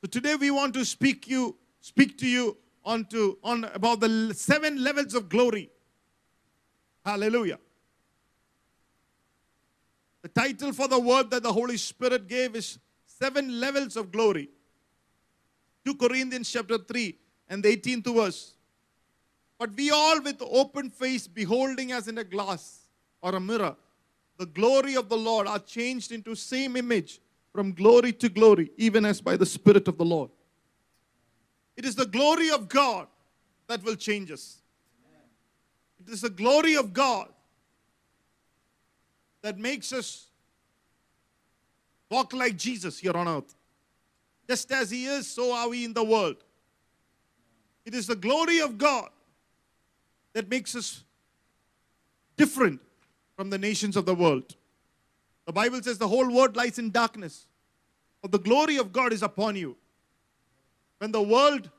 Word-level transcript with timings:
So 0.00 0.08
today 0.08 0.36
we 0.36 0.50
want 0.50 0.74
to 0.74 0.84
speak 0.84 1.26
you, 1.28 1.56
speak 1.80 2.18
to 2.18 2.26
you 2.26 2.56
on 2.84 3.04
to 3.06 3.38
on 3.42 3.64
about 3.64 4.00
the 4.00 4.32
seven 4.34 4.82
levels 4.82 5.14
of 5.14 5.28
glory. 5.28 5.70
Hallelujah. 7.04 7.58
The 10.22 10.28
title 10.28 10.72
for 10.72 10.88
the 10.88 10.98
word 10.98 11.30
that 11.30 11.42
the 11.42 11.52
Holy 11.52 11.76
Spirit 11.76 12.28
gave 12.28 12.54
is 12.54 12.78
seven 13.06 13.60
levels 13.60 13.96
of 13.96 14.12
glory. 14.12 14.48
2 15.84 15.94
Corinthians 15.94 16.50
chapter 16.50 16.78
3 16.78 17.18
and 17.48 17.62
the 17.62 17.76
18th 17.76 18.14
verse. 18.14 18.54
But 19.58 19.76
we 19.76 19.90
all 19.90 20.20
with 20.20 20.40
open 20.40 20.90
face 20.90 21.26
beholding 21.26 21.92
as 21.92 22.08
in 22.08 22.18
a 22.18 22.24
glass 22.24 22.82
or 23.20 23.34
a 23.34 23.40
mirror 23.40 23.74
the 24.38 24.46
glory 24.46 24.94
of 24.94 25.08
the 25.08 25.16
Lord 25.16 25.46
are 25.46 25.58
changed 25.58 26.12
into 26.12 26.34
same 26.34 26.76
image 26.76 27.20
from 27.52 27.72
glory 27.72 28.12
to 28.12 28.28
glory 28.28 28.70
even 28.76 29.04
as 29.04 29.20
by 29.20 29.36
the 29.36 29.46
spirit 29.46 29.88
of 29.88 29.98
the 29.98 30.04
Lord. 30.04 30.30
It 31.76 31.84
is 31.84 31.94
the 31.94 32.06
glory 32.06 32.50
of 32.50 32.68
God 32.68 33.06
that 33.68 33.82
will 33.84 33.96
change 33.96 34.30
us. 34.30 34.58
It 36.00 36.12
is 36.12 36.22
the 36.22 36.30
glory 36.30 36.76
of 36.76 36.92
God 36.92 37.28
that 39.42 39.58
makes 39.58 39.92
us 39.92 40.26
walk 42.10 42.32
like 42.32 42.56
Jesus 42.56 42.98
here 42.98 43.16
on 43.16 43.28
earth. 43.28 43.54
Just 44.48 44.72
as 44.72 44.90
He 44.90 45.06
is, 45.06 45.26
so 45.26 45.54
are 45.54 45.68
we 45.68 45.84
in 45.84 45.92
the 45.92 46.02
world. 46.02 46.36
It 47.84 47.94
is 47.94 48.06
the 48.06 48.16
glory 48.16 48.60
of 48.60 48.78
God 48.78 49.10
that 50.32 50.48
makes 50.48 50.74
us 50.74 51.04
different 52.36 52.80
from 53.36 53.50
the 53.50 53.58
nations 53.58 53.96
of 53.96 54.06
the 54.06 54.14
world. 54.14 54.56
The 55.48 55.52
Bible 55.54 55.82
says 55.82 55.96
the 55.96 56.06
whole 56.06 56.30
world 56.30 56.56
lies 56.56 56.78
in 56.78 56.90
darkness, 56.90 57.46
but 58.20 58.30
the 58.30 58.38
glory 58.38 58.76
of 58.76 58.92
God 58.92 59.14
is 59.14 59.22
upon 59.22 59.56
you. 59.56 59.78
When 60.98 61.10
the 61.10 61.22
world 61.22 61.70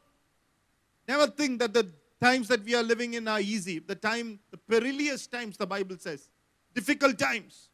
never 1.08 1.28
think 1.28 1.60
that 1.60 1.76
the 1.76 1.88
times 2.20 2.48
that 2.48 2.64
we 2.64 2.74
are 2.74 2.82
living 2.82 3.14
in 3.14 3.28
are 3.28 3.40
easy, 3.40 3.78
the 3.78 3.94
time, 3.94 4.40
the 4.50 4.58
perilous 4.58 5.28
times, 5.28 5.56
the 5.56 5.68
Bible 5.68 5.98
says, 6.00 6.30
difficult 6.74 7.20
times. 7.20 7.70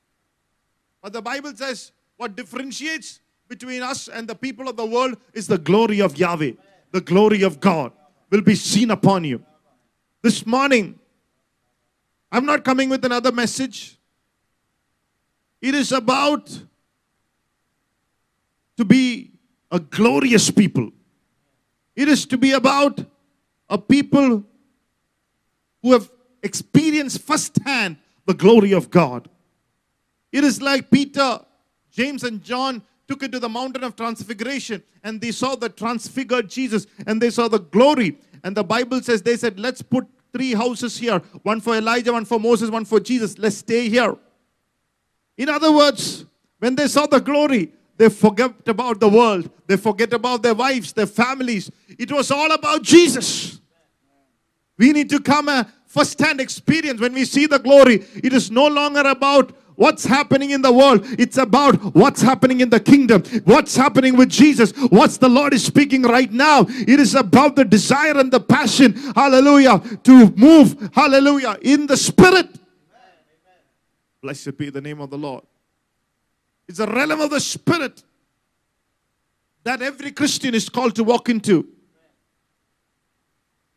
But 1.01 1.13
the 1.13 1.21
Bible 1.21 1.55
says 1.55 1.93
what 2.17 2.35
differentiates 2.35 3.21
between 3.47 3.81
us 3.81 4.09
and 4.09 4.27
the 4.27 4.35
people 4.35 4.67
of 4.67 4.75
the 4.75 4.85
world 4.85 5.15
is 5.33 5.47
the 5.47 5.57
glory 5.57 6.01
of 6.01 6.17
Yahweh. 6.17 6.51
The 6.91 6.99
glory 6.99 7.41
of 7.43 7.61
God 7.61 7.93
will 8.29 8.41
be 8.41 8.55
seen 8.55 8.91
upon 8.91 9.23
you. 9.23 9.41
This 10.21 10.45
morning, 10.45 10.99
I'm 12.33 12.45
not 12.45 12.65
coming 12.65 12.89
with 12.89 13.05
another 13.05 13.31
message. 13.31 13.94
It 15.61 15.75
is 15.75 15.91
about 15.91 16.59
to 18.77 18.85
be 18.85 19.31
a 19.71 19.79
glorious 19.79 20.51
people. 20.51 20.91
It 21.95 22.07
is 22.07 22.25
to 22.27 22.37
be 22.37 22.51
about 22.51 23.03
a 23.69 23.77
people 23.77 24.43
who 25.81 25.91
have 25.93 26.09
experienced 26.43 27.21
firsthand 27.21 27.97
the 28.25 28.33
glory 28.33 28.73
of 28.73 28.89
God. 28.89 29.29
It 30.31 30.43
is 30.43 30.61
like 30.61 30.91
Peter, 30.91 31.39
James, 31.91 32.23
and 32.23 32.43
John 32.43 32.81
took 33.07 33.23
it 33.23 33.31
to 33.31 33.39
the 33.39 33.49
mountain 33.49 33.83
of 33.83 33.95
transfiguration 33.95 34.83
and 35.03 35.21
they 35.21 35.31
saw 35.31 35.55
the 35.55 35.69
transfigured 35.69 36.49
Jesus 36.49 36.87
and 37.05 37.21
they 37.21 37.29
saw 37.29 37.47
the 37.47 37.59
glory. 37.59 38.17
And 38.43 38.57
the 38.57 38.63
Bible 38.63 39.01
says, 39.01 39.21
they 39.21 39.37
said, 39.37 39.59
let's 39.59 39.81
put 39.81 40.07
three 40.33 40.53
houses 40.53 40.97
here 40.97 41.19
one 41.43 41.61
for 41.61 41.75
Elijah, 41.75 42.11
one 42.11 42.25
for 42.25 42.39
Moses, 42.39 42.69
one 42.69 42.85
for 42.85 42.99
Jesus. 42.99 43.37
Let's 43.37 43.57
stay 43.57 43.87
here. 43.87 44.15
In 45.37 45.49
other 45.49 45.71
words, 45.71 46.25
when 46.59 46.75
they 46.75 46.87
saw 46.87 47.05
the 47.05 47.19
glory, 47.19 47.71
they 47.97 48.09
forget 48.09 48.53
about 48.67 48.99
the 48.99 49.09
world. 49.09 49.49
They 49.67 49.77
forget 49.77 50.13
about 50.13 50.43
their 50.43 50.53
wives, 50.53 50.93
their 50.93 51.07
families. 51.07 51.71
It 51.87 52.11
was 52.11 52.31
all 52.31 52.51
about 52.51 52.81
Jesus. 52.83 53.59
We 54.77 54.91
need 54.91 55.09
to 55.09 55.19
come 55.19 55.47
a 55.47 55.71
first-hand 55.87 56.41
experience. 56.41 56.99
When 56.99 57.13
we 57.13 57.25
see 57.25 57.45
the 57.45 57.59
glory, 57.59 58.05
it 58.15 58.33
is 58.33 58.51
no 58.51 58.67
longer 58.67 59.01
about 59.01 59.55
what's 59.75 60.05
happening 60.05 60.51
in 60.51 60.61
the 60.61 60.71
world. 60.71 61.05
It's 61.19 61.37
about 61.37 61.75
what's 61.95 62.21
happening 62.21 62.61
in 62.61 62.69
the 62.69 62.79
kingdom. 62.79 63.23
What's 63.43 63.75
happening 63.75 64.17
with 64.17 64.29
Jesus. 64.29 64.71
What's 64.89 65.17
the 65.17 65.29
Lord 65.29 65.53
is 65.53 65.63
speaking 65.63 66.03
right 66.03 66.31
now. 66.31 66.65
It 66.67 66.99
is 66.99 67.15
about 67.15 67.55
the 67.55 67.65
desire 67.65 68.17
and 68.17 68.31
the 68.31 68.39
passion, 68.39 68.93
hallelujah, 69.15 69.81
to 70.03 70.31
move, 70.31 70.89
hallelujah, 70.93 71.57
in 71.61 71.87
the 71.87 71.97
spirit. 71.97 72.49
Blessed 74.25 74.57
be 74.57 74.71
the 74.71 74.81
name 74.81 74.99
of 75.01 75.11
the 75.11 75.19
Lord. 75.19 75.43
It's 76.67 76.79
a 76.79 76.87
realm 76.87 77.21
of 77.21 77.29
the 77.29 77.39
spirit 77.39 78.01
that 79.63 79.83
every 79.83 80.09
Christian 80.09 80.55
is 80.55 80.67
called 80.67 80.95
to 80.95 81.03
walk 81.03 81.29
into. 81.29 81.67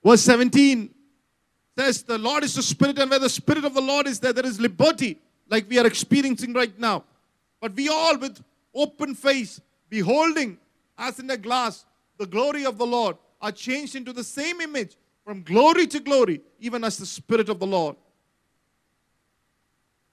Verse 0.03 0.22
17 0.22 0.88
says, 1.76 2.03
The 2.03 2.16
Lord 2.16 2.44
is 2.44 2.54
the 2.54 2.62
Spirit, 2.62 2.98
and 2.98 3.10
where 3.10 3.19
the 3.19 3.28
Spirit 3.28 3.66
of 3.66 3.75
the 3.75 3.82
Lord 3.82 4.06
is 4.06 4.20
there, 4.20 4.32
there 4.32 4.47
is 4.47 4.58
liberty, 4.58 5.20
like 5.50 5.69
we 5.69 5.78
are 5.78 5.87
experiencing 5.87 6.54
right 6.54 6.78
now. 6.78 7.04
But 7.60 7.75
we 7.75 7.91
all, 7.91 8.16
with 8.16 8.42
open 8.75 9.14
face, 9.14 9.60
beholding 9.91 10.56
as 10.97 11.19
in 11.19 11.28
a 11.28 11.37
glass 11.37 11.84
the 12.16 12.26
glory 12.26 12.64
of 12.64 12.78
the 12.78 12.87
Lord, 12.87 13.19
are 13.42 13.53
changed 13.53 13.97
into 13.97 14.14
the 14.14 14.25
same 14.25 14.62
image 14.62 14.97
from 15.26 15.42
glory 15.42 15.87
to 15.88 16.00
glory, 16.00 16.41
even 16.58 16.84
as 16.84 16.97
the 16.97 17.04
Spirit 17.04 17.50
of 17.50 17.58
the 17.58 17.66
Lord. 17.66 17.97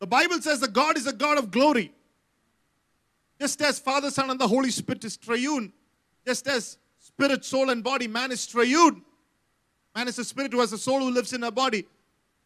The 0.06 0.10
Bible 0.10 0.40
says 0.40 0.60
that 0.60 0.72
God 0.72 0.98
is 0.98 1.08
a 1.08 1.14
God 1.14 1.40
of 1.40 1.50
glory. 1.50 1.92
Just 3.42 3.60
as 3.64 3.80
Father, 3.80 4.12
Son, 4.12 4.30
and 4.30 4.40
the 4.40 4.48
Holy 4.48 4.70
Spirit 4.70 5.04
is 5.04 5.18
triune, 5.18 5.74
just 6.28 6.46
as 6.46 6.78
spirit, 7.00 7.44
soul, 7.44 7.72
and 7.72 7.84
body, 7.84 8.08
man 8.08 8.32
is 8.32 8.46
triune. 8.46 9.02
Man 9.96 10.08
is 10.08 10.20
a 10.20 10.24
spirit 10.24 10.54
who 10.54 10.60
has 10.60 10.72
a 10.74 10.78
soul 10.78 11.00
who 11.00 11.10
lives 11.10 11.34
in 11.34 11.42
a 11.42 11.50
body. 11.50 11.88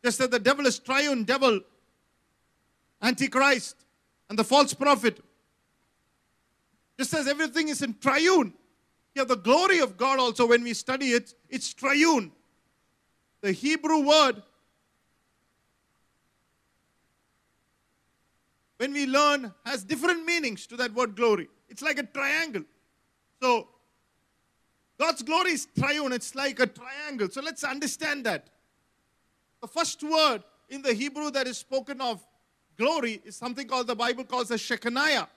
Just 0.02 0.22
as 0.22 0.30
the 0.30 0.40
devil 0.40 0.68
is 0.68 0.80
triune, 0.80 1.26
devil, 1.26 1.60
antichrist, 3.02 3.76
and 4.30 4.40
the 4.40 4.46
false 4.46 4.74
prophet. 4.74 5.20
Just 6.98 7.14
as 7.14 7.28
everything 7.28 7.68
is 7.68 7.82
in 7.82 7.94
triune. 7.96 8.54
Here, 9.14 9.26
the 9.26 9.36
glory 9.36 9.80
of 9.80 9.98
God 9.98 10.18
also, 10.18 10.48
when 10.48 10.64
we 10.64 10.74
study 10.74 11.08
it, 11.08 11.34
it's 11.50 11.74
triune. 11.74 12.32
The 13.42 13.52
Hebrew 13.52 14.08
word, 14.08 14.44
when 18.80 18.94
we 18.94 19.06
learn, 19.06 19.54
has 19.66 19.84
different 19.84 20.26
meanings 20.26 20.66
to 20.66 20.78
that 20.78 20.94
word 20.94 21.14
glory. 21.14 21.50
It's 21.68 21.82
like 21.82 22.00
a 22.00 22.04
triangle. 22.04 22.64
So, 23.42 23.68
God's 24.98 25.22
glory 25.22 25.52
is 25.52 25.68
triune, 25.78 26.14
it's 26.14 26.34
like 26.34 26.62
a 26.62 26.66
triangle. 26.66 27.30
So 27.30 27.42
let's 27.42 27.66
understand 27.66 28.26
that. 28.26 28.50
The 29.62 29.68
first 29.68 30.02
word 30.02 30.44
in 30.70 30.82
the 30.82 30.94
Hebrew 30.94 31.30
that 31.32 31.46
is 31.46 31.58
spoken 31.58 32.00
of 32.00 32.26
glory 32.78 33.22
is 33.26 33.36
something 33.36 33.68
called 33.68 33.88
the 33.88 33.96
Bible 33.96 34.24
calls 34.24 34.50
a 34.50 34.58
Shekinah. 34.58 35.28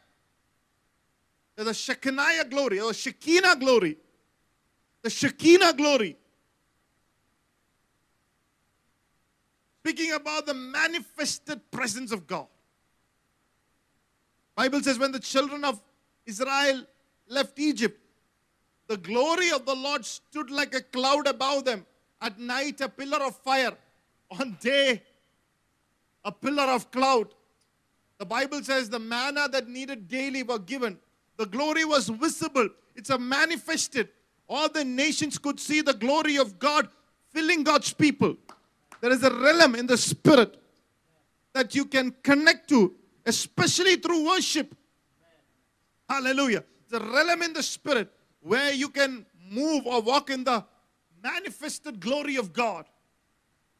There's 1.56 1.68
a 1.68 1.74
Shekinah 1.74 2.44
glory 2.48 2.78
or 2.78 2.94
Shekinah 2.94 3.56
glory. 3.56 3.96
The 5.02 5.10
Shekinah 5.10 5.72
glory. 5.72 6.16
Speaking 9.80 10.12
about 10.12 10.46
the 10.46 10.54
manifested 10.54 11.60
presence 11.72 12.12
of 12.12 12.28
God. 12.28 12.46
Bible 14.54 14.82
says 14.82 14.98
when 14.98 15.12
the 15.12 15.20
children 15.20 15.64
of 15.64 15.80
Israel 16.26 16.84
left 17.28 17.58
Egypt, 17.58 17.98
the 18.88 18.96
glory 18.96 19.50
of 19.50 19.64
the 19.64 19.74
Lord 19.74 20.04
stood 20.04 20.50
like 20.50 20.74
a 20.74 20.82
cloud 20.82 21.26
above 21.26 21.64
them. 21.64 21.86
At 22.20 22.38
night, 22.38 22.80
a 22.80 22.88
pillar 22.88 23.24
of 23.24 23.36
fire. 23.36 23.72
On 24.30 24.56
day, 24.60 25.02
a 26.24 26.32
pillar 26.32 26.64
of 26.64 26.90
cloud. 26.90 27.28
The 28.18 28.26
Bible 28.26 28.62
says 28.62 28.88
the 28.88 28.98
manna 28.98 29.48
that 29.48 29.68
needed 29.68 30.08
daily 30.08 30.42
were 30.42 30.58
given. 30.58 30.98
The 31.36 31.46
glory 31.46 31.84
was 31.84 32.08
visible. 32.08 32.68
It's 32.94 33.10
a 33.10 33.18
manifested. 33.18 34.08
All 34.48 34.68
the 34.68 34.84
nations 34.84 35.38
could 35.38 35.58
see 35.58 35.80
the 35.80 35.94
glory 35.94 36.36
of 36.36 36.58
God 36.58 36.88
filling 37.30 37.64
God's 37.64 37.92
people. 37.92 38.36
There 39.00 39.10
is 39.10 39.22
a 39.22 39.34
realm 39.34 39.74
in 39.74 39.86
the 39.86 39.96
spirit 39.96 40.56
that 41.54 41.74
you 41.74 41.84
can 41.84 42.14
connect 42.22 42.68
to, 42.68 42.94
especially 43.24 43.96
through 43.96 44.26
worship. 44.26 44.74
Hallelujah. 46.08 46.64
The 46.88 47.00
realm 47.00 47.42
in 47.42 47.52
the 47.52 47.62
spirit 47.62 48.12
where 48.40 48.72
you 48.72 48.88
can 48.88 49.24
move 49.50 49.86
or 49.86 50.00
walk 50.02 50.30
in 50.30 50.44
the 50.44 50.64
manifested 51.22 52.00
glory 52.00 52.36
of 52.36 52.52
God. 52.52 52.84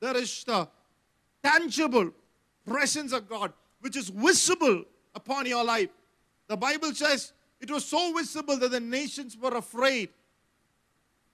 There 0.00 0.16
is 0.16 0.44
the 0.44 0.68
tangible 1.42 2.10
presence 2.64 3.12
of 3.12 3.28
God 3.28 3.52
which 3.80 3.96
is 3.96 4.08
visible 4.08 4.84
upon 5.14 5.46
your 5.46 5.64
life. 5.64 5.90
The 6.48 6.56
Bible 6.56 6.94
says 6.94 7.32
it 7.60 7.70
was 7.70 7.84
so 7.84 8.12
visible 8.14 8.56
that 8.58 8.70
the 8.70 8.80
nations 8.80 9.36
were 9.36 9.56
afraid 9.56 10.08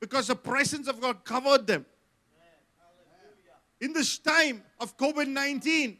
because 0.00 0.28
the 0.28 0.36
presence 0.36 0.88
of 0.88 1.00
God 1.00 1.24
covered 1.24 1.66
them. 1.66 1.84
In 3.80 3.92
this 3.92 4.18
time 4.18 4.62
of 4.80 4.96
COVID 4.96 5.28
19, 5.28 5.96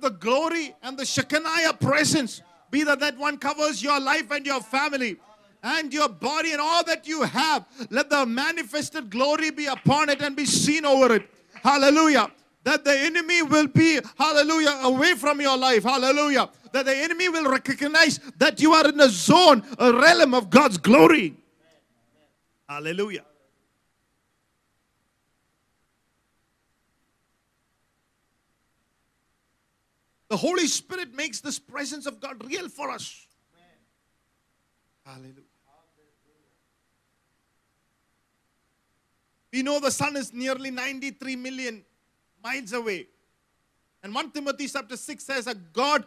the 0.00 0.10
glory 0.10 0.74
and 0.82 0.98
the 0.98 1.04
Shekinah 1.04 1.74
presence 1.80 2.42
be 2.70 2.84
that 2.84 3.00
that 3.00 3.18
one 3.18 3.36
covers 3.36 3.82
your 3.82 4.00
life 4.00 4.30
and 4.30 4.46
your 4.46 4.60
family 4.60 5.18
and 5.62 5.92
your 5.92 6.08
body 6.08 6.52
and 6.52 6.60
all 6.60 6.82
that 6.84 7.06
you 7.06 7.22
have. 7.22 7.66
Let 7.90 8.10
the 8.10 8.26
manifested 8.26 9.10
glory 9.10 9.50
be 9.50 9.66
upon 9.66 10.08
it 10.08 10.22
and 10.22 10.34
be 10.34 10.46
seen 10.46 10.84
over 10.84 11.14
it. 11.14 11.28
Hallelujah. 11.62 12.30
That 12.64 12.84
the 12.84 12.96
enemy 12.96 13.42
will 13.42 13.66
be, 13.66 13.98
hallelujah, 14.16 14.80
away 14.84 15.14
from 15.14 15.40
your 15.40 15.56
life. 15.56 15.82
Hallelujah. 15.82 16.48
That 16.72 16.86
the 16.86 16.96
enemy 16.96 17.28
will 17.28 17.50
recognize 17.50 18.18
that 18.38 18.60
you 18.60 18.72
are 18.72 18.88
in 18.88 18.98
a 19.00 19.08
zone, 19.08 19.62
a 19.78 19.92
realm 19.92 20.32
of 20.32 20.48
God's 20.48 20.78
glory. 20.78 21.36
Hallelujah. 22.68 23.24
The 30.32 30.38
Holy 30.38 30.66
Spirit 30.66 31.14
makes 31.14 31.42
this 31.42 31.58
presence 31.58 32.06
of 32.06 32.18
God 32.18 32.42
real 32.46 32.66
for 32.70 32.88
us. 32.88 33.26
Hallelujah. 35.04 35.34
We 39.52 39.62
know 39.62 39.78
the 39.78 39.90
sun 39.90 40.16
is 40.16 40.32
nearly 40.32 40.70
93 40.70 41.36
million 41.36 41.84
miles 42.42 42.72
away. 42.72 43.08
And 44.02 44.14
1 44.14 44.30
Timothy 44.30 44.68
chapter 44.68 44.96
6 44.96 45.22
says 45.22 45.44
that 45.44 45.74
God 45.74 46.06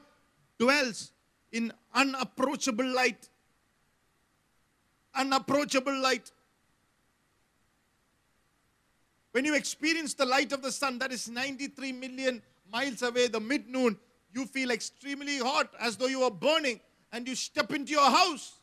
dwells 0.58 1.12
in 1.52 1.72
unapproachable 1.94 2.96
light. 2.96 3.30
Unapproachable 5.14 6.02
light. 6.02 6.32
When 9.34 9.46
you 9.46 9.54
experience 9.54 10.16
the 10.16 10.26
light 10.26 10.52
of 10.52 10.64
the 10.64 10.72
sun 10.72 10.98
that 10.98 11.12
is 11.12 11.30
93 11.30 11.92
million 11.92 12.42
miles 12.74 13.04
away, 13.04 13.28
the 13.28 13.40
mid 13.40 13.70
noon, 13.70 14.00
you 14.36 14.46
feel 14.46 14.72
extremely 14.72 15.38
hot 15.40 15.74
as 15.80 15.96
though 15.96 16.08
you 16.08 16.24
are 16.24 16.32
burning 16.32 16.80
and 17.12 17.28
you 17.28 17.36
step 17.36 17.72
into 17.74 17.94
your 17.94 18.10
house. 18.10 18.60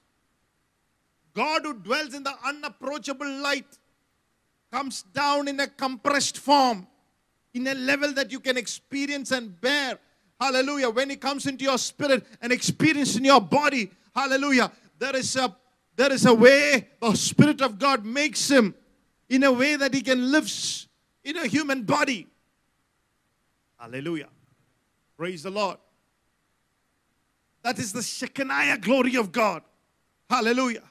God 1.35 1.63
who 1.65 1.75
dwells 1.75 2.13
in 2.15 2.23
the 2.23 2.35
unapproachable 2.45 3.31
light 3.41 3.79
comes 4.71 5.03
down 5.03 5.49
in 5.49 5.59
a 5.61 5.67
compressed 5.67 6.39
form, 6.39 6.87
in 7.55 7.67
a 7.67 7.75
level 7.75 8.13
that 8.13 8.31
you 8.31 8.41
can 8.41 8.57
experience 8.57 9.31
and 9.31 9.59
bear. 9.61 9.99
Hallelujah. 10.39 10.91
When 10.91 11.09
He 11.09 11.17
comes 11.17 11.47
into 11.47 11.65
your 11.65 11.79
spirit 11.79 12.27
and 12.43 12.53
experience 12.53 13.17
in 13.17 13.25
your 13.25 13.41
body, 13.41 13.91
hallelujah. 14.15 14.71
There 14.99 15.17
is 15.17 15.37
a 15.37 15.55
there 15.95 16.13
is 16.13 16.25
a 16.27 16.35
way 16.35 16.89
the 17.01 17.15
Spirit 17.15 17.61
of 17.61 17.79
God 17.79 18.05
makes 18.05 18.51
him 18.51 18.75
in 19.29 19.45
a 19.45 19.53
way 19.53 19.77
that 19.77 19.93
he 19.93 20.01
can 20.01 20.33
live 20.33 20.51
in 21.23 21.37
a 21.37 21.47
human 21.47 21.83
body. 21.83 22.27
Hallelujah. 23.79 24.29
Praise 25.23 25.45
the 25.45 25.53
Lord. 25.53 25.77
That 27.63 27.79
is 27.79 27.93
the 27.93 28.03
Shekinah 28.03 28.79
glory 28.79 29.15
of 29.15 29.31
God. 29.31 29.63
Hallelujah. 30.29 30.83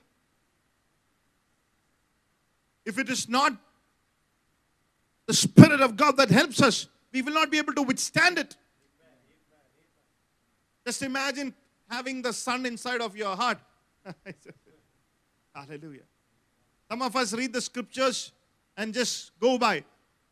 If 2.85 2.97
it 2.97 3.09
is 3.09 3.27
not 3.27 3.51
the 5.25 5.33
Spirit 5.33 5.81
of 5.81 5.97
God 5.97 6.15
that 6.15 6.29
helps 6.29 6.61
us, 6.61 6.87
we 7.11 7.21
will 7.21 7.33
not 7.33 7.51
be 7.51 7.57
able 7.57 7.73
to 7.73 7.81
withstand 7.81 8.37
it. 8.37 8.55
Just 10.87 11.01
imagine 11.01 11.53
having 11.89 12.21
the 12.21 12.31
sun 12.31 12.65
inside 12.65 13.01
of 13.01 13.17
your 13.17 13.35
heart. 13.35 13.57
Hallelujah. 15.53 16.07
Some 16.89 17.01
of 17.01 17.13
us 17.17 17.33
read 17.33 17.51
the 17.51 17.59
scriptures 17.59 18.31
and 18.77 18.93
just 18.93 19.37
go 19.41 19.57
by. 19.57 19.83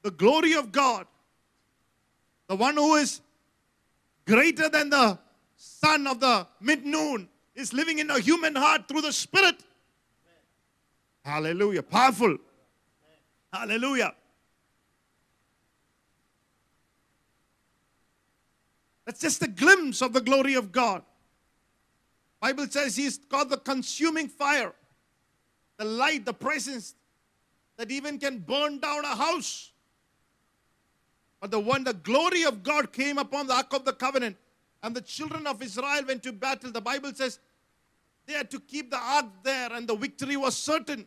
The 0.03 0.11
glory 0.11 0.53
of 0.53 0.71
God, 0.71 1.05
the 2.47 2.55
one 2.55 2.77
who 2.77 2.95
is 2.95 3.19
greater 4.29 4.69
than 4.69 4.91
the 4.91 5.17
sun 5.55 6.05
of 6.05 6.19
the 6.19 6.47
mid 6.61 6.85
noon, 6.85 7.27
is 7.55 7.73
living 7.73 7.97
in 7.99 8.09
a 8.11 8.19
human 8.19 8.55
heart 8.55 8.87
through 8.87 9.01
the 9.01 9.11
Spirit. 9.11 9.55
Hallelujah. 11.25 11.83
Powerful. 11.83 12.37
Hallelujah. 13.51 14.13
That's 19.05 19.19
just 19.19 19.41
a 19.41 19.47
glimpse 19.47 20.03
of 20.03 20.13
the 20.13 20.21
glory 20.21 20.53
of 20.53 20.71
God. 20.71 21.01
Bible 22.39 22.67
says 22.67 22.95
he's 22.95 23.17
called 23.17 23.49
the 23.49 23.57
consuming 23.57 24.27
fire. 24.27 24.73
The 25.77 25.85
light, 25.85 26.25
the 26.25 26.33
presence 26.33 26.93
that 27.77 27.89
even 27.89 28.19
can 28.19 28.39
burn 28.39 28.79
down 28.79 29.03
a 29.05 29.15
house. 29.15 29.71
But 31.39 31.51
the 31.51 31.59
one, 31.59 31.83
the 31.83 31.94
glory 31.94 32.44
of 32.44 32.63
God 32.63 32.91
came 32.91 33.18
upon 33.18 33.47
the 33.47 33.53
Ark 33.53 33.74
of 33.74 33.86
the 33.86 33.94
Covenant, 33.94 34.36
and 34.83 34.95
the 34.95 35.01
children 35.01 35.47
of 35.47 35.62
Israel 35.62 36.01
went 36.07 36.24
to 36.24 36.33
battle. 36.33 36.71
The 36.71 36.81
Bible 36.81 37.13
says 37.13 37.39
they 38.25 38.33
had 38.33 38.51
to 38.51 38.59
keep 38.59 38.91
the 38.91 38.97
ark 38.97 39.25
there, 39.44 39.74
and 39.74 39.88
the 39.88 39.95
victory 39.95 40.38
was 40.38 40.56
certain. 40.56 41.06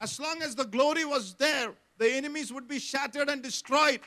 As 0.00 0.18
long 0.18 0.42
as 0.42 0.54
the 0.54 0.64
glory 0.64 1.04
was 1.04 1.34
there, 1.34 1.72
the 1.98 2.10
enemies 2.10 2.52
would 2.52 2.68
be 2.68 2.78
shattered 2.78 3.28
and 3.28 3.42
destroyed. 3.42 4.00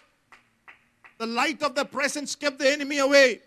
The 1.18 1.28
light 1.28 1.62
of 1.62 1.76
the 1.76 1.86
presence 1.86 2.36
kept 2.36 2.60
the 2.60 2.70
enemy 2.70 2.98
away. 2.98 3.42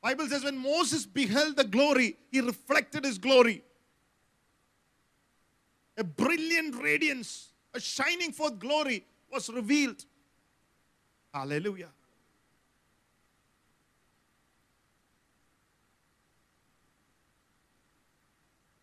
Bible 0.00 0.28
says 0.28 0.44
when 0.44 0.56
Moses 0.56 1.04
beheld 1.04 1.56
the 1.56 1.64
glory, 1.64 2.16
he 2.30 2.40
reflected 2.40 3.04
his 3.04 3.18
glory. 3.18 3.62
A 5.98 6.04
brilliant 6.04 6.80
radiance, 6.80 7.48
a 7.74 7.80
shining 7.80 8.32
forth 8.32 8.58
glory 8.58 9.04
was 9.30 9.50
revealed. 9.50 10.04
Hallelujah. 11.34 11.90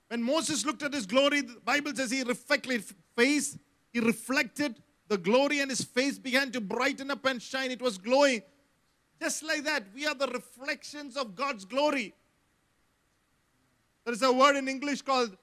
When 0.09 0.21
Moses 0.21 0.65
looked 0.65 0.83
at 0.83 0.93
his 0.93 1.05
glory, 1.05 1.41
the 1.41 1.59
Bible 1.63 1.95
says 1.95 2.11
he 2.11 2.21
reflected 2.23 2.83
face, 3.15 3.57
he 3.91 3.99
reflected 3.99 4.75
the 5.07 5.17
glory, 5.17 5.59
and 5.61 5.69
his 5.69 5.83
face 5.83 6.17
began 6.17 6.51
to 6.51 6.61
brighten 6.61 7.11
up 7.11 7.25
and 7.25 7.41
shine. 7.41 7.71
It 7.71 7.81
was 7.81 7.97
glowing. 7.97 8.41
Just 9.21 9.43
like 9.43 9.63
that, 9.63 9.83
we 9.93 10.05
are 10.05 10.15
the 10.15 10.27
reflections 10.27 11.15
of 11.15 11.35
God's 11.35 11.63
glory. 11.63 12.13
There 14.03 14.13
is 14.13 14.21
a 14.21 14.31
word 14.31 14.57
in 14.57 14.67
English 14.67 15.01
called 15.01 15.35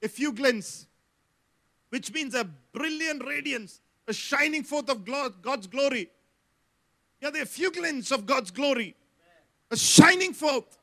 effulgence, 0.00 0.86
which 1.96 2.12
means 2.12 2.34
a 2.34 2.44
brilliant 2.74 3.24
radiance, 3.24 3.80
a 4.06 4.12
shining 4.12 4.62
forth 4.62 4.90
of 4.90 5.02
God's 5.40 5.66
glory. 5.66 6.10
You 7.22 7.28
are 7.28 7.30
the 7.30 7.40
effulgence 7.40 8.10
of 8.10 8.26
God's 8.26 8.50
glory, 8.50 8.94
a 9.70 9.78
shining 9.78 10.34
forth, 10.34 10.76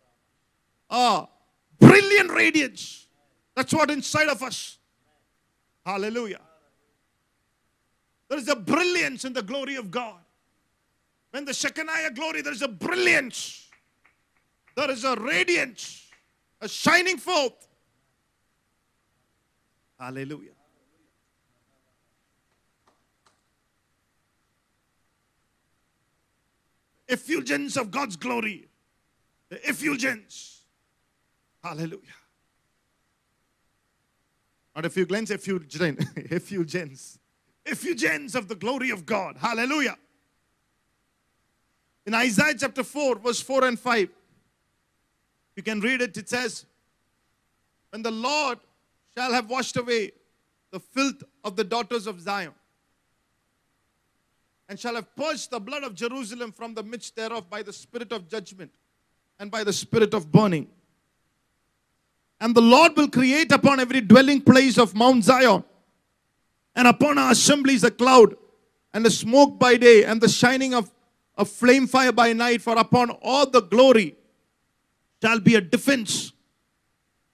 a 0.89 1.27
brilliant 1.79 2.31
radiance. 2.31 3.05
That's 3.55 3.71
what 3.75 3.91
inside 3.91 4.27
of 4.27 4.41
us. 4.41 4.79
Hallelujah. 5.85 6.41
There 8.27 8.39
is 8.39 8.47
a 8.47 8.55
brilliance 8.55 9.23
in 9.23 9.33
the 9.33 9.43
glory 9.43 9.75
of 9.75 9.91
God. 9.91 10.17
When 11.29 11.45
the 11.45 11.53
Shekinah 11.53 12.09
glory, 12.15 12.41
there 12.41 12.53
is 12.53 12.63
a 12.63 12.67
brilliance, 12.67 13.69
there 14.75 14.89
is 14.89 15.03
a 15.03 15.15
radiance, 15.15 16.09
a 16.59 16.67
shining 16.67 17.17
forth. 17.17 17.67
Hallelujah. 19.99 20.53
Effulgence 27.13 27.77
of 27.77 27.91
God's 27.91 28.15
glory. 28.15 28.67
The 29.49 29.69
effulgence. 29.69 30.61
Hallelujah. 31.63 31.99
Not 34.75 34.85
a 34.85 34.89
few 34.89 35.03
effulgence, 35.03 35.29
effulgence. 35.29 36.05
effulgence. 36.15 37.19
Effulgence 37.65 38.35
of 38.35 38.47
the 38.47 38.55
glory 38.55 38.89
of 38.89 39.05
God. 39.05 39.37
Hallelujah. 39.37 39.95
In 42.05 42.13
Isaiah 42.13 42.55
chapter 42.57 42.83
4, 42.83 43.15
verse 43.19 43.39
4 43.39 43.65
and 43.65 43.79
5, 43.79 44.09
you 45.55 45.63
can 45.63 45.79
read 45.79 46.01
it. 46.01 46.17
It 46.17 46.27
says, 46.27 46.65
When 47.91 48.01
the 48.01 48.11
Lord 48.11 48.59
shall 49.15 49.31
have 49.31 49.49
washed 49.49 49.77
away 49.77 50.11
the 50.71 50.79
filth 50.79 51.23
of 51.43 51.55
the 51.55 51.63
daughters 51.63 52.07
of 52.07 52.19
Zion, 52.19 52.53
and 54.69 54.79
shall 54.79 54.95
have 54.95 55.15
purged 55.15 55.51
the 55.51 55.59
blood 55.59 55.83
of 55.83 55.93
Jerusalem 55.93 56.51
from 56.51 56.73
the 56.73 56.83
midst 56.83 57.15
thereof 57.15 57.49
by 57.49 57.61
the 57.61 57.73
spirit 57.73 58.11
of 58.11 58.27
judgment 58.27 58.71
and 59.39 59.51
by 59.51 59.63
the 59.63 59.73
spirit 59.73 60.13
of 60.13 60.31
burning. 60.31 60.67
And 62.39 62.55
the 62.55 62.61
Lord 62.61 62.95
will 62.97 63.09
create 63.09 63.51
upon 63.51 63.79
every 63.79 64.01
dwelling 64.01 64.41
place 64.41 64.77
of 64.77 64.95
Mount 64.95 65.23
Zion, 65.23 65.63
and 66.75 66.87
upon 66.87 67.17
our 67.17 67.31
assemblies 67.31 67.83
a 67.83 67.91
cloud, 67.91 68.35
and 68.93 69.05
a 69.05 69.11
smoke 69.11 69.59
by 69.59 69.77
day, 69.77 70.03
and 70.03 70.19
the 70.19 70.29
shining 70.29 70.73
of 70.73 70.91
a 71.37 71.45
flame 71.45 71.87
fire 71.87 72.11
by 72.11 72.33
night, 72.33 72.61
for 72.61 72.77
upon 72.77 73.11
all 73.21 73.49
the 73.49 73.61
glory 73.61 74.15
shall 75.21 75.39
be 75.39 75.55
a 75.55 75.61
defense. 75.61 76.31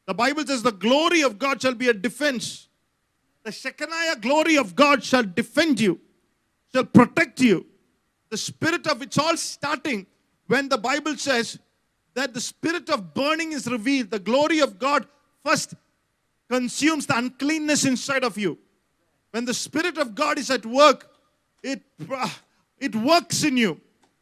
The 0.05 0.13
Bible 0.13 0.45
says 0.45 0.63
the 0.63 0.71
glory 0.71 1.21
of 1.21 1.37
God 1.37 1.61
shall 1.61 1.73
be 1.73 1.89
a 1.89 1.93
defense. 1.93 2.67
The 3.43 3.51
Shekinah 3.51 4.17
glory 4.21 4.57
of 4.57 4.75
God 4.75 5.03
shall 5.03 5.23
defend 5.23 5.79
you, 5.79 5.99
shall 6.73 6.85
protect 6.85 7.41
you. 7.41 7.65
the 8.29 8.37
spirit 8.37 8.85
of 8.85 9.01
it's 9.01 9.17
all 9.17 9.35
starting 9.35 10.05
when 10.47 10.69
the 10.69 10.77
Bible 10.77 11.17
says 11.17 11.57
that 12.13 12.33
the 12.33 12.41
spirit 12.41 12.89
of 12.89 13.13
burning 13.13 13.53
is 13.53 13.65
revealed. 13.67 14.11
The 14.11 14.19
glory 14.19 14.59
of 14.59 14.77
God 14.77 15.07
first 15.43 15.73
consumes 16.49 17.05
the 17.05 17.17
uncleanness 17.17 17.85
inside 17.85 18.23
of 18.23 18.37
you. 18.37 18.57
When 19.31 19.45
the 19.45 19.53
spirit 19.53 19.97
of 19.97 20.15
God 20.15 20.37
is 20.37 20.49
at 20.49 20.65
work, 20.65 21.09
it, 21.63 21.81
uh, 22.11 22.29
it 22.79 22.95
works 22.95 23.43
in 23.43 23.57
you. 23.57 23.79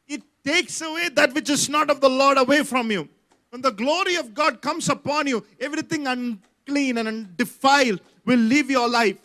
It 0.07 0.21
takes 0.43 0.81
away 0.81 1.09
that 1.09 1.33
which 1.33 1.49
is 1.49 1.69
not 1.69 1.89
of 1.89 2.01
the 2.01 2.09
Lord 2.09 2.37
away 2.37 2.63
from 2.63 2.91
you. 2.91 3.07
When 3.49 3.61
the 3.61 3.71
glory 3.71 4.15
of 4.15 4.33
God 4.33 4.61
comes 4.61 4.89
upon 4.89 5.27
you, 5.27 5.45
everything 5.59 6.07
unclean 6.07 6.97
and 6.97 7.07
undefiled 7.07 8.01
will 8.25 8.39
leave 8.39 8.69
your 8.69 8.89
life. 8.89 9.17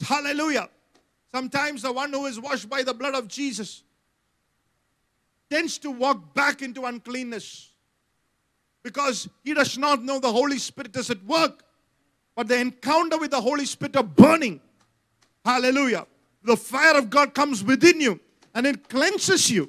Hallelujah. 0.00 0.68
Sometimes 1.36 1.82
the 1.82 1.92
one 1.92 2.10
who 2.14 2.24
is 2.24 2.40
washed 2.40 2.66
by 2.66 2.82
the 2.82 2.94
blood 2.94 3.14
of 3.14 3.28
Jesus 3.28 3.82
tends 5.50 5.76
to 5.76 5.90
walk 5.90 6.32
back 6.32 6.62
into 6.62 6.86
uncleanness 6.86 7.74
because 8.82 9.28
he 9.44 9.52
does 9.52 9.76
not 9.76 10.02
know 10.02 10.18
the 10.18 10.32
Holy 10.32 10.56
Spirit 10.56 10.96
is 10.96 11.10
at 11.10 11.22
work. 11.24 11.62
But 12.34 12.48
the 12.48 12.58
encounter 12.58 13.18
with 13.18 13.32
the 13.32 13.40
Holy 13.42 13.66
Spirit 13.66 13.96
of 13.96 14.16
burning, 14.16 14.62
hallelujah, 15.44 16.06
the 16.42 16.56
fire 16.56 16.96
of 16.96 17.10
God 17.10 17.34
comes 17.34 17.62
within 17.62 18.00
you 18.00 18.18
and 18.54 18.66
it 18.66 18.88
cleanses 18.88 19.50
you. 19.50 19.68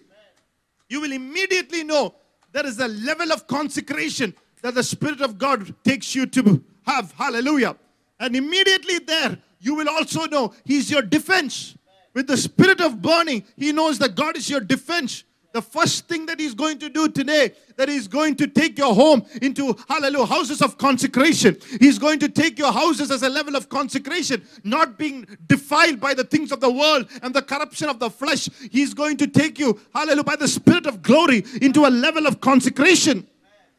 You 0.88 1.02
will 1.02 1.12
immediately 1.12 1.84
know 1.84 2.16
there 2.54 2.66
is 2.66 2.80
a 2.80 2.88
level 2.88 3.34
of 3.34 3.46
consecration 3.46 4.34
that 4.62 4.74
the 4.74 4.84
Spirit 4.84 5.20
of 5.20 5.38
God 5.38 5.76
takes 5.84 6.16
you 6.16 6.28
to 6.28 6.64
have. 6.84 7.12
Hallelujah. 7.12 7.76
And 8.22 8.38
immediately 8.38 9.00
there, 9.00 9.38
you 9.68 9.76
will 9.76 9.90
also 9.90 10.26
know 10.28 10.54
He's 10.64 10.90
your 10.90 11.02
defense. 11.02 11.78
With 12.14 12.28
the 12.28 12.38
spirit 12.38 12.80
of 12.80 13.02
burning, 13.02 13.44
He 13.58 13.74
knows 13.74 14.00
that 14.00 14.16
God 14.16 14.38
is 14.38 14.50
your 14.50 14.62
defense. 14.62 15.26
The 15.52 15.62
first 15.62 16.08
thing 16.08 16.26
that 16.28 16.40
He's 16.40 16.54
going 16.54 16.80
to 16.80 16.90
do 16.90 17.10
today, 17.10 17.52
that 17.76 17.90
He's 17.90 18.08
going 18.08 18.36
to 18.38 18.48
take 18.48 18.78
your 18.78 18.96
home 18.96 19.26
into, 19.42 19.76
hallelujah, 19.90 20.26
houses 20.26 20.62
of 20.62 20.78
consecration. 20.78 21.58
He's 21.82 22.00
going 22.00 22.20
to 22.20 22.30
take 22.30 22.58
your 22.58 22.72
houses 22.72 23.12
as 23.12 23.24
a 23.24 23.30
level 23.30 23.58
of 23.58 23.68
consecration, 23.68 24.42
not 24.64 24.98
being 24.98 25.28
defiled 25.48 26.00
by 26.00 26.14
the 26.14 26.24
things 26.24 26.54
of 26.54 26.62
the 26.62 26.72
world 26.72 27.10
and 27.22 27.34
the 27.34 27.42
corruption 27.42 27.90
of 27.90 28.00
the 28.00 28.10
flesh. 28.10 28.50
He's 28.72 28.94
going 28.94 29.18
to 29.18 29.28
take 29.28 29.60
you, 29.60 29.82
hallelujah, 29.94 30.24
by 30.24 30.38
the 30.38 30.48
Spirit 30.48 30.86
of 30.86 31.02
glory 31.02 31.44
into 31.62 31.86
a 31.86 31.92
level 31.92 32.26
of 32.26 32.40
consecration. 32.40 33.28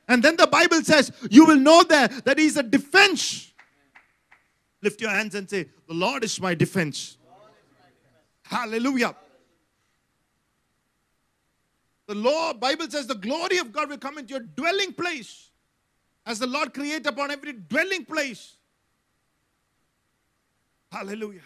And 0.06 0.22
then 0.22 0.36
the 0.36 0.46
Bible 0.46 0.82
says, 0.82 1.12
you 1.30 1.46
will 1.46 1.56
know 1.56 1.82
there 1.82 2.08
that 2.08 2.38
He's 2.38 2.58
a 2.58 2.62
defense 2.62 3.47
Lift 4.82 5.00
your 5.00 5.10
hands 5.10 5.34
and 5.34 5.48
say, 5.48 5.66
The 5.86 5.94
Lord 5.94 6.24
is 6.24 6.40
my 6.40 6.54
defense. 6.54 7.16
Hallelujah. 8.42 9.14
The 12.06 12.14
Lord, 12.14 12.58
Bible 12.58 12.88
says, 12.88 13.06
the 13.06 13.14
glory 13.14 13.58
of 13.58 13.70
God 13.70 13.90
will 13.90 13.98
come 13.98 14.16
into 14.16 14.30
your 14.30 14.40
dwelling 14.40 14.94
place. 14.94 15.50
As 16.24 16.38
the 16.38 16.46
Lord 16.46 16.72
create 16.72 17.06
upon 17.06 17.30
every 17.30 17.52
dwelling 17.52 18.06
place. 18.06 18.54
Hallelujah. 20.90 21.42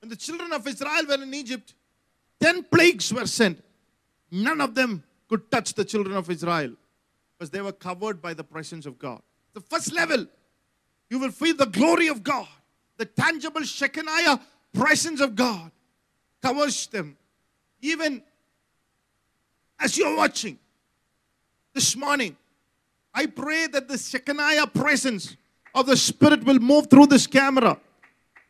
When 0.00 0.08
the 0.08 0.16
children 0.16 0.52
of 0.52 0.66
Israel 0.66 1.06
were 1.08 1.22
in 1.22 1.34
Egypt, 1.34 1.74
ten 2.40 2.62
plagues 2.62 3.12
were 3.12 3.26
sent. 3.26 3.62
None 4.30 4.60
of 4.60 4.76
them 4.76 5.02
could 5.28 5.50
touch 5.50 5.74
the 5.74 5.84
children 5.84 6.16
of 6.16 6.30
Israel 6.30 6.76
because 7.42 7.50
they 7.50 7.60
were 7.60 7.72
covered 7.72 8.22
by 8.22 8.32
the 8.32 8.44
presence 8.44 8.86
of 8.86 9.00
God. 9.00 9.20
The 9.52 9.60
first 9.62 9.92
level, 9.92 10.28
you 11.10 11.18
will 11.18 11.32
feel 11.32 11.56
the 11.56 11.66
glory 11.66 12.06
of 12.06 12.22
God, 12.22 12.46
the 12.98 13.04
tangible 13.04 13.64
Shekinah 13.64 14.40
presence 14.72 15.20
of 15.20 15.34
God 15.34 15.72
covers 16.40 16.86
them. 16.86 17.16
Even 17.80 18.22
as 19.80 19.98
you're 19.98 20.16
watching 20.16 20.56
this 21.74 21.96
morning, 21.96 22.36
I 23.12 23.26
pray 23.26 23.66
that 23.66 23.88
the 23.88 23.98
Shekinah 23.98 24.68
presence 24.68 25.36
of 25.74 25.86
the 25.86 25.96
Spirit 25.96 26.44
will 26.44 26.60
move 26.60 26.88
through 26.88 27.06
this 27.06 27.26
camera. 27.26 27.76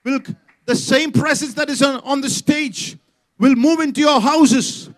Will 0.05 0.21
the 0.67 0.77
same 0.77 1.13
presence 1.13 1.55
that 1.55 1.71
is 1.71 1.81
on, 1.81 2.01
on 2.01 2.21
the 2.21 2.29
stage 2.29 2.99
will 3.39 3.55
move 3.57 3.81
into 3.81 4.03
your 4.03 4.21
houses. 4.21 4.91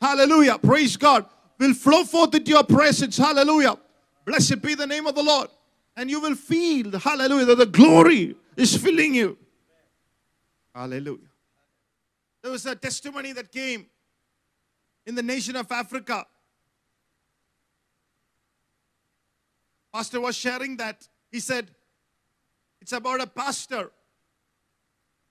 Hallelujah. 0.00 0.58
Praise 0.58 0.96
God 0.96 1.26
will 1.58 1.74
flow 1.74 2.04
forth 2.04 2.34
into 2.34 2.50
your 2.50 2.64
presence. 2.64 3.16
Hallelujah. 3.16 3.76
Blessed 4.24 4.60
be 4.62 4.74
the 4.74 4.86
name 4.86 5.06
of 5.06 5.14
the 5.14 5.22
Lord. 5.22 5.48
And 5.96 6.10
you 6.10 6.20
will 6.20 6.34
feel, 6.34 6.98
hallelujah, 6.98 7.46
that 7.46 7.58
the 7.58 7.66
glory 7.66 8.36
is 8.56 8.76
filling 8.76 9.14
you. 9.14 9.38
Hallelujah. 10.74 11.28
There 12.42 12.52
was 12.52 12.66
a 12.66 12.74
testimony 12.74 13.32
that 13.32 13.50
came 13.50 13.86
in 15.06 15.14
the 15.14 15.22
nation 15.22 15.56
of 15.56 15.70
Africa. 15.72 16.26
Pastor 19.92 20.20
was 20.20 20.36
sharing 20.36 20.76
that. 20.76 21.08
He 21.30 21.40
said, 21.40 21.70
it's 22.82 22.92
about 22.92 23.22
a 23.22 23.26
pastor 23.26 23.90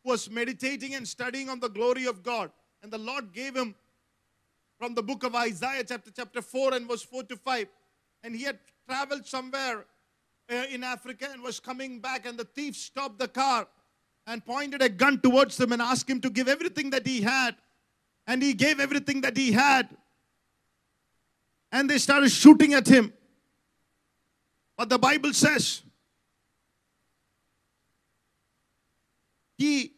who 0.03 0.09
was 0.09 0.29
meditating 0.29 0.95
and 0.95 1.07
studying 1.07 1.49
on 1.49 1.59
the 1.59 1.69
glory 1.69 2.05
of 2.05 2.23
God. 2.23 2.51
And 2.81 2.91
the 2.91 2.97
Lord 2.97 3.31
gave 3.31 3.55
him 3.55 3.75
from 4.77 4.93
the 4.93 5.03
book 5.03 5.23
of 5.23 5.35
Isaiah, 5.35 5.83
chapter, 5.83 6.11
chapter 6.11 6.41
4 6.41 6.73
and 6.73 6.87
verse 6.87 7.03
4 7.03 7.23
to 7.23 7.37
5. 7.37 7.67
And 8.23 8.35
he 8.35 8.43
had 8.43 8.59
traveled 8.87 9.25
somewhere 9.25 9.85
uh, 10.51 10.63
in 10.69 10.83
Africa 10.83 11.27
and 11.31 11.41
was 11.41 11.59
coming 11.59 11.99
back, 11.99 12.25
and 12.25 12.37
the 12.37 12.43
thief 12.43 12.75
stopped 12.75 13.19
the 13.19 13.27
car 13.27 13.67
and 14.27 14.45
pointed 14.45 14.81
a 14.81 14.89
gun 14.89 15.19
towards 15.19 15.59
him 15.59 15.71
and 15.71 15.81
asked 15.81 16.09
him 16.09 16.19
to 16.21 16.29
give 16.29 16.47
everything 16.47 16.89
that 16.89 17.05
he 17.05 17.21
had. 17.21 17.55
And 18.27 18.41
he 18.41 18.53
gave 18.53 18.79
everything 18.79 19.21
that 19.21 19.37
he 19.37 19.51
had. 19.51 19.95
And 21.71 21.89
they 21.89 21.99
started 21.99 22.31
shooting 22.31 22.73
at 22.73 22.87
him. 22.87 23.13
But 24.77 24.89
the 24.89 24.97
Bible 24.97 25.31
says 25.31 25.83
he, 29.57 29.93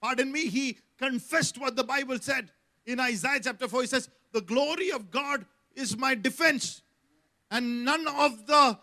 pardon 0.00 0.32
me, 0.32 0.48
he 0.48 0.78
confessed 0.98 1.58
what 1.58 1.76
the 1.76 1.84
Bible 1.84 2.18
said 2.20 2.50
in 2.86 3.00
Isaiah 3.00 3.40
chapter 3.42 3.68
4. 3.68 3.82
He 3.82 3.86
says, 3.86 4.08
The 4.32 4.40
glory 4.40 4.90
of 4.90 5.10
God 5.10 5.46
is 5.74 5.96
my 5.96 6.14
defense. 6.14 6.82
And 7.50 7.84
none 7.84 8.06
of 8.06 8.46
the 8.46 8.78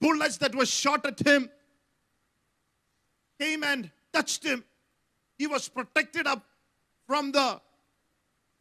bullets 0.00 0.38
that 0.38 0.54
were 0.54 0.66
shot 0.66 1.04
at 1.04 1.18
him 1.20 1.50
came 3.38 3.62
and 3.64 3.90
touched 4.12 4.44
him. 4.44 4.64
He 5.38 5.46
was 5.46 5.68
protected 5.68 6.26
up 6.26 6.44
from 7.06 7.32
the 7.32 7.60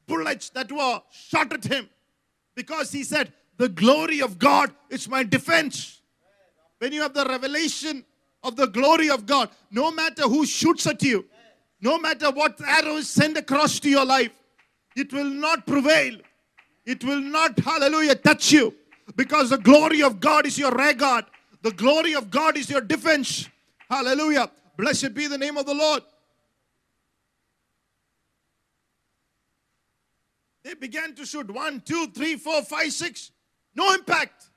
bullets 0.07 0.49
that 0.49 0.71
were 0.71 1.01
shot 1.11 1.53
at 1.53 1.63
him 1.63 1.89
because 2.55 2.91
he 2.91 3.03
said, 3.03 3.31
The 3.57 3.69
glory 3.69 4.21
of 4.21 4.37
God 4.37 4.73
is 4.89 5.07
my 5.07 5.23
defense. 5.23 6.01
When 6.79 6.91
you 6.91 7.01
have 7.01 7.13
the 7.13 7.25
revelation 7.25 8.03
of 8.43 8.55
the 8.55 8.67
glory 8.67 9.09
of 9.09 9.25
God, 9.25 9.49
no 9.71 9.91
matter 9.91 10.23
who 10.23 10.45
shoots 10.45 10.85
at 10.85 11.01
you, 11.01 11.25
no 11.85 11.99
matter 11.99 12.31
what 12.31 12.59
arrow 12.61 12.95
is 12.97 13.07
sent 13.07 13.37
across 13.37 13.79
to 13.79 13.87
your 13.87 14.05
life, 14.05 14.31
it 14.95 15.13
will 15.13 15.29
not 15.29 15.67
prevail. 15.67 16.17
It 16.83 17.03
will 17.03 17.21
not, 17.21 17.59
hallelujah, 17.59 18.15
touch 18.15 18.51
you. 18.51 18.73
Because 19.15 19.51
the 19.51 19.59
glory 19.59 20.01
of 20.01 20.19
God 20.19 20.47
is 20.47 20.57
your 20.57 20.71
regard. 20.71 21.25
The 21.61 21.71
glory 21.71 22.15
of 22.15 22.31
God 22.31 22.57
is 22.57 22.71
your 22.71 22.81
defense. 22.81 23.47
Hallelujah. 23.87 24.49
Blessed 24.77 25.13
be 25.13 25.27
the 25.27 25.37
name 25.37 25.57
of 25.57 25.67
the 25.67 25.75
Lord. 25.75 26.01
They 30.63 30.73
began 30.73 31.13
to 31.13 31.25
shoot 31.25 31.51
one, 31.51 31.81
two, 31.81 32.07
three, 32.07 32.35
four, 32.35 32.63
five, 32.63 32.91
six. 32.93 33.29
No 33.75 33.93
impact. 33.93 34.49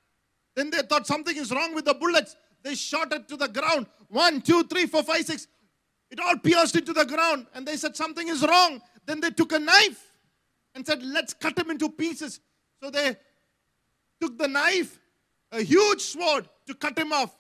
Then 0.56 0.70
they 0.70 0.78
thought 0.78 1.06
something 1.06 1.36
is 1.36 1.50
wrong 1.50 1.74
with 1.74 1.84
the 1.84 1.94
bullets. 1.94 2.36
They 2.62 2.74
shot 2.74 3.12
it 3.12 3.28
to 3.28 3.36
the 3.36 3.48
ground. 3.48 3.86
One, 4.08 4.40
two, 4.40 4.64
three, 4.64 4.86
four, 4.86 5.02
five, 5.02 5.26
six. 5.26 5.46
It 6.10 6.20
all 6.20 6.36
pierced 6.38 6.76
into 6.76 6.92
the 6.92 7.04
ground. 7.04 7.46
And 7.54 7.66
they 7.66 7.76
said, 7.76 7.96
Something 7.96 8.28
is 8.28 8.42
wrong. 8.42 8.80
Then 9.06 9.20
they 9.20 9.30
took 9.30 9.52
a 9.52 9.58
knife 9.58 10.12
and 10.74 10.86
said, 10.86 11.02
Let's 11.02 11.34
cut 11.34 11.58
him 11.58 11.70
into 11.70 11.88
pieces. 11.90 12.40
So 12.82 12.90
they 12.90 13.16
took 14.20 14.38
the 14.38 14.48
knife, 14.48 14.98
a 15.52 15.62
huge 15.62 16.00
sword, 16.00 16.48
to 16.66 16.74
cut 16.74 16.98
him 16.98 17.12
off. 17.12 17.36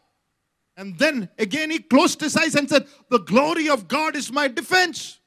And 0.76 0.98
then 0.98 1.28
again 1.38 1.70
he 1.70 1.78
closed 1.78 2.20
his 2.20 2.36
eyes 2.36 2.54
and 2.54 2.68
said, 2.68 2.86
The 3.10 3.20
glory 3.20 3.68
of 3.68 3.88
God 3.88 4.16
is 4.16 4.30
my 4.30 4.48
defense. 4.48 5.18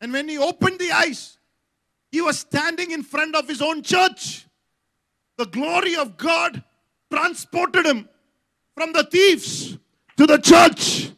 And 0.00 0.12
when 0.12 0.28
he 0.28 0.36
opened 0.38 0.78
the 0.78 0.92
eyes, 0.92 1.38
he 2.12 2.20
was 2.20 2.38
standing 2.38 2.90
in 2.90 3.02
front 3.02 3.34
of 3.34 3.48
his 3.48 3.62
own 3.62 3.82
church. 3.82 4.46
The 5.36 5.46
glory 5.46 5.96
of 5.96 6.16
God 6.16 6.62
transported 7.10 7.86
him 7.86 8.08
from 8.76 8.92
the 8.92 9.04
thieves 9.04 9.78
to 10.16 10.26
the 10.26 10.38
church. 10.38 11.10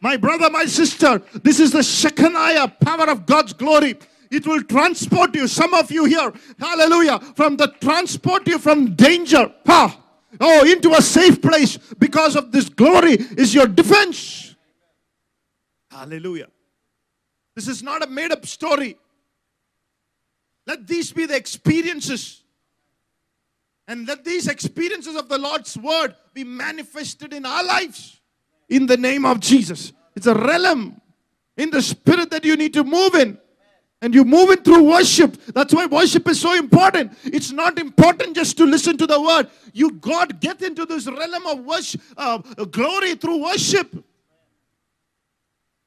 My 0.00 0.16
brother, 0.16 0.48
my 0.50 0.64
sister, 0.64 1.20
this 1.42 1.58
is 1.58 1.72
the 1.72 1.82
Shekinah 1.82 2.76
power 2.80 3.10
of 3.10 3.26
God's 3.26 3.52
glory. 3.52 3.98
It 4.30 4.46
will 4.46 4.62
transport 4.62 5.34
you. 5.34 5.48
Some 5.48 5.74
of 5.74 5.90
you 5.90 6.04
here, 6.04 6.32
hallelujah, 6.58 7.18
from 7.34 7.56
the 7.56 7.68
transport 7.80 8.46
you 8.46 8.58
from 8.58 8.94
danger. 8.94 9.52
Ha! 9.66 10.04
oh, 10.40 10.70
into 10.70 10.92
a 10.92 11.02
safe 11.02 11.40
place 11.40 11.78
because 11.98 12.36
of 12.36 12.52
this 12.52 12.68
glory 12.68 13.12
is 13.12 13.54
your 13.54 13.66
defense. 13.66 14.54
Hallelujah. 15.90 16.48
This 17.54 17.68
is 17.68 17.82
not 17.82 18.04
a 18.04 18.06
made 18.06 18.30
up 18.30 18.46
story. 18.46 18.96
Let 20.66 20.86
these 20.86 21.12
be 21.12 21.26
the 21.26 21.36
experiences. 21.36 22.44
And 23.88 24.06
let 24.06 24.22
these 24.22 24.48
experiences 24.48 25.16
of 25.16 25.28
the 25.28 25.38
Lord's 25.38 25.76
word 25.76 26.14
be 26.34 26.44
manifested 26.44 27.32
in 27.32 27.46
our 27.46 27.64
lives 27.64 28.17
in 28.68 28.86
the 28.86 28.96
name 28.96 29.24
of 29.24 29.40
Jesus. 29.40 29.92
It's 30.14 30.26
a 30.26 30.34
realm 30.34 31.00
in 31.56 31.70
the 31.70 31.82
spirit 31.82 32.30
that 32.30 32.44
you 32.44 32.56
need 32.56 32.72
to 32.74 32.84
move 32.84 33.14
in. 33.14 33.38
And 34.00 34.14
you 34.14 34.24
move 34.24 34.50
it 34.50 34.64
through 34.64 34.84
worship. 34.84 35.36
That's 35.46 35.74
why 35.74 35.86
worship 35.86 36.28
is 36.28 36.40
so 36.40 36.54
important. 36.54 37.18
It's 37.24 37.50
not 37.50 37.80
important 37.80 38.36
just 38.36 38.56
to 38.58 38.64
listen 38.64 38.96
to 38.96 39.08
the 39.08 39.20
word. 39.20 39.48
You 39.72 39.90
God 39.90 40.40
get 40.40 40.62
into 40.62 40.86
this 40.86 41.06
realm 41.06 41.46
of 41.46 41.64
worship, 41.64 42.00
uh, 42.16 42.38
glory 42.38 43.16
through 43.16 43.42
worship. 43.42 44.04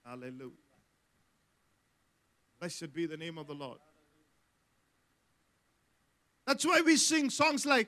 Hallelujah. 0.05 0.51
Blessed 2.59 2.91
be 2.93 3.05
the 3.05 3.15
name 3.15 3.37
of 3.37 3.47
the 3.47 3.53
Lord. 3.53 3.79
That's 6.45 6.65
why 6.65 6.81
we 6.81 6.97
sing 6.97 7.29
songs 7.29 7.65
like, 7.65 7.87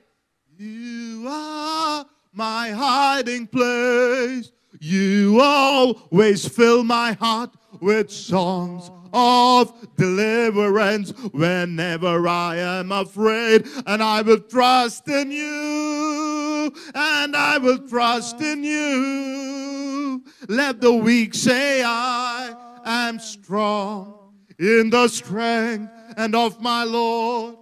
You 0.56 1.26
are 1.28 2.06
my 2.32 2.70
hiding 2.70 3.46
place. 3.46 4.50
You 4.80 5.40
always 5.40 6.46
fill 6.46 6.84
my 6.84 7.12
heart 7.12 7.50
with 7.80 8.10
songs 8.10 8.90
of 9.12 9.72
deliverance 9.96 11.12
whenever 11.32 12.26
I 12.26 12.56
am 12.56 12.90
afraid. 12.90 13.66
And 13.86 14.02
I 14.02 14.22
will 14.22 14.40
trust 14.40 15.08
in 15.08 15.30
you, 15.30 16.74
and 16.94 17.36
I 17.36 17.58
will 17.58 17.78
trust 17.88 18.40
in 18.40 18.64
you. 18.64 20.24
Let 20.48 20.80
the 20.80 20.92
weak 20.92 21.34
say, 21.34 21.82
I 21.84 22.54
am 22.84 23.18
strong 23.18 24.34
in 24.58 24.90
the 24.90 25.08
strength 25.08 25.92
and 26.16 26.34
of 26.34 26.60
my 26.60 26.84
Lord. 26.84 27.56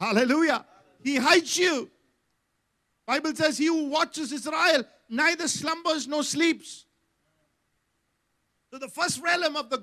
Hallelujah. 0.00 0.64
He 1.02 1.16
hides 1.16 1.56
you. 1.56 1.90
Bible 3.06 3.34
says 3.34 3.58
he 3.58 3.66
who 3.66 3.86
watches 3.86 4.32
Israel 4.32 4.84
neither 5.12 5.46
slumbers 5.46 6.08
nor 6.08 6.24
sleeps. 6.24 6.86
So 8.70 8.78
the 8.78 8.88
first 8.88 9.20
realm 9.20 9.54
of 9.54 9.68
the 9.68 9.76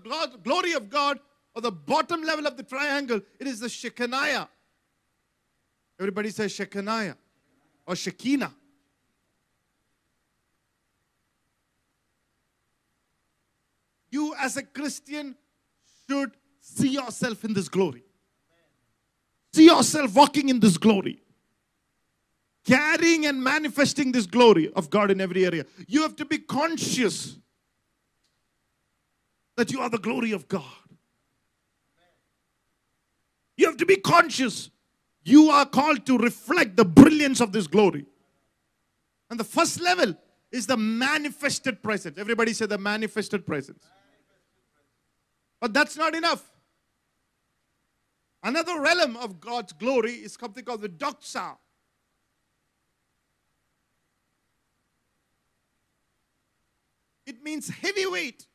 glory 0.43 0.73
of 0.73 0.89
God, 0.89 1.19
or 1.55 1.61
the 1.61 1.71
bottom 1.71 2.23
level 2.23 2.47
of 2.47 2.57
the 2.57 2.63
triangle, 2.63 3.21
it 3.39 3.47
is 3.47 3.59
the 3.59 3.69
Shekinah. 3.69 4.49
Everybody 5.99 6.31
says 6.31 6.51
Shekinah 6.51 7.15
or 7.85 7.95
Shekinah. 7.95 8.53
You 14.11 14.33
as 14.39 14.57
a 14.57 14.63
Christian 14.63 15.35
should 16.09 16.31
see 16.59 16.89
yourself 16.89 17.45
in 17.45 17.53
this 17.53 17.69
glory. 17.69 18.03
See 19.53 19.65
yourself 19.65 20.15
walking 20.15 20.49
in 20.49 20.59
this 20.59 20.77
glory. 20.77 21.21
Carrying 22.69 23.25
and 23.25 23.43
manifesting 23.43 24.11
this 24.11 24.27
glory 24.27 24.71
of 24.73 24.91
God 24.91 25.09
in 25.09 25.19
every 25.19 25.43
area. 25.43 25.65
You 25.87 26.03
have 26.03 26.15
to 26.17 26.25
be 26.25 26.37
conscious 26.37 27.35
that 29.57 29.71
you 29.71 29.81
are 29.81 29.89
the 29.89 29.97
glory 29.97 30.33
of 30.33 30.47
God. 30.47 30.63
You 33.57 33.65
have 33.65 33.77
to 33.77 33.87
be 33.87 33.95
conscious. 33.95 34.69
You 35.23 35.49
are 35.49 35.65
called 35.65 36.05
to 36.05 36.19
reflect 36.19 36.77
the 36.77 36.85
brilliance 36.85 37.41
of 37.41 37.53
this 37.53 37.65
glory. 37.65 38.05
And 39.31 39.39
the 39.39 39.43
first 39.43 39.81
level 39.81 40.15
is 40.51 40.67
the 40.67 40.77
manifested 40.77 41.81
presence. 41.81 42.19
Everybody 42.19 42.53
say 42.53 42.67
the 42.67 42.77
manifested 42.77 43.47
presence. 43.47 43.83
But 45.59 45.73
that's 45.73 45.97
not 45.97 46.13
enough. 46.13 46.47
Another 48.43 48.79
realm 48.79 49.17
of 49.17 49.39
God's 49.39 49.73
glory 49.73 50.13
is 50.13 50.37
something 50.39 50.63
called 50.63 50.81
the 50.81 50.89
doxa. 50.89 51.57
It 57.29 57.43
means 57.43 57.69
heavyweight. 57.69 58.47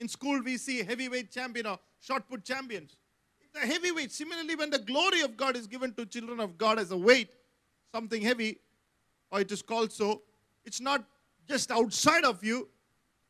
In 0.00 0.06
school, 0.06 0.42
we 0.44 0.58
see 0.58 0.82
heavyweight 0.82 1.32
champion 1.32 1.66
or 1.66 1.78
shot 1.98 2.28
put 2.28 2.44
champions. 2.44 2.94
It's 3.40 3.64
a 3.64 3.66
heavyweight. 3.66 4.12
Similarly, 4.12 4.54
when 4.54 4.68
the 4.68 4.78
glory 4.78 5.22
of 5.22 5.34
God 5.34 5.56
is 5.56 5.66
given 5.66 5.94
to 5.94 6.04
children 6.04 6.38
of 6.38 6.58
God 6.58 6.78
as 6.78 6.90
a 6.90 6.96
weight, 6.96 7.30
something 7.90 8.20
heavy, 8.20 8.58
or 9.30 9.40
it 9.40 9.50
is 9.50 9.62
called 9.62 9.90
so, 9.92 10.20
it's 10.66 10.78
not 10.78 11.04
just 11.48 11.70
outside 11.70 12.24
of 12.24 12.44
you. 12.44 12.68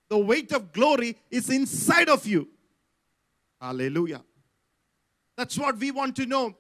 The 0.09 0.19
weight 0.19 0.51
of 0.51 0.73
glory 0.73 1.17
is 1.31 1.49
inside 1.49 2.09
of 2.09 2.27
you. 2.27 2.49
Hallelujah. 3.61 4.25
That's 5.37 5.57
what 5.57 5.79
we 5.79 5.93
want 5.93 6.17
to 6.17 6.27
know. 6.27 6.57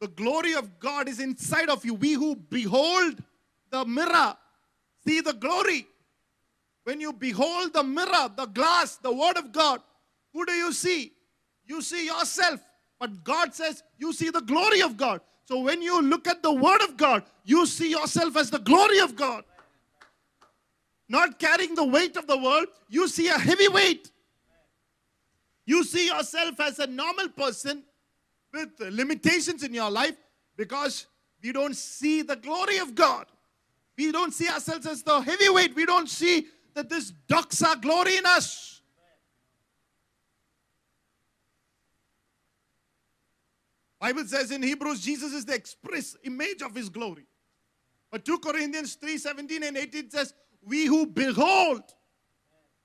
The 0.00 0.08
glory 0.08 0.52
of 0.54 0.78
God 0.78 1.08
is 1.08 1.18
inside 1.18 1.70
of 1.70 1.82
you. 1.84 1.94
We 1.94 2.12
who 2.12 2.36
behold 2.36 3.22
the 3.70 3.86
mirror 3.86 4.36
see 5.06 5.22
the 5.22 5.32
glory. 5.32 5.86
When 6.84 7.00
you 7.00 7.12
behold 7.12 7.72
the 7.72 7.84
mirror, 7.84 8.30
the 8.36 8.46
glass, 8.46 8.96
the 8.96 9.12
word 9.12 9.36
of 9.36 9.52
God, 9.52 9.80
who 10.32 10.44
do 10.46 10.52
you 10.52 10.72
see? 10.72 11.12
You 11.66 11.82
see 11.82 12.06
yourself. 12.06 12.60
But 12.98 13.24
God 13.24 13.54
says 13.54 13.82
you 13.98 14.12
see 14.12 14.30
the 14.30 14.40
glory 14.40 14.82
of 14.82 14.96
God. 14.96 15.20
So 15.44 15.60
when 15.60 15.82
you 15.82 16.00
look 16.00 16.28
at 16.28 16.42
the 16.42 16.52
word 16.52 16.82
of 16.82 16.96
God, 16.96 17.24
you 17.44 17.66
see 17.66 17.90
yourself 17.90 18.36
as 18.36 18.50
the 18.50 18.58
glory 18.58 19.00
of 19.00 19.16
God. 19.16 19.44
Not 21.08 21.38
carrying 21.38 21.74
the 21.74 21.84
weight 21.84 22.16
of 22.16 22.26
the 22.26 22.38
world, 22.38 22.66
you 22.88 23.08
see 23.08 23.28
a 23.28 23.38
heavy 23.38 23.66
weight. 23.66 24.10
You 25.66 25.82
see 25.82 26.06
yourself 26.06 26.60
as 26.60 26.78
a 26.78 26.86
normal 26.86 27.28
person 27.30 27.82
with 28.52 28.70
limitations 28.78 29.62
in 29.62 29.74
your 29.74 29.90
life 29.90 30.16
because 30.56 31.06
we 31.42 31.52
don't 31.52 31.76
see 31.76 32.22
the 32.22 32.36
glory 32.36 32.78
of 32.78 32.94
God. 32.94 33.26
We 33.96 34.12
don't 34.12 34.32
see 34.32 34.48
ourselves 34.48 34.86
as 34.86 35.02
the 35.02 35.20
heavyweight. 35.20 35.74
We 35.74 35.84
don't 35.84 36.08
see 36.08 36.46
that 36.74 36.88
this 36.88 37.12
doxa 37.28 37.80
glory 37.80 38.16
in 38.16 38.26
us. 38.26 38.82
Bible 44.00 44.24
says 44.24 44.50
in 44.50 44.62
Hebrews, 44.62 45.00
Jesus 45.00 45.32
is 45.32 45.44
the 45.44 45.54
express 45.54 46.16
image 46.24 46.62
of 46.62 46.74
his 46.74 46.88
glory. 46.88 47.26
But 48.10 48.24
2 48.24 48.38
Corinthians 48.38 48.94
3 48.94 49.18
17 49.18 49.62
and 49.62 49.76
18 49.76 50.10
says, 50.10 50.34
We 50.62 50.86
who 50.86 51.06
behold, 51.06 51.82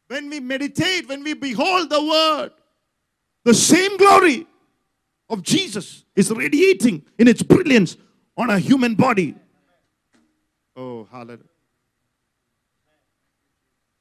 when 0.07 0.29
we 0.29 0.39
meditate, 0.39 1.07
when 1.07 1.23
we 1.23 1.33
behold 1.33 1.89
the 1.89 2.03
word, 2.03 2.51
the 3.43 3.53
same 3.53 3.97
glory 3.97 4.45
of 5.29 5.41
Jesus 5.41 6.03
is 6.15 6.31
radiating 6.31 7.03
in 7.17 7.27
its 7.27 7.41
brilliance 7.41 7.97
on 8.37 8.49
a 8.49 8.59
human 8.59 8.95
body. 8.95 9.35
Oh, 10.75 11.07
hallelujah. 11.09 11.54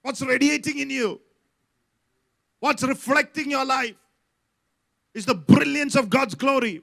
What's 0.05 0.21
radiating 0.21 0.81
in 0.81 0.91
you? 0.91 1.19
What's 2.61 2.83
reflecting 2.83 3.51
your 3.51 3.65
life? 3.65 3.95
Is 5.15 5.25
the 5.25 5.35
brilliance 5.35 5.95
of 5.97 6.11
God's 6.11 6.35
glory. 6.35 6.83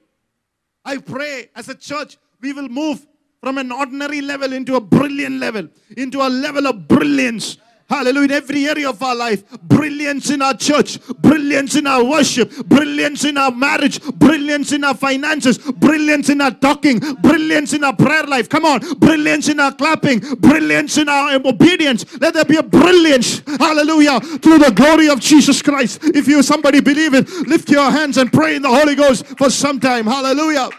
I 0.84 0.98
pray 0.98 1.52
as 1.56 1.70
a 1.70 1.76
church, 1.76 2.18
we 2.42 2.52
will 2.52 2.68
move 2.68 3.06
from 3.40 3.60
an 3.60 3.72
ordinary 3.72 4.22
level 4.22 4.52
into 4.54 4.74
a 4.76 4.82
brilliant 4.82 5.40
level, 5.40 5.70
into 5.98 6.20
a 6.20 6.30
level 6.30 6.66
of 6.66 6.88
brilliance 6.88 7.58
Hallelujah. 7.92 8.24
In 8.24 8.32
every 8.32 8.68
area 8.68 8.90
of 8.90 9.04
our 9.04 9.14
life, 9.14 9.44
brilliance 9.64 10.30
in 10.30 10.42
our 10.42 10.56
church, 10.56 10.98
brilliance 11.18 11.76
in 11.76 11.86
our 11.86 12.02
worship, 12.06 12.50
brilliance 12.68 13.26
in 13.26 13.36
our 13.38 13.52
marriage, 13.52 14.02
brilliance 14.14 14.72
in 14.72 14.86
our 14.86 14.94
finances, 14.94 15.58
brilliance 15.58 16.30
in 16.30 16.40
our 16.40 16.52
talking, 16.52 17.00
brilliance 17.22 17.74
in 17.74 17.84
our 17.84 17.94
prayer 17.94 18.24
life. 18.24 18.48
Come 18.48 18.64
on, 18.64 18.80
brilliance 19.00 19.50
in 19.50 19.60
our 19.60 19.74
clapping, 19.74 20.20
brilliance 20.20 20.98
in 20.98 21.10
our 21.10 21.36
obedience. 21.36 22.06
Let 22.22 22.34
there 22.34 22.46
be 22.46 22.56
a 22.56 22.64
brilliance, 22.64 23.42
hallelujah, 23.60 24.22
through 24.22 24.60
the 24.60 24.72
glory 24.74 25.10
of 25.10 25.20
Jesus 25.20 25.62
Christ. 25.62 26.00
If 26.02 26.30
you 26.30 26.42
somebody 26.44 26.80
believe 26.80 27.14
it, 27.14 27.30
lift 27.46 27.70
your 27.70 27.92
hands 27.92 28.18
and 28.18 28.32
pray 28.32 28.56
in 28.56 28.62
the 28.62 28.70
Holy 28.70 28.96
Ghost 28.96 29.26
for 29.38 29.50
some 29.50 29.82
time. 29.82 30.06
Hallelujah. 30.06 30.70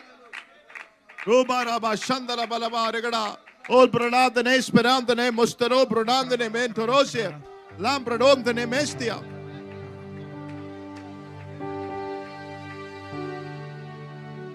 Ol 3.68 3.88
pranandene 3.88 4.59
sperandene 4.61 5.31
mostero 5.31 5.87
pranandene 5.87 6.51
mentorosia. 6.51 7.40
Lambradondene 7.79 8.68
mestia. 8.68 9.22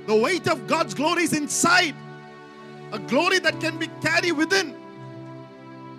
The 0.08 0.16
weight 0.16 0.48
of 0.48 0.68
God's 0.68 0.94
glory 0.94 1.24
is 1.24 1.34
inside. 1.34 1.96
A 2.92 3.00
glory 3.00 3.40
that 3.40 3.60
can 3.60 3.78
be 3.78 3.88
carried 4.02 4.34
within. 4.34 4.76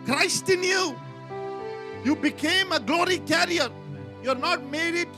Christ 0.04 0.48
in 0.48 0.62
you. 0.62 0.96
You 2.04 2.16
became 2.16 2.72
a 2.72 2.80
glory 2.80 3.18
carrier. 3.18 3.68
You're 4.22 4.34
not 4.34 4.64
made 4.70 4.94
it. 4.94 5.08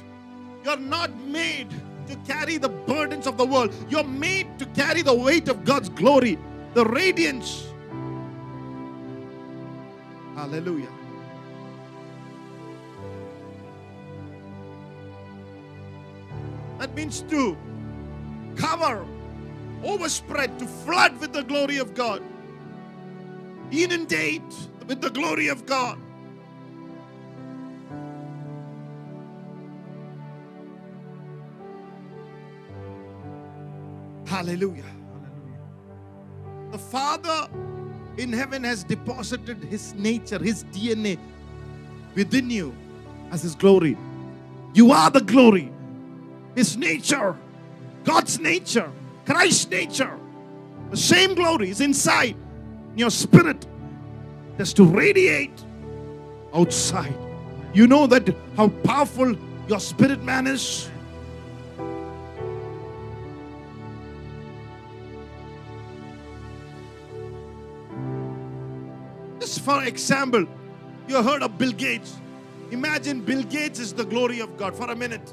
You're 0.64 0.76
not 0.76 1.14
made 1.26 1.68
to 2.08 2.16
carry 2.26 2.56
the 2.56 2.68
burdens 2.68 3.26
of 3.26 3.36
the 3.36 3.44
world. 3.44 3.74
You're 3.88 4.04
made 4.04 4.58
to 4.58 4.66
carry 4.66 5.02
the 5.02 5.14
weight 5.14 5.48
of 5.48 5.64
God's 5.64 5.88
glory, 5.88 6.38
the 6.74 6.84
radiance 6.84 7.69
Hallelujah. 10.40 10.88
That 16.78 16.94
means 16.94 17.20
to 17.28 17.58
cover, 18.56 19.04
overspread, 19.84 20.58
to 20.58 20.66
flood 20.66 21.20
with 21.20 21.34
the 21.34 21.42
glory 21.42 21.76
of 21.76 21.92
God, 21.92 22.22
inundate 23.70 24.42
with 24.86 25.02
the 25.02 25.10
glory 25.10 25.48
of 25.48 25.66
God. 25.66 25.98
Hallelujah. 34.24 34.84
The 36.70 36.78
Father 36.78 37.46
in 38.16 38.32
heaven 38.32 38.64
has 38.64 38.84
deposited 38.84 39.58
His 39.64 39.94
nature, 39.94 40.38
His 40.38 40.64
DNA 40.64 41.18
within 42.14 42.50
you 42.50 42.74
as 43.30 43.42
His 43.42 43.54
glory. 43.54 43.96
You 44.74 44.92
are 44.92 45.10
the 45.10 45.20
glory. 45.20 45.72
His 46.54 46.76
nature, 46.76 47.36
God's 48.04 48.38
nature, 48.40 48.90
Christ's 49.24 49.70
nature, 49.70 50.18
the 50.90 50.96
same 50.96 51.34
glory 51.34 51.70
is 51.70 51.80
inside 51.80 52.34
in 52.92 52.98
your 52.98 53.10
spirit. 53.10 53.64
Just 54.58 54.76
to 54.76 54.84
radiate 54.84 55.64
outside. 56.52 57.14
You 57.72 57.86
know 57.86 58.06
that 58.08 58.34
how 58.56 58.68
powerful 58.84 59.36
your 59.68 59.80
spirit 59.80 60.22
man 60.24 60.46
is. 60.46 60.90
For 69.70 69.84
example, 69.84 70.46
you 71.06 71.22
heard 71.22 71.44
of 71.44 71.56
Bill 71.56 71.70
Gates. 71.70 72.16
Imagine 72.72 73.20
Bill 73.20 73.44
Gates 73.44 73.78
is 73.78 73.92
the 73.92 74.04
glory 74.04 74.40
of 74.40 74.56
God 74.56 74.74
for 74.74 74.90
a 74.90 74.96
minute. 74.96 75.32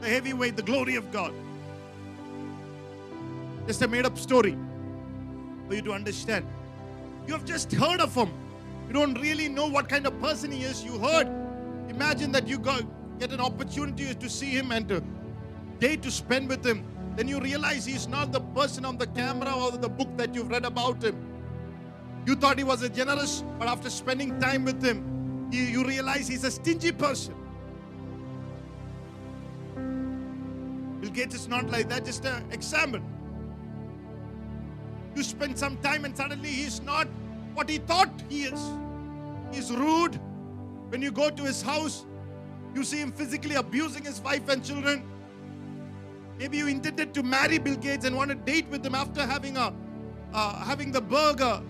The 0.00 0.08
heavyweight, 0.08 0.56
the 0.56 0.64
glory 0.64 0.96
of 0.96 1.12
God. 1.12 1.32
Just 3.68 3.82
a 3.82 3.88
made 3.88 4.04
up 4.04 4.18
story 4.18 4.56
for 5.68 5.74
you 5.74 5.82
to 5.82 5.92
understand. 5.92 6.44
You 7.28 7.34
have 7.34 7.44
just 7.44 7.70
heard 7.70 8.00
of 8.00 8.14
him. 8.16 8.30
You 8.88 8.94
don't 8.94 9.14
really 9.20 9.48
know 9.48 9.68
what 9.68 9.88
kind 9.88 10.04
of 10.04 10.20
person 10.20 10.50
he 10.50 10.64
is. 10.64 10.84
You 10.84 10.98
heard. 10.98 11.28
Imagine 11.88 12.32
that 12.32 12.48
you 12.48 12.58
got, 12.58 12.82
get 13.20 13.32
an 13.32 13.40
opportunity 13.40 14.12
to 14.12 14.28
see 14.28 14.50
him 14.50 14.72
and 14.72 14.88
to 14.88 15.04
day 15.78 15.94
to 15.96 16.10
spend 16.10 16.48
with 16.48 16.66
him. 16.66 16.84
Then 17.14 17.28
you 17.28 17.38
realize 17.38 17.86
he's 17.86 18.08
not 18.08 18.32
the 18.32 18.40
person 18.40 18.84
on 18.84 18.98
the 18.98 19.06
camera 19.06 19.52
or 19.54 19.70
the 19.70 19.88
book 19.88 20.16
that 20.16 20.34
you've 20.34 20.50
read 20.50 20.64
about 20.64 21.02
him. 21.02 21.27
You 22.28 22.34
thought 22.34 22.58
he 22.58 22.64
was 22.64 22.82
a 22.82 22.90
generous, 22.90 23.42
but 23.58 23.68
after 23.68 23.88
spending 23.88 24.38
time 24.38 24.66
with 24.66 24.84
him, 24.84 25.48
you, 25.50 25.62
you 25.62 25.82
realize 25.82 26.28
he's 26.28 26.44
a 26.44 26.50
stingy 26.50 26.92
person. 26.92 27.34
Bill 31.00 31.10
Gates 31.10 31.34
is 31.34 31.48
not 31.48 31.70
like 31.70 31.88
that, 31.88 32.04
just 32.04 32.26
an 32.26 32.44
example. 32.52 33.00
You 35.16 35.22
spend 35.22 35.58
some 35.58 35.78
time 35.78 36.04
and 36.04 36.14
suddenly 36.14 36.50
he's 36.50 36.82
not 36.82 37.08
what 37.54 37.66
he 37.66 37.78
thought 37.78 38.10
he 38.28 38.42
is. 38.42 38.62
He's 39.50 39.72
rude. 39.72 40.20
When 40.90 41.00
you 41.00 41.10
go 41.10 41.30
to 41.30 41.42
his 41.42 41.62
house, 41.62 42.04
you 42.74 42.84
see 42.84 42.98
him 42.98 43.10
physically 43.10 43.54
abusing 43.54 44.04
his 44.04 44.20
wife 44.20 44.50
and 44.50 44.62
children. 44.62 45.02
Maybe 46.38 46.58
you 46.58 46.66
intended 46.66 47.14
to 47.14 47.22
marry 47.22 47.56
Bill 47.56 47.76
Gates 47.76 48.04
and 48.04 48.14
want 48.14 48.28
to 48.28 48.36
date 48.36 48.68
with 48.68 48.84
him 48.84 48.94
after 48.94 49.24
having 49.24 49.56
a 49.56 49.72
uh, 50.34 50.62
having 50.62 50.92
the 50.92 51.00
burger. 51.00 51.62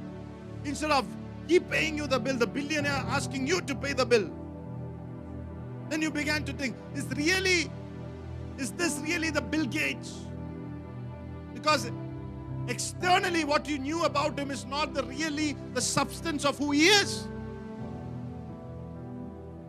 Instead 0.68 0.90
of 0.90 1.06
he 1.46 1.58
paying 1.58 1.96
you 1.96 2.06
the 2.06 2.20
bill, 2.20 2.36
the 2.36 2.46
billionaire 2.46 3.02
asking 3.08 3.46
you 3.46 3.60
to 3.62 3.74
pay 3.74 3.94
the 3.94 4.04
bill. 4.04 4.30
Then 5.88 6.02
you 6.02 6.10
began 6.10 6.44
to 6.44 6.52
think, 6.52 6.76
is 6.94 7.06
really, 7.16 7.70
is 8.58 8.72
this 8.72 8.98
really 8.98 9.30
the 9.30 9.40
Bill 9.40 9.64
Gates? 9.64 10.18
Because 11.54 11.90
externally 12.68 13.44
what 13.44 13.66
you 13.66 13.78
knew 13.78 14.04
about 14.04 14.38
him 14.38 14.50
is 14.50 14.66
not 14.66 14.92
the 14.92 15.02
really 15.04 15.56
the 15.72 15.80
substance 15.80 16.44
of 16.44 16.58
who 16.58 16.72
he 16.72 16.88
is. 16.88 17.26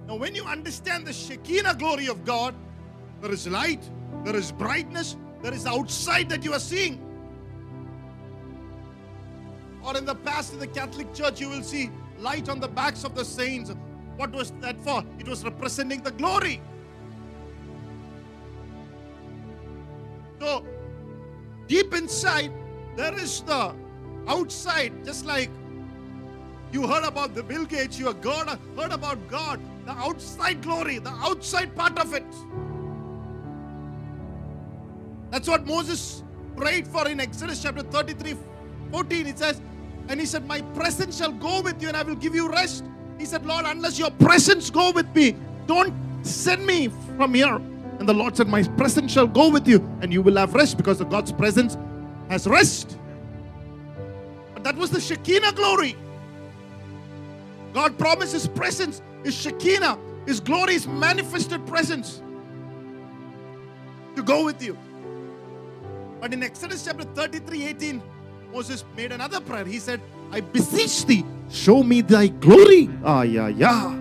Now, 0.06 0.16
when 0.16 0.36
you 0.36 0.44
understand 0.44 1.08
the 1.08 1.14
Shekinah 1.14 1.76
glory 1.76 2.08
of 2.08 2.26
God, 2.26 2.54
there 3.22 3.32
is 3.32 3.48
light, 3.48 3.90
there 4.26 4.36
is 4.36 4.52
brightness, 4.52 5.16
there 5.42 5.54
is 5.54 5.66
outside 5.66 6.28
that 6.30 6.44
you 6.44 6.52
are 6.52 6.60
seeing. 6.60 7.09
Or 9.84 9.98
in 9.98 10.06
the 10.06 10.16
past, 10.16 10.54
in 10.54 10.60
the 10.60 10.68
Catholic 10.68 11.14
Church, 11.14 11.40
you 11.40 11.50
will 11.50 11.64
see 11.64 11.90
light 12.20 12.50
on 12.50 12.60
the 12.60 12.68
backs 12.68 13.04
of 13.04 13.16
the 13.16 13.24
saints. 13.24 13.72
What 14.18 14.32
was 14.32 14.52
that 14.60 14.80
for? 14.82 15.04
It 15.18 15.28
was 15.28 15.44
representing 15.44 16.02
the 16.02 16.12
glory. 16.12 16.62
So, 20.40 20.66
deep 21.68 21.94
inside, 21.94 22.52
there 22.96 23.18
is 23.18 23.42
the 23.42 23.74
outside, 24.28 25.06
just 25.06 25.26
like 25.26 25.50
you 26.72 26.86
heard 26.86 27.04
about 27.04 27.34
the 27.34 27.44
Bill 27.44 27.66
Gates, 27.66 27.98
you 27.98 28.08
heard, 28.08 28.92
about 28.92 29.28
God, 29.28 29.60
the 29.86 29.92
outside 29.92 30.62
glory, 30.62 31.00
the 31.00 31.10
outside 31.10 31.76
part 31.76 31.98
of 31.98 32.14
it. 32.14 32.26
That's 35.32 35.48
what 35.48 35.66
Moses 35.66 36.24
prayed 36.56 36.88
for 36.88 37.08
in 37.08 37.20
Exodus 37.20 37.62
chapter 37.64 37.84
33 37.84 38.36
14. 38.92 39.28
It 39.28 39.40
says, 39.40 39.62
And 40.08 40.20
he 40.20 40.26
said, 40.26 40.46
My 40.48 40.62
presence 40.62 41.18
shall 41.18 41.32
go 41.32 41.62
with 41.62 41.82
you 41.82 41.88
and 41.88 41.98
I 41.98 42.04
will 42.04 42.16
give 42.16 42.36
you 42.36 42.50
rest. 42.50 42.84
He 43.18 43.26
said, 43.26 43.46
Lord, 43.46 43.66
unless 43.66 44.00
your 44.00 44.12
presence 44.12 44.70
go 44.70 44.92
with 44.92 45.14
me, 45.16 45.36
don't 45.68 45.94
send 46.24 46.66
me 46.66 46.90
from 47.18 47.34
here. 47.34 47.56
And 47.56 48.08
the 48.08 48.14
Lord 48.14 48.38
said, 48.38 48.48
My 48.48 48.64
presence 48.64 49.12
shall 49.12 49.28
go 49.28 49.50
with 49.50 49.68
you 49.68 49.78
and 50.02 50.14
you 50.14 50.22
will 50.22 50.38
have 50.38 50.54
rest 50.54 50.78
because 50.78 51.00
the 51.00 51.06
God's 51.06 51.32
presence 51.32 51.78
has 52.30 52.48
rest. 52.48 52.98
But 54.54 54.64
that 54.64 54.76
was 54.76 54.90
the 54.90 55.02
Shekinah 55.02 55.54
glory. 55.54 55.96
God 57.74 57.98
promised 57.98 58.34
His 58.34 58.48
presence, 58.48 59.02
His 59.24 59.36
Shekinah, 59.36 59.98
His 60.26 60.40
glory, 60.40 60.74
His 60.74 60.88
manifested 60.88 61.66
presence 61.68 62.22
to 64.16 64.24
go 64.24 64.44
with 64.44 64.62
you. 64.62 64.78
But 66.20 66.34
in 66.34 66.44
Exodus 66.44 66.84
chapter 66.84 67.04
33 67.04 67.68
18, 67.68 68.02
Moses 68.52 68.84
made 68.96 69.12
another 69.12 69.40
prayer. 69.40 69.66
He 69.66 69.80
said, 69.80 70.02
I 70.32 70.42
beseech 70.42 71.06
thee, 71.06 71.26
show 71.50 71.84
me 71.84 72.02
thy 72.02 72.28
glory. 72.28 72.90
Ah, 73.04 73.22
yeah, 73.22 73.48
yeah. 73.48 73.96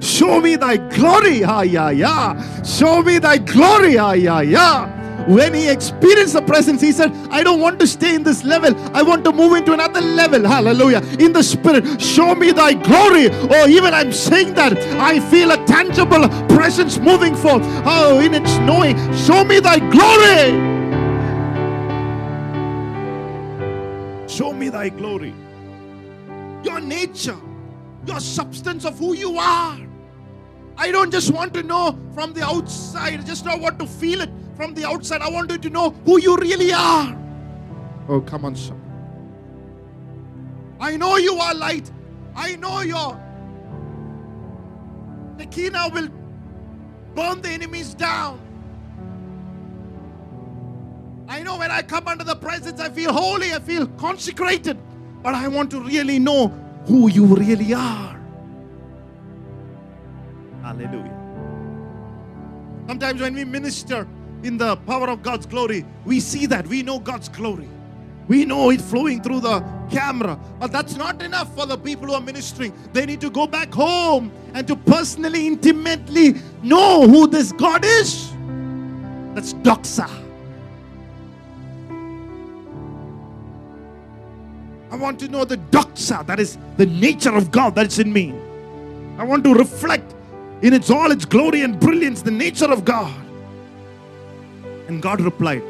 Show 0.00 0.40
me 0.40 0.56
thy 0.56 0.76
glory. 0.76 1.44
Ah, 1.44 1.62
yeah, 1.62 1.90
yeah. 1.90 2.62
Show 2.62 3.02
me 3.02 3.18
thy 3.18 3.38
glory. 3.38 3.96
Ah, 3.96 4.12
yeah, 4.12 4.40
yeah. 4.42 5.26
When 5.26 5.54
he 5.54 5.70
experienced 5.70 6.34
the 6.34 6.42
presence, 6.42 6.82
he 6.82 6.92
said, 6.92 7.10
I 7.30 7.42
don't 7.42 7.60
want 7.60 7.80
to 7.80 7.86
stay 7.86 8.14
in 8.14 8.22
this 8.22 8.44
level. 8.44 8.76
I 8.94 9.02
want 9.02 9.24
to 9.24 9.32
move 9.32 9.56
into 9.56 9.72
another 9.72 10.02
level. 10.02 10.46
Hallelujah. 10.46 11.00
In 11.18 11.32
the 11.32 11.42
spirit, 11.42 12.00
show 12.00 12.34
me 12.34 12.52
thy 12.52 12.74
glory. 12.74 13.28
Oh, 13.30 13.66
even 13.66 13.94
I'm 13.94 14.12
saying 14.12 14.52
that, 14.54 14.76
I 15.00 15.20
feel 15.30 15.50
a 15.52 15.56
tangible 15.64 16.28
presence 16.54 16.98
moving 16.98 17.34
forth. 17.34 17.62
Oh, 17.86 18.20
in 18.20 18.34
its 18.34 18.58
knowing, 18.58 18.96
show 19.14 19.44
me 19.44 19.60
thy 19.60 19.78
glory. 19.78 20.73
Show 24.34 24.52
me 24.52 24.68
thy 24.68 24.88
glory. 24.88 25.32
Your 26.64 26.80
nature, 26.80 27.38
your 28.04 28.18
substance 28.18 28.84
of 28.84 28.98
who 28.98 29.14
you 29.14 29.38
are. 29.38 29.78
I 30.76 30.90
don't 30.90 31.12
just 31.12 31.32
want 31.32 31.54
to 31.54 31.62
know 31.62 31.96
from 32.14 32.32
the 32.32 32.42
outside, 32.42 33.20
I 33.20 33.22
just 33.22 33.44
don't 33.44 33.62
want 33.62 33.78
to 33.78 33.86
feel 33.86 34.22
it 34.22 34.30
from 34.56 34.74
the 34.74 34.84
outside. 34.84 35.20
I 35.20 35.30
want 35.30 35.52
you 35.52 35.58
to 35.58 35.70
know 35.70 35.90
who 36.04 36.20
you 36.20 36.36
really 36.36 36.72
are. 36.72 37.16
Oh, 38.08 38.20
come 38.20 38.44
on, 38.44 38.56
son. 38.56 38.80
I 40.80 40.96
know 40.96 41.16
you 41.16 41.36
are 41.36 41.54
light. 41.54 41.92
I 42.34 42.56
know 42.56 42.80
your 42.80 43.20
Shekinah 45.38 45.90
will 45.94 46.08
burn 47.14 47.40
the 47.40 47.50
enemies 47.50 47.94
down. 47.94 48.40
I 51.28 51.42
know 51.42 51.58
when 51.58 51.70
I 51.70 51.82
come 51.82 52.06
under 52.06 52.24
the 52.24 52.36
presence, 52.36 52.80
I 52.80 52.90
feel 52.90 53.12
holy, 53.12 53.52
I 53.52 53.58
feel 53.58 53.86
consecrated. 53.86 54.78
But 55.22 55.34
I 55.34 55.48
want 55.48 55.70
to 55.70 55.80
really 55.80 56.18
know 56.18 56.48
who 56.86 57.08
you 57.08 57.24
really 57.24 57.72
are. 57.72 58.20
Hallelujah. 60.62 61.20
Sometimes 62.86 63.20
when 63.20 63.34
we 63.34 63.44
minister 63.44 64.06
in 64.42 64.58
the 64.58 64.76
power 64.76 65.08
of 65.08 65.22
God's 65.22 65.46
glory, 65.46 65.86
we 66.04 66.20
see 66.20 66.44
that. 66.46 66.66
We 66.66 66.82
know 66.82 66.98
God's 66.98 67.30
glory. 67.30 67.68
We 68.28 68.44
know 68.44 68.70
it 68.70 68.80
flowing 68.80 69.22
through 69.22 69.40
the 69.40 69.60
camera. 69.90 70.38
But 70.58 70.72
that's 70.72 70.96
not 70.96 71.22
enough 71.22 71.54
for 71.54 71.66
the 71.66 71.76
people 71.76 72.08
who 72.08 72.14
are 72.14 72.20
ministering. 72.20 72.72
They 72.92 73.06
need 73.06 73.20
to 73.22 73.30
go 73.30 73.46
back 73.46 73.72
home 73.72 74.32
and 74.54 74.66
to 74.68 74.76
personally, 74.76 75.46
intimately 75.46 76.34
know 76.62 77.06
who 77.08 77.26
this 77.26 77.52
God 77.52 77.84
is. 77.84 78.30
That's 79.34 79.54
doxa. 79.54 80.23
I 84.94 84.96
want 84.96 85.18
to 85.18 85.28
know 85.28 85.44
the 85.44 85.56
doxa, 85.56 86.24
that 86.26 86.38
is 86.38 86.56
the 86.76 86.86
nature 86.86 87.34
of 87.34 87.50
God 87.50 87.74
that's 87.74 87.98
in 87.98 88.12
me. 88.12 88.32
I 89.18 89.24
want 89.24 89.42
to 89.42 89.52
reflect 89.52 90.14
in 90.62 90.72
its 90.72 90.88
all 90.88 91.10
its 91.10 91.24
glory 91.24 91.62
and 91.62 91.80
brilliance 91.80 92.22
the 92.22 92.30
nature 92.30 92.70
of 92.70 92.84
God. 92.84 93.12
And 94.86 95.02
God 95.02 95.20
replied, 95.20 95.64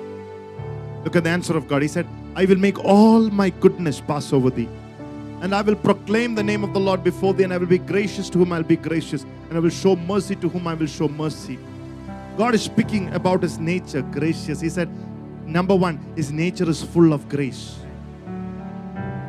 Look 1.05 1.17
at 1.17 1.25
the 1.25 1.31
answer 1.31 1.57
of 1.57 1.69
God. 1.69 1.81
He 1.81 1.89
said, 1.89 2.07
I 2.37 2.45
will 2.45 2.59
make 2.59 2.85
all 2.85 3.31
my 3.31 3.49
goodness 3.49 3.99
pass 3.99 4.31
over 4.31 4.51
thee. 4.51 4.69
And 5.41 5.55
I 5.55 5.63
will 5.63 5.77
proclaim 5.77 6.35
the 6.35 6.43
name 6.43 6.63
of 6.63 6.75
the 6.75 6.81
Lord 6.81 7.03
before 7.03 7.33
thee, 7.33 7.45
and 7.45 7.55
I 7.55 7.57
will 7.57 7.67
be 7.67 7.79
gracious 7.79 8.29
to 8.29 8.37
whom 8.37 8.53
I 8.53 8.59
will 8.59 8.69
be 8.69 8.77
gracious, 8.77 9.23
and 9.49 9.57
I 9.57 9.59
will 9.59 9.71
show 9.71 9.97
mercy 9.97 10.37
to 10.37 10.51
whom 10.51 10.67
I 10.67 10.75
will 10.75 10.87
show 10.87 11.09
mercy. 11.09 11.59
God 12.37 12.55
is 12.55 12.61
speaking 12.61 13.11
about 13.15 13.43
his 13.43 13.59
nature, 13.59 14.03
gracious. 14.03 14.61
He 14.61 14.69
said, 14.69 14.91
number 15.47 15.75
one, 15.75 15.99
his 16.15 16.31
nature 16.31 16.69
is 16.69 16.83
full 16.83 17.15
of 17.15 17.27
grace. 17.31 17.79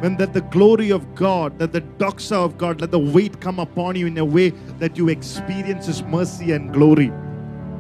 When 0.06 0.18
that 0.18 0.34
the 0.34 0.42
glory 0.42 0.92
of 0.92 1.16
God, 1.16 1.58
that 1.58 1.72
the 1.72 1.82
doxa 1.82 2.34
of 2.34 2.60
God, 2.60 2.80
let 2.80 2.92
the 2.92 3.00
weight 3.00 3.42
come 3.42 3.58
upon 3.58 3.96
you 3.96 4.06
in 4.06 4.16
a 4.20 4.24
way 4.24 4.52
that 4.78 5.00
you 5.00 5.10
experience 5.10 5.88
his 5.88 6.04
mercy 6.04 6.52
and 6.52 6.72
glory. 6.72 7.12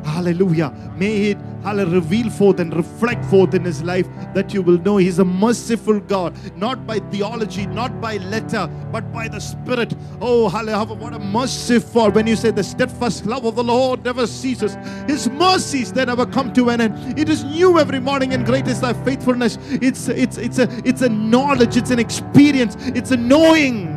Hallelujah. 0.06 0.72
May 0.98 1.32
it 1.32 1.38
hallelujah, 1.66 1.96
reveal 1.96 2.30
forth 2.30 2.60
and 2.60 2.76
reflect 2.76 3.26
forth 3.26 3.56
in 3.56 3.66
his 3.66 3.82
life 3.82 4.08
that 4.36 4.54
you 4.54 4.62
will 4.62 4.78
know 4.78 4.98
he's 4.98 5.18
a 5.18 5.26
merciful 5.26 6.00
God, 6.00 6.36
not 6.56 6.86
by 6.86 7.00
theology, 7.00 7.66
not 7.66 8.00
by 8.00 8.18
letter, 8.18 8.70
but 8.92 9.12
by 9.12 9.28
the 9.28 9.40
Spirit. 9.40 9.96
Oh, 10.22 10.48
hallelujah. 10.48 10.94
What 10.94 11.14
a 11.14 11.20
merciful 11.20 12.12
when 12.12 12.28
you 12.28 12.36
say 12.36 12.52
the 12.52 12.64
steadfast 12.64 13.26
love 13.26 13.46
of 13.46 13.56
the 13.56 13.64
Lord 13.64 14.06
never 14.06 14.28
ceases. 14.28 14.78
His 15.08 15.28
mercies 15.28 15.92
they 15.92 16.06
never 16.06 16.28
come 16.28 16.54
to 16.54 16.70
an 16.70 16.82
end. 16.82 17.20
It 17.20 17.30
is 17.30 17.44
new 17.44 17.80
every 17.80 18.00
morning, 18.00 18.34
and 18.34 18.46
great 18.46 18.68
is 18.68 18.82
thy 18.82 18.94
faithfulness. 18.94 19.58
It's 19.72 20.08
it's 20.08 20.38
it's 20.38 20.60
a 20.60 20.70
it's 20.86 21.02
a 21.02 21.10
knowledge, 21.10 21.78
it's 21.78 21.90
an 21.90 22.00
experience, 22.00 22.76
it's 22.80 23.10
a 23.10 23.18
knowing. 23.18 23.92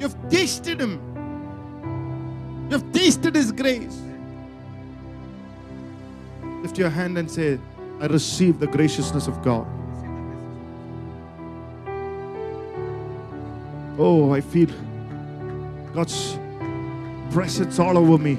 You've 0.00 0.16
tasted 0.30 0.80
him. 0.80 1.07
You've 2.70 2.92
tasted 2.92 3.34
His 3.34 3.52
grace. 3.52 4.00
Lift 6.62 6.78
your 6.78 6.90
hand 6.90 7.16
and 7.18 7.30
say, 7.30 7.58
I 8.00 8.06
receive 8.06 8.58
the 8.60 8.66
graciousness 8.66 9.26
of 9.26 9.42
God. 9.42 9.66
Oh, 13.98 14.32
I 14.32 14.40
feel 14.40 14.68
God's 15.94 16.38
presence 17.32 17.78
all 17.78 17.98
over 17.98 18.22
me. 18.22 18.38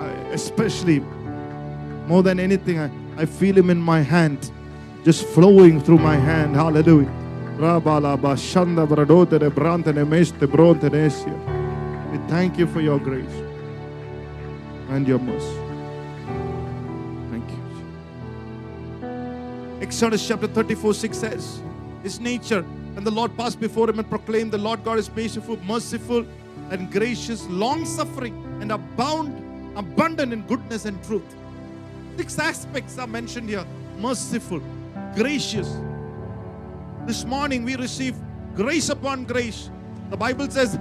I, 0.00 0.08
especially, 0.32 1.00
more 2.06 2.22
than 2.22 2.40
anything, 2.40 2.78
I, 2.78 2.90
I 3.16 3.26
feel 3.26 3.56
Him 3.56 3.70
in 3.70 3.78
my 3.78 4.00
hand, 4.00 4.50
just 5.04 5.24
flowing 5.26 5.80
through 5.80 5.98
my 5.98 6.16
hand. 6.16 6.56
Hallelujah. 6.56 7.08
We 12.10 12.18
thank 12.26 12.58
you 12.58 12.66
for 12.66 12.80
your 12.80 12.98
grace 12.98 13.36
and 14.88 15.06
your 15.06 15.20
mercy. 15.20 15.56
Thank 17.30 17.48
you. 17.50 17.62
Exodus 19.80 20.26
chapter 20.26 20.48
34 20.48 20.94
6 20.94 21.16
says, 21.16 21.62
His 22.02 22.18
nature, 22.18 22.64
and 22.96 23.06
the 23.06 23.10
Lord 23.12 23.36
passed 23.36 23.60
before 23.60 23.88
him 23.88 24.00
and 24.00 24.10
proclaimed, 24.10 24.50
The 24.50 24.58
Lord 24.58 24.82
God 24.82 24.98
is 24.98 25.08
merciful, 25.14 25.56
merciful 25.64 26.26
and 26.70 26.90
gracious, 26.90 27.46
long 27.46 27.84
suffering, 27.84 28.34
and 28.60 28.72
abound, 28.72 29.78
abundant 29.78 30.32
in 30.32 30.42
goodness 30.48 30.86
and 30.86 31.02
truth. 31.04 31.36
Six 32.16 32.38
aspects 32.38 32.98
are 32.98 33.06
mentioned 33.06 33.48
here 33.48 33.64
merciful, 33.98 34.60
gracious. 35.14 35.76
This 37.06 37.24
morning 37.24 37.64
we 37.64 37.76
receive 37.76 38.16
grace 38.56 38.88
upon 38.88 39.24
grace. 39.24 39.70
The 40.10 40.16
Bible 40.16 40.50
says, 40.50 40.78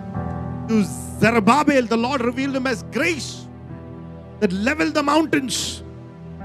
to 0.69 0.83
Zerubbabel, 1.19 1.83
the 1.87 1.97
Lord 1.97 2.21
revealed 2.21 2.55
him 2.55 2.67
as 2.67 2.83
grace 2.83 3.47
that 4.39 4.53
leveled 4.53 4.93
the 4.93 5.03
mountains. 5.03 5.83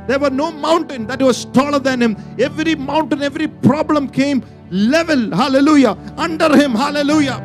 There 0.08 0.18
were 0.18 0.30
no 0.30 0.50
mountain 0.50 1.06
that 1.06 1.22
was 1.22 1.44
taller 1.46 1.78
than 1.78 2.02
him. 2.02 2.16
Every 2.38 2.74
mountain, 2.74 3.22
every 3.22 3.48
problem 3.48 4.08
came 4.08 4.44
level, 4.70 5.30
hallelujah, 5.30 5.96
under 6.16 6.54
him, 6.56 6.72
hallelujah. 6.72 7.38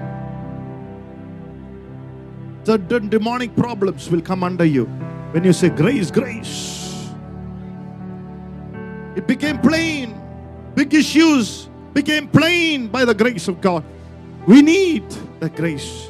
Certain 2.64 3.10
demonic 3.10 3.56
problems 3.56 4.10
will 4.10 4.22
come 4.22 4.44
under 4.44 4.66
you 4.66 4.86
when 5.32 5.44
you 5.44 5.54
say 5.54 5.70
grace, 5.70 6.12
grace. 6.12 7.10
It 9.16 9.28
became 9.28 9.60
plain. 9.60 10.20
Big 10.76 10.94
issues 10.94 11.70
became 11.94 12.28
plain 12.28 12.88
by 12.88 13.06
the 13.06 13.14
grace 13.14 13.48
of 13.48 13.60
God. 13.60 13.84
We 14.48 14.62
need 14.62 15.04
the 15.40 15.50
grace 15.50 16.09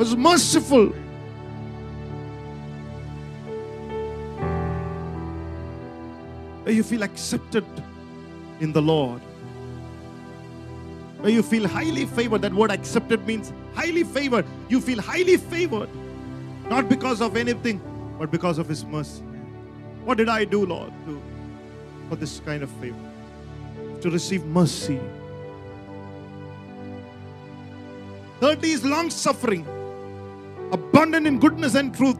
was 0.00 0.16
merciful. 0.16 0.86
Where 6.62 6.74
you 6.74 6.82
feel 6.82 7.02
accepted 7.02 7.66
in 8.60 8.72
the 8.72 8.80
Lord. 8.80 9.20
Where 11.20 11.30
you 11.30 11.42
feel 11.42 11.68
highly 11.68 12.06
favored. 12.06 12.40
That 12.40 12.54
word 12.54 12.70
accepted 12.70 13.26
means 13.26 13.52
highly 13.74 14.04
favored. 14.04 14.46
You 14.70 14.80
feel 14.80 15.02
highly 15.02 15.36
favored. 15.36 15.90
Not 16.70 16.88
because 16.88 17.20
of 17.20 17.36
anything, 17.36 17.78
but 18.18 18.30
because 18.30 18.56
of 18.56 18.68
His 18.68 18.86
mercy. 18.86 19.22
What 20.06 20.16
did 20.16 20.30
I 20.30 20.46
do, 20.46 20.64
Lord, 20.64 20.94
to, 21.04 21.20
for 22.08 22.16
this 22.16 22.40
kind 22.46 22.62
of 22.62 22.70
favor? 22.80 22.96
To 24.00 24.08
receive 24.10 24.46
mercy. 24.46 24.98
Thirdly 28.40 28.70
is 28.70 28.82
long 28.82 29.10
suffering 29.10 29.66
abundant 30.72 31.26
in 31.26 31.38
goodness 31.38 31.74
and 31.74 31.94
truth. 31.94 32.18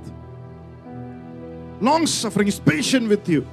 Long 1.80 2.06
suffering, 2.06 2.48
is 2.48 2.60
patient 2.60 3.08
with 3.08 3.28
you. 3.28 3.46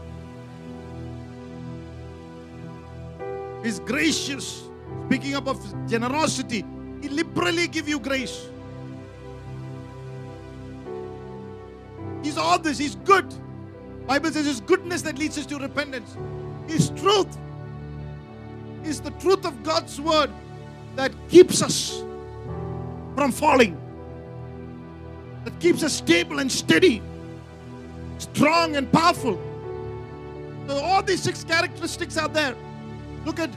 is 3.68 3.80
gracious. 3.82 4.64
Speaking 5.06 5.36
up 5.36 5.48
of 5.48 5.60
generosity, 5.88 6.66
He 7.02 7.10
liberally 7.10 7.68
give 7.68 7.88
you 7.88 8.00
grace. 8.00 8.48
He's 12.24 12.38
all 12.38 12.58
this. 12.58 12.78
He's 12.78 12.96
good. 12.96 13.34
Bible 14.08 14.32
says 14.32 14.46
His 14.46 14.62
goodness 14.62 15.02
that 15.04 15.18
leads 15.18 15.38
us 15.38 15.46
to 15.48 15.60
repentance. 15.60 16.18
His 16.68 16.90
truth 16.92 17.38
is 18.84 19.02
the 19.02 19.12
truth 19.12 19.46
of 19.46 19.64
God's 19.64 20.00
word 20.00 20.32
that 20.96 21.12
keeps 21.30 21.62
us 21.62 22.04
from 23.16 23.32
falling 23.32 23.80
that 25.48 25.58
keeps 25.62 25.82
us 25.82 25.94
stable 25.94 26.40
and 26.40 26.52
steady, 26.52 27.02
strong 28.18 28.76
and 28.76 28.92
powerful. 28.92 29.40
So 30.68 30.76
all 30.76 31.02
these 31.02 31.24
six 31.24 31.46
characteristics 31.46 32.18
are 32.18 32.28
there. 32.28 32.54
Look 33.24 33.40
at 33.40 33.50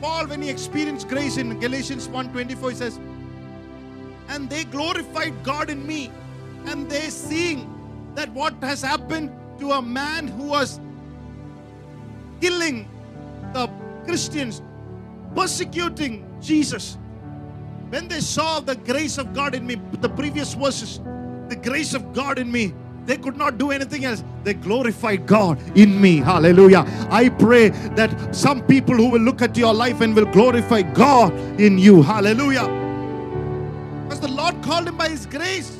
Paul 0.00 0.28
when 0.28 0.40
he 0.40 0.50
experienced 0.50 1.08
grace 1.08 1.38
in 1.38 1.58
Galatians 1.58 2.06
1:24 2.06 2.70
he 2.70 2.76
says, 2.76 3.00
"And 4.28 4.48
they 4.48 4.62
glorified 4.62 5.34
God 5.42 5.68
in 5.68 5.84
me, 5.84 6.12
and 6.66 6.88
they 6.88 7.10
seeing 7.10 7.66
that 8.14 8.30
what 8.30 8.54
has 8.62 8.80
happened 8.80 9.32
to 9.58 9.72
a 9.72 9.82
man 9.82 10.28
who 10.28 10.44
was 10.44 10.78
killing 12.40 12.88
the 13.52 13.68
Christians, 14.04 14.62
persecuting 15.34 16.24
Jesus, 16.40 16.98
when 17.90 18.06
they 18.06 18.20
saw 18.20 18.60
the 18.60 18.76
grace 18.76 19.18
of 19.18 19.34
God 19.34 19.56
in 19.56 19.66
me, 19.66 19.80
the 20.00 20.08
previous 20.08 20.54
verses, 20.54 21.00
the 21.52 21.70
grace 21.70 21.92
of 21.92 22.14
God 22.14 22.38
in 22.38 22.50
me. 22.50 22.72
They 23.04 23.18
could 23.18 23.36
not 23.36 23.58
do 23.58 23.72
anything 23.72 24.06
else. 24.06 24.24
They 24.42 24.54
glorified 24.54 25.26
God 25.26 25.60
in 25.76 26.00
me. 26.00 26.16
Hallelujah. 26.16 26.84
I 27.10 27.28
pray 27.28 27.68
that 27.98 28.34
some 28.34 28.62
people 28.62 28.94
who 28.94 29.10
will 29.10 29.20
look 29.20 29.42
at 29.42 29.54
your 29.56 29.74
life 29.74 30.00
and 30.00 30.16
will 30.16 30.30
glorify 30.32 30.80
God 30.80 31.34
in 31.60 31.76
you. 31.76 32.00
Hallelujah. 32.00 32.68
Because 34.04 34.20
the 34.20 34.28
Lord 34.28 34.62
called 34.62 34.88
him 34.88 34.96
by 34.96 35.10
his 35.10 35.26
grace. 35.26 35.76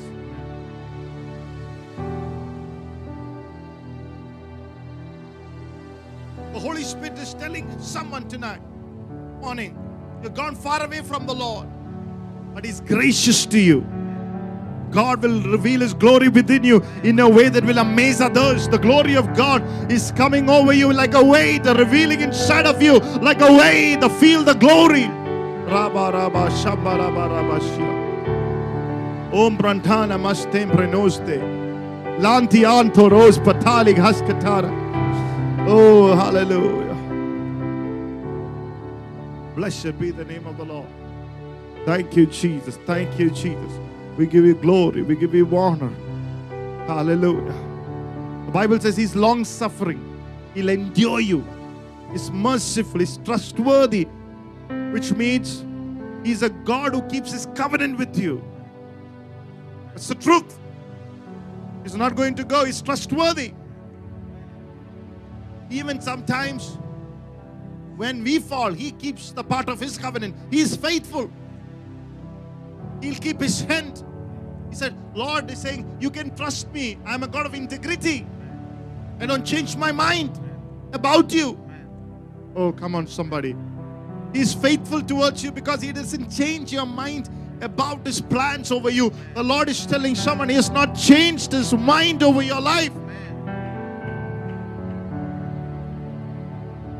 The 6.53 6.59
Holy 6.59 6.83
Spirit 6.83 7.17
is 7.17 7.33
telling 7.33 7.67
someone 7.79 8.27
tonight, 8.27 8.61
morning, 9.41 9.75
you've 10.21 10.35
gone 10.35 10.53
far 10.53 10.85
away 10.85 11.01
from 11.01 11.25
the 11.25 11.33
Lord, 11.33 11.67
but 12.53 12.63
He's 12.63 12.79
gracious 12.79 13.47
to 13.47 13.59
you. 13.59 14.02
God 14.93 15.23
will 15.23 15.41
reveal 15.51 15.81
His 15.81 15.93
glory 15.93 16.27
within 16.29 16.63
you 16.63 16.81
in 17.03 17.19
a 17.19 17.27
way 17.27 17.49
that 17.49 17.65
will 17.65 17.79
amaze 17.79 18.21
others. 18.21 18.67
The 18.67 18.77
glory 18.77 19.15
of 19.15 19.35
God 19.35 19.63
is 19.91 20.11
coming 20.11 20.49
over 20.49 20.71
you 20.73 20.93
like 20.93 21.15
a 21.15 21.23
wave, 21.23 21.63
the 21.63 21.73
revealing 21.73 22.21
inside 22.21 22.65
of 22.65 22.81
you 22.81 22.99
like 23.21 23.41
a 23.41 23.51
wave, 23.51 24.01
the 24.01 24.09
feel 24.09 24.43
the 24.43 24.53
glory. 24.53 25.07
Rabba 25.65 26.11
Rabba 26.13 26.49
Shabba 26.61 26.97
Rabba 26.99 27.29
Rabba 27.33 27.59
Shia. 27.59 29.33
Om 29.33 29.57
Brantana 29.57 30.19
Mastem 30.19 30.71
Prenoste. 30.71 31.41
Lanti 32.19 32.63
Anto 32.63 33.09
Rose 33.09 33.39
Patalig 33.39 33.95
Haskatara. 33.95 34.71
Oh, 35.67 36.15
hallelujah. 36.15 36.93
Blessed 39.55 39.97
be 39.99 40.11
the 40.11 40.25
name 40.25 40.45
of 40.45 40.57
the 40.57 40.65
Lord. 40.65 40.87
Thank 41.85 42.15
you, 42.15 42.25
Jesus. 42.27 42.77
Thank 42.85 43.17
you, 43.19 43.29
Jesus. 43.31 43.79
We 44.17 44.27
give 44.27 44.45
you 44.45 44.55
glory. 44.55 45.01
We 45.01 45.15
give 45.15 45.33
you 45.33 45.47
honor. 45.57 45.91
Hallelujah. 46.85 47.53
The 48.45 48.51
Bible 48.51 48.79
says 48.79 48.95
He's 48.97 49.15
long 49.15 49.45
suffering, 49.45 49.99
He'll 50.53 50.69
endure 50.69 51.19
you. 51.19 51.45
He's 52.11 52.29
merciful, 52.29 52.99
He's 52.99 53.17
trustworthy, 53.17 54.03
which 54.91 55.11
means 55.13 55.65
He's 56.23 56.43
a 56.43 56.49
God 56.49 56.93
who 56.93 57.01
keeps 57.03 57.31
His 57.31 57.47
covenant 57.55 57.97
with 57.97 58.17
you. 58.17 58.43
It's 59.95 60.07
the 60.07 60.15
truth. 60.15 60.59
He's 61.83 61.95
not 61.95 62.15
going 62.15 62.35
to 62.35 62.43
go, 62.43 62.65
He's 62.65 62.81
trustworthy. 62.81 63.53
Even 65.69 65.99
sometimes 66.01 66.77
when 67.95 68.23
we 68.23 68.39
fall, 68.39 68.71
He 68.71 68.91
keeps 68.91 69.31
the 69.31 69.43
part 69.43 69.69
of 69.69 69.79
His 69.79 69.97
covenant. 69.97 70.35
He 70.51 70.59
is 70.59 70.75
faithful. 70.75 71.31
He'll 73.03 73.15
keep 73.15 73.41
His 73.41 73.61
hand. 73.61 74.01
He 74.69 74.75
said, 74.75 74.95
Lord 75.13 75.51
is 75.51 75.59
saying, 75.59 75.97
You 75.99 76.09
can 76.09 76.33
trust 76.35 76.71
me. 76.71 76.97
I'm 77.05 77.21
a 77.21 77.27
God 77.27 77.45
of 77.45 77.53
integrity. 77.53 78.25
I 79.19 79.25
don't 79.25 79.45
change 79.45 79.75
my 79.75 79.91
mind 79.91 80.39
about 80.93 81.33
you. 81.33 81.59
Oh, 82.55 82.71
come 82.71 82.95
on, 82.95 83.05
somebody. 83.07 83.55
He's 84.31 84.53
faithful 84.53 85.01
towards 85.01 85.43
you 85.43 85.51
because 85.51 85.81
He 85.81 85.91
doesn't 85.91 86.29
change 86.31 86.71
your 86.71 86.85
mind 86.85 87.29
about 87.61 88.05
His 88.05 88.21
plans 88.21 88.71
over 88.71 88.89
you. 88.89 89.11
The 89.35 89.43
Lord 89.43 89.67
is 89.67 89.85
telling 89.85 90.15
someone 90.15 90.47
He 90.47 90.55
has 90.55 90.69
not 90.69 90.95
changed 90.95 91.51
His 91.51 91.73
mind 91.73 92.23
over 92.23 92.41
your 92.41 92.61
life. 92.61 92.93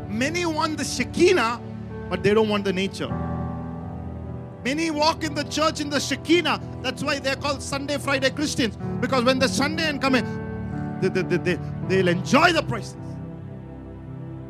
Many 0.10 0.46
want 0.46 0.78
the 0.78 0.84
Shekinah, 0.84 1.62
but 2.10 2.24
they 2.24 2.34
don't 2.34 2.50
want 2.50 2.66
the 2.66 2.74
nature. 2.74 3.33
Many 4.64 4.92
walk 4.92 5.24
in 5.24 5.34
the 5.34 5.44
church 5.44 5.82
in 5.82 5.90
the 5.90 6.00
Shekinah. 6.00 6.62
That's 6.82 7.04
why 7.04 7.20
they're 7.20 7.36
called 7.36 7.62
Sunday, 7.62 7.98
Friday 7.98 8.30
Christians. 8.30 8.78
Because 9.02 9.24
when 9.24 9.40
the 9.40 9.50
Sunday 9.50 9.90
and 9.90 10.02
come 10.02 10.16
in, 10.16 11.00
they, 11.02 11.10
they, 11.10 11.22
they, 11.22 11.38
they, 11.38 11.60
they'll 11.88 12.08
enjoy 12.08 12.54
the 12.54 12.64
presence. 12.64 13.00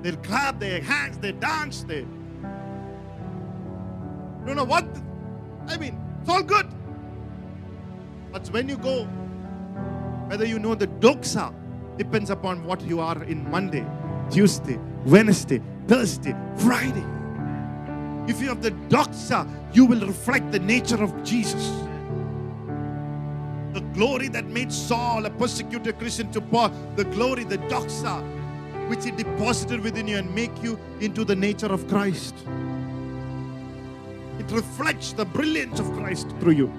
They'll 0.01 0.17
clap 0.17 0.59
their 0.59 0.81
hands, 0.81 1.17
they 1.17 1.31
dance, 1.31 1.83
they 1.83 2.05
don't 4.45 4.57
know 4.57 4.65
what. 4.65 4.85
I 5.67 5.77
mean, 5.77 5.99
it's 6.19 6.29
all 6.29 6.43
good. 6.43 6.67
But 8.31 8.47
when 8.47 8.67
you 8.67 8.77
go, 8.77 9.05
whether 10.27 10.45
you 10.45 10.59
know 10.59 10.75
the 10.75 10.87
doxa 10.87 11.53
depends 11.97 12.29
upon 12.29 12.65
what 12.65 12.81
you 12.81 12.99
are 12.99 13.23
in 13.23 13.49
Monday, 13.49 13.85
Tuesday, 14.29 14.77
Wednesday, 15.05 15.61
Thursday, 15.87 16.35
Friday. 16.57 17.05
If 18.27 18.41
you 18.41 18.47
have 18.47 18.61
the 18.61 18.71
doxa, 18.89 19.47
you 19.73 19.85
will 19.85 20.05
reflect 20.05 20.51
the 20.51 20.59
nature 20.59 21.01
of 21.03 21.23
Jesus. 21.23 21.69
The 23.73 23.81
glory 23.93 24.27
that 24.29 24.45
made 24.45 24.71
Saul 24.71 25.25
a 25.25 25.29
persecuted 25.29 25.97
Christian 25.97 26.31
to 26.31 26.41
Paul, 26.41 26.69
the 26.95 27.05
glory, 27.05 27.43
the 27.43 27.57
doxa, 27.57 28.21
which 28.87 29.03
he 29.03 29.11
deposited 29.11 29.81
within 29.81 30.07
you 30.07 30.17
and 30.17 30.33
make 30.33 30.51
you 30.63 30.79
into 30.99 31.25
the 31.25 31.35
nature 31.35 31.71
of 31.71 31.87
Christ. 31.87 32.35
It 34.39 34.51
reflects 34.51 35.13
the 35.13 35.25
brilliance 35.25 35.79
of 35.79 35.91
Christ 35.93 36.27
through 36.39 36.53
you. 36.53 36.73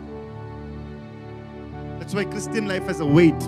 That's 1.99 2.15
why 2.15 2.25
Christian 2.25 2.69
life 2.69 2.85
has 2.85 3.01
a 3.01 3.07
weight. 3.07 3.41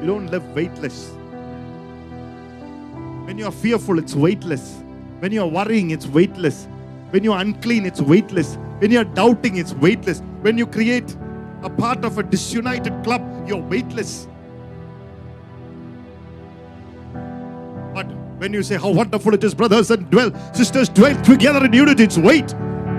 You 0.00 0.06
don't 0.06 0.28
live 0.28 0.44
weightless. 0.54 1.10
When 3.26 3.38
you 3.38 3.46
are 3.46 3.52
fearful, 3.52 3.98
it's 3.98 4.14
weightless. 4.14 4.82
When 5.20 5.32
you 5.32 5.42
are 5.42 5.48
worrying, 5.48 5.90
it's 5.90 6.06
weightless. 6.06 6.66
When 7.10 7.24
you 7.24 7.32
are 7.32 7.40
unclean, 7.40 7.86
it's 7.86 8.00
weightless. 8.00 8.56
When 8.78 8.92
you 8.92 8.98
are 8.98 9.04
doubting, 9.04 9.56
it's 9.56 9.74
weightless. 9.74 10.20
When 10.42 10.56
you 10.56 10.66
create 10.66 11.16
a 11.62 11.70
part 11.70 12.04
of 12.04 12.18
a 12.18 12.22
disunited 12.22 13.02
club, 13.02 13.22
you're 13.48 13.60
weightless. 13.60 14.28
But 17.92 18.06
when 18.38 18.52
you 18.52 18.62
say 18.62 18.76
how 18.76 18.90
wonderful 18.90 19.34
it 19.34 19.42
is, 19.42 19.54
brothers 19.54 19.90
and 19.90 20.08
dwell, 20.10 20.32
sisters 20.54 20.88
dwell 20.88 21.20
together 21.22 21.64
in 21.64 21.72
unity, 21.72 22.04
it's 22.04 22.16
weight. 22.16 22.54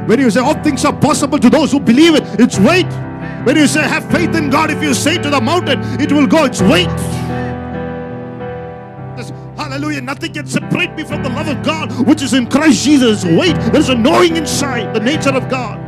When 0.07 0.19
you 0.19 0.29
say 0.29 0.41
all 0.41 0.61
things 0.61 0.83
are 0.83 0.93
possible 0.93 1.39
to 1.39 1.49
those 1.49 1.71
who 1.71 1.79
believe 1.79 2.15
it, 2.15 2.23
it's 2.39 2.59
weight. 2.59 2.91
When 3.45 3.55
you 3.55 3.65
say 3.65 3.81
have 3.81 4.09
faith 4.11 4.35
in 4.35 4.49
God, 4.49 4.71
if 4.71 4.83
you 4.83 4.93
say 4.93 5.17
to 5.17 5.29
the 5.29 5.39
mountain, 5.39 5.79
it 6.01 6.11
will 6.11 6.27
go, 6.27 6.45
it's 6.45 6.61
weight. 6.61 6.89
Hallelujah, 9.57 10.01
nothing 10.01 10.33
can 10.33 10.47
separate 10.47 10.95
me 10.95 11.03
from 11.03 11.23
the 11.23 11.29
love 11.29 11.47
of 11.47 11.63
God, 11.63 12.07
which 12.07 12.21
is 12.21 12.33
in 12.33 12.47
Christ 12.47 12.83
Jesus. 12.83 13.23
Wait, 13.23 13.55
there's 13.71 13.89
a 13.89 13.95
knowing 13.95 14.37
inside 14.37 14.93
the 14.93 14.99
nature 14.99 15.29
of 15.29 15.49
God. 15.49 15.79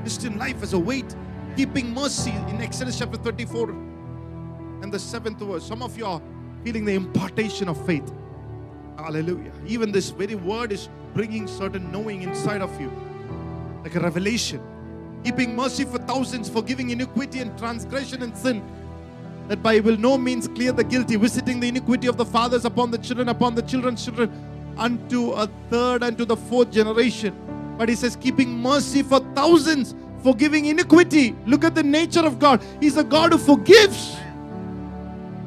Christian 0.00 0.38
life 0.38 0.62
is 0.62 0.72
a 0.72 0.78
weight, 0.78 1.14
keeping 1.56 1.92
mercy 1.94 2.30
in 2.48 2.60
Exodus 2.60 2.98
chapter 2.98 3.16
34 3.16 3.70
and 4.82 4.92
the 4.92 4.98
seventh 4.98 5.38
verse. 5.38 5.66
Some 5.66 5.82
of 5.82 5.96
you 5.96 6.06
are 6.06 6.20
feeling 6.62 6.84
the 6.84 6.94
impartation 6.94 7.68
of 7.68 7.86
faith. 7.86 8.12
Hallelujah. 8.98 9.52
Even 9.66 9.90
this 9.90 10.10
very 10.10 10.34
word 10.34 10.72
is 10.72 10.88
bringing 11.14 11.46
certain 11.46 11.90
knowing 11.90 12.22
inside 12.22 12.62
of 12.62 12.80
you, 12.80 12.92
like 13.82 13.94
a 13.94 14.00
revelation. 14.00 14.62
Keeping 15.24 15.56
mercy 15.56 15.84
for 15.84 15.98
thousands, 15.98 16.50
forgiving 16.50 16.90
iniquity 16.90 17.40
and 17.40 17.56
transgression 17.58 18.22
and 18.22 18.36
sin, 18.36 18.62
that 19.48 19.62
by 19.62 19.80
will 19.80 19.96
no 19.96 20.16
means 20.16 20.48
clear 20.48 20.72
the 20.72 20.84
guilty, 20.84 21.16
visiting 21.16 21.60
the 21.60 21.68
iniquity 21.68 22.06
of 22.06 22.16
the 22.16 22.24
fathers 22.24 22.64
upon 22.64 22.90
the 22.90 22.98
children, 22.98 23.28
upon 23.28 23.54
the 23.54 23.62
children's 23.62 24.04
children, 24.04 24.30
unto 24.78 25.32
a 25.32 25.48
third 25.70 26.02
and 26.02 26.16
to 26.18 26.24
the 26.24 26.36
fourth 26.36 26.70
generation. 26.70 27.34
But 27.78 27.88
he 27.88 27.94
says, 27.94 28.16
keeping 28.16 28.58
mercy 28.58 29.02
for 29.02 29.20
thousands, 29.34 29.94
forgiving 30.22 30.66
iniquity. 30.66 31.36
Look 31.46 31.64
at 31.64 31.74
the 31.74 31.82
nature 31.82 32.24
of 32.24 32.38
God. 32.38 32.64
He's 32.80 32.96
a 32.96 33.04
God 33.04 33.32
who 33.32 33.38
forgives. 33.38 34.16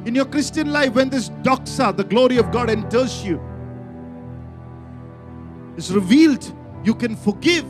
In 0.04 0.14
your 0.14 0.24
Christian 0.24 0.72
life, 0.72 0.94
when 0.94 1.10
this 1.10 1.30
doxa, 1.42 1.96
the 1.96 2.04
glory 2.04 2.36
of 2.36 2.50
God, 2.52 2.70
enters 2.70 3.24
you, 3.24 3.40
is 5.76 5.92
revealed, 5.92 6.50
you 6.84 6.94
can 6.94 7.16
forgive 7.16 7.66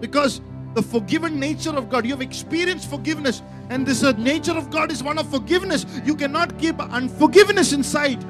because 0.00 0.40
the 0.74 0.82
forgiven 0.82 1.40
nature 1.40 1.70
of 1.76 1.88
God, 1.88 2.04
you 2.04 2.12
have 2.12 2.22
experienced 2.22 2.88
forgiveness, 2.88 3.42
and 3.68 3.86
this 3.86 4.02
uh, 4.02 4.12
nature 4.12 4.56
of 4.56 4.70
God 4.70 4.92
is 4.92 5.02
one 5.02 5.18
of 5.18 5.28
forgiveness. 5.28 5.86
You 6.04 6.14
cannot 6.14 6.58
keep 6.58 6.78
unforgiveness 6.80 7.72
inside. 7.72 8.22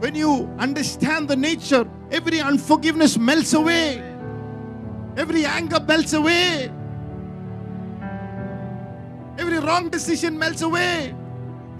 When 0.00 0.14
you 0.14 0.52
understand 0.58 1.28
the 1.28 1.36
nature, 1.36 1.86
every 2.10 2.40
unforgiveness 2.40 3.16
melts 3.16 3.54
away, 3.54 4.02
every 5.16 5.44
anger 5.44 5.80
melts 5.80 6.12
away, 6.12 6.70
every 9.38 9.58
wrong 9.58 9.88
decision 9.88 10.38
melts 10.38 10.62
away. 10.62 11.14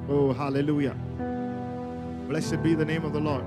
Oh, 0.08 0.32
hallelujah. 0.32 0.96
Blessed 2.28 2.62
be 2.62 2.74
the 2.74 2.84
name 2.84 3.04
of 3.04 3.12
the 3.12 3.20
Lord. 3.20 3.44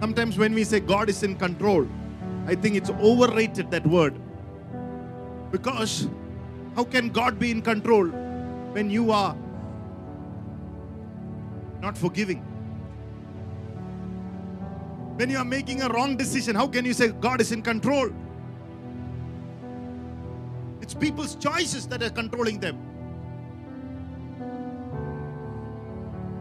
Sometimes 0.00 0.38
when 0.38 0.54
we 0.54 0.64
say 0.64 0.80
God 0.80 1.08
is 1.08 1.22
in 1.22 1.36
control, 1.36 1.86
I 2.46 2.54
think 2.54 2.76
it's 2.76 2.90
overrated 2.90 3.70
that 3.70 3.86
word. 3.86 4.14
Because 5.50 6.08
how 6.74 6.84
can 6.84 7.10
God 7.10 7.38
be 7.38 7.50
in 7.50 7.62
control 7.62 8.06
when 8.06 8.90
you 8.90 9.10
are 9.10 9.36
not 11.80 11.98
forgiving? 11.98 12.38
When 15.16 15.28
you 15.28 15.36
are 15.36 15.44
making 15.44 15.82
a 15.82 15.88
wrong 15.88 16.16
decision, 16.16 16.56
how 16.56 16.66
can 16.66 16.84
you 16.84 16.94
say 16.94 17.08
God 17.08 17.40
is 17.40 17.52
in 17.52 17.62
control? 17.62 18.10
It's 20.80 20.94
people's 20.94 21.34
choices 21.36 21.86
that 21.88 22.02
are 22.02 22.10
controlling 22.10 22.58
them. 22.58 22.78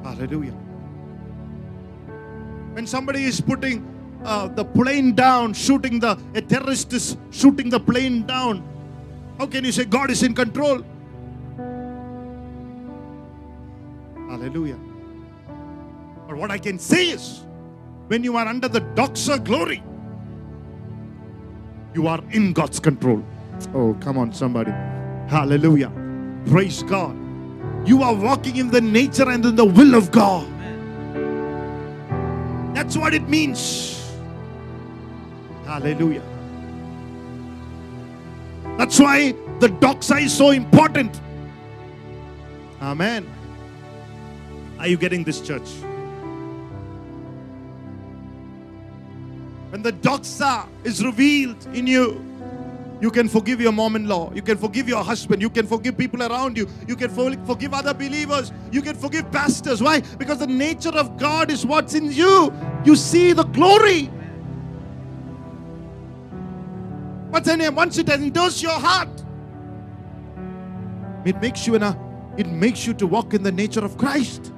Hallelujah. 0.04 0.58
When 2.74 2.88
somebody 2.88 3.26
is 3.26 3.42
putting 3.42 3.86
uh, 4.24 4.48
the 4.48 4.64
plane 4.64 5.14
down, 5.14 5.54
shooting 5.54 6.00
the, 6.00 6.18
a 6.34 6.42
terrorist 6.42 6.94
is 6.94 7.18
shooting 7.30 7.70
the 7.70 7.80
plane 7.80 8.26
down, 8.26 8.64
how 9.42 9.48
can 9.48 9.66
you 9.66 9.72
say 9.72 9.86
God 9.86 10.12
is 10.12 10.22
in 10.22 10.36
control? 10.36 10.84
Hallelujah. 14.30 14.78
But 16.28 16.38
what 16.38 16.52
I 16.52 16.60
can 16.60 16.78
say 16.78 17.08
is, 17.08 17.44
when 18.06 18.24
you 18.24 18.38
are 18.38 18.46
under 18.46 18.68
the 18.68 18.82
doxa 18.82 19.44
glory, 19.44 19.82
you 21.96 22.06
are 22.06 22.22
in 22.30 22.54
God's 22.54 22.80
control. 22.80 23.24
Oh, 23.74 23.98
come 24.00 24.20
on, 24.20 24.32
somebody. 24.32 24.70
Hallelujah. 25.28 25.92
Praise 26.46 26.84
God. 26.84 27.18
You 27.84 28.04
are 28.04 28.14
walking 28.14 28.58
in 28.58 28.70
the 28.70 28.80
nature 28.80 29.28
and 29.28 29.44
in 29.44 29.56
the 29.56 29.66
will 29.66 29.96
of 29.96 30.12
God. 30.12 30.46
That's 32.76 32.96
what 32.96 33.16
it 33.16 33.28
means. 33.28 34.08
Hallelujah. 35.66 36.31
That's 38.82 39.00
why 39.00 39.34
the 39.60 39.68
doxa 39.68 40.24
is 40.24 40.36
so 40.36 40.50
important. 40.50 41.22
Amen. 42.82 43.30
Are 44.80 44.88
you 44.88 44.98
getting 44.98 45.24
this, 45.24 45.40
church? 45.40 45.70
When 49.70 49.84
the 49.84 49.94
doxa 49.94 50.68
is 50.84 51.06
revealed 51.06 51.64
in 51.76 51.86
you, 51.86 52.26
you 53.02 53.12
can 53.12 53.30
forgive 53.30 53.62
your 53.62 53.72
mom 53.72 53.96
in 53.96 54.08
law. 54.08 54.32
You 54.34 54.42
can 54.42 54.58
forgive 54.58 54.90
your 54.90 55.04
husband. 55.04 55.44
You 55.44 55.52
can 55.52 55.68
forgive 55.68 55.96
people 55.96 56.24
around 56.24 56.58
you. 56.58 56.68
You 56.88 56.96
can 56.96 57.12
forgive 57.12 57.76
other 57.76 57.94
believers. 57.94 58.52
You 58.72 58.82
can 58.82 58.96
forgive 58.96 59.32
pastors. 59.32 59.84
Why? 59.84 60.00
Because 60.18 60.40
the 60.40 60.48
nature 60.48 60.98
of 60.98 61.18
God 61.20 61.52
is 61.52 61.68
what's 61.68 61.94
in 61.94 62.12
you. 62.12 62.52
You 62.84 62.96
see 62.96 63.32
the 63.34 63.44
glory. 63.44 64.10
What's 67.32 67.50
her 67.50 67.56
name? 67.56 67.76
Once 67.76 67.98
it 67.98 68.10
enters 68.10 68.62
your 68.62 68.78
heart, 68.78 69.24
it 71.24 71.42
makes 71.42 71.66
you 71.66 71.76
in 71.76 71.84
a 71.84 71.92
uh, 71.92 71.96
it 72.36 72.48
makes 72.48 72.86
you 72.86 72.94
to 72.96 73.08
walk 73.08 73.34
in 73.34 73.42
the 73.42 73.52
nature 73.52 73.80
of 73.80 73.98
Christ. 73.98 74.52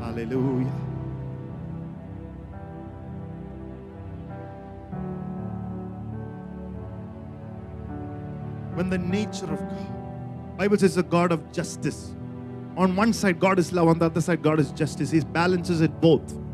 Hallelujah. 0.00 0.72
When 8.74 8.88
the 8.88 8.98
nature 8.98 9.52
of 9.52 9.58
God, 9.58 10.56
Bible 10.56 10.78
says 10.78 10.96
a 10.96 11.02
God 11.02 11.30
of 11.30 11.52
justice. 11.52 12.14
On 12.78 12.96
one 12.96 13.12
side, 13.12 13.38
God 13.38 13.58
is 13.58 13.70
love. 13.72 13.88
On 13.88 13.98
the 13.98 14.06
other 14.06 14.22
side, 14.22 14.42
God 14.42 14.60
is 14.60 14.70
justice. 14.72 15.10
He 15.10 15.20
balances 15.20 15.82
it 15.82 16.00
both. 16.00 16.45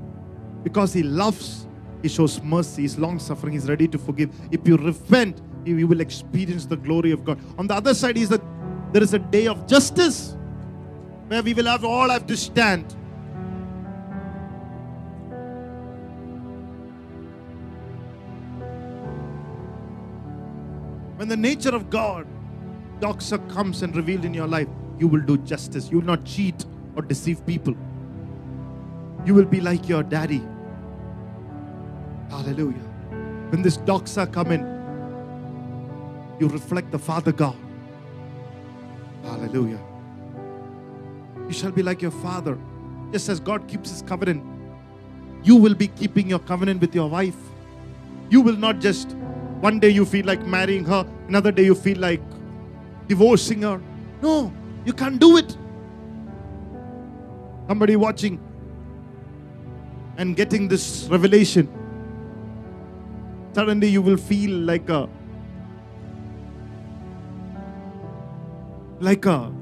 Because 0.62 0.92
He 0.92 1.02
loves, 1.02 1.66
He 2.02 2.08
shows 2.08 2.42
mercy, 2.42 2.82
He's 2.82 2.98
long 2.98 3.18
suffering, 3.18 3.52
He's 3.52 3.68
ready 3.68 3.88
to 3.88 3.98
forgive. 3.98 4.30
If 4.50 4.66
you 4.66 4.76
repent, 4.76 5.40
you 5.64 5.86
will 5.86 6.00
experience 6.00 6.66
the 6.66 6.76
glory 6.76 7.12
of 7.12 7.24
God. 7.24 7.38
On 7.58 7.66
the 7.66 7.74
other 7.74 7.94
side, 7.94 8.16
is 8.16 8.28
that 8.28 8.42
there 8.92 9.02
is 9.02 9.14
a 9.14 9.18
day 9.18 9.46
of 9.46 9.66
justice 9.66 10.36
where 11.28 11.42
we 11.42 11.54
will 11.54 11.66
have 11.66 11.84
all 11.84 12.10
have 12.10 12.26
to 12.26 12.36
stand. 12.36 12.94
When 21.16 21.28
the 21.28 21.36
nature 21.36 21.74
of 21.74 21.88
God, 21.88 22.26
doxa 22.98 23.38
comes 23.48 23.82
and 23.82 23.94
revealed 23.94 24.24
in 24.24 24.34
your 24.34 24.48
life, 24.48 24.68
you 24.98 25.06
will 25.06 25.20
do 25.20 25.38
justice. 25.38 25.90
You 25.90 26.00
will 26.00 26.06
not 26.06 26.24
cheat 26.24 26.64
or 26.96 27.02
deceive 27.02 27.46
people. 27.46 27.76
You 29.24 29.34
will 29.34 29.44
be 29.44 29.60
like 29.60 29.88
your 29.88 30.02
daddy. 30.02 30.42
Hallelujah. 32.30 32.88
When 33.50 33.62
this 33.62 33.76
doxa 33.78 34.32
come 34.32 34.50
in, 34.50 34.60
you 36.40 36.48
reflect 36.48 36.90
the 36.90 36.98
Father 36.98 37.30
God. 37.30 37.56
Hallelujah. 39.22 39.78
You 41.46 41.52
shall 41.52 41.70
be 41.70 41.82
like 41.82 42.02
your 42.02 42.10
Father. 42.10 42.58
Just 43.12 43.28
as 43.28 43.38
God 43.38 43.68
keeps 43.68 43.90
His 43.90 44.02
covenant, 44.02 44.42
you 45.44 45.56
will 45.56 45.74
be 45.74 45.88
keeping 45.88 46.28
your 46.28 46.38
covenant 46.38 46.80
with 46.80 46.94
your 46.94 47.08
wife. 47.08 47.36
You 48.30 48.40
will 48.40 48.56
not 48.56 48.80
just, 48.80 49.10
one 49.60 49.78
day 49.78 49.90
you 49.90 50.04
feel 50.04 50.24
like 50.24 50.46
marrying 50.46 50.84
her, 50.86 51.06
another 51.28 51.52
day 51.52 51.64
you 51.64 51.74
feel 51.74 51.98
like 51.98 52.22
divorcing 53.06 53.62
her. 53.62 53.80
No, 54.22 54.52
you 54.84 54.92
can't 54.92 55.20
do 55.20 55.36
it. 55.36 55.56
Somebody 57.68 57.96
watching 57.96 58.40
and 60.16 60.36
getting 60.36 60.68
this 60.68 61.08
revelation, 61.10 61.68
suddenly 63.54 63.88
you 63.88 64.02
will 64.02 64.16
feel 64.16 64.50
like 64.50 64.88
a 64.88 65.08
like 69.00 69.26
a 69.26 69.52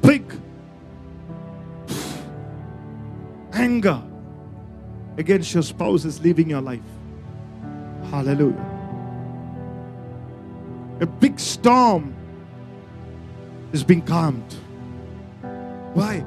big 0.00 0.24
anger 3.52 4.02
against 5.18 5.52
your 5.52 5.62
spouse 5.62 6.04
is 6.06 6.20
leaving 6.20 6.48
your 6.48 6.62
life. 6.62 6.80
Hallelujah. 8.10 8.66
A 11.00 11.06
big 11.06 11.38
storm 11.38 12.14
is 13.72 13.84
being 13.84 14.02
calmed. 14.02 14.54
Why? 15.94 16.24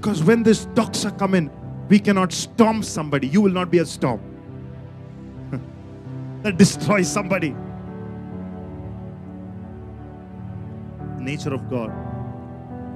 Because 0.00 0.24
when 0.24 0.42
these 0.42 0.64
doxa 0.68 1.16
come 1.18 1.34
in, 1.34 1.50
we 1.90 1.98
cannot 1.98 2.32
storm 2.32 2.82
somebody. 2.82 3.28
You 3.28 3.42
will 3.42 3.52
not 3.52 3.70
be 3.70 3.80
a 3.80 3.84
storm 3.84 4.18
that 6.42 6.56
destroys 6.56 7.06
somebody. 7.12 7.54
Nature 11.18 11.52
of 11.52 11.68
God. 11.68 11.92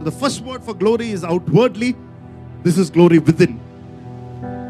The 0.00 0.10
first 0.10 0.40
word 0.40 0.64
for 0.64 0.72
glory 0.72 1.10
is 1.10 1.24
outwardly. 1.24 1.94
This 2.62 2.78
is 2.78 2.88
glory 2.88 3.18
within. 3.18 3.60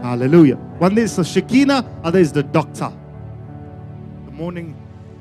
Hallelujah. 0.03 0.57
One 0.57 0.99
is 0.99 1.15
the 1.15 1.23
Shekinah, 1.23 1.89
other 2.03 2.19
is 2.19 2.33
the 2.33 2.43
doxa. 2.43 2.93
The 4.27 4.33
morning. 4.33 4.77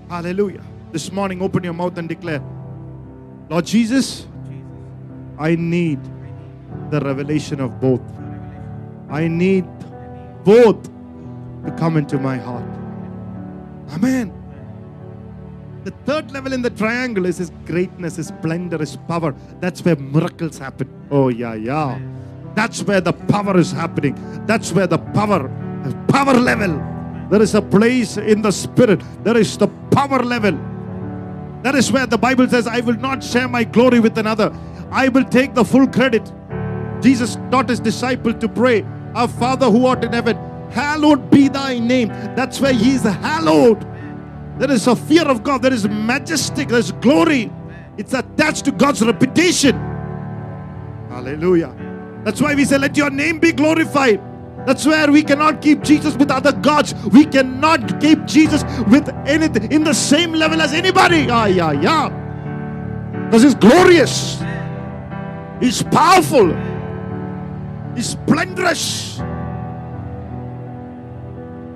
Hallelujah. 0.09 0.63
This 0.91 1.11
morning, 1.11 1.43
open 1.43 1.63
your 1.63 1.73
mouth 1.73 1.95
and 1.99 2.09
declare, 2.09 2.41
Lord 3.51 3.67
Jesus, 3.67 4.25
I 5.37 5.53
need 5.53 5.99
the 6.89 6.99
revelation 6.99 7.59
of 7.59 7.79
both. 7.79 8.01
I 9.09 9.27
need 9.27 9.65
both 10.43 10.83
to 11.65 11.71
come 11.77 11.97
into 11.97 12.17
my 12.19 12.37
heart. 12.37 12.65
Amen. 13.93 14.33
The 15.83 15.91
third 16.05 16.31
level 16.31 16.53
in 16.53 16.61
the 16.61 16.69
triangle 16.69 17.25
is 17.25 17.37
his 17.37 17.51
greatness, 17.65 18.15
his 18.15 18.27
splendor, 18.27 18.77
his 18.77 18.95
power. 18.95 19.35
That's 19.59 19.83
where 19.83 19.97
miracles 19.97 20.57
happen. 20.57 20.89
Oh, 21.11 21.27
yeah, 21.27 21.55
yeah. 21.55 21.99
That's 22.55 22.83
where 22.83 23.01
the 23.01 23.13
power 23.13 23.57
is 23.57 23.71
happening. 23.71 24.15
That's 24.45 24.71
where 24.71 24.87
the 24.87 24.99
power, 24.99 25.49
the 25.83 25.95
power 26.07 26.33
level. 26.35 26.81
There 27.29 27.41
is 27.41 27.55
a 27.55 27.61
place 27.61 28.17
in 28.17 28.41
the 28.41 28.51
spirit. 28.51 29.01
There 29.23 29.35
is 29.37 29.57
the 29.57 29.67
power 29.91 30.23
level. 30.23 30.57
That 31.63 31.75
is 31.75 31.91
where 31.91 32.05
the 32.05 32.17
Bible 32.17 32.47
says, 32.47 32.67
I 32.67 32.81
will 32.81 32.97
not 32.97 33.23
share 33.23 33.47
my 33.47 33.63
glory 33.63 33.99
with 33.99 34.17
another. 34.17 34.55
I 34.91 35.09
will 35.09 35.25
take 35.25 35.53
the 35.53 35.65
full 35.65 35.87
credit. 35.87 36.31
Jesus 37.03 37.35
taught 37.51 37.69
his 37.69 37.79
disciple 37.79 38.33
to 38.33 38.47
pray, 38.47 38.83
Our 39.13 39.27
Father 39.27 39.69
who 39.69 39.85
art 39.85 40.03
in 40.03 40.13
heaven, 40.13 40.37
hallowed 40.71 41.29
be 41.29 41.49
thy 41.49 41.77
name. 41.77 42.07
That's 42.35 42.59
where 42.59 42.73
he 42.73 42.95
is 42.95 43.03
hallowed. 43.03 43.85
There 44.57 44.71
is 44.71 44.87
a 44.87 44.95
fear 44.95 45.27
of 45.27 45.43
God, 45.43 45.61
there 45.61 45.73
is 45.73 45.87
majestic, 45.87 46.69
there's 46.69 46.91
glory. 46.93 47.51
It's 47.97 48.13
attached 48.13 48.65
to 48.65 48.71
God's 48.71 49.03
reputation. 49.03 49.75
Hallelujah. 51.09 51.75
That's 52.23 52.41
why 52.41 52.55
we 52.55 52.65
say, 52.65 52.77
Let 52.77 52.95
your 52.97 53.09
name 53.09 53.39
be 53.39 53.51
glorified. 53.51 54.21
That's 54.65 54.85
where 54.85 55.11
we 55.11 55.23
cannot 55.23 55.61
keep 55.61 55.83
Jesus 55.83 56.15
with 56.15 56.31
other 56.31 56.53
gods. 56.53 56.95
We 57.11 57.25
cannot 57.25 57.99
keep 57.99 58.25
Jesus 58.25 58.63
with 58.87 59.09
anything 59.27 59.71
in 59.71 59.83
the 59.83 59.93
same 59.93 60.31
level 60.31 60.61
as 60.61 60.73
anybody. 60.73 61.27
Ah, 61.29 61.45
yeah, 61.45 61.73
yeah. 61.73 62.09
Because 63.25 63.43
He's 63.43 63.55
glorious, 63.55 64.41
He's 65.59 65.83
powerful, 65.83 66.53
He's 67.95 68.09
splendorous. 68.09 69.19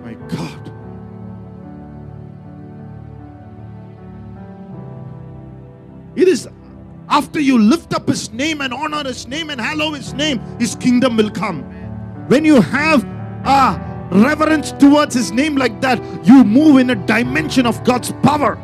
My 0.04 0.14
God. 0.28 0.72
It 6.16 6.28
is 6.28 6.50
after 7.10 7.40
you 7.40 7.58
lift 7.60 7.94
up 7.94 8.08
His 8.08 8.32
name 8.34 8.62
and 8.62 8.74
honor 8.74 9.04
His 9.04 9.28
name 9.28 9.50
and 9.50 9.62
hallow 9.62 9.92
His 9.92 10.14
name, 10.14 10.40
His 10.60 10.76
kingdom 10.76 11.18
will 11.18 11.30
come. 11.30 11.64
When 12.28 12.44
you 12.44 12.62
have 12.62 13.04
a 13.46 14.10
reverence 14.12 14.72
towards 14.74 15.16
His 15.16 15.32
name 15.32 15.56
like 15.56 15.80
that, 15.82 16.02
you 16.26 16.44
move 16.44 16.78
in 16.78 16.90
a 16.90 16.96
dimension 16.96 17.66
of 17.66 17.84
God's 17.84 18.12
power. 18.24 18.58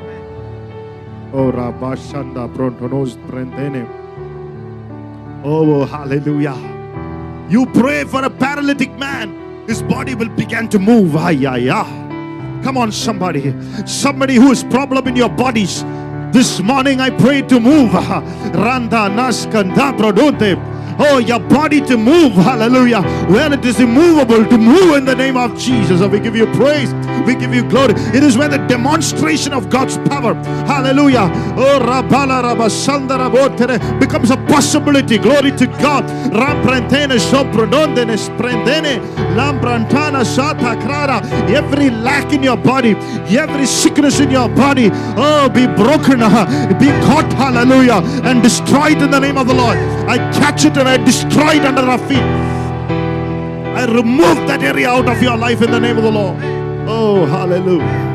Oh, 5.45 5.85
hallelujah. 5.85 6.72
You 7.49 7.65
pray 7.67 8.03
for 8.05 8.23
a 8.23 8.29
paralytic 8.29 8.91
man, 8.97 9.65
his 9.67 9.81
body 9.81 10.15
will 10.15 10.29
begin 10.29 10.69
to 10.69 10.79
move. 10.79 11.15
Ay, 11.15 11.45
ay, 11.45 11.69
ay. 11.69 12.61
Come 12.63 12.77
on, 12.77 12.91
somebody. 12.91 13.53
Somebody 13.85 14.35
who 14.35 14.51
is 14.51 14.63
problem 14.63 15.07
in 15.07 15.15
your 15.15 15.29
bodies. 15.29 15.83
This 16.31 16.61
morning 16.61 16.99
I 16.99 17.09
pray 17.09 17.41
to 17.43 17.59
move. 17.59 17.93
Randa 18.55 19.09
naskanda 19.09 19.93
prodonte. 19.97 20.72
Oh, 20.99 21.17
your 21.17 21.39
body 21.39 21.81
to 21.81 21.97
move. 21.97 22.33
Hallelujah. 22.33 23.01
When 23.29 23.53
it 23.53 23.65
is 23.65 23.79
immovable, 23.79 24.45
to 24.45 24.57
move 24.57 24.95
in 24.95 25.05
the 25.05 25.15
name 25.15 25.37
of 25.37 25.57
Jesus. 25.57 26.01
And 26.01 26.11
we 26.11 26.19
give 26.19 26.35
you 26.35 26.45
praise. 26.53 26.93
We 27.25 27.35
give 27.35 27.53
you 27.53 27.67
glory. 27.67 27.93
It 28.13 28.23
is 28.23 28.37
when 28.37 28.51
the 28.51 28.57
demonstration 28.67 29.53
of 29.53 29.69
God's 29.69 29.97
power, 30.09 30.33
hallelujah, 30.65 31.31
oh, 31.55 31.79
Rabala 31.81 32.43
Rabasandara 32.43 33.31
Botere, 33.31 33.99
becomes 33.99 34.29
a 34.29 34.37
possibility. 34.47 35.17
Glory 35.17 35.51
to 35.51 35.67
God. 35.67 36.03
Sprendene. 38.13 39.01
Every 41.49 41.89
lack 41.89 42.33
in 42.33 42.43
your 42.43 42.57
body, 42.57 42.91
every 43.35 43.65
sickness 43.65 44.19
in 44.19 44.29
your 44.29 44.49
body, 44.49 44.89
oh, 44.93 45.49
be 45.49 45.65
broken, 45.65 46.19
be 46.79 46.89
caught, 47.05 47.31
hallelujah, 47.33 48.01
and 48.23 48.43
destroyed 48.43 49.01
in 49.01 49.11
the 49.11 49.19
name 49.19 49.37
of 49.37 49.47
the 49.47 49.53
Lord. 49.53 49.77
I 50.07 50.17
catch 50.33 50.65
it 50.65 50.77
and 50.85 50.89
I 50.89 50.97
destroy 51.05 51.53
it 51.53 51.63
under 51.63 51.83
our 51.83 51.97
feet. 52.09 52.17
I 52.17 53.85
remove 53.85 54.45
that 54.47 54.61
area 54.61 54.89
out 54.89 55.07
of 55.07 55.23
your 55.23 55.37
life 55.37 55.61
in 55.61 55.71
the 55.71 55.79
name 55.79 55.97
of 55.97 56.03
the 56.03 56.11
Lord. 56.11 56.35
Oh, 56.85 57.25
hallelujah. 57.25 58.11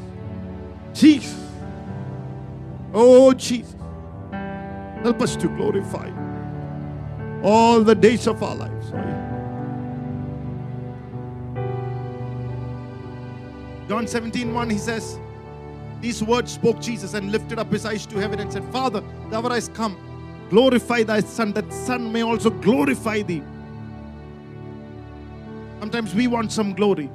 Jesus. 0.93 1.41
Oh, 2.93 3.33
Jesus. 3.33 3.77
Help 5.05 5.23
us 5.23 5.37
to 5.37 5.47
glorify 5.47 6.11
all 7.45 7.85
the 7.85 7.95
days 7.95 8.27
of 8.27 8.43
our 8.43 8.57
lives. 8.57 8.91
John 13.89 14.09
17, 14.09 14.53
1, 14.53 14.71
he 14.71 14.77
says, 14.77 15.21
These 16.01 16.21
words 16.25 16.51
spoke 16.51 16.81
Jesus 16.81 17.15
and 17.15 17.31
lifted 17.31 17.61
up 17.61 17.71
his 17.71 17.87
eyes 17.87 18.07
to 18.07 18.19
heaven 18.19 18.41
and 18.41 18.53
said, 18.53 18.65
Father, 18.73 19.05
the 19.31 19.37
hour 19.37 19.51
has 19.51 19.69
come. 19.69 19.97
Glorify 20.51 21.05
thy 21.05 21.21
Son, 21.21 21.53
that 21.53 21.73
Son 21.73 22.13
may 22.13 22.23
also 22.23 22.51
glorify 22.51 23.23
thee. 23.23 23.45
Sometimes 25.79 26.13
we 26.13 26.27
want 26.27 26.51
some 26.51 26.75
glory. 26.75 27.09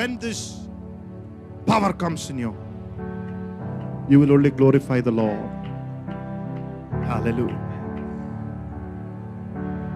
When 0.00 0.16
this 0.16 0.66
power 1.66 1.92
comes 1.92 2.30
in 2.30 2.38
you, 2.38 2.56
you 4.08 4.18
will 4.18 4.32
only 4.32 4.50
glorify 4.50 4.98
the 4.98 5.10
Lord. 5.10 5.66
Hallelujah. 7.08 7.60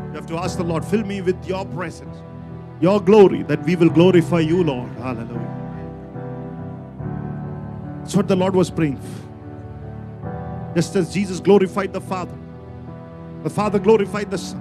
You 0.09 0.16
have 0.16 0.26
to 0.26 0.36
ask 0.36 0.59
the 0.59 0.64
Lord, 0.72 0.84
fill 0.84 1.05
me 1.05 1.22
with 1.22 1.46
your 1.46 1.64
presence, 1.64 2.18
your 2.82 3.00
glory, 3.00 3.44
that 3.44 3.64
we 3.64 3.76
will 3.76 3.88
glorify 3.88 4.40
you, 4.40 4.62
Lord. 4.62 4.92
Hallelujah. 4.98 5.52
That's 8.00 8.14
what 8.14 8.28
the 8.28 8.36
Lord 8.36 8.55
was 8.55 8.70
praying. 8.70 9.00
Just 10.74 10.94
as 10.96 11.14
Jesus 11.14 11.40
glorified 11.40 11.94
the 11.94 12.02
Father, 12.02 12.36
the 13.42 13.48
Father 13.48 13.78
glorified 13.78 14.30
the 14.30 14.36
Son. 14.36 14.61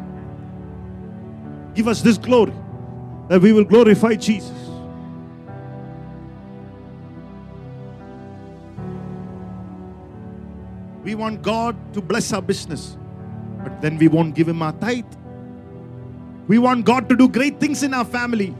Give 1.76 1.90
us 1.90 2.02
this 2.02 2.18
glory 2.18 2.54
that 3.28 3.42
we 3.42 3.52
will 3.52 3.66
glorify 3.66 4.16
Jesus. 4.16 4.63
We 11.14 11.18
want 11.18 11.44
God 11.44 11.76
to 11.94 12.02
bless 12.02 12.34
our 12.34 12.42
business, 12.42 12.98
but 13.64 13.80
then 13.84 14.00
we 14.00 14.08
won't 14.08 14.34
give 14.34 14.48
Him 14.50 14.64
our 14.64 14.72
tithe. 14.72 15.06
We 16.48 16.58
want 16.58 16.86
God 16.86 17.08
to 17.08 17.16
do 17.16 17.30
great 17.30 17.60
things 17.60 17.84
in 17.84 17.94
our 17.94 18.04
family 18.04 18.56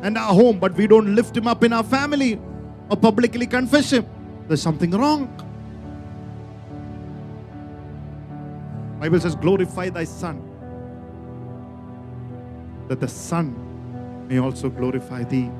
and 0.00 0.16
our 0.16 0.32
home, 0.32 0.58
but 0.58 0.72
we 0.72 0.86
don't 0.86 1.14
lift 1.14 1.36
Him 1.36 1.46
up 1.46 1.62
in 1.62 1.74
our 1.74 1.84
family 1.84 2.40
or 2.88 2.96
publicly 2.96 3.46
confess 3.46 3.92
Him. 3.92 4.06
There's 4.48 4.62
something 4.62 4.92
wrong. 4.92 5.28
Bible 8.98 9.20
says, 9.20 9.34
glorify 9.36 9.90
thy 9.90 10.04
son, 10.04 10.40
that 12.88 12.98
the 12.98 13.08
son 13.08 14.26
may 14.26 14.38
also 14.38 14.70
glorify 14.70 15.22
thee. 15.24 15.50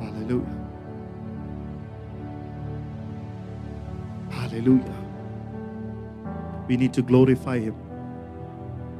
Hallelujah. 0.00 0.59
Hallelujah. 4.50 4.94
We 6.66 6.76
need 6.76 6.92
to 6.94 7.02
glorify 7.02 7.60
him. 7.60 7.76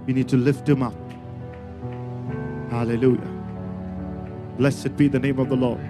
We 0.07 0.13
need 0.13 0.29
to 0.29 0.37
lift 0.37 0.69
him 0.69 0.83
up. 0.83 0.95
Hallelujah. 2.71 3.29
Blessed 4.59 4.97
be 4.97 5.09
the 5.09 5.19
name 5.19 5.41
of 5.41 5.49
the 5.49 5.57
Lord. 5.57 5.81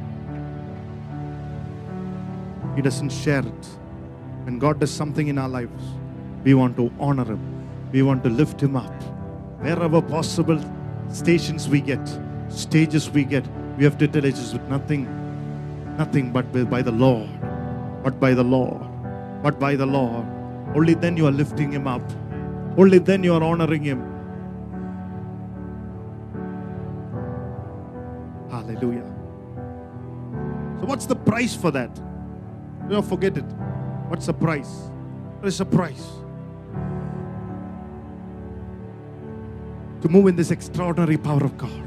He 2.74 2.80
doesn't 2.80 3.10
share 3.10 3.40
it. 3.40 3.66
When 4.44 4.58
God 4.58 4.80
does 4.80 4.90
something 4.90 5.28
in 5.28 5.36
our 5.36 5.48
lives, 5.48 5.84
we 6.42 6.54
want 6.54 6.76
to 6.76 6.90
honor 6.98 7.24
him. 7.24 7.40
We 7.92 8.00
want 8.02 8.24
to 8.24 8.30
lift 8.30 8.62
him 8.62 8.76
up. 8.76 9.02
Wherever 9.60 10.00
possible, 10.00 10.58
stations 11.10 11.68
we 11.68 11.82
get, 11.82 12.00
stages 12.48 13.10
we 13.10 13.24
get, 13.24 13.46
we 13.76 13.84
have 13.84 13.98
to 13.98 14.08
tell 14.08 14.24
it 14.24 14.36
with 14.36 14.62
nothing, 14.70 15.06
nothing 15.98 16.32
but 16.32 16.50
by 16.70 16.80
the 16.80 16.92
Lord. 16.92 17.28
But 18.02 18.18
by 18.18 18.32
the 18.32 18.44
Lord. 18.44 18.89
But 19.42 19.58
by 19.58 19.76
the 19.76 19.86
Lord. 19.86 20.26
Only 20.74 20.94
then 20.94 21.16
you 21.16 21.26
are 21.26 21.32
lifting 21.32 21.72
him 21.72 21.86
up. 21.86 22.02
Only 22.76 22.98
then 22.98 23.24
you 23.24 23.34
are 23.34 23.42
honoring 23.42 23.82
him. 23.82 24.00
Hallelujah. 28.50 29.06
So, 30.80 30.86
what's 30.86 31.06
the 31.06 31.16
price 31.16 31.54
for 31.56 31.70
that? 31.72 31.94
Don't 32.88 33.06
forget 33.06 33.36
it. 33.36 33.44
What's 34.08 34.26
the 34.26 34.34
price? 34.34 34.90
What 35.38 35.48
is 35.48 35.58
the 35.58 35.64
price? 35.64 36.06
To 40.02 40.08
move 40.08 40.28
in 40.28 40.36
this 40.36 40.50
extraordinary 40.50 41.18
power 41.18 41.44
of 41.44 41.56
God. 41.58 41.82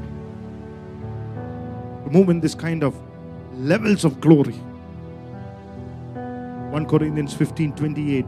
To 2.04 2.10
move 2.10 2.28
in 2.30 2.40
this 2.40 2.54
kind 2.54 2.82
of 2.82 2.94
levels 3.54 4.04
of 4.04 4.20
glory. 4.20 4.56
1 6.74 6.86
Corinthians 6.86 7.32
15 7.32 7.72
28. 7.72 8.26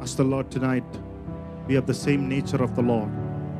Ask 0.00 0.16
the 0.16 0.24
Lord 0.24 0.50
tonight. 0.50 0.82
We 1.66 1.74
have 1.74 1.86
the 1.86 1.92
same 1.92 2.26
nature 2.26 2.62
of 2.62 2.74
the 2.74 2.80
Lord. 2.80 3.10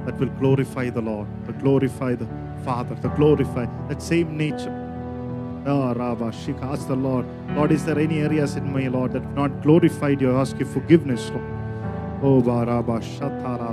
that 0.06 0.18
will 0.18 0.30
glorify 0.40 0.88
the 0.88 1.02
Lord, 1.02 1.26
to 1.44 1.52
glorify 1.52 2.14
the 2.14 2.26
Father, 2.64 2.94
to 3.02 3.08
glorify 3.10 3.66
that 3.88 4.00
same 4.00 4.38
nature. 4.38 4.72
Oh, 5.66 5.92
Rabba, 5.92 6.30
Shika, 6.30 6.62
ask 6.62 6.88
the 6.88 6.96
Lord, 6.96 7.26
Lord, 7.54 7.72
is 7.72 7.84
there 7.84 7.98
any 7.98 8.20
areas 8.20 8.56
in 8.56 8.72
my 8.72 8.88
Lord 8.88 9.12
that 9.12 9.22
have 9.22 9.34
not 9.34 9.62
glorified 9.62 10.22
you? 10.22 10.34
Ask 10.34 10.58
you 10.58 10.64
forgiveness, 10.64 11.28
Lord. 11.28 11.44
Oh, 12.22 12.40
Baraba, 12.40 13.02
Shatarara, 13.02 13.67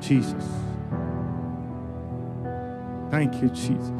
Jesus. 0.00 0.44
Thank 3.10 3.42
you, 3.42 3.48
Jesus. 3.48 3.90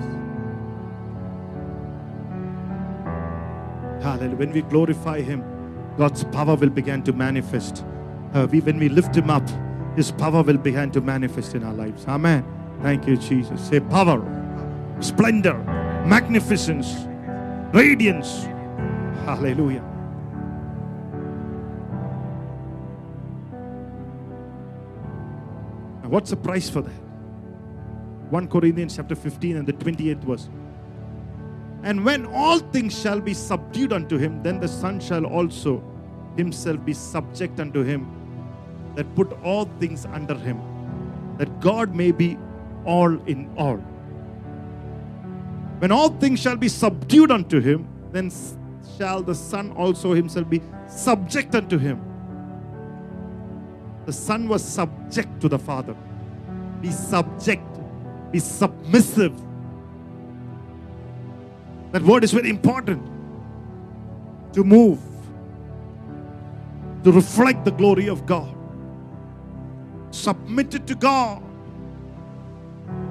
Hallelujah. 4.03 4.37
When 4.37 4.53
we 4.53 4.63
glorify 4.63 5.21
Him, 5.21 5.43
God's 5.97 6.23
power 6.25 6.55
will 6.55 6.71
begin 6.71 7.03
to 7.03 7.13
manifest. 7.13 7.85
Uh, 8.33 8.47
when 8.47 8.79
we 8.79 8.89
lift 8.89 9.17
Him 9.17 9.29
up, 9.29 9.49
His 9.97 10.13
power 10.13 10.43
will 10.43 10.59
begin 10.59 10.93
to 10.93 11.01
manifest 11.01 11.55
in 11.55 11.65
our 11.65 11.75
lives. 11.75 12.07
Amen. 12.07 12.45
Thank 12.83 13.09
you, 13.09 13.17
Jesus. 13.17 13.61
Say 13.69 13.81
power, 13.81 14.23
splendor, 15.01 15.59
magnificence, 16.07 17.07
radiance. 17.73 18.45
Hallelujah. 19.25 19.98
Now, 26.09 26.15
what's 26.15 26.31
the 26.31 26.37
price 26.37 26.71
for 26.71 26.81
that? 26.81 27.01
1 28.31 28.49
Corinthians 28.49 28.97
chapter 28.97 29.15
15 29.15 29.59
and 29.59 29.67
the 29.67 29.75
28th 29.75 30.25
verse. 30.25 30.49
And 31.83 32.03
when 32.03 32.25
all 32.25 32.61
things 32.61 32.99
shall 32.99 33.21
be 33.21 33.35
subdued 33.35 33.93
unto 33.93 34.17
him, 34.17 34.43
then 34.43 34.59
the 34.59 34.69
Son 34.69 35.01
shall 35.01 35.27
also 35.27 35.85
himself 36.35 36.83
be 36.83 36.95
subject 36.95 37.61
unto 37.61 37.83
him 37.83 38.09
that 38.95 39.15
put 39.15 39.31
all 39.43 39.67
things 39.81 40.07
under 40.07 40.35
him, 40.35 40.59
that 41.37 41.61
God 41.61 41.95
may 41.95 42.11
be 42.11 42.39
all 42.87 43.13
in 43.27 43.53
all. 43.59 43.77
When 45.81 45.93
all 45.93 46.09
things 46.09 46.41
shall 46.41 46.57
be 46.57 46.69
subdued 46.69 47.31
unto 47.31 47.61
him, 47.61 47.87
then 48.13 48.33
shall 48.97 49.23
the 49.23 49.35
Son 49.35 49.73
also 49.73 50.15
himself 50.15 50.49
be 50.49 50.63
subject 50.89 51.55
unto 51.55 51.77
him. 51.77 52.08
The 54.09 54.15
Son 54.15 54.49
was 54.49 54.65
subject 54.65 55.39
to 55.43 55.51
the 55.51 55.59
Father. 55.59 55.95
Be 56.81 56.91
subject, 56.91 57.63
be 58.33 58.39
submissive. 58.39 59.39
That 61.93 62.01
word 62.01 62.25
is 62.25 62.33
very 62.33 62.49
important. 62.49 63.05
To 64.55 64.65
move, 64.65 64.99
to 67.05 67.13
reflect 67.13 67.67
the 67.67 67.71
glory 67.71 68.09
of 68.09 68.25
God. 68.25 68.57
Submit 70.11 70.73
it 70.73 70.87
to 70.87 70.95
God. 70.95 71.43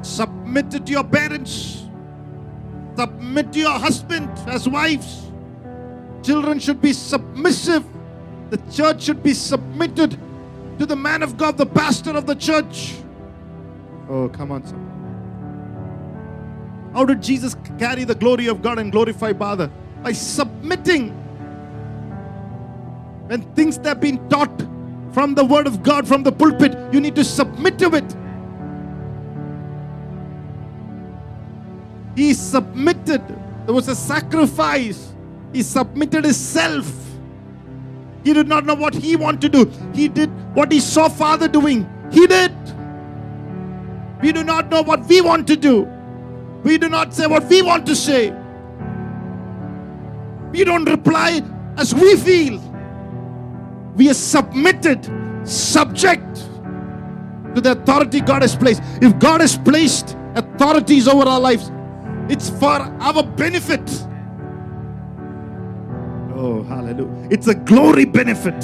Submit 0.02 0.74
it 0.74 0.88
to 0.88 0.94
your 0.94 1.04
parents. 1.04 1.84
Submit 2.96 3.54
to 3.54 3.60
your 3.60 3.78
husband 3.78 4.32
as 4.48 4.68
wives. 4.68 5.32
Children 6.24 6.58
should 6.58 6.82
be 6.82 6.92
submissive. 6.92 7.86
The 8.50 8.58
church 8.72 9.04
should 9.04 9.22
be 9.22 9.36
submitted 9.36 10.18
to 10.80 10.86
the 10.86 10.96
man 10.96 11.24
of 11.24 11.38
God, 11.38 11.58
the 11.58 11.66
pastor 11.66 12.12
of 12.12 12.26
the 12.26 12.36
church. 12.36 12.96
Oh, 14.10 14.30
come 14.30 14.52
on, 14.52 14.66
son. 14.66 14.84
How 16.94 17.06
did 17.06 17.22
Jesus 17.22 17.56
carry 17.78 18.04
the 18.04 18.16
glory 18.16 18.48
of 18.48 18.62
God 18.62 18.80
and 18.80 18.92
glorify 18.92 19.34
Father? 19.34 19.70
By 20.02 20.14
submitting. 20.14 21.10
When 23.28 23.42
things 23.54 23.78
that 23.80 23.88
have 23.88 24.00
been 24.00 24.30
taught 24.30 24.62
from 25.12 25.36
the 25.36 25.44
word 25.44 25.68
of 25.68 25.84
God, 25.84 26.08
from 26.08 26.24
the 26.24 26.32
pulpit, 26.32 26.78
you 26.94 27.02
need 27.02 27.16
to 27.16 27.24
submit 27.24 27.78
to 27.80 27.94
it. 27.96 28.16
He 32.16 32.34
submitted. 32.34 33.22
There 33.66 33.76
was 33.76 33.88
a 33.90 33.96
sacrifice. 33.96 35.14
He 35.54 35.62
submitted 35.62 36.24
himself. 36.24 37.07
He 38.28 38.34
did 38.34 38.50
not 38.50 38.66
know 38.66 38.76
what 38.76 38.94
he 38.94 39.16
wanted 39.16 39.40
to 39.40 39.64
do. 39.64 39.72
He 39.94 40.10
did 40.10 40.30
what 40.54 40.70
he 40.70 40.82
saw 40.82 41.08
Father 41.08 41.48
doing. 41.48 41.90
He 42.12 42.28
did. 42.28 42.52
We 44.22 44.34
do 44.34 44.44
not 44.44 44.70
know 44.70 44.82
what 44.82 45.06
we 45.06 45.22
want 45.22 45.48
to 45.48 45.56
do. 45.56 45.84
We 46.62 46.78
do 46.78 46.90
not 46.90 47.14
say 47.14 47.26
what 47.26 47.46
we 47.46 47.62
want 47.62 47.86
to 47.86 47.96
say. 47.96 48.32
We 50.52 50.66
don't 50.66 50.84
reply 50.84 51.42
as 51.78 51.96
we 51.96 52.18
feel. 52.18 52.60
We 53.96 54.10
are 54.10 54.14
submitted, 54.14 55.10
subject 55.48 56.36
to 57.56 57.62
the 57.62 57.72
authority 57.80 58.20
God 58.20 58.42
has 58.42 58.58
placed. 58.58 58.82
If 59.02 59.18
God 59.20 59.40
has 59.40 59.58
placed 59.58 60.18
authorities 60.36 61.08
over 61.08 61.24
our 61.24 61.40
lives, 61.40 61.72
it's 62.28 62.50
for 62.50 62.82
our 63.08 63.24
benefit. 63.24 63.90
Oh, 66.38 66.62
hallelujah. 66.64 67.28
It's 67.32 67.48
a 67.48 67.56
glory 67.56 68.06
benefit. 68.06 68.60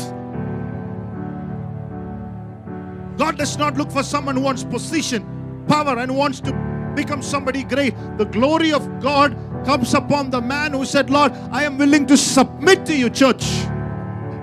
God 3.18 3.38
does 3.38 3.58
not 3.58 3.78
look 3.78 3.92
for 3.92 4.04
someone 4.04 4.36
who 4.36 4.42
wants 4.42 4.64
position, 4.64 5.66
power, 5.68 5.98
and 5.98 6.16
wants 6.16 6.40
to 6.42 6.92
become 6.96 7.24
somebody 7.24 7.64
great. 7.64 7.96
The 8.18 8.26
glory 8.26 8.72
of 8.72 9.02
God 9.02 9.36
comes 9.66 9.96
upon 9.96 10.30
the 10.30 10.40
man 10.40 10.74
who 10.74 10.86
said, 10.86 11.10
Lord, 11.10 11.32
I 11.52 11.64
am 11.64 11.80
willing 11.80 12.06
to 12.08 12.18
submit 12.18 12.86
to 12.86 12.96
you, 12.96 13.10
church. 13.10 13.44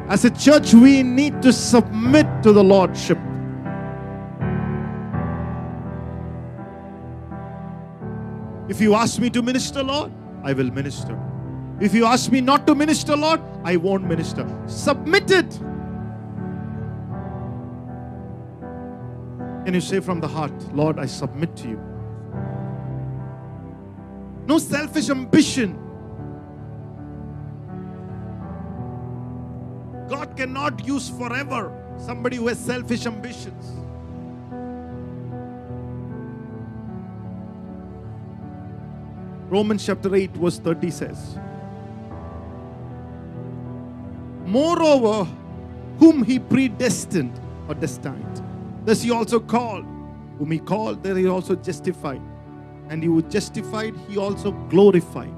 As 0.09 0.25
a 0.25 0.31
church, 0.31 0.75
we 0.75 1.05
need 1.05 1.41
to 1.43 1.53
submit 1.53 2.27
to 2.43 2.53
the 2.53 2.65
Lordship. 2.65 3.19
If 8.69 8.81
you 8.81 8.95
ask 8.95 9.21
me 9.21 9.31
to 9.31 9.43
minister, 9.43 9.85
Lord, 9.85 10.11
I 10.43 10.53
will 10.53 10.71
minister. 10.73 11.17
If 11.81 11.95
you 11.95 12.05
ask 12.05 12.31
me 12.31 12.43
not 12.43 12.67
to 12.67 12.75
minister, 12.75 13.17
Lord, 13.17 13.41
I 13.65 13.77
won't 13.77 14.05
minister. 14.05 14.47
Submit 14.67 15.31
it. 15.31 15.51
Can 19.65 19.75
you 19.75 19.81
say 19.81 20.01
from 20.01 20.21
the 20.21 20.29
heart, 20.29 20.53
Lord, 20.75 20.99
I 20.99 21.07
submit 21.07 21.57
to 21.57 21.69
you? 21.69 21.81
No 24.47 24.59
selfish 24.59 25.09
ambition. 25.09 25.79
God 30.09 30.37
cannot 30.37 30.85
use 30.87 31.09
forever 31.09 31.73
somebody 31.99 32.37
who 32.37 32.49
has 32.49 32.59
selfish 32.59 33.07
ambitions. 33.07 33.73
Romans 39.49 39.85
chapter 39.85 40.15
8, 40.15 40.31
verse 40.33 40.59
30 40.59 40.91
says, 40.91 41.39
Moreover, 44.51 45.31
whom 45.99 46.25
he 46.25 46.39
predestined 46.41 47.39
or 47.69 47.75
destined, 47.75 48.43
thus 48.85 49.03
he 49.03 49.11
also 49.13 49.41
called. 49.41 49.85
Whom 50.39 50.51
he 50.51 50.59
called, 50.59 51.03
there 51.05 51.17
he 51.17 51.27
also 51.29 51.55
justified. 51.55 52.21
And 52.89 53.03
he 53.03 53.09
was 53.09 53.25
justified, 53.31 53.95
he 54.09 54.19
also 54.19 54.53
glorified. 54.71 55.33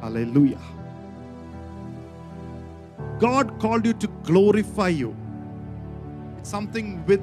Hallelujah. 0.00 0.60
God 3.18 3.58
called 3.60 3.84
you 3.86 3.92
to 3.94 4.06
glorify 4.24 4.88
you. 4.88 5.14
It's 6.38 6.48
something 6.50 7.04
with 7.06 7.20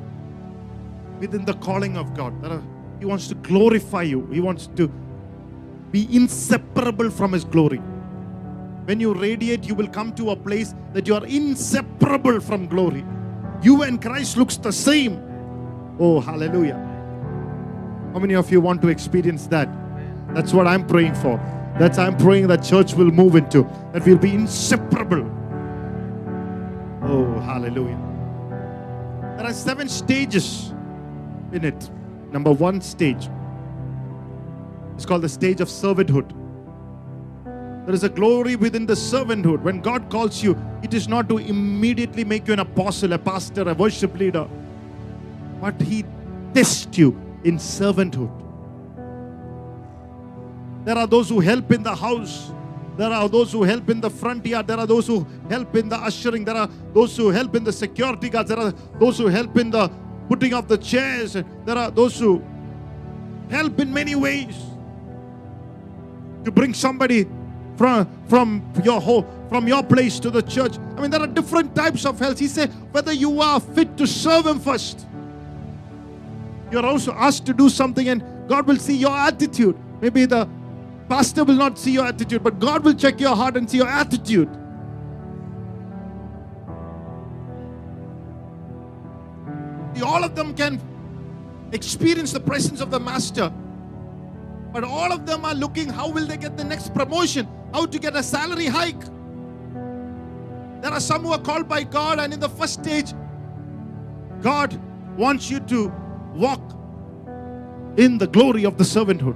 within 1.19 1.45
the 1.45 1.53
calling 1.55 1.97
of 1.97 2.13
God. 2.15 2.33
Are- 2.45 2.63
He 2.99 3.05
wants 3.05 3.27
to 3.29 3.35
glorify 3.35 4.03
you. 4.03 4.25
He 4.31 4.39
wants 4.41 4.67
to 4.77 4.87
be 5.91 6.07
inseparable 6.15 7.09
from 7.09 7.33
His 7.33 7.43
glory. 7.45 7.81
When 8.85 8.99
you 8.99 9.13
radiate, 9.13 9.67
you 9.67 9.73
will 9.73 9.87
come 9.87 10.13
to 10.13 10.29
a 10.29 10.35
place 10.35 10.75
that 10.93 11.07
you 11.07 11.15
are 11.15 11.25
inseparable 11.25 12.39
from 12.39 12.67
glory. 12.67 13.03
You 13.63 13.81
and 13.81 13.99
Christ 13.99 14.37
looks 14.37 14.57
the 14.57 14.71
same. 14.71 15.21
Oh, 15.99 16.19
hallelujah. 16.19 16.75
How 18.13 18.19
many 18.19 18.35
of 18.35 18.51
you 18.51 18.61
want 18.61 18.83
to 18.83 18.89
experience 18.89 19.47
that? 19.47 19.67
That's 20.35 20.53
what 20.53 20.67
I'm 20.67 20.85
praying 20.85 21.15
for. 21.15 21.37
That's 21.79 21.97
I'm 21.97 22.15
praying 22.15 22.47
that 22.47 22.63
church 22.63 22.93
will 22.93 23.11
move 23.11 23.35
into. 23.35 23.63
That 23.91 24.05
we'll 24.05 24.17
be 24.17 24.33
inseparable. 24.33 25.31
Oh, 27.01 27.39
hallelujah. 27.39 27.99
There 29.37 29.47
are 29.47 29.53
seven 29.53 29.89
stages 29.89 30.73
in 31.51 31.65
it. 31.65 31.89
Number 32.31 32.51
one 32.51 32.81
stage. 32.81 33.29
It's 34.93 35.05
called 35.05 35.23
the 35.23 35.29
stage 35.29 35.59
of 35.59 35.69
servanthood. 35.69 36.44
There 37.85 37.93
is 37.93 38.03
a 38.03 38.09
glory 38.09 38.55
within 38.55 38.87
the 38.87 38.95
servanthood. 38.95 39.61
When 39.61 39.79
God 39.79 40.09
calls 40.09 40.41
you, 40.41 40.57
it 40.81 40.93
is 40.93 41.07
not 41.07 41.29
to 41.29 41.37
immediately 41.37 42.23
make 42.23 42.47
you 42.47 42.53
an 42.53 42.59
apostle, 42.59 43.13
a 43.13 43.19
pastor, 43.19 43.69
a 43.69 43.75
worship 43.75 44.17
leader, 44.17 44.47
but 45.61 45.79
He 45.79 46.03
tests 46.53 46.97
you 46.97 47.15
in 47.43 47.57
servanthood. 47.57 48.31
There 50.83 50.97
are 50.97 51.05
those 51.05 51.29
who 51.29 51.39
help 51.39 51.71
in 51.71 51.83
the 51.83 51.95
house. 51.95 52.51
There 52.97 53.11
are 53.11 53.29
those 53.29 53.51
who 53.51 53.63
help 53.63 53.89
in 53.89 54.01
the 54.01 54.09
front 54.09 54.45
yard. 54.45 54.67
There 54.67 54.79
are 54.79 54.87
those 54.87 55.05
who 55.05 55.27
help 55.49 55.75
in 55.75 55.89
the 55.89 55.97
ushering. 55.97 56.45
There 56.45 56.55
are 56.55 56.69
those 56.93 57.15
who 57.17 57.29
help 57.29 57.55
in 57.55 57.63
the 57.63 57.73
security 57.73 58.29
guards. 58.29 58.49
There 58.49 58.59
are 58.59 58.73
those 58.99 59.17
who 59.17 59.27
help 59.27 59.57
in 59.57 59.69
the 59.69 59.91
putting 60.27 60.53
of 60.53 60.67
the 60.67 60.77
chairs. 60.77 61.33
There 61.33 61.77
are 61.77 61.91
those 61.91 62.17
who 62.19 62.41
help 63.49 63.79
in 63.79 63.93
many 63.93 64.15
ways 64.15 64.55
to 66.45 66.51
bring 66.51 66.73
somebody 66.73 67.27
from 67.77 68.07
from 68.27 68.63
your 68.83 69.01
home 69.01 69.25
from 69.49 69.67
your 69.67 69.83
place 69.83 70.19
to 70.19 70.31
the 70.31 70.41
church. 70.41 70.77
I 70.97 71.01
mean 71.01 71.11
there 71.11 71.21
are 71.21 71.27
different 71.27 71.75
types 71.75 72.05
of 72.05 72.19
health. 72.19 72.39
He 72.39 72.47
said 72.47 72.71
whether 72.91 73.13
you 73.13 73.41
are 73.41 73.59
fit 73.59 73.97
to 73.97 74.07
serve 74.07 74.47
him 74.47 74.59
first 74.59 75.05
you're 76.71 76.85
also 76.85 77.13
asked 77.13 77.45
to 77.45 77.53
do 77.53 77.69
something 77.69 78.09
and 78.09 78.23
god 78.49 78.67
will 78.67 78.77
see 78.77 78.95
your 78.95 79.15
attitude. 79.15 79.77
Maybe 80.01 80.25
the 80.25 80.47
pastor 81.07 81.43
will 81.43 81.55
not 81.55 81.77
see 81.77 81.91
your 81.91 82.05
attitude 82.05 82.43
but 82.43 82.59
god 82.59 82.83
will 82.83 82.93
check 82.93 83.19
your 83.19 83.35
heart 83.35 83.55
and 83.57 83.69
see 83.69 83.77
your 83.77 83.87
attitude. 83.87 84.49
All 90.03 90.23
of 90.23 90.35
them 90.35 90.53
can 90.53 90.81
experience 91.71 92.31
the 92.31 92.39
presence 92.39 92.81
of 92.81 92.91
the 92.91 92.99
master 92.99 93.51
but 94.71 94.83
all 94.83 95.11
of 95.11 95.25
them 95.25 95.45
are 95.45 95.55
looking 95.55 95.87
how 95.89 96.09
will 96.09 96.25
they 96.27 96.37
get 96.37 96.57
the 96.57 96.63
next 96.63 96.93
promotion 96.93 97.47
how 97.75 97.85
to 97.85 97.99
get 97.99 98.15
a 98.15 98.23
salary 98.23 98.67
hike. 98.67 99.03
There 100.81 100.93
are 100.97 101.01
some 101.01 101.23
who 101.23 101.33
are 101.33 101.41
called 101.47 101.67
by 101.67 101.83
god 101.83 102.19
and 102.19 102.33
in 102.33 102.39
the 102.39 102.47
first 102.47 102.75
stage 102.81 103.11
god 104.41 104.79
wants 105.17 105.49
you 105.49 105.59
to 105.71 105.91
walk 106.33 106.61
in 107.97 108.17
the 108.17 108.27
glory 108.27 108.65
of 108.69 108.77
the 108.77 108.85
servanthood 108.85 109.35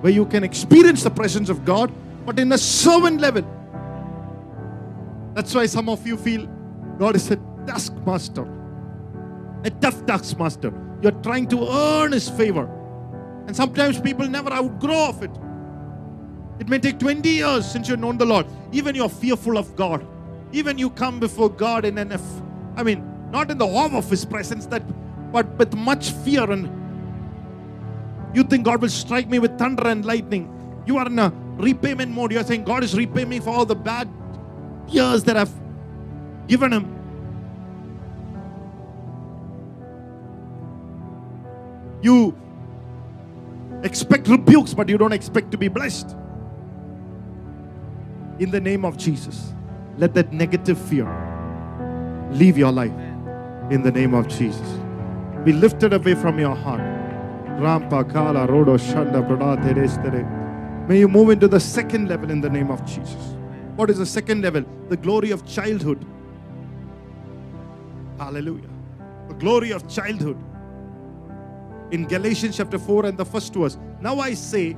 where 0.00 0.12
you 0.12 0.24
can 0.34 0.44
experience 0.44 1.02
the 1.02 1.10
presence 1.10 1.50
of 1.50 1.62
god 1.66 1.92
but 2.24 2.38
in 2.38 2.52
a 2.52 2.58
servant 2.58 3.20
level. 3.20 3.44
That's 5.34 5.54
why 5.54 5.66
some 5.66 5.90
of 5.90 6.06
you 6.06 6.16
feel 6.16 6.48
god 6.98 7.16
is 7.16 7.30
a 7.30 7.36
taskmaster 7.66 8.48
a 9.64 9.70
tough 9.70 10.04
taskmaster. 10.06 10.72
You're 11.02 11.20
trying 11.22 11.48
to 11.48 11.68
earn 11.68 12.12
his 12.12 12.28
favor. 12.28 12.66
And 13.46 13.54
sometimes 13.54 14.00
people 14.00 14.26
never 14.28 14.52
outgrow 14.52 15.08
of 15.08 15.22
it. 15.22 15.30
It 16.58 16.68
may 16.68 16.78
take 16.78 16.98
20 16.98 17.28
years 17.28 17.70
since 17.70 17.88
you've 17.88 17.98
known 17.98 18.18
the 18.18 18.26
Lord. 18.26 18.46
Even 18.72 18.94
you're 18.94 19.08
fearful 19.08 19.58
of 19.58 19.74
God. 19.76 20.06
Even 20.52 20.78
you 20.78 20.90
come 20.90 21.18
before 21.18 21.48
God 21.48 21.84
in 21.84 21.98
an, 21.98 22.18
I 22.76 22.82
mean, 22.82 23.30
not 23.30 23.50
in 23.50 23.58
the 23.58 23.66
awe 23.66 23.96
of 23.96 24.08
His 24.08 24.24
presence, 24.24 24.66
that, 24.66 24.82
but 25.32 25.46
with 25.58 25.74
much 25.74 26.10
fear 26.10 26.50
and 26.50 26.70
you 28.34 28.44
think 28.44 28.64
God 28.64 28.80
will 28.80 28.88
strike 28.88 29.28
me 29.28 29.38
with 29.38 29.58
thunder 29.58 29.88
and 29.88 30.04
lightning. 30.04 30.48
You 30.86 30.96
are 30.98 31.06
in 31.06 31.18
a 31.18 31.32
repayment 31.56 32.12
mode. 32.12 32.32
You're 32.32 32.44
saying 32.44 32.64
God 32.64 32.82
is 32.82 32.96
repaying 32.96 33.28
me 33.28 33.40
for 33.40 33.50
all 33.50 33.66
the 33.66 33.74
bad 33.74 34.08
years 34.88 35.24
that 35.24 35.36
I've 35.36 35.52
given 36.48 36.72
Him. 36.72 36.98
You 42.02 42.36
expect 43.82 44.28
rebukes, 44.28 44.74
but 44.74 44.88
you 44.88 44.98
don't 44.98 45.12
expect 45.12 45.50
to 45.52 45.58
be 45.58 45.68
blessed. 45.68 46.16
In 48.42 48.50
the 48.50 48.60
name 48.60 48.84
of 48.84 48.96
Jesus, 48.96 49.52
let 49.98 50.14
that 50.14 50.32
negative 50.32 50.76
fear 50.76 51.06
leave 52.32 52.58
your 52.58 52.72
life. 52.72 52.90
In 53.70 53.82
the 53.84 53.92
name 53.92 54.14
of 54.14 54.26
Jesus, 54.26 54.68
be 55.44 55.52
lifted 55.52 55.92
away 55.92 56.16
from 56.16 56.40
your 56.40 56.56
heart. 56.56 56.80
Rampa 57.60 58.02
kala 58.12 58.48
rodo 58.48 58.76
shanda 58.76 59.22
terestere. 59.62 60.88
May 60.88 60.98
you 60.98 61.06
move 61.06 61.30
into 61.30 61.46
the 61.46 61.60
second 61.60 62.08
level 62.08 62.32
in 62.32 62.40
the 62.40 62.50
name 62.50 62.72
of 62.72 62.84
Jesus. 62.84 63.36
What 63.76 63.90
is 63.90 63.98
the 63.98 64.06
second 64.06 64.42
level? 64.42 64.64
The 64.88 64.96
glory 64.96 65.30
of 65.30 65.46
childhood. 65.46 66.04
Hallelujah. 68.18 68.70
The 69.28 69.34
glory 69.34 69.70
of 69.70 69.86
childhood 69.86 70.36
in 71.92 72.08
Galatians 72.08 72.56
chapter 72.56 72.80
4 72.80 73.06
and 73.06 73.16
the 73.16 73.24
first 73.24 73.54
verse. 73.54 73.78
Now 74.00 74.18
I 74.18 74.34
say 74.34 74.76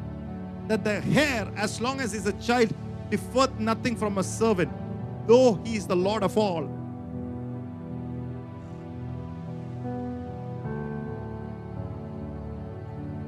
that 0.69 0.85
the 0.85 1.01
hair, 1.01 1.51
as 1.57 1.81
long 1.81 2.03
as 2.03 2.13
is 2.13 2.27
a 2.27 2.35
child, 2.35 2.75
differeth 3.15 3.59
nothing 3.61 3.95
from 3.95 4.19
a 4.19 4.25
servant, 4.25 4.73
though 5.29 5.55
he 5.65 5.77
is 5.77 5.87
the 5.87 5.95
Lord 5.95 6.25
of 6.25 6.37
all. 6.37 6.65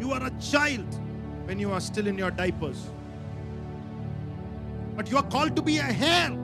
You 0.01 0.11
are 0.13 0.25
a 0.27 0.31
child 0.41 0.89
when 1.45 1.61
you 1.61 1.71
are 1.73 1.81
still 1.81 2.09
in 2.09 2.19
your 2.19 2.33
diapers. 2.33 2.91
But 4.97 5.09
you 5.11 5.19
are 5.19 5.23
called 5.23 5.55
to 5.55 5.63
be 5.63 5.77
a 5.79 5.85
heir. 5.85 6.37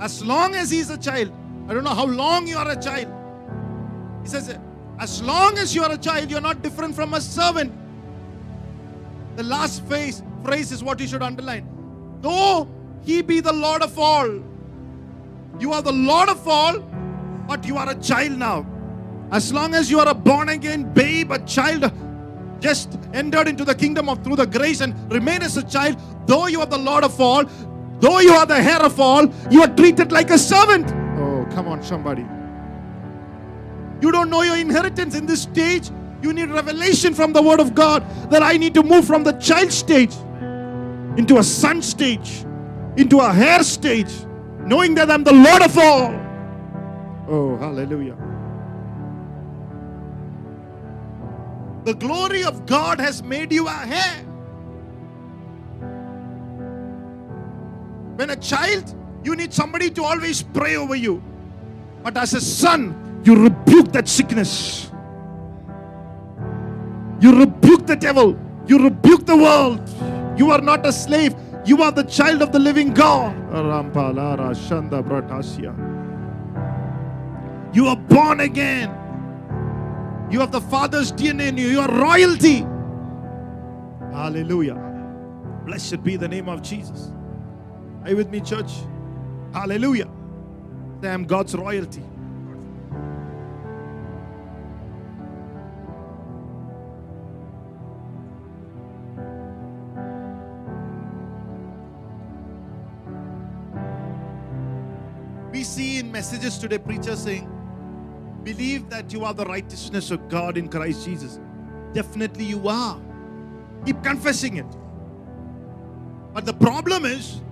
As 0.00 0.24
long 0.24 0.56
as 0.56 0.70
he 0.70 0.78
is 0.78 0.90
a 0.90 0.98
child. 0.98 1.30
I 1.68 1.74
don't 1.74 1.84
know 1.84 1.94
how 1.94 2.06
long 2.06 2.48
you 2.48 2.56
are 2.56 2.70
a 2.70 2.80
child. 2.80 3.12
He 4.22 4.28
says, 4.28 4.58
as 4.98 5.22
long 5.22 5.58
as 5.58 5.74
you 5.74 5.84
are 5.84 5.92
a 5.92 5.98
child, 5.98 6.30
you're 6.30 6.40
not 6.40 6.60
different 6.62 6.94
from 6.94 7.14
a 7.14 7.20
servant. 7.20 7.72
The 9.36 9.44
last 9.44 9.86
phrase, 9.86 10.22
phrase 10.42 10.72
is 10.72 10.82
what 10.82 11.00
you 11.00 11.06
should 11.06 11.22
underline. 11.22 11.73
Though 12.24 12.66
he 13.02 13.20
be 13.20 13.40
the 13.40 13.52
Lord 13.52 13.82
of 13.82 13.98
all, 13.98 14.26
you 15.60 15.74
are 15.74 15.82
the 15.82 15.92
Lord 15.92 16.30
of 16.30 16.48
all, 16.48 16.78
but 17.46 17.66
you 17.66 17.76
are 17.76 17.90
a 17.90 17.94
child 17.96 18.38
now. 18.38 18.64
As 19.30 19.52
long 19.52 19.74
as 19.74 19.90
you 19.90 20.00
are 20.00 20.08
a 20.08 20.14
born 20.14 20.48
again 20.48 20.90
babe, 20.94 21.32
a 21.32 21.38
child 21.40 21.92
just 22.60 22.98
entered 23.12 23.46
into 23.46 23.62
the 23.62 23.74
kingdom 23.74 24.08
of 24.08 24.24
through 24.24 24.36
the 24.36 24.46
grace 24.46 24.80
and 24.80 24.94
remain 25.12 25.42
as 25.42 25.58
a 25.58 25.62
child, 25.64 26.00
though 26.26 26.46
you 26.46 26.60
are 26.60 26.66
the 26.66 26.78
Lord 26.78 27.04
of 27.04 27.20
all, 27.20 27.44
though 28.00 28.20
you 28.20 28.32
are 28.32 28.46
the 28.46 28.56
heir 28.56 28.82
of 28.82 28.98
all, 28.98 29.30
you 29.50 29.60
are 29.60 29.76
treated 29.76 30.10
like 30.10 30.30
a 30.30 30.38
servant. 30.38 30.90
Oh, 31.18 31.46
come 31.54 31.68
on, 31.68 31.82
somebody. 31.82 32.24
You 34.00 34.10
don't 34.10 34.30
know 34.30 34.40
your 34.40 34.56
inheritance 34.56 35.14
in 35.14 35.26
this 35.26 35.42
stage. 35.42 35.90
You 36.22 36.32
need 36.32 36.48
revelation 36.48 37.12
from 37.12 37.34
the 37.34 37.42
Word 37.42 37.60
of 37.60 37.74
God 37.74 38.02
that 38.30 38.42
I 38.42 38.56
need 38.56 38.72
to 38.72 38.82
move 38.82 39.06
from 39.06 39.24
the 39.24 39.32
child 39.32 39.70
stage 39.70 40.14
into 41.16 41.38
a 41.38 41.42
son 41.42 41.82
stage, 41.82 42.44
into 42.96 43.20
a 43.20 43.32
hair 43.32 43.62
stage, 43.62 44.12
knowing 44.60 44.94
that 44.94 45.10
I'm 45.10 45.24
the 45.24 45.32
Lord 45.32 45.62
of 45.62 45.78
all. 45.78 46.14
Oh, 47.28 47.56
hallelujah. 47.56 48.16
The 51.84 51.94
glory 51.94 52.44
of 52.44 52.66
God 52.66 52.98
has 52.98 53.22
made 53.22 53.52
you 53.52 53.66
a 53.66 53.70
hair. 53.70 54.24
When 58.16 58.30
a 58.30 58.36
child, 58.36 58.94
you 59.22 59.36
need 59.36 59.52
somebody 59.52 59.90
to 59.90 60.02
always 60.04 60.42
pray 60.42 60.76
over 60.76 60.94
you. 60.94 61.22
But 62.02 62.16
as 62.16 62.34
a 62.34 62.40
son, 62.40 63.22
you 63.24 63.34
rebuke 63.34 63.92
that 63.92 64.08
sickness. 64.08 64.90
You 67.20 67.38
rebuke 67.38 67.86
the 67.86 67.96
devil. 67.96 68.38
You 68.66 68.84
rebuke 68.84 69.26
the 69.26 69.36
world. 69.36 69.80
You 70.36 70.50
are 70.50 70.60
not 70.60 70.84
a 70.86 70.92
slave. 70.92 71.34
You 71.64 71.82
are 71.82 71.92
the 71.92 72.02
child 72.02 72.42
of 72.42 72.52
the 72.52 72.58
living 72.58 72.92
God. 72.92 73.34
You 77.74 77.88
are 77.88 77.96
born 77.96 78.40
again. 78.40 78.90
You 80.30 80.40
have 80.40 80.52
the 80.52 80.60
Father's 80.60 81.12
DNA 81.12 81.48
in 81.48 81.58
you. 81.58 81.68
You 81.68 81.80
are 81.80 81.90
royalty. 81.90 82.66
Hallelujah. 84.12 84.80
Blessed 85.64 86.02
be 86.02 86.16
the 86.16 86.28
name 86.28 86.48
of 86.48 86.62
Jesus. 86.62 87.12
Are 88.02 88.10
you 88.10 88.16
with 88.16 88.30
me, 88.30 88.40
church? 88.40 88.72
Hallelujah. 89.52 90.08
I 91.02 91.06
am 91.08 91.24
God's 91.24 91.54
royalty. 91.54 92.02
Messages 106.24 106.56
today 106.56 106.78
preachers 106.78 107.22
saying, 107.22 107.46
Believe 108.44 108.88
that 108.88 109.12
you 109.12 109.26
are 109.26 109.34
the 109.34 109.44
righteousness 109.44 110.10
of 110.10 110.26
God 110.30 110.56
in 110.56 110.70
Christ 110.70 111.04
Jesus. 111.04 111.38
Definitely 111.92 112.46
you 112.46 112.66
are. 112.66 112.98
Keep 113.84 114.02
confessing 114.02 114.56
it. 114.56 114.66
But 116.32 116.46
the 116.46 116.54
problem 116.54 117.04
is, 117.04 117.42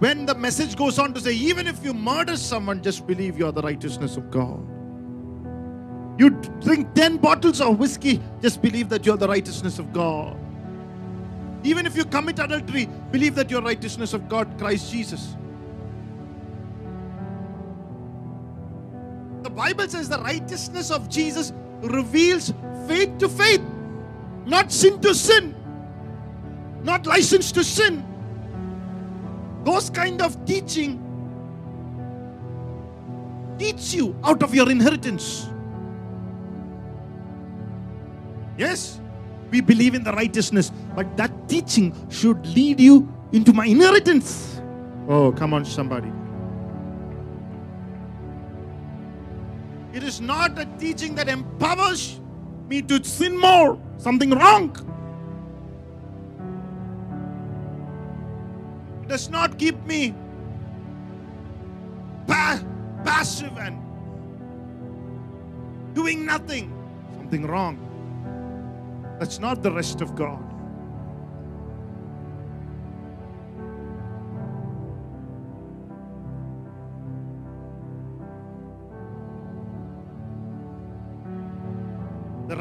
when 0.00 0.26
the 0.26 0.34
message 0.34 0.74
goes 0.74 0.98
on 0.98 1.14
to 1.14 1.20
say, 1.20 1.34
even 1.34 1.68
if 1.68 1.84
you 1.84 1.94
murder 1.94 2.36
someone, 2.36 2.82
just 2.82 3.06
believe 3.06 3.38
you 3.38 3.46
are 3.46 3.52
the 3.52 3.62
righteousness 3.62 4.16
of 4.16 4.28
God. 4.32 4.60
You 6.18 6.30
drink 6.60 6.94
10 6.94 7.18
bottles 7.18 7.60
of 7.60 7.78
whiskey, 7.78 8.20
just 8.42 8.60
believe 8.60 8.88
that 8.88 9.06
you 9.06 9.12
are 9.12 9.16
the 9.16 9.28
righteousness 9.28 9.78
of 9.78 9.92
God. 9.92 10.36
Even 11.62 11.86
if 11.86 11.96
you 11.96 12.04
commit 12.06 12.40
adultery, 12.40 12.88
believe 13.12 13.36
that 13.36 13.52
you 13.52 13.58
are 13.58 13.62
righteousness 13.62 14.14
of 14.14 14.28
God, 14.28 14.58
Christ 14.58 14.90
Jesus. 14.90 15.36
Bible 19.56 19.88
says 19.88 20.10
the 20.10 20.18
righteousness 20.18 20.90
of 20.90 21.08
Jesus 21.08 21.54
reveals 21.80 22.52
faith 22.86 23.16
to 23.16 23.26
faith, 23.26 23.62
not 24.44 24.70
sin 24.70 25.00
to 25.00 25.14
sin, 25.14 25.54
not 26.82 27.06
license 27.06 27.50
to 27.52 27.64
sin. 27.64 28.04
Those 29.64 29.88
kind 29.88 30.20
of 30.20 30.36
teaching 30.44 31.02
teach 33.58 33.94
you 33.94 34.14
out 34.22 34.42
of 34.42 34.54
your 34.54 34.70
inheritance. 34.70 35.48
Yes, 38.58 39.00
we 39.50 39.62
believe 39.62 39.94
in 39.94 40.04
the 40.04 40.12
righteousness, 40.12 40.70
but 40.94 41.16
that 41.16 41.32
teaching 41.48 41.94
should 42.10 42.46
lead 42.48 42.78
you 42.78 43.10
into 43.32 43.54
my 43.54 43.64
inheritance. 43.64 44.60
Oh, 45.08 45.32
come 45.32 45.54
on, 45.54 45.64
somebody. 45.64 46.12
It 49.96 50.04
is 50.04 50.20
not 50.20 50.58
a 50.58 50.66
teaching 50.78 51.14
that 51.14 51.26
empowers 51.26 52.20
me 52.68 52.82
to 52.82 53.02
sin 53.02 53.34
more, 53.34 53.80
something 53.96 54.28
wrong. 54.28 54.76
It 59.02 59.08
does 59.08 59.30
not 59.30 59.58
keep 59.58 59.82
me 59.86 60.12
pa- 62.26 62.60
passive 63.04 63.56
and 63.56 63.80
doing 65.94 66.26
nothing, 66.26 66.76
something 67.16 67.46
wrong. 67.46 67.80
That's 69.18 69.38
not 69.38 69.62
the 69.62 69.72
rest 69.72 70.02
of 70.02 70.14
God. 70.14 70.45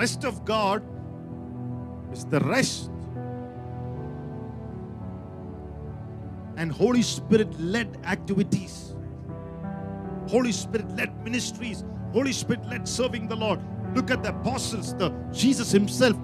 Rest 0.06 0.24
of 0.24 0.45
God 0.45 0.84
is 2.14 2.26
the 2.26 2.39
rest 2.41 2.91
and 6.58 6.72
Holy 6.72 7.01
Spirit 7.01 7.60
led 7.60 7.97
activities, 8.06 8.93
Holy 10.28 10.51
Spirit 10.51 10.88
led 10.95 11.12
ministries, 11.24 11.84
Holy 12.14 12.34
Spirit 12.34 12.64
led 12.68 12.88
serving 12.88 13.28
the 13.28 13.36
Lord. 13.36 13.60
Look 13.95 14.12
at 14.12 14.22
the 14.22 14.30
apostles, 14.30 14.93
the 14.93 15.10
Jesus 15.32 15.72
Himself. 15.72 16.16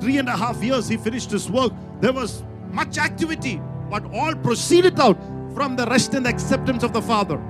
Three 0.00 0.18
and 0.18 0.28
a 0.28 0.36
half 0.36 0.60
years 0.60 0.88
he 0.88 0.96
finished 0.96 1.30
his 1.30 1.48
work. 1.48 1.72
There 2.00 2.12
was 2.12 2.42
much 2.72 2.98
activity, 2.98 3.62
but 3.88 4.04
all 4.12 4.34
proceeded 4.34 4.98
out 4.98 5.16
from 5.54 5.76
the 5.76 5.86
rest 5.86 6.14
and 6.14 6.26
the 6.26 6.30
acceptance 6.30 6.82
of 6.82 6.92
the 6.92 7.02
Father. 7.02 7.40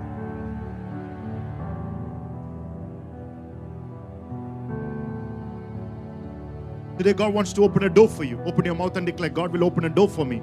Today, 6.98 7.12
God 7.12 7.32
wants 7.32 7.52
to 7.52 7.62
open 7.62 7.84
a 7.84 7.88
door 7.88 8.08
for 8.08 8.24
you. 8.24 8.42
Open 8.44 8.64
your 8.64 8.74
mouth 8.74 8.96
and 8.96 9.06
declare, 9.06 9.30
God 9.30 9.52
will 9.52 9.62
open 9.62 9.84
a 9.84 9.88
door 9.88 10.08
for 10.08 10.26
me. 10.26 10.42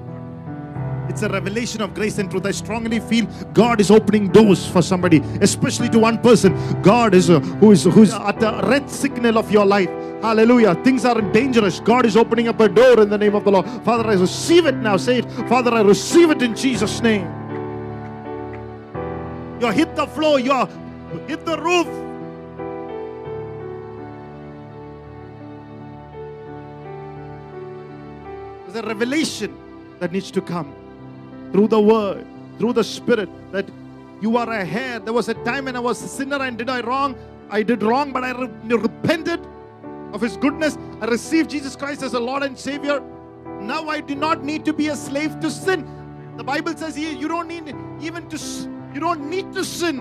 It's 1.10 1.20
a 1.20 1.28
revelation 1.28 1.82
of 1.82 1.92
grace 1.92 2.16
and 2.16 2.30
truth. 2.30 2.46
I 2.46 2.50
strongly 2.50 2.98
feel 2.98 3.26
God 3.52 3.78
is 3.78 3.90
opening 3.90 4.28
doors 4.28 4.66
for 4.66 4.80
somebody, 4.80 5.18
especially 5.42 5.90
to 5.90 5.98
one 5.98 6.16
person. 6.22 6.56
God 6.80 7.14
is 7.14 7.28
uh, 7.28 7.40
who 7.60 7.72
is 7.72 7.84
who 7.84 8.02
is 8.02 8.14
at 8.14 8.40
the 8.40 8.58
red 8.64 8.88
signal 8.88 9.36
of 9.36 9.52
your 9.52 9.66
life. 9.66 9.90
Hallelujah. 10.22 10.74
Things 10.76 11.04
are 11.04 11.20
dangerous. 11.20 11.78
God 11.80 12.06
is 12.06 12.16
opening 12.16 12.48
up 12.48 12.58
a 12.58 12.70
door 12.70 13.02
in 13.02 13.10
the 13.10 13.18
name 13.18 13.34
of 13.34 13.44
the 13.44 13.52
Lord. 13.52 13.66
Father, 13.84 14.08
I 14.08 14.14
receive 14.14 14.64
it 14.64 14.76
now. 14.76 14.96
Say 14.96 15.18
it. 15.18 15.30
Father, 15.50 15.74
I 15.74 15.82
receive 15.82 16.30
it 16.30 16.40
in 16.40 16.56
Jesus' 16.56 17.02
name. 17.02 17.26
You 19.60 19.70
hit 19.72 19.94
the 19.94 20.06
floor. 20.06 20.40
You 20.40 20.66
hit 21.28 21.44
the 21.44 21.60
roof. 21.60 22.05
There's 28.66 28.84
a 28.84 28.88
revelation 28.88 29.56
that 30.00 30.12
needs 30.12 30.30
to 30.32 30.40
come 30.40 30.74
through 31.52 31.68
the 31.68 31.80
word, 31.80 32.26
through 32.58 32.72
the 32.72 32.82
spirit, 32.82 33.28
that 33.52 33.68
you 34.20 34.36
are 34.36 34.50
a 34.50 34.64
hair. 34.64 34.98
There 34.98 35.12
was 35.12 35.28
a 35.28 35.34
time 35.34 35.66
when 35.66 35.76
I 35.76 35.80
was 35.80 36.02
a 36.02 36.08
sinner 36.08 36.42
and 36.42 36.58
did 36.58 36.68
I 36.68 36.80
wrong? 36.80 37.16
I 37.48 37.62
did 37.62 37.82
wrong, 37.82 38.12
but 38.12 38.24
I 38.24 38.32
re- 38.32 38.76
repented 38.76 39.40
of 40.12 40.20
his 40.20 40.36
goodness. 40.36 40.76
I 41.00 41.06
received 41.06 41.50
Jesus 41.50 41.76
Christ 41.76 42.02
as 42.02 42.14
a 42.14 42.20
Lord 42.20 42.42
and 42.42 42.58
Savior. 42.58 43.00
Now 43.60 43.88
I 43.88 44.00
do 44.00 44.16
not 44.16 44.42
need 44.42 44.64
to 44.64 44.72
be 44.72 44.88
a 44.88 44.96
slave 44.96 45.38
to 45.40 45.50
sin. 45.50 45.86
The 46.36 46.44
Bible 46.44 46.76
says 46.76 46.96
here 46.96 47.12
you 47.12 47.28
don't 47.28 47.48
need 47.48 47.74
even 48.00 48.28
to 48.28 48.38
you 48.92 49.00
don't 49.00 49.30
need 49.30 49.52
to 49.52 49.64
sin. 49.64 49.96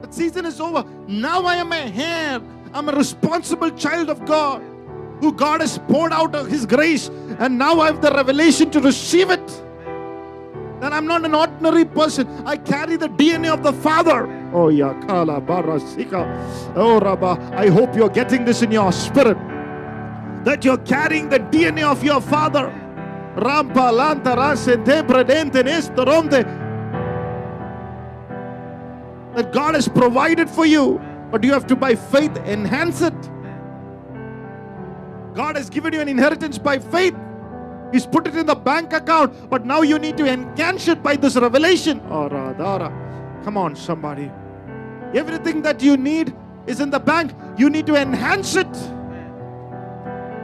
That 0.00 0.14
season 0.14 0.46
is 0.46 0.60
over. 0.60 0.84
Now 1.06 1.42
I 1.42 1.56
am 1.56 1.72
a 1.72 1.88
hair. 1.88 2.40
I'm 2.72 2.88
a 2.88 2.92
responsible 2.92 3.70
child 3.72 4.08
of 4.08 4.24
God 4.24 4.62
who 5.20 5.32
God 5.32 5.60
has 5.60 5.78
poured 5.78 6.12
out 6.12 6.34
of 6.34 6.46
His 6.46 6.66
grace, 6.66 7.08
and 7.38 7.58
now 7.58 7.80
I 7.80 7.86
have 7.86 8.00
the 8.00 8.10
revelation 8.10 8.70
to 8.70 8.80
receive 8.80 9.30
it. 9.30 9.62
Then 10.80 10.94
I'm 10.94 11.06
not 11.06 11.24
an 11.26 11.34
ordinary 11.34 11.84
person. 11.84 12.26
I 12.46 12.56
carry 12.56 12.96
the 12.96 13.08
DNA 13.08 13.52
of 13.52 13.62
the 13.62 13.72
Father. 13.72 14.26
Oh, 14.54 14.70
yeah. 14.70 14.98
Oh, 16.74 16.98
Rabba. 17.00 17.52
I 17.54 17.68
hope 17.68 17.94
you're 17.94 18.08
getting 18.08 18.46
this 18.46 18.62
in 18.62 18.72
your 18.72 18.90
spirit. 18.90 19.36
That 20.44 20.64
you're 20.64 20.78
carrying 20.78 21.28
the 21.28 21.38
DNA 21.38 21.82
of 21.82 22.02
your 22.02 22.22
Father. 22.22 22.72
Rampa 23.36 23.92
lanta. 23.92 24.34
That 29.36 29.52
God 29.52 29.74
has 29.74 29.86
provided 29.86 30.48
for 30.48 30.64
you, 30.64 30.98
but 31.30 31.44
you 31.44 31.52
have 31.52 31.66
to 31.66 31.76
by 31.76 31.94
faith 31.94 32.34
enhance 32.38 33.02
it. 33.02 33.14
God 35.34 35.56
has 35.56 35.70
given 35.70 35.92
you 35.92 36.00
an 36.00 36.08
inheritance 36.08 36.58
by 36.58 36.78
faith. 36.78 37.14
He's 37.92 38.06
put 38.06 38.26
it 38.26 38.36
in 38.36 38.46
the 38.46 38.54
bank 38.54 38.92
account, 38.92 39.50
but 39.50 39.66
now 39.66 39.82
you 39.82 39.98
need 39.98 40.16
to 40.18 40.26
enhance 40.26 40.86
it 40.88 41.02
by 41.02 41.16
this 41.16 41.36
revelation. 41.36 42.00
Oh. 42.10 42.28
Come 43.44 43.56
on, 43.56 43.74
somebody. 43.74 44.30
Everything 45.14 45.62
that 45.62 45.82
you 45.82 45.96
need 45.96 46.34
is 46.66 46.80
in 46.80 46.90
the 46.90 47.00
bank. 47.00 47.32
You 47.56 47.68
need 47.68 47.86
to 47.86 47.96
enhance 47.96 48.54
it 48.54 48.72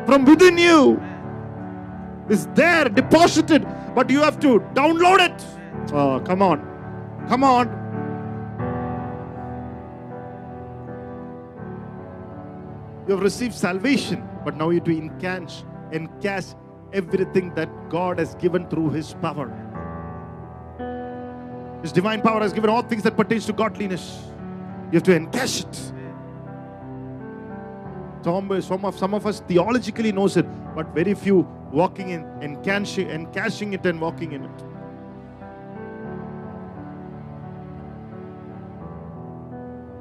from 0.07 0.25
within 0.25 0.59
you. 0.59 1.01
It's 2.29 2.47
there, 2.55 2.89
deposited, 2.89 3.65
but 3.95 4.11
you 4.11 4.21
have 4.23 4.41
to 4.41 4.59
download 4.75 5.21
it. 5.21 5.45
Oh, 5.93 6.21
come 6.21 6.43
on. 6.43 6.61
Come 7.29 7.45
on. 7.45 7.69
You 13.07 13.15
have 13.15 13.23
received 13.23 13.55
salvation, 13.55 14.29
but 14.45 14.57
now 14.57 14.71
you 14.71 14.77
have 14.77 14.85
to 14.85 14.91
encash, 14.91 15.63
encash 15.93 16.57
everything 16.93 17.55
that 17.55 17.69
God 17.89 18.19
has 18.19 18.35
given 18.35 18.69
through 18.69 18.91
His 18.91 19.15
power. 19.15 19.49
His 21.83 21.93
divine 21.93 22.21
power 22.21 22.41
has 22.41 22.53
given 22.53 22.69
all 22.69 22.83
things 22.83 23.05
that 23.05 23.17
pertains 23.17 23.47
to 23.47 23.53
godliness. 23.53 24.25
You 24.91 24.97
have 24.97 25.05
to 25.05 25.19
encash 25.19 25.65
it. 25.65 25.93
Some, 28.25 28.61
some 28.61 28.85
of 28.85 28.99
some 28.99 29.15
of 29.15 29.25
us 29.25 29.39
theologically 29.39 30.11
knows 30.11 30.37
it, 30.37 30.47
but 30.75 30.93
very 30.93 31.15
few 31.15 31.47
walking 31.71 32.11
in 32.11 32.25
and 32.43 32.61
cashing 32.65 33.09
and 33.09 33.33
cashing 33.33 33.73
it 33.73 33.87
and 33.87 34.01
walking 34.01 34.33
in 34.33 34.43
it. 34.43 34.65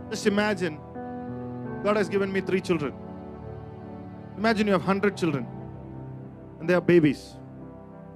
Just 0.10 0.26
imagine 0.26 0.80
God 1.86 1.98
has 1.98 2.10
given 2.10 2.34
me 2.34 2.42
three 2.42 2.62
children. 2.62 2.94
Imagine 4.38 4.66
you 4.66 4.74
have 4.74 4.82
100 4.82 5.16
children 5.16 5.46
and 6.60 6.68
they 6.68 6.74
are 6.74 6.82
babies. 6.82 7.36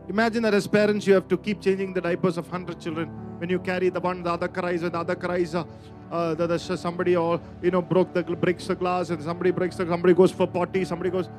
Imagine 0.09 0.41
that 0.41 0.55
as 0.55 0.65
parents, 0.65 1.05
you 1.05 1.13
have 1.13 1.27
to 1.27 1.37
keep 1.37 1.61
changing 1.61 1.93
the 1.93 2.01
diapers 2.01 2.39
of 2.39 2.45
100 2.51 2.81
children. 2.81 3.09
When 3.37 3.47
you 3.47 3.59
carry 3.59 3.89
the 3.89 3.99
one, 3.99 4.23
the 4.23 4.31
other 4.31 4.47
cries, 4.47 4.81
and 4.81 4.91
the 4.91 4.97
other 4.97 5.15
cries, 5.15 5.53
uh, 5.53 5.65
uh, 6.11 6.33
the, 6.33 6.47
the, 6.47 6.57
somebody 6.57 7.15
all, 7.15 7.39
you 7.61 7.69
know, 7.69 7.83
broke 7.83 8.11
the, 8.11 8.23
breaks 8.23 8.65
the 8.65 8.73
glass, 8.73 9.11
and 9.11 9.21
somebody 9.21 9.51
breaks 9.51 9.75
the, 9.75 9.85
somebody 9.85 10.15
goes 10.15 10.31
for 10.31 10.47
potty, 10.47 10.83
somebody 10.83 11.11
goes. 11.11 11.29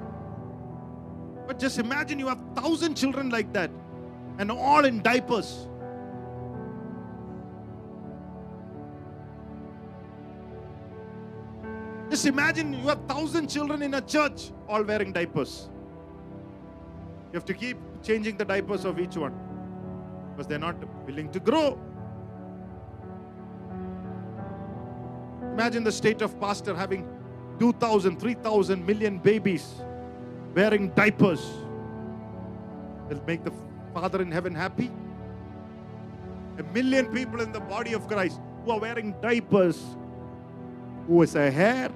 But 1.49 1.59
just 1.59 1.81
imagine 1.81 2.21
you 2.21 2.29
have 2.29 2.41
thousand 2.55 2.95
children 2.95 3.31
like 3.31 3.53
that, 3.55 3.73
and 4.39 4.53
all 4.53 4.85
in 4.85 5.03
diapers. 5.03 5.67
Just 12.11 12.27
imagine 12.27 12.73
you 12.73 12.89
have 12.89 13.01
thousand 13.07 13.49
children 13.49 13.83
in 13.83 13.95
a 13.95 14.01
church 14.01 14.51
all 14.69 14.83
wearing 14.83 15.13
diapers. 15.13 15.71
You 17.33 17.37
have 17.37 17.45
to 17.45 17.55
keep 17.55 17.77
changing 18.03 18.37
the 18.37 18.45
diapers 18.45 18.85
of 18.85 18.99
each 18.99 19.17
one 19.17 19.33
because 20.33 20.49
they're 20.49 20.59
not 20.59 20.77
willing 21.07 21.31
to 21.31 21.39
grow. 21.39 21.79
Imagine 25.53 25.85
the 25.85 25.93
state 25.93 26.21
of 26.21 26.39
pastor 26.41 26.75
having 26.75 27.07
2,000, 27.61 28.19
3,000 28.19 28.85
million 28.85 29.19
babies 29.19 29.75
wearing 30.55 30.89
diapers. 30.91 31.47
It'll 33.09 33.25
make 33.25 33.45
the 33.45 33.53
Father 33.95 34.21
in 34.21 34.33
heaven 34.33 34.55
happy. 34.55 34.91
A 36.59 36.63
million 36.75 37.07
people 37.13 37.41
in 37.41 37.53
the 37.53 37.61
body 37.61 37.93
of 37.93 38.09
Christ 38.09 38.41
who 38.65 38.73
are 38.73 38.81
wearing 38.81 39.15
diapers, 39.21 39.97
who 41.11 41.23
is 41.23 41.35
a 41.35 41.51
hair, 41.51 41.91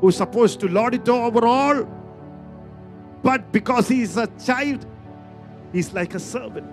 who 0.00 0.08
is 0.08 0.16
supposed 0.16 0.60
to 0.60 0.68
lord 0.68 0.94
it 0.94 1.06
over 1.10 1.46
all. 1.46 1.86
But 3.22 3.52
because 3.52 3.86
he 3.86 4.00
is 4.00 4.16
a 4.16 4.26
child, 4.42 4.86
he's 5.72 5.92
like 5.92 6.14
a 6.14 6.18
servant. 6.18 6.66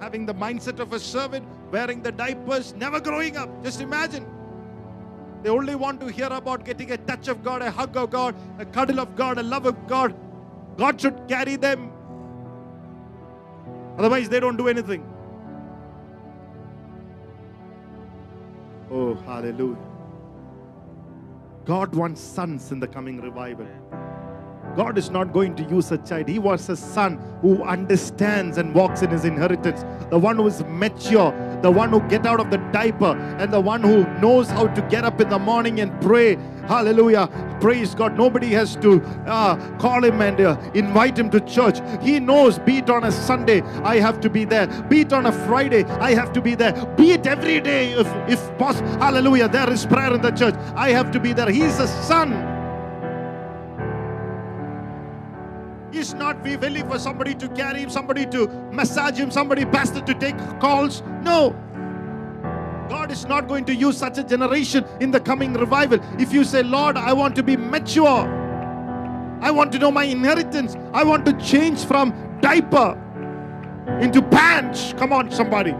Having 0.00 0.26
the 0.26 0.34
mindset 0.34 0.80
of 0.80 0.92
a 0.92 1.00
servant, 1.00 1.48
wearing 1.70 2.02
the 2.02 2.12
diapers, 2.12 2.74
never 2.74 3.00
growing 3.00 3.38
up. 3.38 3.48
Just 3.64 3.80
imagine. 3.80 4.26
They 5.42 5.48
only 5.48 5.76
want 5.76 6.00
to 6.00 6.08
hear 6.08 6.26
about 6.26 6.66
getting 6.66 6.90
a 6.92 6.98
touch 6.98 7.28
of 7.28 7.42
God, 7.42 7.62
a 7.62 7.70
hug 7.70 7.96
of 7.96 8.10
God, 8.10 8.34
a 8.58 8.66
cuddle 8.66 9.00
of 9.00 9.16
God, 9.16 9.38
a 9.38 9.42
love 9.42 9.64
of 9.64 9.86
God. 9.86 10.14
God 10.76 11.00
should 11.00 11.26
carry 11.26 11.56
them. 11.56 11.90
Otherwise, 13.96 14.28
they 14.28 14.40
don't 14.40 14.58
do 14.58 14.68
anything. 14.68 15.08
Oh, 18.90 19.14
hallelujah. 19.14 19.76
God 21.66 21.94
wants 21.94 22.20
sons 22.20 22.72
in 22.72 22.80
the 22.80 22.88
coming 22.88 23.20
revival. 23.20 23.68
God 24.78 24.96
is 24.96 25.10
not 25.10 25.32
going 25.32 25.56
to 25.56 25.64
use 25.64 25.90
a 25.90 25.98
child. 25.98 26.28
He 26.28 26.38
wants 26.38 26.68
a 26.68 26.76
son 26.76 27.18
who 27.42 27.64
understands 27.64 28.58
and 28.58 28.72
walks 28.72 29.02
in 29.02 29.10
his 29.10 29.24
inheritance. 29.24 29.84
The 30.08 30.18
one 30.20 30.36
who 30.36 30.46
is 30.46 30.62
mature, 30.68 31.32
the 31.62 31.70
one 31.70 31.90
who 31.90 32.00
get 32.02 32.24
out 32.24 32.38
of 32.38 32.52
the 32.52 32.58
diaper, 32.70 33.16
and 33.40 33.52
the 33.52 33.60
one 33.60 33.82
who 33.82 34.04
knows 34.20 34.48
how 34.48 34.68
to 34.68 34.82
get 34.82 35.04
up 35.04 35.20
in 35.20 35.30
the 35.30 35.38
morning 35.40 35.80
and 35.80 36.00
pray. 36.00 36.36
Hallelujah. 36.68 37.28
Praise 37.60 37.92
God. 37.92 38.16
Nobody 38.16 38.50
has 38.50 38.76
to 38.76 39.02
uh, 39.26 39.56
call 39.78 40.04
him 40.04 40.22
and 40.22 40.40
uh, 40.40 40.56
invite 40.74 41.18
him 41.18 41.28
to 41.30 41.40
church. 41.40 41.80
He 42.00 42.20
knows, 42.20 42.60
be 42.60 42.78
it 42.78 42.88
on 42.88 43.02
a 43.02 43.10
Sunday, 43.10 43.62
I 43.82 43.96
have 43.96 44.20
to 44.20 44.30
be 44.30 44.44
there. 44.44 44.68
Be 44.84 45.00
it 45.00 45.12
on 45.12 45.26
a 45.26 45.32
Friday, 45.48 45.82
I 45.86 46.14
have 46.14 46.32
to 46.34 46.40
be 46.40 46.54
there. 46.54 46.86
Be 46.96 47.10
it 47.10 47.26
every 47.26 47.60
day, 47.60 47.94
if, 47.94 48.06
if 48.28 48.58
possible. 48.58 48.88
Hallelujah. 49.00 49.48
There 49.48 49.72
is 49.72 49.84
prayer 49.86 50.14
in 50.14 50.22
the 50.22 50.30
church. 50.30 50.54
I 50.76 50.90
have 50.90 51.10
to 51.10 51.18
be 51.18 51.32
there. 51.32 51.50
He's 51.50 51.80
a 51.80 51.88
son. 51.88 52.57
He's 55.98 56.14
not 56.14 56.44
be 56.44 56.56
willing 56.56 56.88
for 56.88 56.96
somebody 56.96 57.34
to 57.34 57.48
carry 57.48 57.80
him, 57.80 57.90
somebody 57.90 58.24
to 58.26 58.46
massage 58.70 59.18
him, 59.18 59.32
somebody 59.32 59.64
pastor 59.64 60.00
to 60.02 60.14
take 60.14 60.38
calls. 60.60 61.02
No. 61.22 61.50
God 62.88 63.10
is 63.10 63.26
not 63.26 63.48
going 63.48 63.64
to 63.64 63.74
use 63.74 63.96
such 63.96 64.16
a 64.16 64.22
generation 64.22 64.84
in 65.00 65.10
the 65.10 65.18
coming 65.18 65.54
revival. 65.54 65.98
If 66.16 66.32
you 66.32 66.44
say, 66.44 66.62
Lord, 66.62 66.96
I 66.96 67.12
want 67.12 67.34
to 67.34 67.42
be 67.42 67.56
mature, 67.56 68.28
I 69.42 69.50
want 69.50 69.72
to 69.72 69.80
know 69.80 69.90
my 69.90 70.04
inheritance, 70.04 70.76
I 70.94 71.02
want 71.02 71.26
to 71.26 71.32
change 71.32 71.84
from 71.84 72.14
diaper 72.40 72.96
into 74.00 74.22
pants. 74.22 74.94
Come 74.98 75.12
on, 75.12 75.32
somebody. 75.32 75.74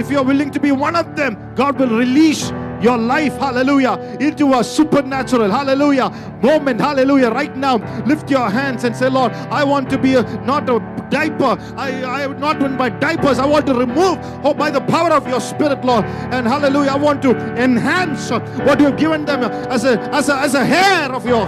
If 0.00 0.10
you're 0.10 0.24
willing 0.24 0.50
to 0.52 0.58
be 0.58 0.72
one 0.72 0.96
of 0.96 1.16
them, 1.16 1.36
God 1.54 1.78
will 1.78 1.98
release 1.98 2.50
your 2.82 2.98
life, 2.98 3.36
hallelujah, 3.38 4.16
into 4.20 4.54
a 4.54 4.64
supernatural, 4.64 5.50
hallelujah, 5.50 6.10
moment, 6.42 6.80
hallelujah. 6.80 7.30
Right 7.30 7.56
now, 7.56 7.76
lift 8.04 8.30
your 8.30 8.48
hands 8.50 8.84
and 8.84 8.94
say, 8.94 9.08
Lord, 9.08 9.32
I 9.32 9.64
want 9.64 9.90
to 9.90 9.98
be 9.98 10.14
a, 10.14 10.22
not 10.44 10.68
a 10.68 10.80
diaper. 11.10 11.56
I, 11.76 12.04
I 12.04 12.26
not 12.38 12.62
in 12.62 12.76
my 12.76 12.88
diapers. 12.88 13.38
I 13.38 13.46
want 13.46 13.66
to 13.66 13.74
remove, 13.74 14.18
oh, 14.44 14.54
by 14.54 14.70
the 14.70 14.80
power 14.80 15.12
of 15.12 15.26
your 15.28 15.40
spirit, 15.40 15.84
Lord. 15.84 16.04
And 16.04 16.46
hallelujah, 16.46 16.90
I 16.90 16.96
want 16.96 17.22
to 17.22 17.36
enhance 17.56 18.30
what 18.30 18.80
you 18.80 18.86
have 18.86 18.96
given 18.96 19.24
them 19.24 19.42
as 19.44 19.84
a, 19.84 19.98
as 20.12 20.28
a, 20.28 20.36
as 20.36 20.54
a 20.54 20.62
heir 20.62 21.12
of 21.12 21.26
your 21.26 21.46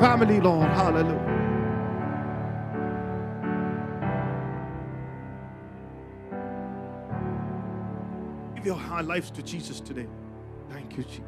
family, 0.00 0.40
Lord. 0.40 0.68
Hallelujah. 0.68 1.35
Your 8.66 9.02
lives 9.04 9.30
to 9.30 9.44
Jesus 9.44 9.78
today. 9.78 10.08
Thank 10.70 10.96
you, 10.96 11.04
Jesus. 11.04 11.22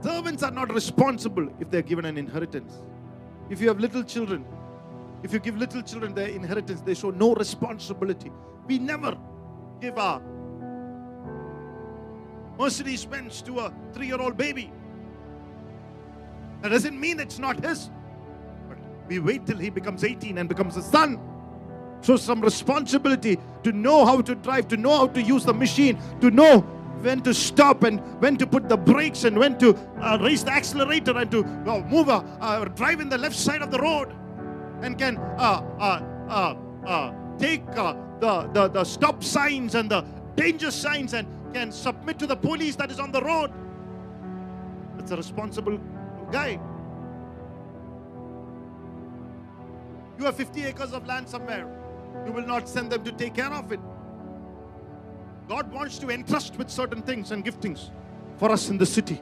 Servants 0.00 0.42
are 0.42 0.50
not 0.50 0.74
responsible 0.74 1.48
if 1.60 1.70
they're 1.70 1.82
given 1.82 2.04
an 2.06 2.18
inheritance. 2.18 2.82
If 3.48 3.60
you 3.60 3.68
have 3.68 3.78
little 3.78 4.02
children, 4.02 4.44
if 5.22 5.32
you 5.32 5.38
give 5.38 5.56
little 5.56 5.80
children 5.82 6.12
their 6.12 6.26
inheritance, 6.26 6.80
they 6.80 6.94
show 6.94 7.10
no 7.10 7.36
responsibility. 7.36 8.32
We 8.66 8.80
never 8.80 9.16
give 9.80 9.96
our 9.96 10.20
Mercedes 12.58 13.04
Benz 13.04 13.42
to 13.42 13.60
a 13.60 13.72
three 13.92 14.08
year 14.08 14.20
old 14.20 14.36
baby. 14.36 14.72
That 16.62 16.70
doesn't 16.70 16.98
mean 16.98 17.20
it's 17.20 17.38
not 17.38 17.64
his. 17.64 17.90
But 18.68 18.78
we 19.06 19.20
wait 19.20 19.46
till 19.46 19.58
he 19.58 19.70
becomes 19.70 20.02
18 20.02 20.36
and 20.38 20.48
becomes 20.48 20.76
a 20.76 20.82
son. 20.82 21.20
So, 22.06 22.16
some 22.16 22.40
responsibility 22.40 23.36
to 23.64 23.72
know 23.72 24.06
how 24.06 24.20
to 24.20 24.36
drive, 24.36 24.68
to 24.68 24.76
know 24.76 24.96
how 24.96 25.08
to 25.08 25.20
use 25.20 25.44
the 25.44 25.52
machine, 25.52 25.98
to 26.20 26.30
know 26.30 26.60
when 27.00 27.20
to 27.22 27.34
stop 27.34 27.82
and 27.82 27.98
when 28.22 28.36
to 28.36 28.46
put 28.46 28.68
the 28.68 28.76
brakes 28.76 29.24
and 29.24 29.36
when 29.36 29.58
to 29.58 29.76
uh, 30.00 30.16
raise 30.20 30.44
the 30.44 30.52
accelerator 30.52 31.18
and 31.18 31.32
to 31.32 31.40
uh, 31.42 31.80
move, 31.90 32.08
uh, 32.08 32.22
uh, 32.40 32.64
drive 32.66 33.00
in 33.00 33.08
the 33.08 33.18
left 33.18 33.34
side 33.34 33.60
of 33.60 33.72
the 33.72 33.80
road 33.80 34.14
and 34.82 34.96
can 34.96 35.18
uh, 35.18 35.60
uh, 36.86 37.12
take 37.38 37.66
the, 37.72 37.96
the, 38.52 38.68
the 38.68 38.84
stop 38.84 39.24
signs 39.24 39.74
and 39.74 39.90
the 39.90 40.02
danger 40.36 40.70
signs 40.70 41.12
and 41.12 41.26
can 41.52 41.72
submit 41.72 42.20
to 42.20 42.28
the 42.28 42.36
police 42.36 42.76
that 42.76 42.92
is 42.92 43.00
on 43.00 43.10
the 43.10 43.20
road. 43.20 43.50
That's 44.96 45.10
a 45.10 45.16
responsible 45.16 45.80
guy. 46.30 46.60
You 50.20 50.24
have 50.24 50.36
50 50.36 50.66
acres 50.66 50.92
of 50.92 51.04
land 51.04 51.28
somewhere. 51.28 51.75
You 52.24 52.32
will 52.32 52.46
not 52.46 52.68
send 52.68 52.90
them 52.90 53.04
to 53.04 53.12
take 53.12 53.34
care 53.34 53.52
of 53.52 53.72
it. 53.72 53.80
God 55.48 55.72
wants 55.72 55.98
to 55.98 56.10
entrust 56.10 56.56
with 56.56 56.70
certain 56.70 57.02
things 57.02 57.30
and 57.30 57.44
giftings 57.44 57.90
for 58.36 58.50
us 58.50 58.68
in 58.68 58.78
the 58.78 58.86
city, 58.86 59.20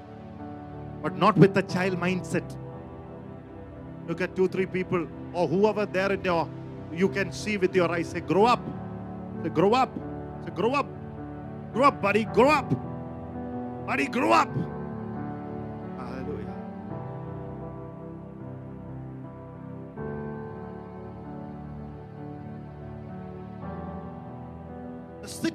but 1.03 1.17
not 1.17 1.37
with 1.37 1.55
the 1.55 1.63
child 1.63 1.99
mindset. 1.99 2.45
Look 4.07 4.21
at 4.21 4.37
two, 4.37 4.49
three 4.49 4.67
people 4.67 5.07
or 5.33 5.49
whoever 5.49 5.87
there 5.87 6.13
in 6.13 6.25
your 6.25 6.49
you 6.93 7.09
can 7.09 7.33
see 7.33 7.57
with 7.57 7.75
your 7.75 7.91
eyes. 7.91 8.11
Say, 8.11 8.21
grow 8.21 8.45
up. 8.45 8.61
Say, 9.43 9.49
grow 9.49 9.73
up. 9.73 9.91
Say, 10.45 10.51
grow 10.51 10.73
up. 10.73 10.87
Grow 11.73 11.85
up, 11.85 12.01
buddy. 12.01 12.25
Grow 12.25 12.51
up. 12.51 13.87
Buddy, 13.87 14.07
grow 14.07 14.33
up. 14.33 14.49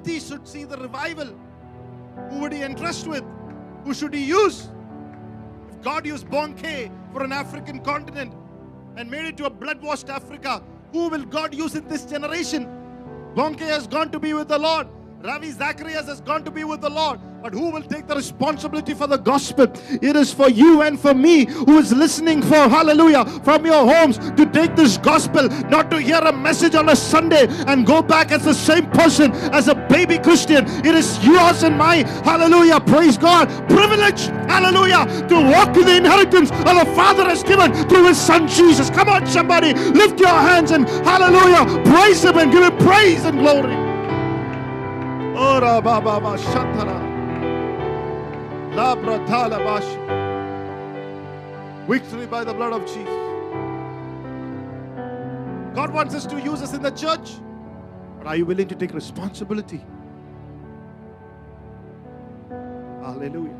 City 0.04 0.18
should 0.18 0.48
see 0.48 0.64
the 0.64 0.78
revival. 0.78 1.28
Who 2.30 2.40
would 2.40 2.52
he 2.52 2.62
entrust 2.62 3.06
with? 3.06 3.22
Who 3.84 3.92
should 3.92 4.14
he 4.14 4.24
use? 4.24 4.70
If 5.68 5.82
God 5.82 6.06
used 6.06 6.26
Bonnke 6.26 6.90
for 7.12 7.22
an 7.22 7.32
African 7.32 7.80
continent 7.80 8.34
and 8.96 9.10
made 9.10 9.26
it 9.26 9.36
to 9.36 9.44
a 9.44 9.50
blood 9.50 9.82
washed 9.82 10.08
Africa, 10.08 10.62
who 10.92 11.08
will 11.08 11.24
God 11.24 11.54
use 11.54 11.74
in 11.74 11.86
this 11.86 12.06
generation? 12.06 12.66
Bonnke 13.34 13.60
has 13.60 13.86
gone 13.86 14.10
to 14.10 14.18
be 14.18 14.32
with 14.32 14.48
the 14.48 14.58
Lord. 14.58 14.88
Ravi 15.22 15.50
Zacharias 15.50 16.06
has 16.06 16.22
gone 16.22 16.44
to 16.44 16.50
be 16.50 16.64
with 16.64 16.80
the 16.80 16.90
Lord. 16.90 17.20
But 17.42 17.54
who 17.54 17.70
will 17.70 17.82
take 17.82 18.06
the 18.06 18.14
responsibility 18.14 18.92
for 18.92 19.06
the 19.06 19.16
gospel? 19.16 19.66
It 20.02 20.14
is 20.14 20.30
for 20.30 20.50
you 20.50 20.82
and 20.82 21.00
for 21.00 21.14
me 21.14 21.46
who 21.46 21.78
is 21.78 21.90
listening 21.90 22.42
for 22.42 22.68
hallelujah 22.68 23.24
from 23.44 23.64
your 23.64 23.90
homes 23.90 24.18
to 24.18 24.44
take 24.44 24.76
this 24.76 24.98
gospel, 24.98 25.48
not 25.70 25.90
to 25.90 25.98
hear 25.98 26.18
a 26.18 26.32
message 26.34 26.74
on 26.74 26.90
a 26.90 26.96
Sunday 26.96 27.46
and 27.66 27.86
go 27.86 28.02
back 28.02 28.30
as 28.30 28.44
the 28.44 28.52
same 28.52 28.90
person 28.90 29.32
as 29.54 29.68
a 29.68 29.74
baby 29.88 30.18
Christian. 30.18 30.66
It 30.84 30.94
is 30.94 31.24
yours 31.24 31.62
and 31.62 31.78
my 31.78 32.06
hallelujah, 32.24 32.78
praise 32.80 33.16
God, 33.16 33.48
privilege, 33.70 34.26
hallelujah, 34.46 35.06
to 35.28 35.36
walk 35.50 35.74
in 35.78 35.86
the 35.86 35.96
inheritance 35.96 36.50
that 36.50 36.84
the 36.84 36.94
Father 36.94 37.24
has 37.24 37.42
given 37.42 37.72
through 37.88 38.08
His 38.08 38.18
Son 38.18 38.48
Jesus. 38.48 38.90
Come 38.90 39.08
on, 39.08 39.26
somebody, 39.26 39.72
lift 39.72 40.20
your 40.20 40.28
hands 40.28 40.72
and 40.72 40.86
hallelujah, 40.86 41.64
praise 41.90 42.22
Him 42.22 42.36
and 42.36 42.52
give 42.52 42.64
Him 42.64 42.76
praise 42.86 43.24
and 43.24 43.38
glory. 43.38 43.74
Oh, 45.42 45.56
Ora 45.56 45.80
baba 45.80 46.20
ba 46.20 46.36
shatara. 46.36 46.99
Victory 51.88 52.26
by 52.26 52.44
the 52.44 52.54
blood 52.54 52.72
of 52.72 52.86
Jesus. 52.86 53.08
God 55.74 55.92
wants 55.92 56.14
us 56.14 56.24
to 56.26 56.40
use 56.40 56.62
us 56.62 56.72
in 56.72 56.82
the 56.82 56.90
church. 56.90 57.32
But 58.18 58.28
are 58.28 58.36
you 58.36 58.46
willing 58.46 58.68
to 58.68 58.74
take 58.74 58.94
responsibility? 58.94 59.84
Hallelujah. 63.02 63.56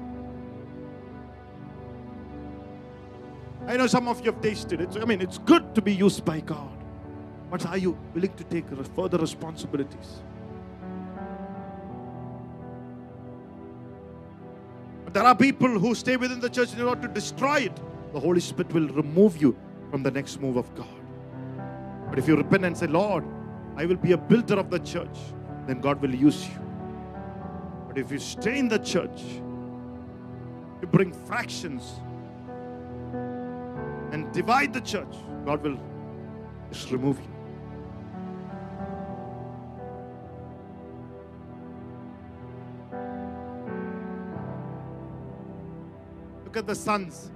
I 3.66 3.76
know 3.76 3.86
some 3.86 4.06
of 4.06 4.20
you 4.20 4.32
have 4.32 4.40
tasted 4.40 4.80
it. 4.80 4.96
I 5.00 5.04
mean, 5.04 5.20
it's 5.20 5.38
good 5.38 5.74
to 5.74 5.82
be 5.82 5.94
used 5.94 6.24
by 6.24 6.40
God. 6.40 6.70
But 7.50 7.66
are 7.66 7.78
you 7.78 7.98
willing 8.14 8.34
to 8.34 8.44
take 8.44 8.68
further 8.94 9.18
responsibilities? 9.18 10.22
There 15.12 15.24
are 15.24 15.34
people 15.34 15.68
who 15.68 15.94
stay 15.94 16.16
within 16.16 16.38
the 16.40 16.48
church 16.48 16.72
in 16.72 16.82
order 16.82 17.02
to 17.02 17.08
destroy 17.08 17.60
it. 17.62 17.80
The 18.12 18.20
Holy 18.20 18.40
Spirit 18.40 18.72
will 18.72 18.88
remove 18.88 19.40
you 19.40 19.56
from 19.90 20.02
the 20.02 20.10
next 20.10 20.40
move 20.40 20.56
of 20.56 20.72
God. 20.74 20.86
But 22.08 22.18
if 22.18 22.28
you 22.28 22.36
repent 22.36 22.64
and 22.64 22.76
say, 22.76 22.86
Lord, 22.86 23.24
I 23.76 23.86
will 23.86 23.96
be 23.96 24.12
a 24.12 24.16
builder 24.16 24.54
of 24.54 24.70
the 24.70 24.78
church, 24.78 25.16
then 25.66 25.80
God 25.80 26.00
will 26.00 26.14
use 26.14 26.48
you. 26.48 26.58
But 27.88 27.98
if 27.98 28.12
you 28.12 28.18
stay 28.18 28.58
in 28.58 28.68
the 28.68 28.78
church, 28.78 29.20
you 30.80 30.88
bring 30.90 31.12
fractions, 31.12 31.94
and 34.12 34.30
divide 34.32 34.72
the 34.72 34.80
church, 34.80 35.14
God 35.44 35.62
will 35.62 35.78
just 36.72 36.90
remove 36.90 37.18
you. 37.20 37.29
Look 46.50 46.56
at 46.56 46.66
the 46.66 46.74
sons. 46.74 47.30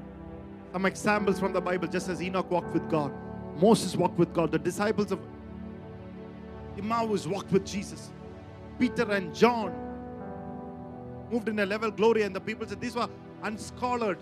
Some 0.73 0.87
examples 0.87 1.39
from 1.39 1.53
the 1.53 1.61
Bible, 1.61 1.87
just 1.87 2.09
as 2.09 2.21
Enoch 2.21 2.51
walked 2.51 2.75
with 2.75 2.91
God, 2.91 3.13
Moses 3.61 3.95
walked 3.95 4.19
with 4.19 4.35
God, 4.35 4.51
the 4.51 4.59
disciples 4.59 5.13
of 5.13 5.21
Emmaus 6.77 7.25
walked 7.25 7.53
with 7.53 7.65
Jesus. 7.65 8.11
Peter 8.77 9.09
and 9.13 9.33
John 9.33 9.73
moved 11.31 11.49
in 11.49 11.61
a 11.61 11.65
level 11.65 11.93
glory, 11.93 12.23
and 12.23 12.35
the 12.35 12.41
people 12.41 12.67
said 12.67 12.81
these 12.81 12.97
were 12.97 13.09
unscholared. 13.45 14.19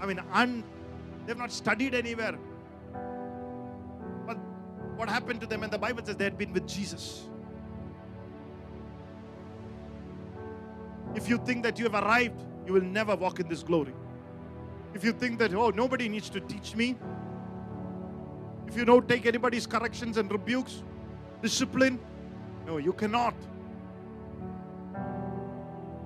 I 0.00 0.06
mean, 0.06 0.22
un, 0.32 0.64
they've 1.26 1.36
not 1.36 1.52
studied 1.52 1.94
anywhere. 1.94 2.38
But 4.26 4.38
what 4.96 5.10
happened 5.10 5.42
to 5.42 5.46
them? 5.46 5.64
And 5.64 5.70
the 5.70 5.76
Bible 5.76 6.02
says 6.02 6.16
they 6.16 6.24
had 6.24 6.38
been 6.38 6.54
with 6.54 6.66
Jesus. 6.66 7.28
If 11.14 11.28
you 11.28 11.36
think 11.36 11.62
that 11.64 11.78
you 11.78 11.84
have 11.84 12.02
arrived, 12.02 12.42
you 12.66 12.72
will 12.72 12.80
never 12.80 13.14
walk 13.14 13.38
in 13.38 13.46
this 13.46 13.62
glory. 13.62 13.92
If 14.94 15.04
you 15.04 15.12
think 15.12 15.38
that, 15.38 15.54
oh, 15.54 15.70
nobody 15.70 16.08
needs 16.08 16.28
to 16.30 16.40
teach 16.40 16.74
me, 16.74 16.96
if 18.66 18.76
you 18.76 18.84
don't 18.84 19.08
take 19.08 19.26
anybody's 19.26 19.66
corrections 19.66 20.16
and 20.16 20.30
rebukes, 20.30 20.82
discipline, 21.42 21.98
no, 22.66 22.76
you 22.78 22.92
cannot. 22.92 23.34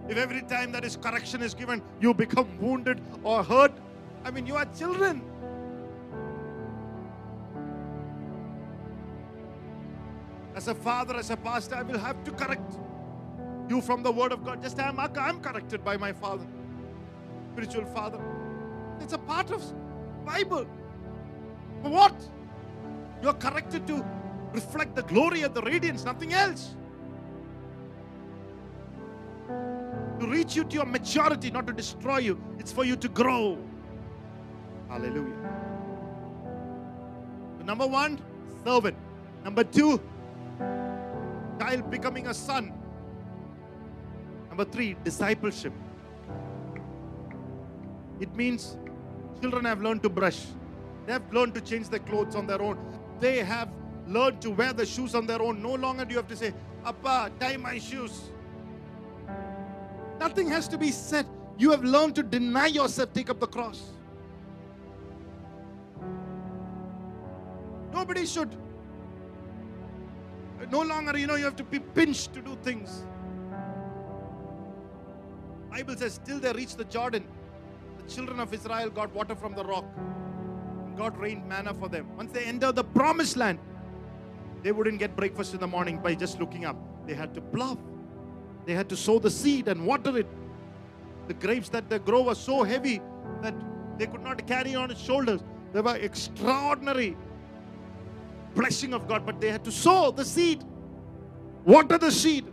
If 0.09 0.19
every 0.19 0.43
time 0.43 0.73
that 0.73 0.85
is 0.85 0.97
correction 0.97 1.43
is 1.43 1.55
given, 1.55 1.83
you 2.01 2.13
become 2.13 2.49
wounded 2.59 3.01
or 3.23 3.43
hurt, 3.43 3.73
I 4.25 4.31
mean, 4.31 4.47
you 4.47 4.57
are 4.57 4.67
children. 4.77 5.23
As 10.55 10.69
a 10.69 10.75
father, 10.75 11.17
as 11.17 11.31
a 11.31 11.37
pastor, 11.37 11.75
I 11.75 11.83
will 11.83 11.99
have 11.99 12.23
to 12.25 12.31
correct 12.31 12.79
you 13.69 13.81
from 13.81 14.03
the 14.03 14.13
word 14.13 14.33
of 14.33 14.45
God. 14.45 14.63
Just 14.63 14.79
I'm, 14.79 15.01
I'm 15.01 15.41
corrected 15.41 15.85
by 15.85 15.97
my 15.97 16.13
father, 16.13 16.47
spiritual 17.53 17.87
father. 17.87 18.21
It's 19.01 19.13
a 19.13 19.19
part 19.19 19.51
of 19.51 19.63
Bible. 20.25 20.67
For 21.83 21.91
what? 21.91 22.15
You're 23.23 23.35
corrected 23.35 23.87
to 23.87 24.05
reflect 24.53 24.95
the 24.95 25.03
glory 25.03 25.43
and 25.43 25.55
the 25.55 25.63
radiance, 25.63 26.05
nothing 26.05 26.33
else. 26.33 26.75
To 30.21 30.27
reach 30.27 30.57
you 30.57 30.65
to 30.65 30.75
your 30.75 30.87
maturity, 30.87 31.51
not 31.51 31.67
to 31.67 31.73
destroy 31.73 32.19
you. 32.19 32.41
It's 32.59 32.73
for 32.73 32.85
you 32.85 32.97
to 32.97 33.09
grow. 33.09 33.59
Hallelujah. 34.89 35.35
So 37.59 37.65
number 37.65 37.87
one, 37.87 38.21
servant. 38.65 38.97
Number 39.43 39.65
two, 39.65 40.01
child 41.59 41.91
becoming 41.91 42.29
a 42.29 42.35
son. 42.35 42.73
Number 44.49 44.65
three, 44.65 44.97
discipleship. 45.05 45.73
It 48.21 48.35
means 48.35 48.77
children 49.41 49.65
have 49.65 49.83
learned 49.83 50.03
to 50.05 50.09
brush. 50.09 50.47
They 51.07 51.13
have 51.13 51.33
learned 51.33 51.55
to 51.55 51.61
change 51.61 51.89
their 51.89 51.99
clothes 52.01 52.35
on 52.35 52.47
their 52.47 52.63
own. 52.63 52.79
They 53.21 53.39
have 53.39 53.69
learned 54.07 54.41
to 54.43 54.51
wear 54.51 54.73
the 54.73 54.87
shoes 54.87 55.15
on 55.15 55.27
their 55.27 55.43
own. 55.43 55.63
No 55.63 55.75
longer 55.75 56.05
do 56.05 56.13
you 56.13 56.17
have 56.19 56.29
to 56.29 56.37
say, 56.37 56.55
Appa, 56.85 57.31
tie 57.41 57.57
my 57.57 57.79
shoes. 57.79 58.31
Nothing 60.19 60.49
has 60.49 60.69
to 60.69 60.79
be 60.79 60.91
said. 60.91 61.27
You 61.59 61.71
have 61.71 61.85
learned 61.85 62.15
to 62.17 62.23
deny 62.23 62.67
yourself, 62.67 63.13
take 63.13 63.31
up 63.31 63.41
the 63.41 63.47
cross. 63.47 63.91
Nobody 67.93 68.27
should. 68.27 68.55
No 70.71 70.83
longer, 70.83 71.17
you 71.19 71.27
know, 71.27 71.37
you 71.37 71.45
have 71.45 71.57
to 71.57 71.65
be 71.65 71.79
pinched 71.79 72.33
to 72.35 72.41
do 72.41 72.57
things. 72.63 73.05
Bible 75.71 75.97
says, 75.97 76.21
till 76.25 76.39
they 76.39 76.53
reach 76.53 76.77
the 76.77 76.85
Jordan, 76.85 77.27
children 78.09 78.41
of 78.41 78.53
Israel 78.53 78.91
got 78.91 79.15
water 79.15 79.35
from 79.35 79.55
the 79.55 79.65
rock. 79.65 79.85
God 80.97 81.17
rained 81.19 81.49
manna 81.49 81.75
for 81.75 81.89
them. 81.89 82.07
Once 82.17 82.33
they 82.33 82.45
entered 82.45 82.77
the 82.77 82.85
promised 82.85 83.37
land, 83.37 83.59
they 84.63 84.73
wouldn't 84.73 84.99
get 84.99 85.17
breakfast 85.17 85.55
in 85.55 85.61
the 85.61 85.67
morning 85.67 85.99
by 85.99 86.15
just 86.15 86.41
looking 86.41 86.65
up. 86.65 86.77
They 87.07 87.15
had 87.15 87.35
to 87.35 87.41
plow. 87.41 87.77
They 88.65 88.73
had 88.73 88.89
to 88.89 88.97
sow 88.97 89.19
the 89.19 89.31
seed 89.31 89.69
and 89.69 89.87
water 89.87 90.17
it. 90.17 90.27
The 91.29 91.35
grapes 91.35 91.69
that 91.71 91.89
they 91.89 91.99
grow 91.99 92.23
were 92.23 92.35
so 92.35 92.63
heavy 92.63 93.01
that 93.43 93.55
they 93.99 94.07
could 94.07 94.23
not 94.23 94.47
carry 94.47 94.75
on 94.75 94.91
its 94.91 95.01
shoulders. 95.01 95.43
They 95.73 95.81
were 95.81 95.97
extraordinary 95.97 97.17
blessing 98.55 98.95
of 98.95 99.09
God, 99.09 99.27
but 99.27 99.41
they 99.41 99.51
had 99.51 99.65
to 99.65 99.73
sow 99.73 100.11
the 100.11 100.25
seed, 100.25 100.63
water 101.65 101.99
the 101.99 102.11
seed. 102.11 102.47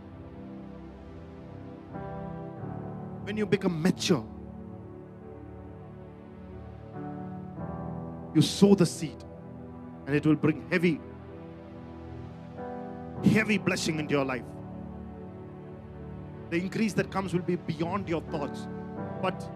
When 3.22 3.36
you 3.36 3.46
become 3.46 3.80
mature, 3.80 4.26
you 8.34 8.42
sow 8.42 8.74
the 8.74 8.86
seed 8.86 9.24
and 10.06 10.16
it 10.16 10.26
will 10.26 10.36
bring 10.36 10.64
heavy 10.70 11.00
heavy 13.24 13.56
blessing 13.56 14.00
into 14.00 14.14
your 14.14 14.24
life. 14.24 14.42
The 16.50 16.56
increase 16.58 16.92
that 16.94 17.10
comes 17.10 17.32
will 17.32 17.42
be 17.42 17.56
beyond 17.56 18.08
your 18.08 18.20
thoughts. 18.22 18.66
But 19.22 19.48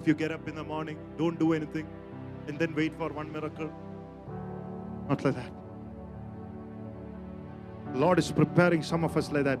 if 0.00 0.06
you 0.06 0.14
get 0.14 0.32
up 0.32 0.48
in 0.48 0.56
the 0.56 0.64
morning 0.64 0.98
don't 1.16 1.38
do 1.38 1.52
anything 1.52 1.86
and 2.48 2.58
then 2.58 2.74
wait 2.74 2.96
for 2.98 3.08
one 3.12 3.32
miracle 3.32 3.70
not 5.08 5.24
like 5.24 5.34
that. 5.34 5.52
The 7.92 7.98
lord 7.98 8.18
is 8.18 8.32
preparing 8.32 8.82
some 8.82 9.04
of 9.04 9.16
us 9.16 9.30
like 9.30 9.44
that. 9.44 9.60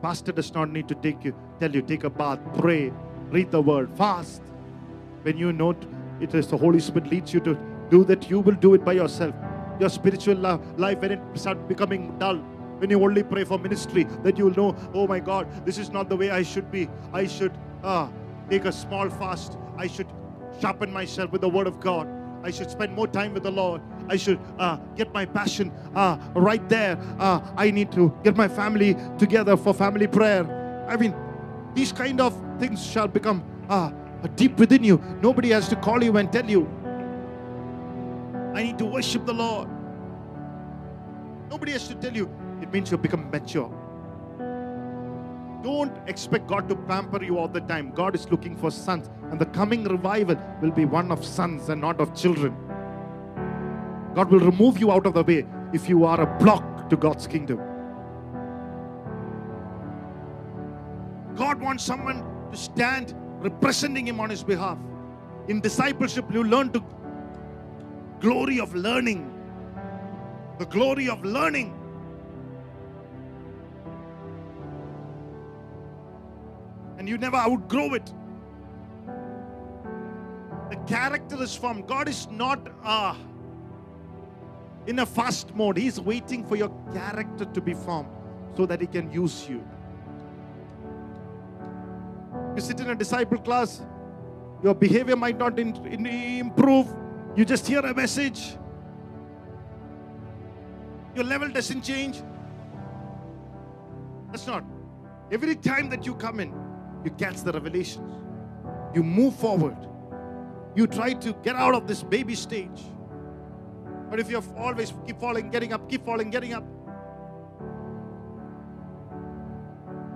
Pastor 0.00 0.32
does 0.32 0.52
not 0.52 0.70
need 0.70 0.88
to 0.88 0.94
take 0.96 1.24
you 1.24 1.34
tell 1.60 1.70
you 1.70 1.82
take 1.82 2.04
a 2.04 2.10
bath 2.10 2.40
pray 2.58 2.92
read 3.30 3.50
the 3.50 3.62
word 3.62 3.90
fast. 3.96 4.42
When 5.22 5.38
you 5.38 5.52
know 5.52 5.74
it 6.22 6.34
is 6.34 6.46
the 6.46 6.56
Holy 6.56 6.80
Spirit 6.80 7.10
leads 7.10 7.34
you 7.34 7.40
to 7.40 7.58
do 7.90 8.04
that, 8.04 8.30
you 8.30 8.40
will 8.40 8.54
do 8.54 8.74
it 8.74 8.84
by 8.84 8.92
yourself. 8.92 9.34
Your 9.80 9.90
spiritual 9.90 10.36
life, 10.36 10.98
when 11.00 11.12
it 11.12 11.20
start 11.34 11.68
becoming 11.68 12.16
dull, 12.18 12.36
when 12.78 12.90
you 12.90 13.02
only 13.02 13.22
pray 13.22 13.44
for 13.44 13.58
ministry, 13.58 14.04
that 14.22 14.38
you 14.38 14.46
will 14.46 14.54
know, 14.54 14.76
oh 14.94 15.06
my 15.06 15.20
God, 15.20 15.48
this 15.66 15.78
is 15.78 15.90
not 15.90 16.08
the 16.08 16.16
way 16.16 16.30
I 16.30 16.42
should 16.42 16.70
be. 16.70 16.88
I 17.12 17.26
should 17.26 17.52
uh, 17.82 18.08
take 18.48 18.64
a 18.64 18.72
small 18.72 19.10
fast. 19.10 19.58
I 19.76 19.86
should 19.86 20.06
sharpen 20.60 20.92
myself 20.92 21.32
with 21.32 21.40
the 21.40 21.48
Word 21.48 21.66
of 21.66 21.80
God. 21.80 22.08
I 22.44 22.50
should 22.50 22.70
spend 22.70 22.94
more 22.94 23.06
time 23.06 23.34
with 23.34 23.42
the 23.42 23.50
Lord. 23.52 23.80
I 24.08 24.16
should 24.16 24.38
uh, 24.58 24.76
get 24.96 25.12
my 25.12 25.24
passion 25.24 25.72
uh, 25.94 26.18
right 26.34 26.66
there. 26.68 26.98
Uh, 27.18 27.40
I 27.56 27.70
need 27.70 27.92
to 27.92 28.12
get 28.24 28.36
my 28.36 28.48
family 28.48 28.96
together 29.18 29.56
for 29.56 29.74
family 29.74 30.06
prayer. 30.06 30.86
I 30.88 30.96
mean, 30.96 31.14
these 31.74 31.92
kind 31.92 32.20
of 32.20 32.36
things 32.58 32.84
shall 32.84 33.08
become 33.08 33.44
deep 34.28 34.58
within 34.58 34.84
you. 34.84 35.02
Nobody 35.20 35.50
has 35.50 35.68
to 35.68 35.76
call 35.76 36.02
you 36.02 36.16
and 36.16 36.32
tell 36.32 36.48
you, 36.48 36.68
I 38.54 38.62
need 38.62 38.78
to 38.78 38.84
worship 38.84 39.26
the 39.26 39.34
Lord. 39.34 39.68
Nobody 41.50 41.72
has 41.72 41.88
to 41.88 41.94
tell 41.94 42.14
you. 42.14 42.30
It 42.60 42.72
means 42.72 42.90
you've 42.90 43.02
become 43.02 43.30
mature. 43.30 43.70
Don't 45.62 45.96
expect 46.08 46.48
God 46.48 46.68
to 46.68 46.76
pamper 46.76 47.22
you 47.22 47.38
all 47.38 47.48
the 47.48 47.60
time. 47.60 47.92
God 47.92 48.14
is 48.14 48.30
looking 48.30 48.56
for 48.56 48.70
sons, 48.70 49.08
and 49.30 49.40
the 49.40 49.46
coming 49.46 49.84
revival 49.84 50.36
will 50.60 50.72
be 50.72 50.84
one 50.84 51.12
of 51.12 51.24
sons 51.24 51.68
and 51.68 51.80
not 51.80 52.00
of 52.00 52.14
children. 52.14 52.54
God 54.14 54.30
will 54.30 54.40
remove 54.40 54.78
you 54.78 54.90
out 54.92 55.06
of 55.06 55.14
the 55.14 55.22
way 55.22 55.46
if 55.72 55.88
you 55.88 56.04
are 56.04 56.20
a 56.20 56.38
block 56.38 56.90
to 56.90 56.96
God's 56.96 57.26
kingdom. 57.26 57.58
God 61.36 61.60
wants 61.60 61.84
someone 61.84 62.24
to 62.50 62.56
stand 62.56 63.14
representing 63.42 64.06
Him 64.06 64.20
on 64.20 64.30
His 64.30 64.42
behalf. 64.42 64.78
In 65.48 65.60
discipleship, 65.60 66.24
you 66.32 66.44
learn 66.44 66.70
to 66.72 66.82
glory 68.20 68.60
of 68.60 68.74
learning. 68.74 69.28
The 70.58 70.66
glory 70.66 71.08
of 71.08 71.24
learning. 71.24 71.78
And 76.98 77.08
you 77.08 77.18
never 77.18 77.36
outgrow 77.36 77.94
it. 77.94 78.12
The 80.70 80.76
character 80.86 81.42
is 81.42 81.54
formed. 81.56 81.88
God 81.88 82.08
is 82.08 82.28
not 82.30 82.68
uh, 82.84 83.16
in 84.86 85.00
a 85.00 85.06
fast 85.06 85.54
mode. 85.54 85.76
He's 85.76 86.00
waiting 86.00 86.44
for 86.44 86.54
your 86.54 86.70
character 86.92 87.44
to 87.44 87.60
be 87.60 87.74
formed 87.74 88.08
so 88.56 88.66
that 88.66 88.80
He 88.80 88.86
can 88.86 89.10
use 89.10 89.48
you. 89.48 89.66
You 92.54 92.60
sit 92.60 92.80
in 92.80 92.90
a 92.90 92.94
disciple 92.94 93.38
class, 93.38 93.82
your 94.62 94.74
behavior 94.74 95.16
might 95.16 95.38
not 95.38 95.58
in, 95.58 95.74
in, 95.86 96.06
improve. 96.06 96.86
You 97.34 97.44
just 97.44 97.66
hear 97.66 97.80
a 97.80 97.94
message, 97.94 98.56
your 101.14 101.24
level 101.24 101.48
doesn't 101.48 101.82
change. 101.82 102.22
That's 104.30 104.46
not. 104.46 104.64
Every 105.30 105.56
time 105.56 105.88
that 105.90 106.04
you 106.06 106.14
come 106.14 106.40
in, 106.40 106.52
you 107.04 107.10
catch 107.12 107.42
the 107.42 107.52
revelations. 107.52 108.12
You 108.94 109.02
move 109.02 109.34
forward. 109.36 109.76
you 110.74 110.86
try 110.86 111.12
to 111.12 111.32
get 111.42 111.56
out 111.56 111.74
of 111.74 111.86
this 111.86 112.02
baby 112.02 112.34
stage. 112.34 112.82
But 114.08 114.20
if 114.20 114.30
you're 114.30 114.42
always 114.56 114.92
keep 115.06 115.20
falling, 115.20 115.50
getting 115.50 115.72
up, 115.72 115.88
keep 115.88 116.04
falling, 116.04 116.30
getting 116.30 116.54
up, 116.54 116.64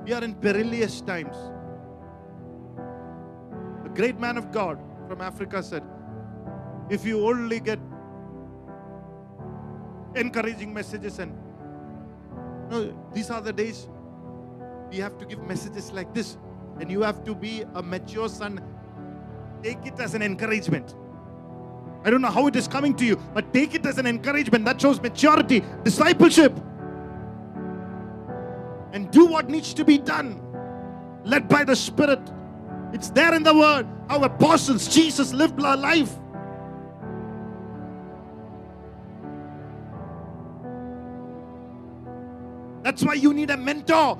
we 0.05 0.13
are 0.13 0.23
in 0.23 0.35
perilous 0.35 1.01
times. 1.01 1.37
Great 3.97 4.21
man 4.21 4.37
of 4.37 4.53
God 4.53 4.79
from 5.09 5.23
Africa 5.23 5.63
said, 5.63 5.83
if 6.91 7.05
you 7.07 7.27
only 7.27 7.61
get 7.61 7.79
encouraging 10.15 10.73
messages 10.73 11.19
and 11.19 11.35
these 13.15 13.31
are 13.31 13.41
the 13.41 13.53
days 13.53 13.89
we 14.91 14.99
have 14.99 15.17
to 15.19 15.25
give 15.25 15.43
messages 15.45 15.93
like 15.93 16.13
this 16.13 16.37
and 16.79 16.91
you 16.91 17.01
have 17.01 17.25
to 17.25 17.35
be 17.35 17.65
a 17.75 17.83
mature 17.83 18.29
son. 18.29 18.61
Take 19.63 19.87
it 19.87 19.99
as 19.99 20.15
an 20.15 20.21
encouragement. 20.21 20.95
I 22.05 22.11
don't 22.11 22.21
know 22.21 22.31
how 22.31 22.47
it 22.47 22.55
is 22.55 22.69
coming 22.69 22.95
to 22.97 23.05
you 23.05 23.17
but 23.33 23.53
take 23.55 23.75
it 23.75 23.87
as 23.87 23.97
an 23.97 24.07
encouragement 24.07 24.67
that 24.67 24.79
shows 24.81 25.01
maturity 25.01 25.63
discipleship. 25.85 26.53
And 28.93 29.11
do 29.11 29.25
what 29.27 29.49
needs 29.49 29.73
to 29.75 29.85
be 29.85 29.97
done 29.97 30.41
led 31.25 31.49
by 31.49 31.65
the 31.65 31.75
spirit 31.75 32.21
it's 32.93 33.11
there 33.11 33.35
in 33.35 33.43
the 33.43 33.55
word 33.55 33.87
Our 34.09 34.27
apostles 34.27 34.89
jesus 34.89 35.33
lived 35.33 35.63
our 35.63 35.77
life 35.77 36.17
That's 42.87 43.03
why 43.03 43.15
you 43.15 43.35
need 43.35 43.51
a 43.51 43.57
mentor. 43.57 44.17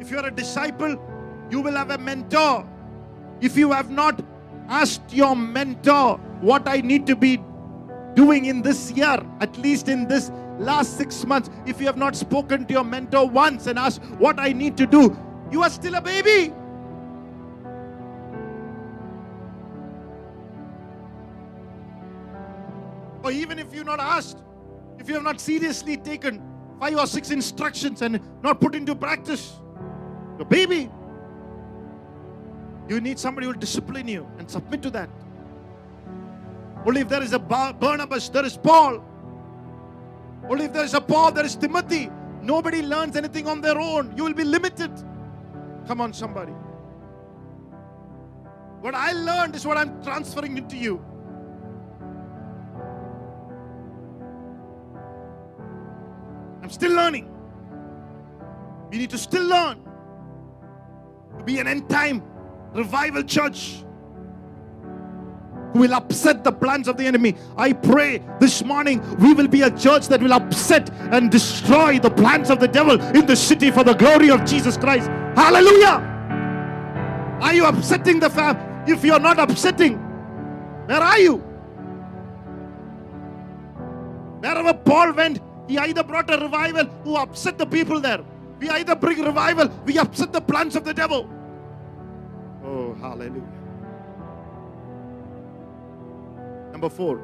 If 0.00 0.10
you're 0.10 0.26
a 0.26 0.32
disciple, 0.32 1.00
you 1.48 1.60
will 1.60 1.76
have 1.76 1.90
a 1.90 1.96
mentor. 1.96 2.68
If 3.40 3.56
you 3.56 3.70
have 3.70 3.88
not 3.88 4.20
asked 4.68 5.12
your 5.12 5.36
mentor 5.36 6.16
what 6.40 6.66
I 6.66 6.80
need 6.80 7.06
to 7.06 7.14
be 7.14 7.40
doing 8.14 8.46
in 8.46 8.62
this 8.62 8.90
year, 8.90 9.16
at 9.38 9.56
least 9.58 9.88
in 9.88 10.08
this 10.08 10.32
last 10.58 10.98
six 10.98 11.24
months, 11.24 11.50
if 11.64 11.78
you 11.78 11.86
have 11.86 11.96
not 11.96 12.16
spoken 12.16 12.66
to 12.66 12.74
your 12.74 12.82
mentor 12.82 13.28
once 13.28 13.68
and 13.68 13.78
asked 13.78 14.02
what 14.18 14.40
I 14.40 14.52
need 14.52 14.76
to 14.78 14.86
do, 14.86 15.16
you 15.52 15.62
are 15.62 15.70
still 15.70 15.94
a 15.94 16.00
baby. 16.00 16.52
Or 23.22 23.30
even 23.30 23.58
if 23.58 23.74
you're 23.74 23.84
not 23.84 24.00
asked, 24.00 24.38
if 24.98 25.08
you 25.08 25.14
have 25.14 25.24
not 25.24 25.40
seriously 25.40 25.96
taken 25.96 26.42
five 26.80 26.96
or 26.96 27.06
six 27.06 27.30
instructions 27.30 28.02
and 28.02 28.20
not 28.42 28.60
put 28.60 28.74
into 28.74 28.94
practice, 28.94 29.60
your 30.38 30.46
baby. 30.46 30.90
You 32.88 33.00
need 33.00 33.18
somebody 33.18 33.46
who 33.46 33.52
will 33.52 33.60
discipline 33.60 34.08
you 34.08 34.26
and 34.38 34.50
submit 34.50 34.82
to 34.82 34.90
that. 34.90 35.08
Only 36.84 37.02
if 37.02 37.08
there 37.08 37.22
is 37.22 37.32
a 37.32 37.38
Barnabas, 37.38 38.28
there 38.28 38.44
is 38.44 38.56
Paul. 38.56 39.04
Only 40.48 40.64
if 40.64 40.72
there 40.72 40.84
is 40.84 40.94
a 40.94 41.00
Paul, 41.00 41.30
there 41.30 41.44
is 41.44 41.54
Timothy. 41.54 42.10
Nobody 42.42 42.82
learns 42.82 43.16
anything 43.16 43.46
on 43.46 43.60
their 43.60 43.78
own. 43.78 44.12
You 44.16 44.24
will 44.24 44.34
be 44.34 44.42
limited. 44.42 44.90
Come 45.86 46.00
on, 46.00 46.12
somebody. 46.12 46.52
What 48.80 48.96
I 48.96 49.12
learned 49.12 49.54
is 49.54 49.64
what 49.64 49.76
I'm 49.76 50.02
transferring 50.02 50.56
into 50.56 50.76
you. 50.76 51.04
Still 56.72 56.92
learning. 56.92 57.28
We 58.90 58.98
need 58.98 59.10
to 59.10 59.18
still 59.18 59.44
learn 59.46 59.82
to 61.38 61.44
be 61.44 61.58
an 61.58 61.66
end 61.66 61.88
time 61.88 62.22
revival 62.72 63.22
church 63.22 63.84
who 65.72 65.80
will 65.80 65.94
upset 65.94 66.44
the 66.44 66.52
plans 66.52 66.88
of 66.88 66.96
the 66.96 67.06
enemy. 67.06 67.34
I 67.56 67.72
pray 67.72 68.22
this 68.38 68.62
morning 68.62 69.00
we 69.16 69.32
will 69.32 69.48
be 69.48 69.62
a 69.62 69.70
church 69.70 70.08
that 70.08 70.20
will 70.20 70.32
upset 70.32 70.90
and 71.12 71.30
destroy 71.30 71.98
the 71.98 72.10
plans 72.10 72.50
of 72.50 72.60
the 72.60 72.68
devil 72.68 73.00
in 73.14 73.26
the 73.26 73.36
city 73.36 73.70
for 73.70 73.84
the 73.84 73.94
glory 73.94 74.30
of 74.30 74.44
Jesus 74.44 74.76
Christ. 74.76 75.08
Hallelujah! 75.36 76.08
Are 77.40 77.54
you 77.54 77.64
upsetting 77.66 78.20
the 78.20 78.30
fam? 78.30 78.56
If 78.86 79.04
you 79.04 79.14
are 79.14 79.20
not 79.20 79.38
upsetting, 79.38 79.98
where 80.86 81.00
are 81.00 81.18
you? 81.18 81.36
Wherever 84.40 84.74
Paul 84.74 85.12
went, 85.12 85.40
he 85.68 85.78
either 85.78 86.02
brought 86.02 86.30
a 86.30 86.38
revival 86.38 86.84
who 87.04 87.16
upset 87.16 87.58
the 87.58 87.66
people 87.66 88.00
there. 88.00 88.20
We 88.58 88.68
either 88.70 88.94
bring 88.94 89.22
revival, 89.24 89.68
we 89.84 89.98
upset 89.98 90.32
the 90.32 90.40
plans 90.40 90.76
of 90.76 90.84
the 90.84 90.94
devil. 90.94 91.28
Oh, 92.64 92.94
hallelujah. 92.94 93.42
Number 96.70 96.88
four, 96.88 97.20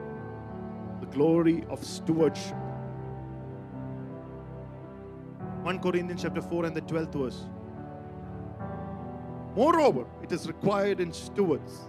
the 1.01 1.07
glory 1.07 1.65
of 1.71 1.85
stewardship. 1.85 2.57
1 5.63 5.79
Corinthians 5.81 6.23
chapter 6.23 6.41
4 6.41 6.67
and 6.67 6.77
the 6.77 6.81
12th 6.83 7.13
verse. 7.13 7.45
Moreover, 9.55 10.07
it 10.23 10.33
is 10.33 10.47
required 10.47 11.01
in 11.01 11.13
stewards 11.13 11.81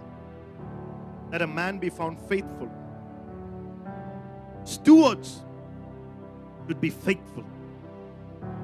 that 1.30 1.42
a 1.42 1.46
man 1.46 1.78
be 1.78 1.88
found 1.88 2.20
faithful. 2.20 2.68
Stewards 4.64 5.44
should 6.68 6.80
be 6.80 6.90
faithful. 6.90 7.44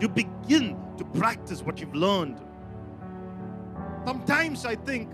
You 0.01 0.09
begin 0.09 0.77
to 0.99 1.05
practice 1.05 1.63
what 1.63 1.81
you've 1.81 1.95
learned. 1.95 2.41
Sometimes 4.05 4.65
I 4.65 4.77
think, 4.77 5.11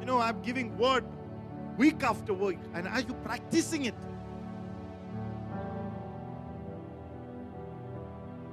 you 0.00 0.06
know, 0.06 0.18
I'm 0.18 0.40
giving 0.42 0.76
word 0.78 1.04
week 1.76 2.02
after 2.02 2.32
week, 2.32 2.58
and 2.74 2.88
are 2.88 3.00
you 3.00 3.14
practicing 3.24 3.86
it? 3.86 3.94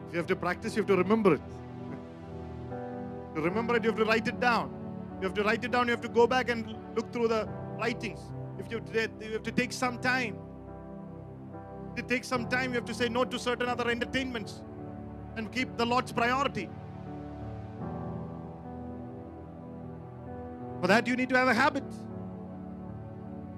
If 0.07 0.13
you 0.13 0.17
have 0.17 0.27
to 0.27 0.35
practice, 0.35 0.75
you 0.75 0.81
have 0.81 0.87
to 0.87 0.97
remember 0.97 1.35
it. 1.35 1.41
to 3.35 3.41
remember 3.41 3.75
it, 3.75 3.83
you 3.83 3.91
have 3.91 3.99
to 3.99 4.05
write 4.05 4.27
it 4.27 4.39
down. 4.39 4.73
You 5.21 5.27
have 5.27 5.35
to 5.35 5.43
write 5.43 5.63
it 5.63 5.71
down, 5.71 5.87
you 5.87 5.91
have 5.91 6.01
to 6.01 6.09
go 6.09 6.25
back 6.25 6.49
and 6.49 6.75
look 6.95 7.11
through 7.13 7.27
the 7.27 7.47
writings. 7.77 8.19
If 8.57 8.71
you, 8.71 8.81
you 9.21 9.33
have 9.33 9.43
to 9.43 9.51
take 9.51 9.71
some 9.71 9.99
time 9.99 10.37
it 11.99 12.07
takes 12.07 12.27
some 12.27 12.47
time. 12.47 12.71
You 12.71 12.75
have 12.75 12.85
to 12.85 12.93
say 12.93 13.09
no 13.09 13.25
to 13.25 13.37
certain 13.37 13.67
other 13.67 13.89
entertainments 13.89 14.61
and 15.35 15.51
keep 15.51 15.77
the 15.77 15.85
Lord's 15.85 16.11
priority. 16.11 16.69
For 20.81 20.87
that, 20.87 21.05
you 21.07 21.15
need 21.15 21.29
to 21.29 21.37
have 21.37 21.49
a 21.49 21.53
habit. 21.53 21.83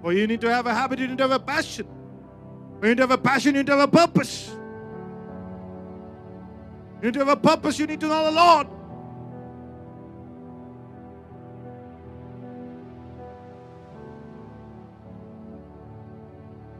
For 0.01 0.11
you 0.11 0.25
need 0.25 0.41
to 0.41 0.51
have 0.51 0.65
a 0.65 0.73
habit, 0.73 0.97
you 0.99 1.07
need 1.07 1.19
to 1.19 1.23
have 1.23 1.31
a 1.31 1.39
passion. 1.39 1.87
For 2.79 2.87
you 2.87 2.95
need 2.95 2.97
to 2.97 3.03
have 3.03 3.11
a 3.11 3.17
passion, 3.17 3.53
you 3.53 3.59
need 3.61 3.67
to 3.67 3.77
have 3.77 3.87
a 3.87 3.91
purpose. 3.91 4.49
You 6.99 7.07
need 7.07 7.13
to 7.13 7.19
have 7.19 7.29
a 7.29 7.35
purpose, 7.37 7.77
you 7.77 7.85
need 7.85 7.99
to 7.99 8.07
know 8.07 8.25
the 8.25 8.31
Lord. 8.31 8.67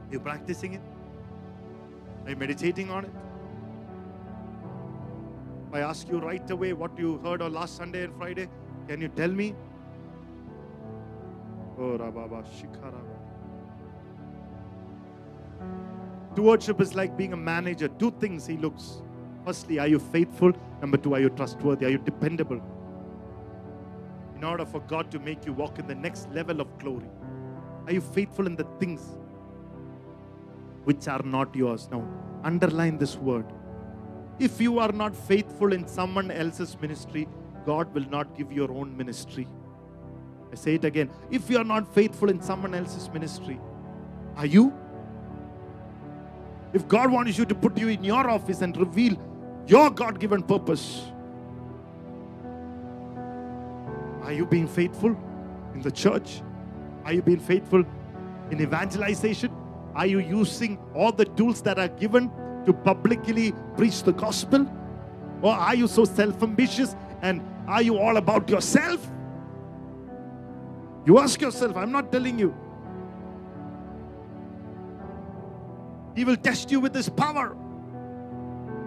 Are 0.08 0.12
you 0.12 0.20
practicing 0.20 0.74
it? 0.74 0.82
Are 2.26 2.30
you 2.30 2.36
meditating 2.36 2.90
on 2.90 3.06
it? 3.06 3.12
If 5.68 5.76
I 5.76 5.80
ask 5.82 6.08
you 6.10 6.20
right 6.20 6.50
away 6.52 6.74
what 6.74 6.98
you 6.98 7.18
heard 7.20 7.42
on 7.42 7.54
last 7.54 7.78
Sunday 7.78 8.04
and 8.04 8.16
Friday, 8.16 8.48
can 8.88 9.02
you 9.02 9.08
tell 9.08 9.30
me? 9.30 9.56
Oh, 11.78 11.98
Rababa 11.98 12.44
Shikara. 12.58 13.02
Stewardship 16.34 16.80
is 16.80 16.94
like 16.96 17.18
being 17.18 17.34
a 17.34 17.38
manager. 17.38 17.88
Two 17.88 18.12
things 18.12 18.46
he 18.46 18.58
looks. 18.58 19.02
Firstly, 19.46 19.80
are 19.80 19.88
you 19.88 20.00
faithful? 20.00 20.52
Number 20.80 20.98
two, 20.98 21.14
are 21.14 21.20
you 21.20 21.30
trustworthy? 21.30 21.86
Are 21.86 21.90
you 21.90 21.98
dependable? 21.98 22.62
In 24.36 24.44
order 24.44 24.66
for 24.66 24.80
God 24.82 25.12
to 25.12 25.20
make 25.20 25.46
you 25.46 25.54
walk 25.54 25.80
in 25.80 25.88
the 25.88 25.96
next 25.96 26.30
level 26.32 26.62
of 26.62 26.78
glory, 26.80 27.10
are 27.86 27.94
you 27.94 28.02
faithful 28.02 28.48
in 28.48 28.56
the 28.56 28.66
things 28.80 29.18
which 30.84 31.08
are 31.08 31.22
not 31.24 31.56
yours. 31.56 31.88
Now, 31.92 32.08
underline 32.44 32.98
this 32.98 33.16
word. 33.16 33.46
If 34.40 34.60
you 34.60 34.80
are 34.80 34.92
not 34.92 35.16
faithful 35.16 35.74
in 35.74 35.88
someone 35.88 36.32
else's 36.32 36.80
ministry, 36.82 37.28
God 37.66 37.94
will 37.94 38.10
not 38.10 38.36
give 38.36 38.52
your 38.52 38.72
own 38.72 38.96
ministry. 38.98 39.48
I 40.52 40.56
say 40.56 40.76
it 40.76 40.84
again. 40.84 41.10
If 41.30 41.50
you 41.50 41.58
are 41.58 41.64
not 41.64 41.94
faithful 41.94 42.30
in 42.30 42.42
someone 42.42 42.74
else's 42.74 43.10
ministry, 43.10 43.60
are 44.36 44.46
you? 44.46 44.74
If 46.74 46.88
God 46.88 47.12
wants 47.12 47.38
you 47.38 47.46
to 47.46 47.56
put 47.56 47.78
you 47.78 47.90
in 47.90 48.04
your 48.04 48.30
office 48.30 48.62
and 48.62 48.76
reveal 48.76 49.18
your 49.68 49.90
God 49.90 50.20
given 50.20 50.42
purpose, 50.42 51.04
are 54.24 54.34
you 54.34 54.46
being 54.46 54.68
faithful 54.68 55.16
in 55.74 55.82
the 55.82 55.92
church? 55.92 56.42
Are 57.06 57.14
you 57.14 57.22
being 57.22 57.40
faithful 57.40 57.84
in 58.50 58.62
evangelization? 58.62 59.52
Are 59.96 60.06
you 60.06 60.20
using 60.20 60.78
all 60.96 61.12
the 61.12 61.26
tools 61.26 61.62
that 61.64 61.78
are 61.78 61.88
given 61.88 62.32
to 62.66 62.74
publicly 62.74 63.54
preach 63.76 64.04
the 64.04 64.14
gospel? 64.14 64.70
Or 65.42 65.54
are 65.54 65.76
you 65.76 65.88
so 65.88 66.06
self 66.06 66.42
ambitious 66.44 66.96
and 67.22 67.42
are 67.68 67.82
you 67.82 67.98
all 67.98 68.18
about 68.18 68.50
yourself? 68.50 69.10
You 71.06 71.20
ask 71.20 71.42
yourself, 71.42 71.76
I'm 71.76 71.92
not 71.92 72.12
telling 72.12 72.38
you. 72.38 72.56
He 76.16 76.24
will 76.24 76.38
test 76.38 76.72
you 76.72 76.80
with 76.80 76.94
his 76.94 77.10
power. 77.10 77.56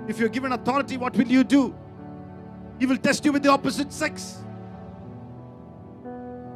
If 0.07 0.19
you're 0.19 0.29
given 0.29 0.53
authority, 0.53 0.97
what 0.97 1.17
will 1.17 1.27
you 1.27 1.43
do? 1.43 1.75
He 2.79 2.87
will 2.87 2.99
test 2.99 3.25
you 3.25 3.33
with 3.33 3.43
the 3.43 3.51
opposite 3.51 3.93
sex. 3.93 4.45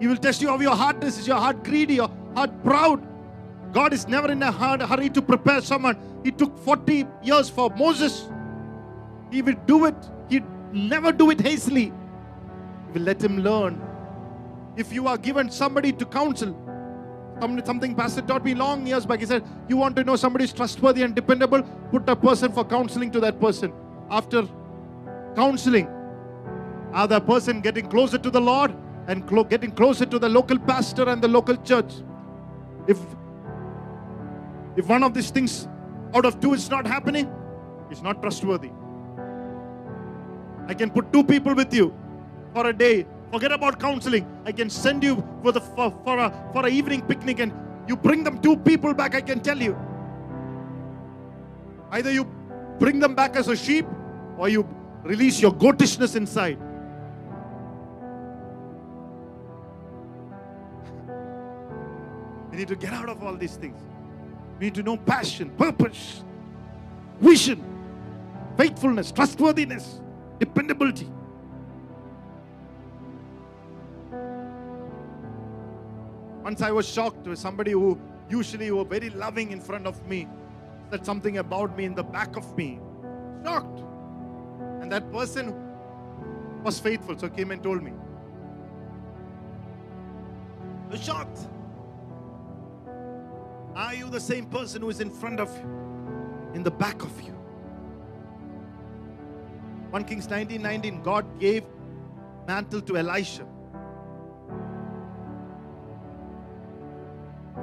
He 0.00 0.06
will 0.06 0.16
test 0.16 0.42
you 0.42 0.50
of 0.50 0.60
your 0.62 0.76
is. 1.02 1.18
Is 1.18 1.26
your 1.26 1.38
heart 1.38 1.64
greedy 1.64 1.98
or 1.98 2.10
heart 2.34 2.62
proud? 2.62 3.07
God 3.72 3.92
is 3.92 4.08
never 4.08 4.30
in 4.30 4.42
a 4.42 4.50
hurry 4.52 5.10
to 5.10 5.22
prepare 5.22 5.60
someone. 5.60 5.96
He 6.24 6.30
took 6.30 6.58
40 6.58 7.06
years 7.22 7.48
for 7.50 7.70
Moses. 7.70 8.28
He 9.30 9.42
will 9.42 9.56
do 9.66 9.84
it. 9.84 9.94
He 10.28 10.40
never 10.72 11.12
do 11.12 11.30
it 11.30 11.40
hastily. 11.40 11.92
He 12.86 12.98
will 12.98 13.02
let 13.02 13.22
him 13.22 13.38
learn. 13.38 13.80
If 14.76 14.92
you 14.92 15.06
are 15.06 15.18
given 15.18 15.50
somebody 15.50 15.92
to 15.92 16.06
counsel, 16.06 16.56
something 17.64 17.94
Pastor 17.94 18.22
taught 18.22 18.44
me 18.44 18.54
long 18.54 18.86
years 18.86 19.04
back. 19.04 19.20
He 19.20 19.26
said, 19.26 19.44
You 19.68 19.76
want 19.76 19.96
to 19.96 20.04
know 20.04 20.16
somebody 20.16 20.44
is 20.44 20.52
trustworthy 20.52 21.02
and 21.02 21.14
dependable? 21.14 21.62
Put 21.90 22.08
a 22.08 22.16
person 22.16 22.52
for 22.52 22.64
counseling 22.64 23.10
to 23.12 23.20
that 23.20 23.40
person. 23.40 23.72
After 24.10 24.48
counseling, 25.36 25.88
are 26.92 27.06
the 27.06 27.20
person 27.20 27.60
getting 27.60 27.86
closer 27.88 28.18
to 28.18 28.30
the 28.30 28.40
Lord 28.40 28.74
and 29.06 29.28
getting 29.50 29.72
closer 29.72 30.06
to 30.06 30.18
the 30.18 30.28
local 30.28 30.58
pastor 30.58 31.08
and 31.08 31.20
the 31.20 31.28
local 31.28 31.56
church? 31.56 31.92
If 32.86 32.98
if 34.78 34.86
one 34.88 35.02
of 35.02 35.12
these 35.12 35.30
things 35.30 35.66
out 36.14 36.24
of 36.24 36.40
two 36.40 36.54
is 36.54 36.70
not 36.70 36.86
happening, 36.86 37.28
it's 37.90 38.00
not 38.00 38.22
trustworthy. 38.22 38.70
I 40.68 40.74
can 40.74 40.90
put 40.90 41.12
two 41.12 41.24
people 41.24 41.52
with 41.54 41.74
you 41.74 41.92
for 42.54 42.68
a 42.68 42.72
day. 42.72 43.04
Forget 43.32 43.50
about 43.50 43.80
counseling. 43.80 44.24
I 44.44 44.52
can 44.52 44.70
send 44.70 45.02
you 45.02 45.16
for 45.42 45.50
the 45.50 45.60
for, 45.60 45.90
for 46.04 46.18
a 46.18 46.32
for 46.52 46.64
a 46.64 46.68
evening 46.68 47.02
picnic 47.02 47.40
and 47.40 47.52
you 47.88 47.96
bring 47.96 48.22
them 48.22 48.40
two 48.40 48.56
people 48.56 48.94
back. 48.94 49.16
I 49.16 49.20
can 49.20 49.40
tell 49.40 49.60
you. 49.60 49.76
Either 51.90 52.12
you 52.12 52.24
bring 52.78 53.00
them 53.00 53.16
back 53.16 53.34
as 53.34 53.48
a 53.48 53.56
sheep 53.56 53.86
or 54.36 54.48
you 54.48 54.66
release 55.02 55.40
your 55.42 55.52
goatishness 55.52 56.14
inside. 56.14 56.58
We 62.50 62.56
need 62.56 62.68
to 62.68 62.76
get 62.76 62.92
out 62.92 63.08
of 63.08 63.22
all 63.22 63.34
these 63.36 63.56
things. 63.56 63.80
We 64.58 64.66
need 64.66 64.74
to 64.74 64.82
know 64.82 64.96
passion, 64.96 65.50
purpose, 65.50 66.24
vision, 67.20 67.64
faithfulness, 68.56 69.12
trustworthiness, 69.12 70.00
dependability. 70.38 71.08
Once 76.42 76.62
I 76.62 76.70
was 76.72 76.88
shocked 76.88 77.26
with 77.26 77.38
somebody 77.38 77.72
who 77.72 78.00
usually 78.28 78.70
were 78.70 78.84
very 78.84 79.10
loving 79.10 79.52
in 79.52 79.60
front 79.60 79.86
of 79.86 80.04
me 80.08 80.26
said 80.90 81.04
something 81.04 81.38
about 81.38 81.76
me 81.76 81.84
in 81.84 81.94
the 81.94 82.02
back 82.02 82.36
of 82.36 82.56
me. 82.56 82.80
Shocked. 83.44 83.82
And 84.80 84.90
that 84.90 85.12
person 85.12 85.54
was 86.64 86.80
faithful, 86.80 87.18
so 87.18 87.28
came 87.28 87.50
and 87.50 87.62
told 87.62 87.82
me. 87.82 87.92
I 90.88 90.92
was 90.92 91.04
shocked. 91.04 91.38
Are 93.78 93.94
you 93.94 94.10
the 94.10 94.18
same 94.18 94.46
person 94.46 94.82
who 94.82 94.90
is 94.90 95.00
in 95.00 95.08
front 95.08 95.38
of 95.38 95.56
you, 95.56 95.66
in 96.52 96.64
the 96.64 96.70
back 96.70 97.04
of 97.04 97.20
you? 97.22 97.34
1 99.90 100.04
Kings 100.04 100.26
19:19, 100.26 101.04
God 101.04 101.28
gave 101.38 101.62
mantle 102.48 102.80
to 102.80 102.96
Elisha. 102.96 103.46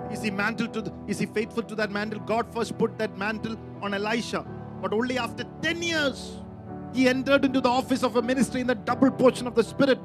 Is 0.10 0.24
he 0.24 0.32
mantle 0.32 0.70
to 0.70 0.82
the, 0.84 0.94
is 1.06 1.20
he 1.20 1.26
faithful 1.26 1.64
to 1.64 1.76
that 1.76 1.92
mantle? 1.92 2.22
God 2.22 2.48
first 2.54 2.78
put 2.78 2.98
that 2.98 3.18
mantle 3.18 3.58
on 3.82 3.94
Elisha, 3.94 4.46
but 4.82 4.94
only 4.94 5.18
after 5.18 5.44
10 5.62 5.84
years 5.84 6.38
he 6.94 7.10
entered 7.10 7.44
into 7.44 7.60
the 7.60 7.68
office 7.82 8.04
of 8.04 8.16
a 8.16 8.22
ministry 8.22 8.62
in 8.62 8.68
the 8.68 8.76
double 8.76 9.12
portion 9.12 9.48
of 9.48 9.56
the 9.56 9.66
spirit. 9.66 10.00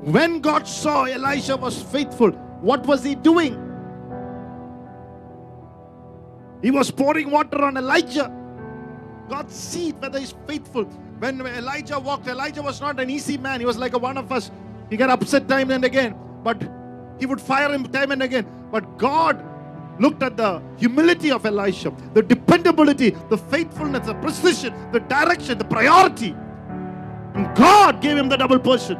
When 0.00 0.40
God 0.40 0.66
saw 0.66 1.04
Elisha 1.04 1.58
was 1.58 1.82
faithful, 1.82 2.30
what 2.70 2.86
was 2.86 3.04
he 3.04 3.14
doing? 3.14 3.73
He 6.64 6.70
was 6.70 6.90
pouring 6.90 7.30
water 7.30 7.62
on 7.62 7.76
Elijah. 7.76 8.32
God 9.28 9.50
see 9.50 9.90
whether 9.92 10.18
he's 10.18 10.34
faithful. 10.46 10.84
When 11.18 11.42
Elijah 11.42 11.98
walked, 12.00 12.26
Elijah 12.26 12.62
was 12.62 12.80
not 12.80 12.98
an 12.98 13.10
easy 13.10 13.36
man. 13.36 13.60
He 13.60 13.66
was 13.66 13.76
like 13.76 13.92
a 13.92 13.98
one 13.98 14.16
of 14.16 14.32
us. 14.32 14.50
He 14.88 14.96
got 14.96 15.10
upset 15.10 15.46
time 15.46 15.70
and 15.70 15.84
again, 15.84 16.16
but 16.42 16.56
he 17.20 17.26
would 17.26 17.38
fire 17.38 17.70
him 17.70 17.84
time 17.84 18.12
and 18.12 18.22
again. 18.22 18.46
But 18.72 18.96
God 18.96 19.44
looked 20.00 20.22
at 20.22 20.38
the 20.38 20.62
humility 20.78 21.30
of 21.30 21.44
Elisha, 21.44 21.92
the 22.14 22.22
dependability, 22.22 23.10
the 23.28 23.36
faithfulness, 23.36 24.06
the 24.06 24.14
precision, 24.14 24.72
the 24.90 25.00
direction, 25.00 25.58
the 25.58 25.66
priority. 25.66 26.34
And 27.34 27.54
God 27.54 28.00
gave 28.00 28.16
him 28.16 28.30
the 28.30 28.38
double 28.38 28.58
portion. 28.58 28.96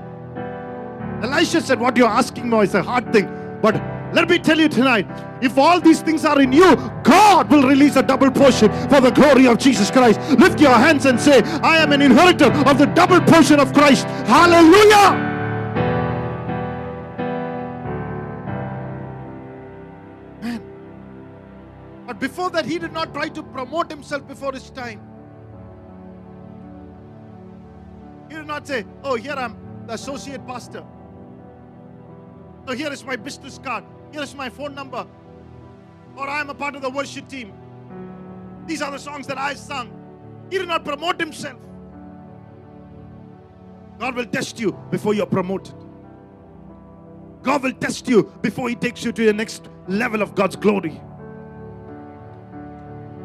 Elisha 1.23 1.63
said, 1.63 1.81
What 1.81 1.97
you're 1.97 2.09
asking 2.09 2.51
me 2.51 2.59
is 2.61 2.75
a 2.75 2.83
hard 2.83 3.11
thing. 3.11 3.27
But 3.63 3.77
let 4.15 4.29
me 4.29 4.39
tell 4.39 4.59
you 4.59 4.69
tonight 4.69 5.07
if 5.43 5.59
all 5.59 5.81
these 5.81 6.01
things 6.01 6.25
are 6.25 6.41
in 6.41 6.53
you, 6.53 6.77
God 7.03 7.51
will 7.51 7.69
release 7.69 7.97
a 7.97 8.03
double 8.03 8.31
portion 8.31 8.71
for 8.89 9.01
the 9.01 9.11
glory 9.11 9.49
of 9.49 9.59
Jesus 9.59 9.91
Christ. 9.91 10.21
Lift 10.39 10.61
your 10.61 10.73
hands 10.73 11.05
and 11.07 11.21
say, 11.21 11.43
I 11.43 11.79
am 11.79 11.91
an 11.91 12.01
inheritor 12.01 12.53
of 12.69 12.79
the 12.79 12.87
double 12.87 13.21
portion 13.21 13.59
of 13.59 13.73
Christ. 13.73 14.07
Hallelujah! 14.27 15.33
Man. 20.41 20.63
But 22.07 22.21
before 22.21 22.51
that, 22.51 22.65
he 22.65 22.79
did 22.79 22.93
not 22.93 23.13
try 23.13 23.29
to 23.29 23.43
promote 23.43 23.91
himself 23.91 24.29
before 24.29 24.53
his 24.53 24.71
time. 24.71 25.01
He 28.29 28.37
did 28.37 28.47
not 28.47 28.67
say, 28.67 28.85
Oh, 29.03 29.17
here 29.17 29.35
I'm 29.35 29.57
the 29.87 29.95
associate 29.95 30.47
pastor. 30.47 30.85
So 32.67 32.75
here 32.75 32.93
is 32.93 33.05
my 33.05 33.17
business 33.17 33.59
card. 33.59 33.85
Here 34.15 34.23
is 34.23 34.33
my 34.37 34.49
phone 34.49 34.77
number. 34.77 35.05
Or 36.17 36.29
I 36.29 36.41
am 36.41 36.49
a 36.49 36.55
part 36.55 36.77
of 36.77 36.83
the 36.83 36.89
worship 36.89 37.27
team. 37.27 37.53
These 38.65 38.81
are 38.81 38.93
the 38.93 38.99
songs 38.99 39.27
that 39.27 39.39
I 39.39 39.55
sung. 39.55 39.91
He 40.51 40.59
did 40.59 40.69
not 40.69 40.85
promote 40.85 41.19
himself. 41.19 41.59
God 43.99 44.15
will 44.15 44.27
test 44.27 44.61
you 44.61 44.71
before 44.93 45.15
you're 45.15 45.27
promoted. 45.27 45.75
God 47.43 47.65
will 47.65 47.73
test 47.73 48.07
you 48.07 48.33
before 48.41 48.69
He 48.69 48.77
takes 48.77 49.05
you 49.05 49.11
to 49.11 49.27
the 49.27 49.33
next 49.33 49.69
level 49.89 50.23
of 50.23 50.37
God's 50.37 50.55
glory. 50.55 51.01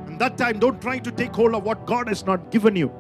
And 0.08 0.18
that 0.18 0.40
time, 0.40 0.58
don't 0.58 0.82
try 0.82 0.98
to 0.98 1.12
take 1.12 1.36
hold 1.36 1.54
of 1.54 1.64
what 1.66 1.86
God 1.86 2.08
has 2.08 2.26
not 2.26 2.50
given 2.50 2.76
you. 2.76 2.92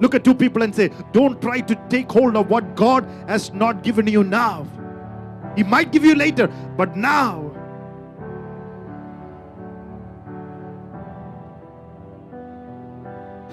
Look 0.00 0.14
at 0.14 0.22
two 0.22 0.34
people 0.34 0.62
and 0.62 0.74
say, 0.74 0.90
Don't 1.12 1.40
try 1.40 1.62
to 1.62 1.74
take 1.88 2.12
hold 2.12 2.36
of 2.36 2.50
what 2.50 2.76
God 2.76 3.08
has 3.26 3.54
not 3.54 3.82
given 3.82 4.06
you 4.06 4.22
now. 4.22 4.66
He 5.56 5.62
might 5.62 5.92
give 5.92 6.04
you 6.04 6.14
later, 6.14 6.48
but 6.76 6.96
now. 6.96 7.50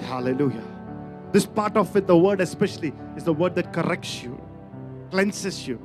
Hallelujah. 0.00 0.64
This 1.32 1.46
part 1.46 1.76
of 1.76 1.94
it, 1.96 2.06
the 2.06 2.16
word 2.16 2.40
especially, 2.40 2.92
is 3.16 3.24
the 3.24 3.32
word 3.32 3.54
that 3.54 3.72
corrects 3.72 4.22
you, 4.22 4.40
cleanses 5.10 5.68
you. 5.68 5.80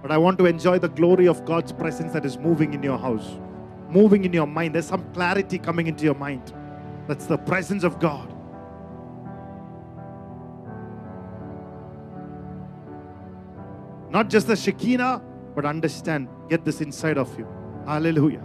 But 0.00 0.12
I 0.12 0.18
want 0.18 0.38
to 0.38 0.46
enjoy 0.46 0.78
the 0.78 0.88
glory 0.88 1.26
of 1.26 1.44
God's 1.44 1.72
presence 1.72 2.12
that 2.12 2.24
is 2.24 2.38
moving 2.38 2.74
in 2.74 2.82
your 2.82 2.98
house, 2.98 3.38
moving 3.88 4.24
in 4.24 4.32
your 4.32 4.46
mind. 4.46 4.74
There's 4.74 4.86
some 4.86 5.04
clarity 5.12 5.58
coming 5.58 5.88
into 5.88 6.04
your 6.04 6.14
mind. 6.14 6.52
That's 7.08 7.26
the 7.26 7.38
presence 7.38 7.82
of 7.82 7.98
God. 7.98 8.35
Not 14.10 14.30
just 14.30 14.46
the 14.46 14.56
Shekinah, 14.56 15.22
but 15.54 15.64
understand, 15.64 16.28
get 16.48 16.64
this 16.64 16.80
inside 16.80 17.18
of 17.18 17.36
you. 17.38 17.46
Hallelujah. 17.86 18.42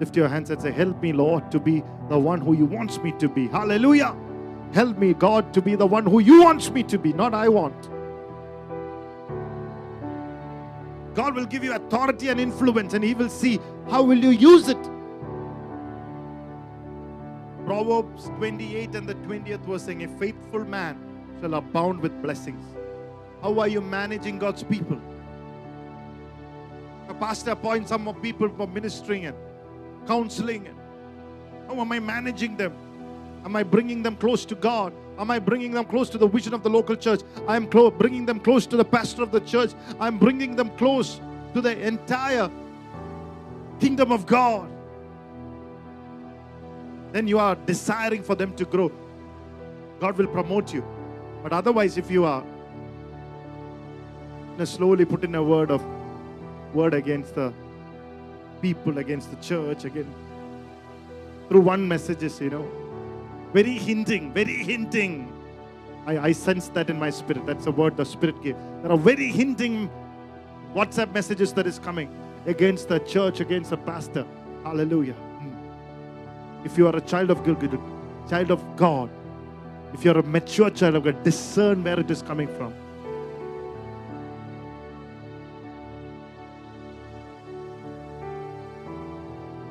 Lift 0.00 0.16
your 0.16 0.28
hands 0.28 0.50
and 0.50 0.60
say, 0.60 0.72
Help 0.72 1.00
me, 1.00 1.12
Lord, 1.12 1.50
to 1.52 1.60
be 1.60 1.82
the 2.08 2.18
one 2.18 2.40
who 2.40 2.54
you 2.54 2.66
wants 2.66 2.98
me 2.98 3.12
to 3.18 3.28
be. 3.28 3.46
Hallelujah. 3.48 4.16
Help 4.72 4.98
me, 4.98 5.14
God, 5.14 5.54
to 5.54 5.62
be 5.62 5.76
the 5.76 5.86
one 5.86 6.04
who 6.04 6.18
you 6.18 6.42
wants 6.42 6.70
me 6.70 6.82
to 6.82 6.98
be, 6.98 7.12
not 7.12 7.32
I 7.32 7.48
want. 7.48 7.90
God 11.14 11.36
will 11.36 11.46
give 11.46 11.62
you 11.62 11.72
authority 11.74 12.28
and 12.28 12.40
influence, 12.40 12.92
and 12.92 13.04
He 13.04 13.14
will 13.14 13.28
see 13.28 13.60
how 13.88 14.02
will 14.02 14.18
you 14.18 14.30
use 14.30 14.68
it. 14.68 14.90
Proverbs 17.64 18.24
28 18.38 18.94
and 18.96 19.08
the 19.08 19.14
20th 19.14 19.60
verse 19.60 19.84
saying, 19.84 20.02
A 20.02 20.08
faithful 20.18 20.64
man 20.64 20.98
shall 21.40 21.54
abound 21.54 22.00
with 22.00 22.20
blessings. 22.20 22.73
How 23.44 23.60
are 23.60 23.68
you 23.68 23.82
managing 23.82 24.38
God's 24.38 24.62
people? 24.62 24.98
A 27.10 27.12
pastor 27.12 27.50
appoints 27.50 27.90
some 27.90 28.08
of 28.08 28.22
people 28.22 28.48
for 28.48 28.66
ministering 28.66 29.26
and 29.26 29.36
counseling. 30.06 30.66
How 31.68 31.78
am 31.78 31.92
I 31.92 32.00
managing 32.00 32.56
them? 32.56 32.72
Am 33.44 33.54
I 33.54 33.62
bringing 33.62 34.02
them 34.02 34.16
close 34.16 34.46
to 34.46 34.54
God? 34.54 34.94
Am 35.18 35.30
I 35.30 35.38
bringing 35.38 35.72
them 35.72 35.84
close 35.84 36.08
to 36.08 36.16
the 36.16 36.26
vision 36.26 36.54
of 36.54 36.62
the 36.62 36.70
local 36.70 36.96
church? 36.96 37.20
I 37.46 37.56
am 37.56 37.66
clo- 37.66 37.90
bringing 37.90 38.24
them 38.24 38.40
close 38.40 38.64
to 38.64 38.78
the 38.78 38.84
pastor 38.84 39.22
of 39.22 39.30
the 39.30 39.40
church. 39.40 39.72
I'm 40.00 40.16
bringing 40.16 40.56
them 40.56 40.70
close 40.78 41.20
to 41.52 41.60
the 41.60 41.78
entire 41.86 42.50
kingdom 43.78 44.10
of 44.10 44.24
God. 44.24 44.70
Then 47.12 47.28
you 47.28 47.38
are 47.38 47.56
desiring 47.56 48.22
for 48.22 48.36
them 48.36 48.56
to 48.56 48.64
grow. 48.64 48.90
God 50.00 50.16
will 50.16 50.28
promote 50.28 50.72
you. 50.72 50.82
But 51.42 51.52
otherwise, 51.52 51.98
if 51.98 52.10
you 52.10 52.24
are 52.24 52.42
know, 54.58 54.64
slowly 54.64 55.04
put 55.04 55.24
in 55.24 55.34
a 55.34 55.42
word 55.42 55.70
of 55.70 55.82
word 56.74 56.94
against 56.94 57.34
the 57.34 57.52
people, 58.60 58.98
against 58.98 59.30
the 59.30 59.36
church, 59.36 59.84
again 59.84 60.12
through 61.48 61.60
one 61.60 61.86
messages, 61.86 62.40
you 62.40 62.50
know, 62.50 62.68
very 63.52 63.72
hinting, 63.72 64.32
very 64.32 64.56
hinting. 64.56 65.32
I, 66.06 66.18
I 66.18 66.32
sense 66.32 66.68
that 66.68 66.90
in 66.90 66.98
my 66.98 67.10
spirit. 67.10 67.46
That's 67.46 67.66
a 67.66 67.70
word 67.70 67.96
the 67.96 68.04
spirit 68.04 68.42
gave. 68.42 68.56
There 68.82 68.92
are 68.92 68.98
very 68.98 69.28
hinting 69.28 69.90
WhatsApp 70.74 71.12
messages 71.12 71.52
that 71.54 71.66
is 71.66 71.78
coming 71.78 72.10
against 72.46 72.88
the 72.88 72.98
church, 73.00 73.40
against 73.40 73.70
the 73.70 73.76
pastor. 73.76 74.26
Hallelujah. 74.64 75.12
Hmm. 75.12 76.66
If 76.66 76.76
you 76.76 76.86
are 76.88 76.96
a 76.96 77.00
child 77.00 77.30
of 77.30 77.44
God, 77.44 77.80
child 78.28 78.50
of 78.50 78.76
God, 78.76 79.08
if 79.92 80.04
you're 80.04 80.18
a 80.18 80.22
mature 80.22 80.70
child 80.70 80.96
of 80.96 81.04
God, 81.04 81.22
discern 81.22 81.84
where 81.84 82.00
it 82.00 82.10
is 82.10 82.22
coming 82.22 82.48
from. 82.48 82.74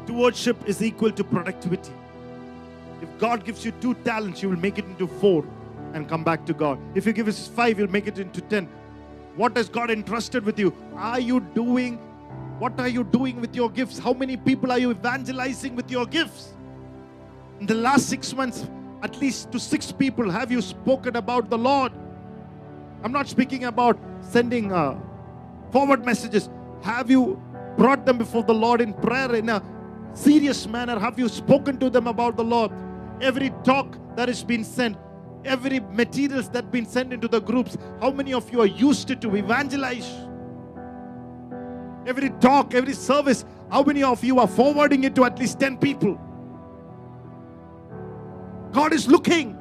Stewardship 0.05 0.57
is 0.65 0.83
equal 0.83 1.11
to 1.11 1.23
productivity. 1.23 1.93
If 3.01 3.09
God 3.19 3.45
gives 3.45 3.63
you 3.63 3.71
two 3.79 3.93
talents, 4.05 4.41
you 4.41 4.49
will 4.49 4.59
make 4.59 4.77
it 4.77 4.85
into 4.85 5.07
four 5.07 5.45
and 5.93 6.09
come 6.09 6.23
back 6.23 6.45
to 6.47 6.53
God. 6.53 6.77
If 6.93 7.05
He 7.05 7.13
gives 7.13 7.29
us 7.29 7.47
five, 7.47 7.79
you'll 7.79 7.91
make 7.91 8.07
it 8.07 8.19
into 8.19 8.41
ten. 8.41 8.67
What 9.35 9.55
has 9.57 9.69
God 9.69 9.89
entrusted 9.89 10.43
with 10.43 10.59
you? 10.59 10.73
Are 10.95 11.19
you 11.19 11.39
doing? 11.39 11.97
What 12.59 12.79
are 12.79 12.87
you 12.87 13.03
doing 13.03 13.39
with 13.39 13.55
your 13.55 13.69
gifts? 13.69 13.97
How 13.97 14.13
many 14.13 14.37
people 14.37 14.71
are 14.71 14.77
you 14.77 14.91
evangelizing 14.91 15.75
with 15.75 15.89
your 15.89 16.05
gifts? 16.05 16.53
In 17.59 17.65
the 17.65 17.75
last 17.75 18.09
six 18.09 18.33
months, 18.33 18.67
at 19.01 19.19
least 19.19 19.51
to 19.51 19.59
six 19.59 19.91
people 19.91 20.29
have 20.29 20.51
you 20.51 20.61
spoken 20.61 21.15
about 21.15 21.49
the 21.49 21.57
Lord. 21.57 21.91
I'm 23.03 23.11
not 23.11 23.27
speaking 23.27 23.65
about 23.65 23.97
sending 24.21 24.71
uh, 24.71 24.97
forward 25.71 26.05
messages. 26.05 26.49
Have 26.83 27.09
you 27.09 27.41
brought 27.77 28.05
them 28.05 28.17
before 28.17 28.43
the 28.43 28.53
Lord 28.53 28.81
in 28.81 28.93
prayer 28.93 29.33
in 29.35 29.49
a 29.49 29.61
serious 30.13 30.67
manner? 30.67 30.99
Have 30.99 31.19
you 31.19 31.29
spoken 31.29 31.77
to 31.79 31.89
them 31.89 32.07
about 32.07 32.37
the 32.37 32.43
Lord? 32.43 32.71
Every 33.21 33.51
talk 33.63 33.97
that 34.15 34.27
has 34.27 34.43
been 34.43 34.63
sent, 34.63 34.97
every 35.45 35.79
materials 35.79 36.49
that 36.49 36.71
been 36.71 36.85
sent 36.85 37.13
into 37.13 37.27
the 37.27 37.41
groups, 37.41 37.77
how 37.99 38.11
many 38.11 38.33
of 38.33 38.51
you 38.51 38.61
are 38.61 38.67
used 38.67 39.07
to, 39.09 39.15
to 39.15 39.35
evangelize? 39.35 40.09
Every 42.05 42.29
talk, 42.41 42.73
every 42.73 42.93
service, 42.93 43.45
how 43.71 43.83
many 43.83 44.03
of 44.03 44.23
you 44.23 44.39
are 44.39 44.47
forwarding 44.47 45.03
it 45.03 45.15
to 45.15 45.25
at 45.25 45.39
least 45.39 45.59
10 45.59 45.77
people? 45.77 46.19
God 48.71 48.91
is 48.91 49.07
looking. 49.07 49.53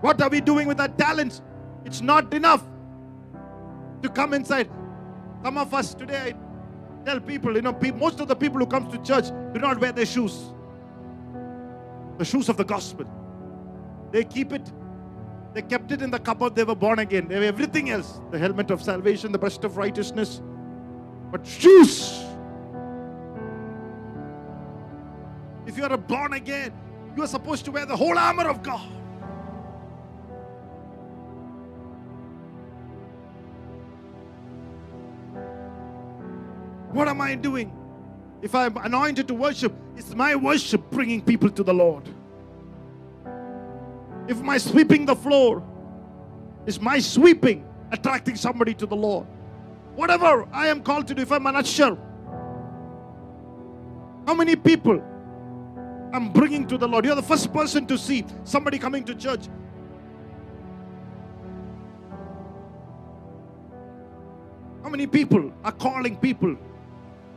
What 0.00 0.22
are 0.22 0.28
we 0.28 0.40
doing 0.40 0.68
with 0.68 0.80
our 0.80 0.88
talents? 0.88 1.42
It's 1.84 2.00
not 2.00 2.32
enough 2.32 2.62
to 4.02 4.08
come 4.08 4.32
inside. 4.32 4.70
Some 5.42 5.58
of 5.58 5.74
us 5.74 5.94
today, 5.94 6.34
tell 7.08 7.20
people, 7.20 7.54
you 7.56 7.62
know, 7.62 7.72
pe- 7.72 7.90
most 7.90 8.20
of 8.20 8.28
the 8.28 8.36
people 8.36 8.58
who 8.58 8.66
comes 8.66 8.92
to 8.92 9.02
church 9.02 9.28
do 9.54 9.60
not 9.60 9.80
wear 9.80 9.92
their 9.92 10.04
shoes. 10.04 10.52
The 12.18 12.24
shoes 12.24 12.50
of 12.50 12.58
the 12.58 12.64
gospel. 12.64 13.06
They 14.12 14.24
keep 14.24 14.52
it. 14.52 14.70
They 15.54 15.62
kept 15.62 15.90
it 15.90 16.02
in 16.02 16.10
the 16.10 16.18
cupboard. 16.18 16.54
They 16.54 16.64
were 16.64 16.74
born 16.74 16.98
again. 16.98 17.28
They 17.28 17.36
have 17.36 17.44
everything 17.44 17.88
else. 17.88 18.20
The 18.30 18.38
helmet 18.38 18.70
of 18.70 18.82
salvation, 18.82 19.32
the 19.32 19.38
breast 19.38 19.64
of 19.64 19.78
righteousness. 19.78 20.42
But 21.32 21.46
shoes. 21.46 22.24
If 25.66 25.78
you 25.78 25.84
are 25.84 25.92
a 25.92 25.98
born 25.98 26.34
again, 26.34 26.72
you 27.16 27.22
are 27.22 27.28
supposed 27.38 27.64
to 27.66 27.70
wear 27.70 27.86
the 27.86 27.96
whole 27.96 28.18
armor 28.18 28.48
of 28.48 28.62
God. 28.62 28.97
What 36.98 37.06
am 37.06 37.20
I 37.20 37.36
doing? 37.36 37.70
If 38.42 38.56
I'm 38.56 38.76
anointed 38.76 39.28
to 39.28 39.34
worship, 39.34 39.72
it's 39.96 40.16
my 40.16 40.34
worship 40.34 40.90
bringing 40.90 41.22
people 41.22 41.48
to 41.48 41.62
the 41.62 41.72
Lord? 41.72 42.02
If 44.26 44.40
my 44.40 44.58
sweeping 44.58 45.06
the 45.06 45.14
floor, 45.14 45.62
is 46.66 46.80
my 46.80 46.98
sweeping 46.98 47.64
attracting 47.92 48.34
somebody 48.34 48.74
to 48.74 48.84
the 48.84 48.96
Lord? 48.96 49.28
Whatever 49.94 50.48
I 50.52 50.66
am 50.66 50.82
called 50.82 51.06
to 51.06 51.14
do, 51.14 51.22
if 51.22 51.30
I'm 51.30 51.46
an 51.46 51.54
usher, 51.54 51.96
how 54.26 54.34
many 54.34 54.56
people 54.56 55.00
I'm 56.12 56.32
bringing 56.32 56.66
to 56.66 56.76
the 56.76 56.88
Lord? 56.88 57.04
You're 57.04 57.14
the 57.14 57.22
first 57.22 57.52
person 57.52 57.86
to 57.86 57.96
see 57.96 58.24
somebody 58.42 58.76
coming 58.76 59.04
to 59.04 59.14
church. 59.14 59.46
How 64.82 64.88
many 64.88 65.06
people 65.06 65.52
are 65.62 65.70
calling 65.70 66.16
people 66.16 66.58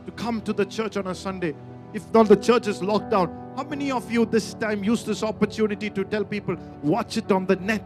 to 0.06 0.12
come 0.12 0.40
to 0.42 0.52
the 0.52 0.64
church 0.64 0.96
on 0.96 1.06
a 1.06 1.14
Sunday? 1.14 1.54
If 1.92 2.12
not 2.12 2.28
the 2.28 2.36
church 2.36 2.66
is 2.66 2.82
locked 2.82 3.10
down, 3.10 3.52
how 3.56 3.64
many 3.64 3.90
of 3.90 4.10
you 4.10 4.24
this 4.24 4.54
time 4.54 4.82
use 4.82 5.04
this 5.04 5.22
opportunity 5.22 5.90
to 5.90 6.04
tell 6.04 6.24
people, 6.24 6.56
watch 6.82 7.16
it 7.16 7.30
on 7.30 7.46
the 7.46 7.56
net? 7.56 7.84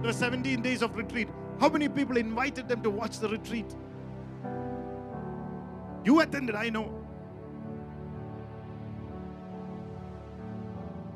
There 0.00 0.10
are 0.10 0.12
17 0.12 0.62
days 0.62 0.82
of 0.82 0.96
retreat. 0.96 1.28
How 1.60 1.68
many 1.68 1.88
people 1.88 2.16
invited 2.16 2.68
them 2.68 2.82
to 2.82 2.90
watch 2.90 3.18
the 3.18 3.28
retreat? 3.28 3.66
You 6.04 6.20
attended, 6.20 6.54
I 6.54 6.68
know. 6.68 6.92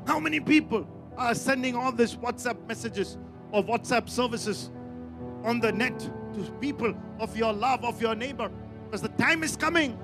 How 0.05 0.19
many 0.19 0.39
people 0.39 0.87
are 1.17 1.35
sending 1.35 1.75
all 1.75 1.91
these 1.91 2.15
WhatsApp 2.15 2.67
messages 2.67 3.17
or 3.51 3.63
WhatsApp 3.63 4.09
services 4.09 4.71
on 5.43 5.59
the 5.59 5.71
net 5.71 6.09
to 6.45 6.51
people 6.53 6.93
of 7.19 7.35
your 7.35 7.53
love, 7.53 7.83
of 7.83 8.01
your 8.01 8.15
neighbor? 8.15 8.49
Because 8.85 9.01
the 9.01 9.09
time 9.09 9.43
is 9.43 9.55
coming. 9.55 9.97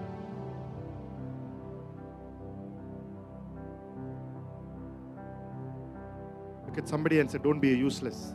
Look 6.67 6.77
at 6.77 6.89
somebody 6.89 7.19
and 7.19 7.31
say, 7.31 7.37
Don't 7.37 7.59
be 7.59 7.69
useless. 7.69 8.33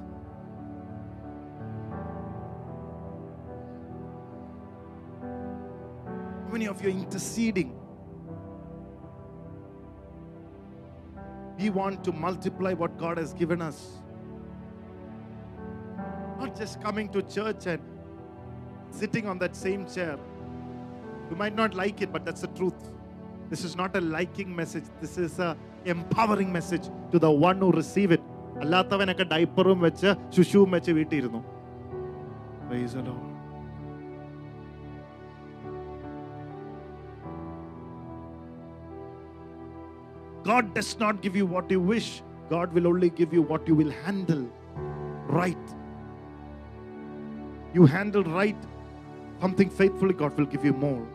How 6.45 6.53
many 6.53 6.67
of 6.67 6.83
you 6.83 6.89
are 6.89 6.93
interceding? 6.93 7.77
We 11.59 11.69
want 11.69 12.03
to 12.05 12.13
multiply 12.13 12.73
what 12.73 12.97
God 12.99 13.19
has 13.19 13.35
given 13.35 13.61
us. 13.61 13.99
Not 16.39 16.57
just 16.57 16.81
coming 16.81 17.11
to 17.11 17.23
church 17.23 17.67
and 17.67 17.81
sitting 18.92 19.28
on 19.28 19.38
that 19.40 19.56
same 19.56 19.86
chair. 19.86 20.18
You 21.30 21.36
might 21.36 21.56
not 21.56 21.74
like 21.74 22.02
it, 22.02 22.12
but 22.12 22.24
that's 22.26 22.42
the 22.42 22.48
truth. 22.60 22.92
This 23.50 23.64
is 23.64 23.76
not 23.76 23.96
a 23.96 24.02
liking 24.02 24.56
message. 24.56 24.86
This 25.02 25.18
is 25.18 25.40
a 25.40 25.56
empowering 25.86 26.52
message 26.52 26.90
to 27.12 27.20
the 27.20 27.32
one 27.32 27.60
who 27.66 27.72
receive 27.82 28.12
it. 28.18 28.24
അല്ലാത്തവനൊക്കെ 28.64 29.26
ഡൈപ്പറും 29.32 29.80
വെച്ച് 29.88 30.12
ശുശുവും 30.36 30.72
വെച്ച് 30.78 30.92
വീട്ടിയിരുന്നു 31.00 31.42
Praise 32.70 32.94
the 32.98 33.02
Lord. 33.08 33.26
God 40.46 40.74
does 40.78 40.90
not 41.00 41.22
give 41.24 41.36
you 41.36 41.46
what 41.54 41.70
you 41.74 41.80
wish. 41.80 42.10
God 42.50 42.72
will 42.76 42.88
only 42.88 43.10
give 43.10 43.34
you 43.34 43.42
what 43.52 43.68
you 43.68 43.76
will 43.76 43.94
handle 44.06 44.44
right. 45.40 45.68
You 47.74 47.86
handle 47.86 48.24
right 48.24 48.62
something 49.41 49.71
faithfully, 49.71 50.15
God 50.15 50.37
will 50.37 50.47
give 50.47 50.65
you 50.65 50.73
more. 50.73 51.07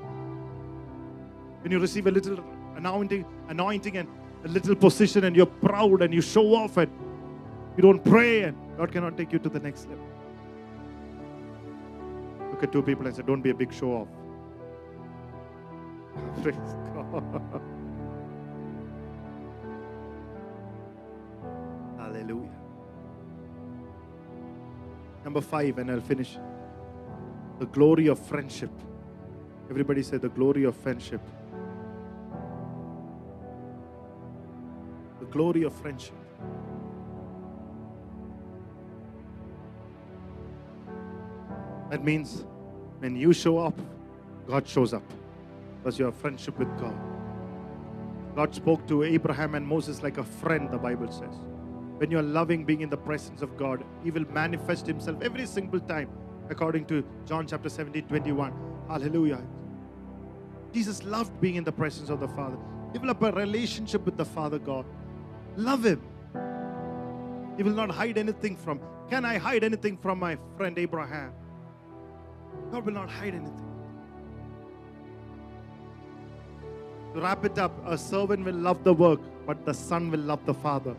When 1.62 1.72
you 1.72 1.80
receive 1.80 2.08
a 2.08 2.12
little 2.12 2.44
anointing, 2.76 3.26
anointing 3.50 3.98
and 3.98 4.08
a 4.44 4.48
little 4.48 4.76
position, 4.76 5.24
and 5.24 5.36
you're 5.36 5.46
proud 5.46 6.02
and 6.02 6.14
you 6.14 6.22
show 6.22 6.56
off 6.56 6.78
and 6.78 6.92
you 7.78 7.82
don't 7.82 8.04
pray, 8.04 8.44
and 8.44 8.58
God 8.78 8.92
cannot 8.92 9.18
take 9.18 9.32
you 9.32 9.40
to 9.40 9.50
the 9.50 9.60
next 9.60 9.88
level. 9.90 10.06
Look 12.52 12.64
at 12.64 12.72
two 12.72 12.82
people 12.82 13.06
and 13.06 13.16
say, 13.16 13.24
Don't 13.24 13.42
be 13.42 13.50
a 13.50 13.54
big 13.54 13.74
show 13.74 13.92
off. 13.92 14.08
Praise 16.44 16.56
God. 16.94 17.62
Hallelujah. 21.98 22.50
Number 25.24 25.42
five, 25.42 25.78
and 25.80 25.92
I'll 25.92 26.00
finish. 26.02 26.38
The 27.60 27.66
glory 27.68 28.08
of 28.08 28.20
friendship. 28.20 28.70
Everybody 29.70 30.04
say 30.04 30.18
the 30.18 30.30
glory 30.30 30.66
of 30.66 30.76
friendship. 30.76 31.22
The 35.20 35.26
glory 35.28 35.64
of 35.64 35.74
friendship. 35.74 36.16
That 41.90 42.04
means 42.04 42.44
when 43.00 43.16
you 43.16 43.32
show 43.32 43.58
up, 43.58 43.80
God 44.48 44.68
shows 44.68 44.94
up 44.94 45.04
because 45.78 45.98
you 45.98 46.06
have 46.06 46.16
friendship 46.16 46.60
with 46.60 46.68
God. 46.78 46.96
God 48.36 48.54
spoke 48.54 48.86
to 48.88 49.04
Abraham 49.04 49.56
and 49.56 49.66
Moses 49.66 50.04
like 50.04 50.18
a 50.18 50.24
friend, 50.24 50.70
the 50.70 50.78
Bible 50.78 51.10
says. 51.10 51.36
When 51.98 52.12
you 52.12 52.20
are 52.20 52.24
loving 52.24 52.66
being 52.66 52.82
in 52.82 52.90
the 52.90 52.98
presence 52.98 53.42
of 53.42 53.56
God, 53.56 53.84
He 54.04 54.12
will 54.12 54.26
manifest 54.34 54.86
Himself 54.86 55.22
every 55.22 55.46
single 55.46 55.80
time 55.80 56.10
according 56.50 56.86
to 56.86 57.04
John 57.26 57.48
chapter 57.48 57.70
17, 57.70 58.08
21. 58.08 58.54
Hallelujah. 58.88 59.42
Jesus 60.74 61.04
loved 61.04 61.40
being 61.40 61.56
in 61.56 61.64
the 61.64 61.72
presence 61.72 62.10
of 62.10 62.20
the 62.20 62.28
Father. 62.28 62.58
Develop 62.94 63.22
a 63.24 63.32
relationship 63.32 64.06
with 64.06 64.18
the 64.18 64.26
Father 64.26 64.60
God. 64.60 64.86
Love 65.56 65.86
Him. 65.86 66.02
He 67.58 67.64
will 67.64 67.74
not 67.74 67.90
hide 67.90 68.18
anything 68.18 68.58
from. 68.58 68.80
Can 69.10 69.24
I 69.26 69.38
hide 69.38 69.64
anything 69.64 69.98
from 69.98 70.20
my 70.20 70.38
friend 70.58 70.78
Abraham? 70.78 71.32
God 72.72 72.86
will 72.86 72.94
not 72.94 73.10
hide 73.10 73.34
anything. 73.36 73.66
To 77.14 77.22
wrap 77.22 77.46
it 77.46 77.58
up, 77.58 77.72
a 77.88 77.98
servant 77.98 78.44
will 78.44 78.56
love 78.56 78.84
the 78.84 78.94
work, 78.94 79.22
but 79.46 79.66
the 79.66 79.74
son 79.74 80.12
will 80.12 80.20
love 80.20 80.46
the 80.46 80.54
father. 80.54 80.96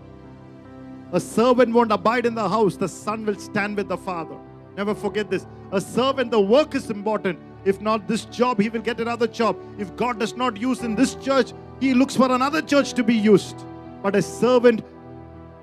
A 1.12 1.20
servant 1.20 1.74
won't 1.74 1.92
abide 1.92 2.24
in 2.24 2.34
the 2.34 2.48
house, 2.48 2.76
the 2.76 2.88
son 2.88 3.26
will 3.26 3.38
stand 3.38 3.76
with 3.76 3.88
the 3.88 3.98
father. 3.98 4.38
Never 4.76 4.94
forget 4.94 5.30
this. 5.30 5.46
A 5.72 5.80
servant, 5.80 6.30
the 6.30 6.40
work 6.40 6.74
is 6.74 6.90
important. 6.90 7.38
If 7.64 7.80
not 7.80 8.06
this 8.06 8.26
job, 8.26 8.60
he 8.60 8.68
will 8.68 8.82
get 8.82 9.00
another 9.00 9.26
job. 9.26 9.56
If 9.78 9.96
God 9.96 10.20
does 10.20 10.36
not 10.36 10.56
use 10.56 10.82
in 10.82 10.94
this 10.94 11.14
church, 11.16 11.52
he 11.80 11.94
looks 11.94 12.14
for 12.14 12.30
another 12.30 12.62
church 12.62 12.92
to 12.94 13.02
be 13.02 13.14
used. 13.14 13.64
But 14.02 14.14
a 14.14 14.22
servant, 14.22 14.84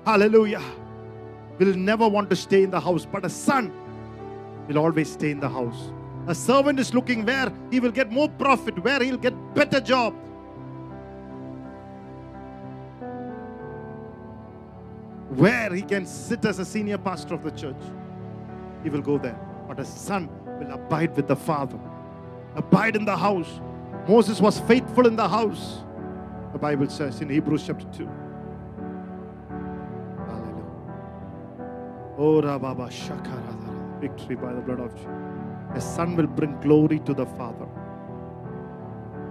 hallelujah, 0.04 0.62
will 1.58 1.74
never 1.74 2.06
want 2.08 2.28
to 2.30 2.36
stay 2.36 2.62
in 2.64 2.70
the 2.70 2.80
house. 2.80 3.06
But 3.06 3.24
a 3.24 3.30
son 3.30 3.72
will 4.68 4.78
always 4.78 5.12
stay 5.12 5.30
in 5.30 5.40
the 5.40 5.48
house. 5.48 5.92
A 6.26 6.34
servant 6.34 6.80
is 6.80 6.92
looking 6.92 7.24
where 7.24 7.52
he 7.70 7.80
will 7.80 7.92
get 7.92 8.10
more 8.10 8.28
profit, 8.28 8.82
where 8.82 9.02
he'll 9.02 9.16
get 9.16 9.34
better 9.54 9.80
job. 9.80 10.14
Where 15.28 15.72
he 15.72 15.82
can 15.82 16.06
sit 16.06 16.44
as 16.44 16.58
a 16.58 16.64
senior 16.64 16.98
pastor 16.98 17.34
of 17.34 17.44
the 17.44 17.50
church. 17.50 17.82
He 18.84 18.90
will 18.90 19.02
go 19.02 19.18
there. 19.18 19.36
But 19.66 19.80
a 19.80 19.84
son 19.84 20.28
will 20.60 20.70
abide 20.72 21.16
with 21.16 21.26
the 21.26 21.34
father. 21.34 21.80
Abide 22.54 22.94
in 22.94 23.04
the 23.04 23.16
house. 23.16 23.60
Moses 24.06 24.40
was 24.40 24.60
faithful 24.60 25.06
in 25.06 25.16
the 25.16 25.28
house. 25.28 25.82
The 26.52 26.58
Bible 26.58 26.88
says 26.88 27.20
in 27.20 27.30
Hebrews 27.30 27.64
chapter 27.66 27.86
2. 27.86 28.08
Hallelujah. 30.28 30.64
Oh, 32.18 32.42
Rababa 32.42 32.88
Shakaradara. 32.90 34.00
Victory 34.00 34.36
by 34.36 34.52
the 34.52 34.60
blood 34.60 34.80
of 34.80 34.94
Jesus. 34.94 35.10
A 35.74 35.80
son 35.80 36.14
will 36.14 36.26
bring 36.26 36.60
glory 36.60 37.00
to 37.00 37.14
the 37.14 37.26
Father. 37.26 37.66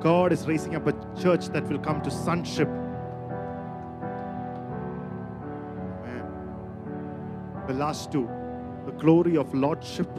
God 0.02 0.34
is 0.34 0.48
raising 0.48 0.76
up 0.76 0.88
a 0.88 0.94
church 1.22 1.48
that 1.50 1.66
will 1.70 1.80
come 1.80 2.02
to 2.02 2.12
sonship. 2.12 2.68
Amen. 6.02 6.26
The 7.68 7.74
last 7.76 8.12
two 8.12 8.28
the 8.86 8.92
glory 8.94 9.38
of 9.38 9.54
lordship. 9.54 10.10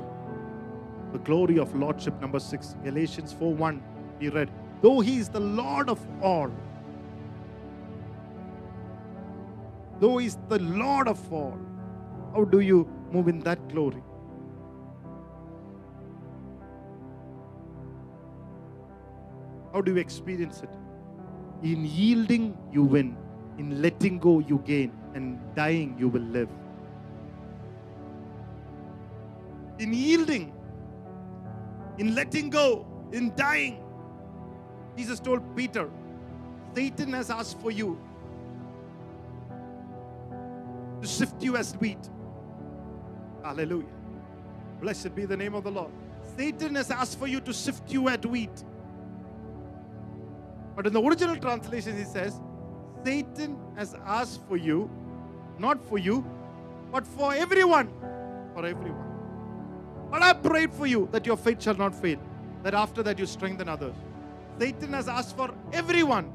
The 1.13 1.19
glory 1.19 1.59
of 1.59 1.75
lordship, 1.75 2.21
number 2.21 2.41
six, 2.41 2.75
Galatians 2.83 3.33
4 3.33 3.55
1. 3.55 3.83
He 4.21 4.29
read, 4.29 4.51
Though 4.83 5.01
he 5.01 5.19
is 5.19 5.29
the 5.29 5.41
Lord 5.41 5.89
of 5.89 6.01
all, 6.23 6.51
though 10.01 10.19
he 10.19 10.27
is 10.27 10.39
the 10.49 10.59
Lord 10.59 11.09
of 11.09 11.33
all, 11.33 11.59
how 12.35 12.45
do 12.45 12.61
you 12.61 12.89
move 13.13 13.29
in 13.29 13.41
that 13.41 13.69
glory? 13.69 14.03
How 19.73 19.81
do 19.81 19.93
you 19.93 19.99
experience 19.99 20.63
it? 20.63 20.71
In 21.63 21.85
yielding, 21.85 22.57
you 22.73 22.85
win. 22.85 23.17
In 23.59 23.83
letting 23.83 24.19
go, 24.19 24.39
you 24.39 24.63
gain. 24.65 24.93
And 25.15 25.39
dying, 25.55 25.97
you 25.99 26.09
will 26.09 26.23
live. 26.23 26.49
In 29.79 29.93
yielding, 29.93 30.53
in 31.99 32.15
letting 32.15 32.51
go, 32.51 32.87
in 33.13 33.35
dying, 33.35 33.83
Jesus 34.97 35.21
told 35.21 35.57
Peter, 35.57 35.91
Satan 36.75 37.13
has 37.13 37.31
asked 37.31 37.61
for 37.61 37.71
you 37.71 37.99
to 41.01 41.07
sift 41.07 41.43
you 41.43 41.57
as 41.57 41.75
wheat. 41.75 42.09
Hallelujah. 43.43 43.87
Blessed 44.81 45.15
be 45.15 45.25
the 45.25 45.37
name 45.37 45.55
of 45.55 45.65
the 45.65 45.71
Lord. 45.71 45.91
Satan 46.37 46.75
has 46.75 46.91
asked 46.91 47.19
for 47.19 47.27
you 47.27 47.41
to 47.41 47.53
sift 47.53 47.91
you 47.91 48.09
as 48.09 48.19
wheat. 48.27 48.65
But 50.75 50.87
in 50.87 50.93
the 50.93 51.03
original 51.03 51.37
translation, 51.37 51.97
he 51.97 52.05
says, 52.05 52.41
Satan 53.05 53.57
has 53.77 53.95
asked 54.05 54.41
for 54.49 54.57
you, 54.57 54.91
not 55.59 55.81
for 55.89 55.99
you, 55.99 56.25
but 56.91 57.07
for 57.07 57.35
everyone. 57.35 57.93
For 58.55 58.67
everyone. 58.67 59.14
But 60.15 60.23
I 60.23 60.33
prayed 60.33 60.73
for 60.73 60.87
you 60.87 61.09
that 61.11 61.27
your 61.27 61.37
faith 61.37 61.61
shall 61.61 61.75
not 61.75 61.93
fail, 61.93 62.21
that 62.63 62.73
after 62.73 63.03
that 63.03 63.19
you 63.19 63.27
strengthen 63.27 63.69
others. 63.69 63.97
Satan 64.61 64.93
has 64.93 65.09
asked 65.09 65.37
for 65.37 65.53
everyone. 65.73 66.33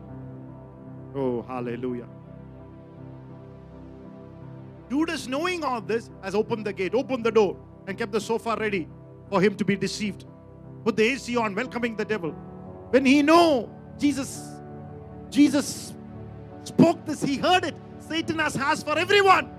Oh, 1.16 1.44
hallelujah. 1.44 2.10
Judas, 4.90 5.28
knowing 5.28 5.64
all 5.64 5.80
this, 5.80 6.10
has 6.22 6.36
opened 6.36 6.66
the 6.66 6.74
gate, 6.74 6.94
opened 6.94 7.24
the 7.24 7.32
door, 7.32 7.56
and 7.88 7.98
kept 7.98 8.12
the 8.12 8.20
sofa 8.20 8.58
ready 8.60 8.86
for 9.30 9.40
him 9.40 9.56
to 9.56 9.64
be 9.64 9.78
deceived. 9.78 10.26
Put 10.84 10.98
the 10.98 11.04
AC 11.04 11.38
on, 11.38 11.56
welcoming 11.56 11.96
the 11.96 12.04
devil. 12.04 12.32
When 12.90 13.06
he 13.06 13.22
know 13.22 13.70
Jesus, 13.98 14.46
Jesus 15.30 15.94
spoke 16.66 17.06
this, 17.06 17.24
he 17.24 17.38
heard 17.38 17.64
it. 17.64 17.76
Satan 18.00 18.40
has 18.40 18.58
asked 18.58 18.86
for 18.86 19.00
everyone. 19.00 19.50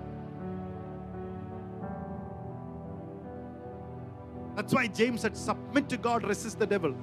That's 4.55 4.73
why 4.73 4.87
James 4.87 5.21
said, 5.21 5.37
Submit 5.37 5.89
to 5.89 5.97
God, 5.97 6.23
resist 6.23 6.59
the 6.59 6.67
devil. 6.67 6.93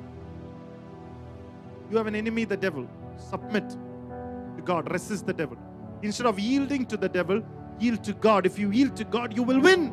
You 1.90 1.96
have 1.96 2.06
an 2.06 2.14
enemy, 2.14 2.44
the 2.44 2.56
devil. 2.56 2.86
Submit 3.16 3.68
to 3.70 4.62
God, 4.64 4.90
resist 4.92 5.26
the 5.26 5.32
devil. 5.32 5.56
Instead 6.02 6.26
of 6.26 6.38
yielding 6.38 6.86
to 6.86 6.96
the 6.96 7.08
devil, 7.08 7.42
yield 7.80 8.04
to 8.04 8.12
God. 8.12 8.46
If 8.46 8.58
you 8.58 8.70
yield 8.70 8.96
to 8.96 9.04
God, 9.04 9.34
you 9.34 9.42
will 9.42 9.60
win. 9.60 9.92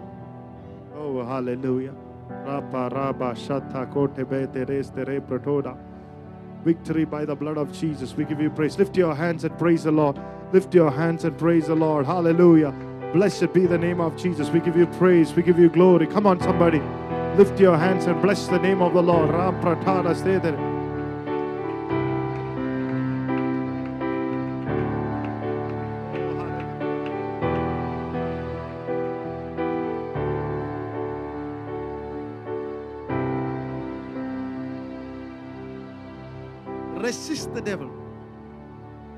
Oh, 0.95 1.23
hallelujah. 1.23 1.93
Rapa, 2.29 2.91
raba, 2.91 3.33
be, 4.29 4.65
teres. 4.65 4.91
Victory 6.63 7.05
by 7.05 7.25
the 7.25 7.35
blood 7.35 7.57
of 7.57 7.71
Jesus. 7.71 8.15
We 8.15 8.25
give 8.25 8.41
you 8.41 8.49
praise. 8.49 8.77
Lift 8.77 8.97
your 8.97 9.15
hands 9.15 9.43
and 9.43 9.57
praise 9.57 9.83
the 9.83 9.91
Lord. 9.91 10.19
Lift 10.51 10.73
your 10.73 10.89
hands 10.89 11.23
and 11.23 11.37
praise 11.37 11.67
the 11.67 11.75
Lord. 11.75 12.05
Hallelujah. 12.05 12.73
Blessed 13.13 13.53
be 13.53 13.65
the 13.65 13.77
name 13.77 14.01
of 14.01 14.17
Jesus. 14.17 14.49
We 14.49 14.59
give 14.59 14.75
you 14.75 14.87
praise. 14.87 15.33
We 15.33 15.43
give 15.43 15.59
you 15.59 15.69
glory. 15.69 16.07
Come 16.07 16.25
on, 16.27 16.39
somebody. 16.41 16.81
Lift 17.37 17.59
your 17.59 17.77
hands 17.77 18.05
and 18.05 18.21
bless 18.21 18.47
the 18.47 18.57
name 18.59 18.81
of 18.81 18.93
the 18.93 19.03
Lord. 19.03 19.29
Ram 19.29 19.59
pratara, 19.61 20.15
stay 20.15 20.37
there. 20.37 20.55
Resist 37.01 37.53
the 37.53 37.59
devil. 37.59 37.91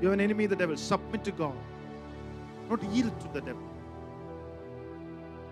You 0.00 0.08
have 0.08 0.14
an 0.14 0.20
enemy, 0.20 0.44
of 0.44 0.50
the 0.50 0.56
devil. 0.56 0.76
Submit 0.76 1.22
to 1.22 1.30
God. 1.30 1.54
Not 2.68 2.82
yield 2.92 3.18
to 3.20 3.28
the 3.28 3.40
devil. 3.42 3.62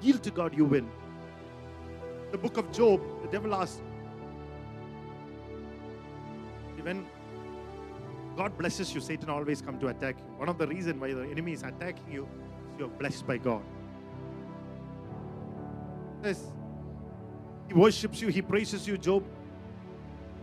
Yield 0.02 0.24
to 0.24 0.32
God, 0.32 0.52
you 0.52 0.64
win. 0.64 0.90
The 2.32 2.38
book 2.38 2.56
of 2.56 2.70
Job, 2.72 3.00
the 3.22 3.28
devil 3.28 3.54
asked, 3.54 3.82
when 6.82 7.04
God 8.36 8.56
blesses 8.56 8.94
you, 8.94 9.00
Satan 9.00 9.28
always 9.28 9.60
come 9.60 9.78
to 9.80 9.88
attack 9.88 10.18
you. 10.18 10.24
One 10.36 10.48
of 10.48 10.58
the 10.58 10.66
reasons 10.66 11.00
why 11.00 11.12
the 11.12 11.22
enemy 11.22 11.52
is 11.52 11.62
attacking 11.64 12.12
you 12.12 12.28
is 12.74 12.78
you 12.78 12.84
are 12.84 12.88
blessed 12.88 13.26
by 13.26 13.38
God. 13.38 13.62
Yes. 16.22 16.44
He 17.66 17.74
worships 17.74 18.20
you, 18.20 18.28
he 18.28 18.42
praises 18.42 18.86
you, 18.86 18.98
Job. 18.98 19.24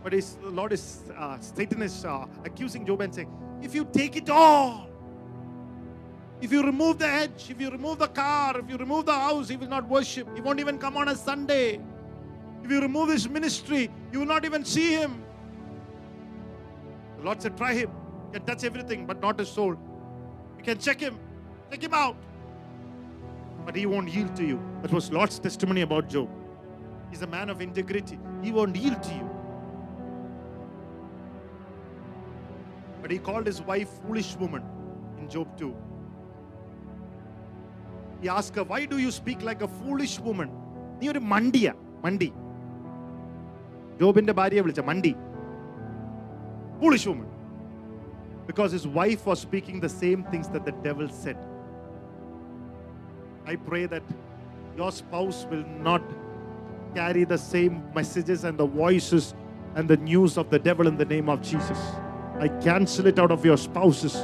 But 0.02 0.12
the 0.12 0.24
Lord 0.42 0.72
is, 0.74 1.04
uh, 1.16 1.38
Satan 1.40 1.80
is 1.80 2.04
uh, 2.04 2.26
accusing 2.44 2.84
Job 2.84 3.00
and 3.00 3.14
saying, 3.14 3.30
if 3.62 3.74
you 3.74 3.86
take 3.90 4.16
it 4.16 4.28
all, 4.28 4.90
if 6.40 6.52
you 6.52 6.62
remove 6.62 6.98
the 6.98 7.08
hedge, 7.08 7.46
if 7.48 7.60
you 7.60 7.70
remove 7.70 7.98
the 7.98 8.08
car, 8.08 8.58
if 8.58 8.68
you 8.68 8.76
remove 8.76 9.06
the 9.06 9.12
house, 9.12 9.48
he 9.48 9.56
will 9.56 9.68
not 9.68 9.88
worship. 9.88 10.28
He 10.34 10.40
won't 10.40 10.60
even 10.60 10.78
come 10.78 10.96
on 10.96 11.08
a 11.08 11.16
Sunday. 11.16 11.80
If 12.62 12.70
you 12.70 12.80
remove 12.80 13.10
his 13.10 13.28
ministry, 13.28 13.90
you 14.12 14.18
will 14.20 14.26
not 14.26 14.44
even 14.44 14.64
see 14.64 14.92
him. 14.92 15.22
The 17.18 17.24
Lord 17.24 17.42
said, 17.42 17.56
try 17.56 17.74
him. 17.74 17.90
You 18.26 18.40
can 18.40 18.46
touch 18.46 18.64
everything, 18.64 19.06
but 19.06 19.20
not 19.20 19.38
his 19.38 19.48
soul. 19.48 19.76
You 20.58 20.64
can 20.64 20.78
check 20.78 21.00
him, 21.00 21.18
check 21.70 21.82
him 21.82 21.94
out. 21.94 22.16
But 23.64 23.76
he 23.76 23.86
won't 23.86 24.08
yield 24.08 24.36
to 24.36 24.44
you. 24.44 24.60
That 24.82 24.92
was 24.92 25.10
Lord's 25.10 25.38
testimony 25.38 25.82
about 25.82 26.08
Job. 26.08 26.28
He's 27.10 27.22
a 27.22 27.26
man 27.26 27.48
of 27.48 27.60
integrity. 27.60 28.18
He 28.42 28.52
won't 28.52 28.76
yield 28.76 29.02
to 29.02 29.14
you. 29.14 29.30
But 33.00 33.10
he 33.10 33.18
called 33.18 33.46
his 33.46 33.62
wife 33.62 33.88
foolish 34.06 34.36
woman 34.36 34.62
in 35.18 35.28
Job 35.28 35.56
2. 35.58 35.74
He 38.21 38.29
asked 38.29 38.55
her, 38.55 38.63
Why 38.63 38.85
do 38.85 38.97
you 38.97 39.11
speak 39.11 39.41
like 39.41 39.61
a 39.61 39.67
foolish 39.81 40.19
woman? 40.19 40.49
നീ 41.01 41.07
ഒരു 41.11 41.21
മണ്ടിയ 41.31 41.67
മണ്ടി 42.05 42.29
ജോബിന്റെ 43.99 44.33
ഭാര്യയെ 44.39 44.63
വിളിച്ച 44.65 44.83
മണ്ടി 44.91 45.13
foolish 46.81 47.05
woman 47.09 47.29
because 48.49 48.71
his 48.75 48.85
wife 48.97 49.23
was 49.29 49.39
speaking 49.47 49.77
the 49.85 49.91
same 50.03 50.21
things 50.31 50.47
that 50.53 50.63
the 50.69 50.73
devil 50.85 51.07
said 51.23 51.39
i 53.51 53.55
pray 53.67 53.81
that 53.93 54.05
your 54.79 54.91
spouse 54.99 55.39
will 55.51 55.65
not 55.87 56.03
carry 56.97 57.23
the 57.33 57.39
same 57.53 57.75
messages 57.97 58.41
and 58.49 58.57
the 58.63 58.69
voices 58.83 59.25
and 59.75 59.85
the 59.93 59.99
news 60.11 60.35
of 60.41 60.47
the 60.53 60.61
devil 60.69 60.87
in 60.91 60.97
the 61.03 61.09
name 61.15 61.27
of 61.33 61.39
jesus 61.51 61.81
i 62.45 62.49
cancel 62.67 63.07
it 63.11 63.19
out 63.23 63.33
of 63.37 63.43
your 63.49 63.59
spouses 63.67 64.15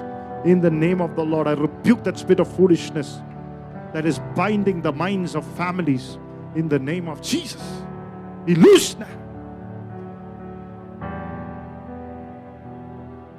in 0.53 0.59
the 0.67 0.73
name 0.85 1.01
of 1.07 1.13
the 1.19 1.25
lord 1.33 1.47
i 1.53 1.57
rebuke 1.67 2.03
that 2.07 2.17
spirit 2.23 2.43
of 2.45 2.49
foolishness 2.59 3.09
that 3.92 4.06
is 4.06 4.20
binding 4.34 4.82
the 4.82 4.92
minds 4.92 5.34
of 5.34 5.44
families 5.56 6.18
in 6.54 6.68
the 6.68 6.78
name 6.78 7.08
of 7.08 7.20
jesus 7.22 7.62
be 8.44 8.54
loose 8.54 8.96
now 8.98 9.20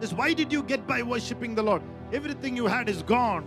is 0.02 0.14
why 0.14 0.34
did 0.34 0.52
you 0.52 0.64
get 0.64 0.86
by 0.88 1.02
worshiping 1.02 1.56
the 1.56 1.64
Lord? 1.64 1.82
Everything 2.12 2.56
you 2.56 2.68
had 2.68 2.90
is 2.90 3.04
gone. 3.04 3.46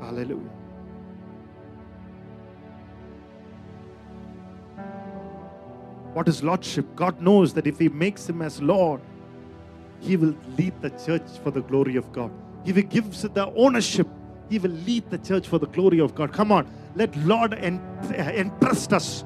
Hallelujah. 0.00 0.50
What 6.12 6.28
is 6.28 6.42
Lordship? 6.42 6.86
God 6.96 7.20
knows 7.20 7.54
that 7.54 7.66
if 7.66 7.78
He 7.78 7.88
makes 7.88 8.28
Him 8.28 8.42
as 8.42 8.60
Lord, 8.60 9.00
He 10.00 10.16
will 10.16 10.34
lead 10.58 10.80
the 10.80 10.90
church 10.90 11.28
for 11.44 11.50
the 11.50 11.60
glory 11.60 11.96
of 11.96 12.10
God. 12.12 12.32
He 12.64 12.72
gives 12.72 13.24
it 13.24 13.34
the 13.34 13.52
ownership, 13.54 14.08
He 14.50 14.58
will 14.58 14.70
lead 14.70 15.08
the 15.08 15.18
church 15.18 15.48
for 15.48 15.58
the 15.58 15.68
glory 15.68 16.00
of 16.00 16.14
God. 16.14 16.32
Come 16.32 16.52
on, 16.52 16.66
let 16.96 17.16
Lord 17.18 17.54
entrust 17.54 18.92
us 18.92 19.24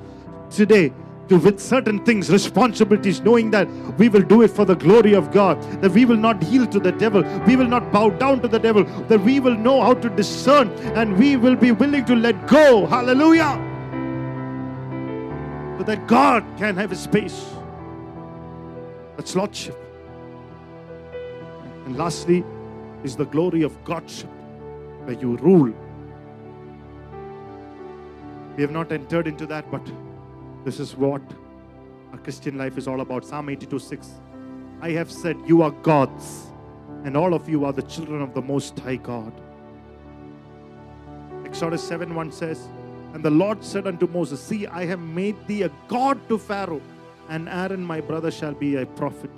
today 0.51 0.93
to 1.29 1.39
with 1.39 1.59
certain 1.59 2.05
things, 2.05 2.29
responsibilities, 2.31 3.23
knowing 3.23 3.51
that 3.51 3.67
we 3.99 4.11
will 4.11 4.21
do 4.21 4.43
it 4.43 4.49
for 4.49 4.67
the 4.67 4.75
glory 4.75 5.15
of 5.15 5.33
God, 5.33 5.59
that 5.81 5.93
we 5.93 6.05
will 6.05 6.19
not 6.19 6.43
yield 6.43 6.71
to 6.73 6.79
the 6.79 6.93
devil, 6.93 7.23
we 7.47 7.57
will 7.57 7.67
not 7.67 7.91
bow 7.91 8.11
down 8.11 8.43
to 8.43 8.49
the 8.49 8.59
devil, 8.59 8.85
that 9.09 9.19
we 9.23 9.41
will 9.41 9.57
know 9.57 9.81
how 9.81 9.95
to 9.95 10.11
discern 10.11 10.69
and 10.95 11.17
we 11.17 11.37
will 11.37 11.57
be 11.57 11.73
willing 11.73 12.05
to 12.05 12.15
let 12.15 12.47
go. 12.47 12.85
Hallelujah. 12.85 13.59
So 15.79 15.85
that 15.85 16.07
God 16.07 16.45
can 16.59 16.77
have 16.77 16.91
his 16.91 17.01
space. 17.01 17.47
That's 19.17 19.35
Lordship. 19.35 19.79
And 21.87 21.97
lastly 21.97 22.45
is 23.03 23.17
the 23.17 23.25
glory 23.25 23.63
of 23.63 23.83
Godship, 23.85 24.29
where 25.05 25.17
you 25.17 25.37
rule. 25.37 25.73
We 28.57 28.63
have 28.63 28.71
not 28.71 28.93
entered 28.93 29.27
into 29.27 29.47
that, 29.47 29.71
but 29.71 29.83
this 30.65 30.81
is 30.81 30.97
what 30.97 31.23
a 32.13 32.19
Christian 32.19 32.57
life 32.57 32.79
is 32.79 32.87
all 32.87 33.01
about. 33.01 33.25
Psalm 33.25 33.49
82 33.49 33.79
6. 33.79 34.11
I 34.81 34.91
have 34.91 35.11
said, 35.11 35.37
You 35.47 35.63
are 35.63 35.71
gods, 35.71 36.47
and 37.05 37.17
all 37.17 37.35
of 37.35 37.49
you 37.49 37.65
are 37.65 37.73
the 37.73 37.83
children 37.83 38.23
of 38.23 38.35
the 38.35 38.43
Most 38.43 38.79
High 38.79 38.97
God. 38.97 39.33
Exodus 41.45 41.83
7 41.83 42.15
1 42.15 42.33
says, 42.33 42.69
And 43.13 43.25
the 43.25 43.31
Lord 43.31 43.65
said 43.65 43.87
unto 43.87 44.07
Moses, 44.07 44.43
See, 44.43 44.67
I 44.67 44.85
have 44.87 45.01
made 45.01 45.37
thee 45.47 45.63
a 45.63 45.71
God 45.89 46.29
to 46.29 46.39
Pharaoh, 46.39 46.83
and 47.29 47.49
Aaron 47.49 47.85
my 47.85 48.01
brother 48.01 48.31
shall 48.31 48.55
be 48.55 48.77
a 48.77 48.87
prophet. 48.87 49.31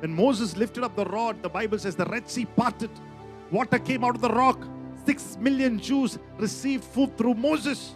When 0.00 0.14
Moses 0.14 0.56
lifted 0.56 0.82
up 0.82 0.96
the 0.96 1.04
rod, 1.04 1.42
the 1.42 1.48
Bible 1.48 1.78
says 1.78 1.94
the 1.94 2.06
Red 2.06 2.28
Sea 2.28 2.44
parted, 2.44 2.90
water 3.52 3.78
came 3.78 4.02
out 4.02 4.16
of 4.16 4.22
the 4.22 4.30
rock. 4.30 4.66
Six 5.04 5.36
million 5.38 5.78
Jews 5.78 6.18
received 6.38 6.84
food 6.84 7.16
through 7.16 7.34
Moses. 7.34 7.94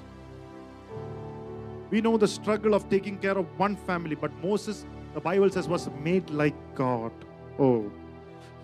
We 1.91 2.01
know 2.01 2.17
the 2.17 2.29
struggle 2.29 2.75
of 2.75 2.89
taking 2.91 3.17
care 3.19 3.39
of 3.39 3.47
one 3.59 3.77
family, 3.77 4.17
but 4.17 4.33
Moses, 4.43 4.85
the 5.15 5.21
Bible 5.21 5.51
says, 5.51 5.69
was 5.69 5.89
made 6.03 6.29
like 6.31 6.55
God. 6.75 7.13
Oh, 7.59 7.91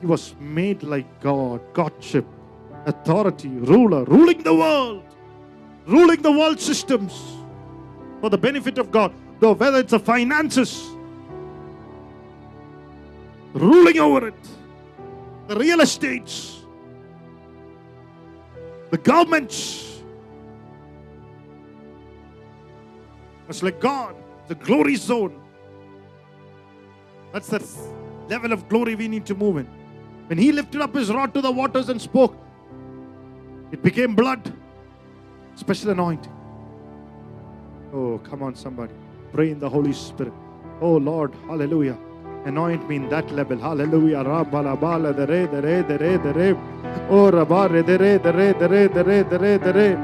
he 0.01 0.07
was 0.07 0.35
made 0.41 0.83
like 0.83 1.21
God, 1.21 1.61
Godship, 1.73 2.27
authority, 2.85 3.49
ruler, 3.49 4.05
ruling 4.05 4.43
the 4.43 4.55
world, 4.55 5.05
ruling 5.87 6.21
the 6.21 6.33
world 6.33 6.61
systems 6.61 7.37
for 8.21 8.29
the 8.29 8.39
benefit 8.39 8.79
of 8.79 8.91
God, 8.91 9.13
though 9.39 9.53
whether 9.53 9.79
it's 9.79 9.93
the 9.93 10.01
finances, 10.01 10.91
ruling 13.53 13.99
over 14.01 14.29
it, 14.29 14.49
the 15.47 15.57
real 15.57 15.81
estates, 15.81 16.62
the 18.93 18.99
governments. 18.99 20.03
It's 23.49 23.63
like 23.63 23.81
God, 23.81 24.15
the 24.49 24.55
glory 24.55 24.97
zone. 24.97 25.41
That's 27.33 27.49
the 27.49 27.67
level 28.29 28.53
of 28.53 28.69
glory 28.69 28.95
we 28.95 29.09
need 29.09 29.25
to 29.27 29.35
move 29.35 29.57
in. 29.57 29.67
When 30.27 30.37
he 30.37 30.53
lifted 30.53 30.83
up 30.83 30.95
his 30.95 31.11
rod 31.11 31.33
to 31.33 31.41
the 31.41 31.51
waters 31.51 31.89
and 31.89 32.01
spoke, 32.01 32.37
it 33.71 33.83
became 33.83 34.15
blood. 34.15 34.53
Special 35.55 35.91
anointing. 35.91 36.33
Oh, 37.95 38.19
come 38.23 38.43
on, 38.43 38.55
somebody. 38.55 38.93
Pray 39.33 39.51
in 39.51 39.59
the 39.59 39.69
Holy 39.69 39.95
Spirit. 39.95 40.35
Oh 40.83 40.97
Lord, 40.97 41.35
hallelujah. 41.47 41.97
Anoint 42.45 42.89
me 42.89 42.97
in 42.97 43.09
that 43.09 43.31
level. 43.31 43.57
Hallelujah. 43.59 44.25
Rabala 44.25 44.79
bala 44.79 45.13
de 45.15 45.27
re 45.27 45.47
de 45.47 45.63
re 45.63 45.83
de 45.83 45.97
re 45.97 46.19
de 46.19 46.33
re. 46.33 46.51
Oh 47.09 47.31
rabare 47.31 47.85
de 47.87 47.97
re 47.97 48.19
de 48.19 48.33
re 48.33 48.53
de 48.53 48.69
re 48.69 48.89
de 48.89 49.05
re 49.05 49.23
de 49.23 49.39
re 49.39 49.59
de 49.59 49.73
re. 49.73 49.95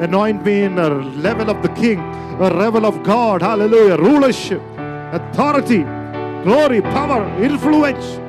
Anoint 0.00 0.44
me 0.44 0.62
in 0.62 0.78
a 0.78 0.88
level 0.88 1.50
of 1.50 1.60
the 1.60 1.68
King, 1.70 1.98
a 1.98 2.50
level 2.50 2.86
of 2.86 3.02
God. 3.02 3.42
Hallelujah. 3.42 3.96
Rulership, 3.96 4.62
authority, 5.12 5.82
glory, 6.44 6.82
power, 6.82 7.26
influence. 7.42 8.20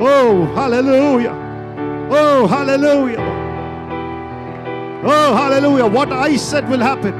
Oh, 0.00 0.44
hallelujah. 0.54 1.32
Oh, 2.10 2.46
hallelujah. 2.46 3.20
Oh, 5.02 5.34
hallelujah. 5.34 5.86
What 5.86 6.12
I 6.12 6.36
said 6.36 6.68
will 6.68 6.80
happen. 6.80 7.14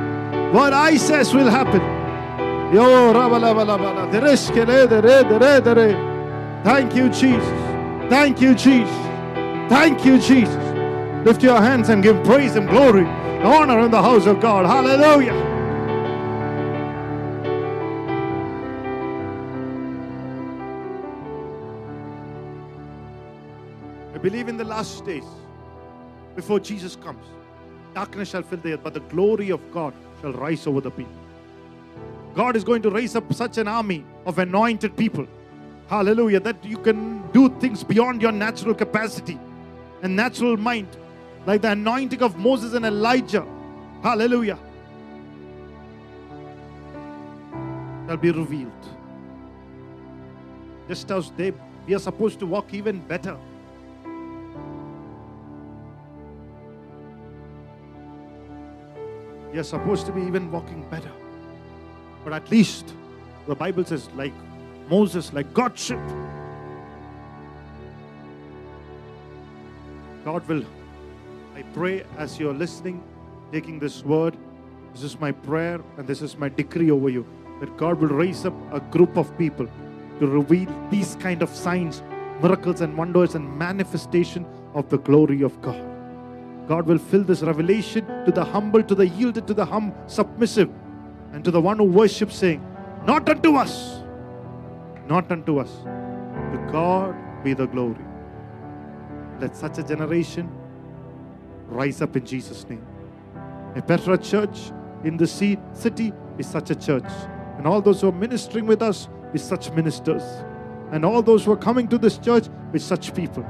What 0.52 0.74
I 0.74 0.96
says 0.96 1.32
will 1.32 1.48
happen. 1.48 1.93
Thank 6.64 6.96
you, 6.96 7.08
Jesus. 7.08 8.10
Thank 8.10 8.40
you, 8.40 8.52
Jesus. 8.56 8.96
Thank 9.68 10.04
you, 10.04 10.18
Jesus. 10.18 10.64
Lift 11.24 11.40
your 11.44 11.60
hands 11.60 11.88
and 11.88 12.02
give 12.02 12.24
praise 12.24 12.56
and 12.56 12.68
glory, 12.68 13.06
and 13.06 13.44
honor 13.44 13.78
in 13.78 13.92
the 13.92 14.02
house 14.02 14.26
of 14.26 14.40
God. 14.40 14.66
Hallelujah. 14.66 15.32
I 24.14 24.18
believe 24.18 24.48
in 24.48 24.56
the 24.56 24.64
last 24.64 25.04
days, 25.04 25.22
before 26.34 26.58
Jesus 26.58 26.96
comes, 26.96 27.24
darkness 27.94 28.30
shall 28.30 28.42
fill 28.42 28.58
the 28.58 28.72
earth, 28.72 28.80
but 28.82 28.94
the 28.94 29.00
glory 29.00 29.50
of 29.50 29.60
God 29.70 29.94
shall 30.20 30.32
rise 30.32 30.66
over 30.66 30.80
the 30.80 30.90
people. 30.90 31.23
God 32.34 32.56
is 32.56 32.64
going 32.64 32.82
to 32.82 32.90
raise 32.90 33.14
up 33.14 33.32
such 33.32 33.58
an 33.58 33.68
army 33.68 34.04
of 34.26 34.38
anointed 34.38 34.96
people. 34.96 35.26
Hallelujah. 35.86 36.40
That 36.40 36.64
you 36.64 36.78
can 36.78 37.30
do 37.32 37.48
things 37.60 37.84
beyond 37.84 38.22
your 38.22 38.32
natural 38.32 38.74
capacity 38.74 39.38
and 40.02 40.16
natural 40.16 40.56
mind, 40.56 40.88
like 41.46 41.62
the 41.62 41.70
anointing 41.70 42.22
of 42.22 42.36
Moses 42.36 42.74
and 42.74 42.84
Elijah. 42.84 43.46
Hallelujah. 44.02 44.58
Shall 48.06 48.16
be 48.16 48.30
revealed. 48.30 48.72
Just 50.88 51.10
as 51.10 51.30
they 51.30 51.52
we 51.86 51.94
are 51.94 51.98
supposed 51.98 52.38
to 52.40 52.46
walk 52.46 52.72
even 52.72 53.00
better. 53.00 53.36
We 59.52 59.58
are 59.58 59.64
supposed 59.64 60.06
to 60.06 60.12
be 60.12 60.22
even 60.22 60.50
walking 60.50 60.88
better. 60.90 61.12
But 62.24 62.32
at 62.32 62.50
least 62.50 62.94
the 63.46 63.54
Bible 63.54 63.84
says, 63.84 64.08
like 64.14 64.32
Moses, 64.88 65.32
like 65.32 65.52
Godship. 65.54 66.00
God 70.24 70.46
will, 70.48 70.64
I 71.54 71.62
pray 71.74 72.04
as 72.16 72.38
you're 72.38 72.54
listening, 72.54 73.02
taking 73.52 73.78
this 73.78 74.02
word, 74.02 74.36
this 74.94 75.02
is 75.02 75.20
my 75.20 75.32
prayer 75.32 75.80
and 75.98 76.06
this 76.06 76.22
is 76.22 76.38
my 76.38 76.48
decree 76.48 76.90
over 76.90 77.10
you 77.10 77.26
that 77.60 77.76
God 77.76 78.00
will 78.00 78.08
raise 78.08 78.46
up 78.46 78.54
a 78.72 78.80
group 78.80 79.16
of 79.16 79.36
people 79.36 79.66
to 80.20 80.26
reveal 80.26 80.68
these 80.90 81.16
kind 81.16 81.42
of 81.42 81.50
signs, 81.50 82.02
miracles, 82.42 82.80
and 82.80 82.96
wonders 82.96 83.34
and 83.34 83.58
manifestation 83.58 84.46
of 84.74 84.88
the 84.88 84.98
glory 84.98 85.42
of 85.42 85.60
God. 85.60 85.82
God 86.68 86.86
will 86.86 86.98
fill 86.98 87.22
this 87.22 87.42
revelation 87.42 88.06
to 88.24 88.32
the 88.32 88.44
humble, 88.44 88.82
to 88.82 88.94
the 88.94 89.06
yielded, 89.06 89.46
to 89.46 89.54
the 89.54 89.64
hum, 89.64 89.92
submissive, 90.06 90.70
and 91.34 91.42
to 91.44 91.50
the 91.50 91.60
one 91.60 91.78
who 91.78 91.84
worships, 91.84 92.36
saying, 92.36 92.64
Not 93.04 93.28
unto 93.28 93.56
us, 93.56 94.02
not 95.08 95.30
unto 95.32 95.58
us. 95.58 95.70
To 95.82 96.68
God 96.70 97.16
be 97.42 97.54
the 97.54 97.66
glory. 97.66 98.04
Let 99.40 99.56
such 99.56 99.78
a 99.78 99.82
generation 99.82 100.48
rise 101.66 102.00
up 102.00 102.16
in 102.16 102.24
Jesus' 102.24 102.66
name. 102.68 102.86
A 103.74 103.82
Petra 103.82 104.16
church 104.16 104.70
in 105.02 105.16
the 105.16 105.26
city 105.26 106.12
is 106.38 106.46
such 106.46 106.70
a 106.70 106.76
church. 106.76 107.10
And 107.58 107.66
all 107.66 107.82
those 107.82 108.00
who 108.00 108.10
are 108.10 108.12
ministering 108.12 108.66
with 108.66 108.80
us 108.80 109.08
is 109.34 109.42
such 109.42 109.72
ministers. 109.72 110.22
And 110.92 111.04
all 111.04 111.20
those 111.20 111.44
who 111.44 111.50
are 111.50 111.56
coming 111.56 111.88
to 111.88 111.98
this 111.98 112.16
church 112.16 112.46
is 112.72 112.84
such 112.84 113.12
people. 113.12 113.44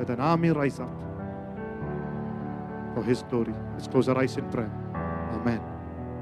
Let 0.00 0.10
an 0.10 0.18
army 0.18 0.50
rise 0.50 0.80
up 0.80 0.90
for 2.94 3.04
His 3.04 3.22
glory. 3.22 3.54
Let's 3.74 3.86
close 3.86 4.08
our 4.08 4.18
eyes 4.18 4.36
in 4.36 4.50
prayer. 4.50 4.72
Amen. 5.34 5.71